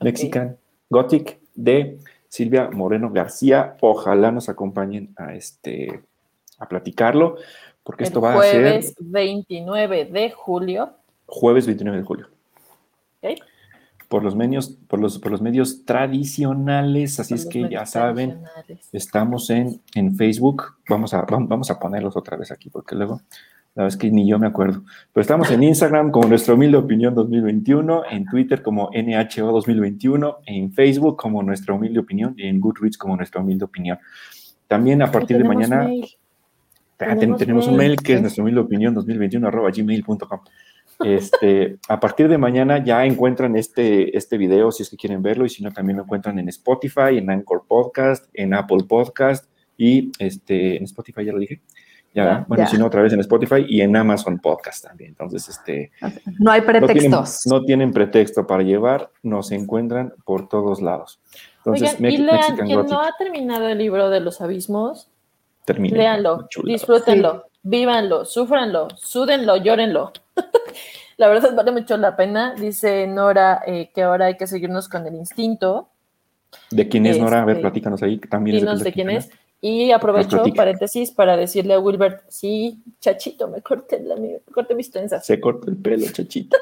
Mexican 0.02 0.56
Gothic 0.90 1.40
de 1.54 1.98
Silvia 2.28 2.70
Moreno 2.70 3.10
García. 3.10 3.76
Ojalá 3.80 4.30
nos 4.30 4.48
acompañen 4.48 5.12
a 5.16 5.34
este 5.34 6.02
a 6.58 6.68
platicarlo, 6.68 7.36
porque 7.82 8.04
esto 8.04 8.20
va 8.20 8.34
a 8.34 8.42
ser 8.42 8.62
jueves 8.62 8.94
29 8.98 10.04
de 10.06 10.30
julio. 10.30 10.94
Jueves 11.26 11.66
29 11.66 11.98
de 11.98 12.04
julio. 12.04 12.28
Por 14.08 14.22
los 14.22 14.36
medios, 14.36 14.76
por 14.88 15.00
los, 15.00 15.18
por 15.18 15.32
los 15.32 15.40
medios 15.40 15.84
tradicionales, 15.84 17.18
así 17.18 17.34
es 17.34 17.46
que 17.46 17.68
ya 17.68 17.86
saben, 17.86 18.44
estamos 18.92 19.48
en, 19.50 19.80
en 19.94 20.14
Facebook. 20.16 20.76
Vamos 20.88 21.14
a, 21.14 21.22
vamos 21.22 21.70
a 21.70 21.78
ponerlos 21.78 22.16
otra 22.16 22.36
vez 22.36 22.52
aquí, 22.52 22.68
porque 22.68 22.94
luego 22.94 23.22
la 23.74 23.84
verdad 23.84 23.96
es 23.96 24.00
que 24.00 24.10
ni 24.10 24.28
yo 24.28 24.38
me 24.38 24.46
acuerdo. 24.46 24.82
Pero 25.12 25.22
estamos 25.22 25.50
en 25.50 25.62
Instagram 25.62 26.10
como 26.10 26.28
Nuestra 26.28 26.52
Humilde 26.52 26.76
Opinión 26.76 27.14
2021, 27.14 28.02
en 28.10 28.26
Twitter 28.26 28.60
como 28.60 28.90
NHO 28.92 29.50
2021, 29.50 30.38
en 30.44 30.72
Facebook 30.74 31.16
como 31.16 31.42
Nuestra 31.42 31.74
Humilde 31.74 32.00
Opinión 32.00 32.34
y 32.36 32.48
en 32.48 32.60
Goodreads 32.60 32.98
como 32.98 33.16
Nuestra 33.16 33.40
Humilde 33.40 33.64
Opinión. 33.64 33.98
También 34.68 35.00
a 35.00 35.10
partir 35.10 35.38
de 35.38 35.44
mañana 35.44 35.88
tenemos, 36.98 37.66
un 37.66 37.76
mail 37.76 37.96
que 37.96 38.14
es 38.14 38.20
Nuestra 38.20 38.42
Humilde 38.42 38.60
Opinión 38.60 38.92
2021 38.94 39.48
arroba 39.48 39.70
gmail.com. 39.70 40.40
Este, 41.02 41.78
a 41.88 41.98
partir 41.98 42.28
de 42.28 42.36
mañana 42.36 42.84
ya 42.84 43.06
encuentran 43.06 43.56
este, 43.56 44.14
este 44.16 44.36
video 44.36 44.70
si 44.70 44.82
es 44.82 44.90
que 44.90 44.96
quieren 44.98 45.22
verlo 45.22 45.46
y 45.46 45.48
si 45.48 45.62
no 45.62 45.72
también 45.72 45.96
lo 45.96 46.02
encuentran 46.04 46.38
en 46.38 46.48
Spotify, 46.50 47.16
en 47.16 47.30
Anchor 47.30 47.64
Podcast, 47.66 48.28
en 48.34 48.52
Apple 48.52 48.84
Podcast 48.86 49.46
y 49.78 50.12
este, 50.18 50.76
en 50.76 50.84
Spotify 50.84 51.24
ya 51.24 51.32
lo 51.32 51.38
dije 51.38 51.62
ya, 52.14 52.44
bueno, 52.46 52.66
si 52.66 52.76
no, 52.76 52.86
otra 52.86 53.02
vez 53.02 53.12
en 53.12 53.20
Spotify 53.20 53.64
y 53.66 53.80
en 53.80 53.96
Amazon 53.96 54.38
Podcast 54.38 54.84
también. 54.84 55.10
Entonces, 55.10 55.48
este. 55.48 55.92
No 56.38 56.50
hay 56.50 56.60
pretextos. 56.60 57.46
No 57.46 57.64
tienen, 57.64 57.92
pretexto 57.92 58.46
para 58.46 58.62
llevar, 58.62 59.10
nos 59.22 59.50
encuentran 59.50 60.12
por 60.24 60.48
todos 60.48 60.82
lados. 60.82 61.20
Entonces, 61.58 61.94
Oigan, 61.94 62.12
y 62.12 62.16
lean, 62.18 62.56
quien 62.56 62.86
no 62.86 63.00
ha 63.00 63.12
terminado 63.16 63.68
el 63.68 63.78
libro 63.78 64.10
de 64.10 64.20
los 64.20 64.40
abismos, 64.40 65.08
Termine, 65.64 65.96
léanlo, 65.96 66.48
disfrútenlo, 66.64 67.46
vívanlo, 67.62 68.24
súfranlo, 68.24 68.88
súdenlo, 68.96 69.56
llórenlo. 69.56 70.12
la 71.16 71.28
verdad 71.28 71.54
vale 71.54 71.70
mucho 71.70 71.96
la 71.96 72.16
pena. 72.16 72.54
Dice 72.54 73.06
Nora 73.06 73.62
eh, 73.66 73.90
que 73.94 74.02
ahora 74.02 74.26
hay 74.26 74.36
que 74.36 74.46
seguirnos 74.46 74.88
con 74.88 75.06
el 75.06 75.14
instinto. 75.14 75.88
¿De 76.70 76.88
quién 76.88 77.06
es 77.06 77.18
Nora? 77.18 77.42
A 77.42 77.44
ver, 77.44 77.56
este, 77.56 77.62
platícanos 77.62 78.02
ahí. 78.02 78.18
También 78.18 78.58
dinos 78.58 78.80
de, 78.80 78.84
de 78.86 78.92
quién 78.92 79.10
es. 79.10 79.30
Y 79.64 79.92
aprovecho, 79.92 80.42
paréntesis, 80.56 81.12
para 81.12 81.36
decirle 81.36 81.74
a 81.74 81.78
Wilbert, 81.78 82.24
sí, 82.28 82.82
chachito, 82.98 83.46
me 83.46 83.62
corté, 83.62 84.00
la, 84.00 84.16
me 84.16 84.40
corté 84.52 84.74
mis 84.74 84.90
trenzas. 84.90 85.24
Se 85.24 85.40
cortó 85.40 85.70
el 85.70 85.76
pelo, 85.76 86.04
chachito. 86.10 86.56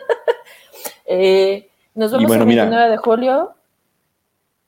eh, 1.06 1.66
nos 1.94 2.12
vemos 2.12 2.30
el 2.30 2.44
29 2.44 2.90
de 2.90 2.96
julio. 2.98 3.54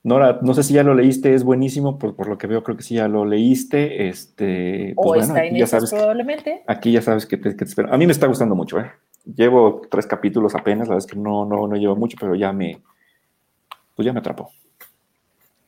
Nora, 0.02 0.38
no 0.40 0.54
sé 0.54 0.62
si 0.62 0.72
ya 0.72 0.82
lo 0.82 0.94
leíste, 0.94 1.34
es 1.34 1.44
buenísimo, 1.44 1.98
por, 1.98 2.16
por, 2.16 2.26
lo 2.26 2.38
que 2.38 2.46
veo 2.46 2.64
creo 2.64 2.74
que 2.74 2.82
sí 2.82 2.94
ya 2.94 3.06
lo 3.06 3.26
leíste. 3.26 4.08
Este, 4.08 4.94
pues 4.96 5.06
o 5.06 5.08
bueno, 5.10 5.24
está 5.24 5.44
en 5.44 5.54
ya 5.54 5.66
sabes 5.66 5.90
probablemente. 5.90 6.62
aquí 6.66 6.90
ya 6.90 7.02
sabes 7.02 7.26
que 7.26 7.36
te, 7.36 7.50
que 7.50 7.56
te, 7.56 7.64
espero. 7.64 7.92
A 7.92 7.98
mí 7.98 8.06
me 8.06 8.12
está 8.12 8.28
gustando 8.28 8.54
mucho, 8.54 8.80
¿eh? 8.80 8.90
Llevo 9.26 9.82
tres 9.90 10.06
capítulos 10.06 10.54
apenas, 10.54 10.88
la 10.88 10.94
verdad 10.94 11.06
es 11.06 11.12
que 11.12 11.18
no, 11.18 11.44
no, 11.44 11.68
no 11.68 11.76
llevo 11.76 11.96
mucho, 11.96 12.16
pero 12.18 12.34
ya 12.34 12.50
me, 12.50 12.80
pues 13.94 14.06
ya 14.06 14.14
me 14.14 14.20
atrapó. 14.20 14.50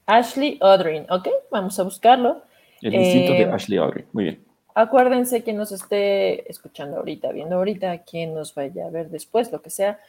Ashley 0.07 0.59
Odrin, 0.63 1.05
¿ok? 1.11 1.29
Vamos 1.51 1.79
a 1.79 1.83
buscarlo. 1.83 2.43
El 2.81 2.95
instinto 2.95 3.33
de 3.33 3.43
eh, 3.43 3.51
Ashley 3.51 3.79
Audrey. 3.79 4.05
Muy 4.13 4.25
bien. 4.25 4.45
Acuérdense 4.75 5.45
que 5.45 5.53
nos 5.53 5.71
esté 5.71 6.51
escuchando 6.51 6.97
ahorita, 6.97 7.31
viendo 7.31 7.57
ahorita, 7.57 7.99
quien 7.99 8.35
nos 8.35 8.55
vaya 8.55 8.87
a 8.87 8.91
ver 8.91 9.09
después, 9.09 9.53
lo 9.53 9.63
que 9.63 9.71
sea, 9.71 10.01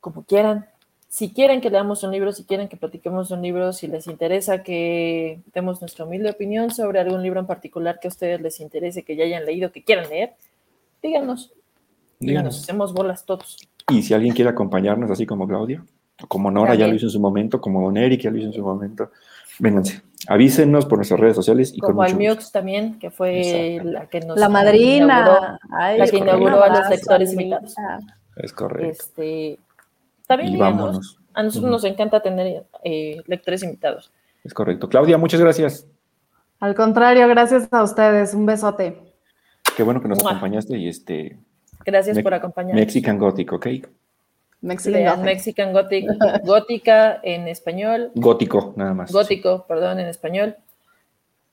como 0.00 0.24
quieran. 0.24 0.66
Si 1.08 1.32
quieren 1.32 1.60
que 1.60 1.70
leamos 1.70 2.02
un 2.02 2.10
libro, 2.10 2.32
si 2.32 2.44
quieren 2.44 2.68
que 2.68 2.78
platiquemos 2.78 3.30
un 3.30 3.42
libro, 3.42 3.72
si 3.72 3.86
les 3.86 4.06
interesa 4.06 4.62
que 4.62 5.40
demos 5.52 5.80
nuestra 5.80 6.06
humilde 6.06 6.30
opinión 6.30 6.70
sobre 6.70 6.98
algún 6.98 7.22
libro 7.22 7.40
en 7.40 7.46
particular 7.46 8.00
que 8.00 8.08
a 8.08 8.10
ustedes 8.10 8.40
les 8.40 8.58
interese, 8.58 9.02
que 9.02 9.16
ya 9.16 9.24
hayan 9.24 9.44
leído, 9.44 9.70
que 9.70 9.84
quieran 9.84 10.08
leer, 10.08 10.32
díganos. 11.02 11.52
Díganos. 12.18 12.62
hacemos 12.62 12.94
bolas 12.94 13.26
todos. 13.26 13.58
Y 13.90 14.02
si 14.02 14.14
alguien 14.14 14.34
quiere 14.34 14.50
acompañarnos, 14.50 15.10
así 15.10 15.26
como 15.26 15.46
Claudia, 15.46 15.84
como 16.26 16.50
Nora 16.50 16.74
ya 16.74 16.86
lo 16.86 16.94
hizo 16.94 17.06
en 17.06 17.10
su 17.10 17.20
momento, 17.20 17.60
como 17.60 17.82
Don 17.82 17.96
Eric 17.98 18.22
ya 18.22 18.30
lo 18.30 18.38
hizo 18.38 18.46
en 18.46 18.54
su 18.54 18.62
momento, 18.62 19.10
vénganse. 19.58 20.02
Avísenos 20.28 20.86
por 20.86 20.98
nuestras 20.98 21.20
redes 21.20 21.36
sociales. 21.36 21.72
Y 21.74 21.80
Como 21.80 22.02
al 22.02 22.16
Mux 22.16 22.50
también, 22.50 22.98
que 22.98 23.10
fue 23.10 23.80
la 23.82 24.06
que 24.06 24.20
nos. 24.20 24.38
La 24.38 24.48
madrina. 24.48 25.58
la 25.70 26.06
que 26.08 26.18
inauguró 26.18 26.62
a 26.62 26.68
los 26.68 26.88
lectores 26.88 27.32
invitados. 27.32 27.74
Es 28.36 28.52
correcto. 28.52 28.90
Este, 28.90 29.58
también 30.26 30.58
vámonos. 30.58 31.18
A 31.34 31.42
nosotros 31.42 31.70
nos 31.70 31.84
encanta 31.84 32.20
tener 32.20 32.64
eh, 32.84 33.20
lectores 33.26 33.62
invitados. 33.62 34.12
Es 34.44 34.54
correcto. 34.54 34.88
Claudia, 34.88 35.18
muchas 35.18 35.40
gracias. 35.40 35.86
Al 36.60 36.74
contrario, 36.74 37.26
gracias 37.28 37.68
a 37.72 37.82
ustedes. 37.82 38.34
Un 38.34 38.46
besote. 38.46 39.14
Qué 39.76 39.82
bueno 39.82 40.00
que 40.00 40.08
nos 40.08 40.24
acompañaste 40.24 40.78
y 40.78 40.88
este. 40.88 41.38
Gracias 41.84 42.20
por 42.20 42.32
acompañarnos. 42.32 42.80
Mexican 42.80 43.18
Gothic, 43.18 43.52
¿ok? 43.52 43.66
Mexican 44.64 44.92
Lean 44.92 45.16
Gothic. 45.16 45.24
Mexican 45.24 45.72
Gothic, 45.72 46.06
gótica 46.44 47.20
en 47.22 47.48
español, 47.48 48.10
Gótico, 48.14 48.72
nada 48.76 48.94
más. 48.94 49.12
gótico, 49.12 49.66
perdón, 49.68 50.00
en 50.00 50.06
español. 50.08 50.56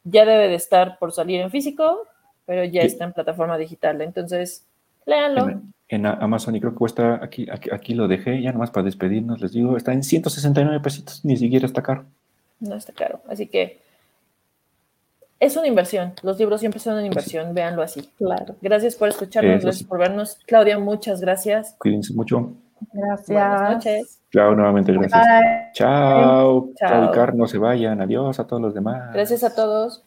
Ya 0.03 0.25
debe 0.25 0.47
de 0.47 0.55
estar 0.55 0.97
por 0.97 1.11
salir 1.11 1.41
en 1.41 1.51
físico, 1.51 2.07
pero 2.45 2.63
ya 2.63 2.81
Sí. 2.81 2.88
está 2.88 3.03
en 3.05 3.13
plataforma 3.13 3.57
digital. 3.57 4.01
Entonces, 4.01 4.65
léanlo. 5.05 5.49
En, 5.49 5.73
en 5.89 6.05
Amazon 6.05 6.55
y 6.55 6.59
creo 6.59 6.71
que 6.71 6.77
cuesta, 6.79 7.19
aquí, 7.21 7.47
aquí, 7.51 7.69
aquí 7.71 7.93
lo 7.93 8.07
dejé, 8.07 8.41
ya 8.41 8.51
nomás 8.53 8.71
para 8.71 8.85
despedirnos, 8.85 9.41
les 9.41 9.51
digo, 9.51 9.75
está 9.77 9.91
en 9.93 10.03
169 10.03 10.79
pesitos, 10.79 11.23
ni 11.25 11.35
siquiera 11.38 11.65
está 11.65 11.83
caro. 11.83 12.05
No 12.61 12.75
está 12.75 12.93
caro. 12.93 13.19
Así 13.27 13.47
que 13.47 13.79
es 15.39 15.57
una 15.57 15.67
inversión. 15.67 16.13
Los 16.23 16.39
libros 16.39 16.59
siempre 16.61 16.79
son 16.79 16.93
una 16.93 17.05
inversión, 17.05 17.53
véanlo 17.53 17.81
así. 17.81 18.09
Claro. 18.17 18.55
Gracias 18.61 18.95
por 18.95 19.09
escucharnos, 19.09 19.55
Eso 19.57 19.63
gracias 19.63 19.79
sí. 19.79 19.85
por 19.85 19.99
vernos. 19.99 20.38
Claudia, 20.47 20.77
muchas 20.79 21.19
gracias. 21.19 21.75
Cuídense 21.79 22.13
mucho. 22.13 22.53
Gracias. 22.94 23.28
Buenas 23.28 23.74
noches. 23.74 24.22
Chao, 24.32 24.56
nuevamente, 24.56 24.94
gracias. 24.94 25.26
Bye. 25.26 25.72
Chao. 25.74 26.70
Chao. 26.76 27.14
Chao, 27.14 27.32
no 27.34 27.48
se 27.48 27.58
vayan. 27.58 28.02
Adiós 28.02 28.40
a 28.40 28.48
todos 28.48 28.62
los 28.62 28.74
demás. 28.74 29.14
Gracias 29.14 29.44
a 29.44 29.53
todos. 29.53 30.03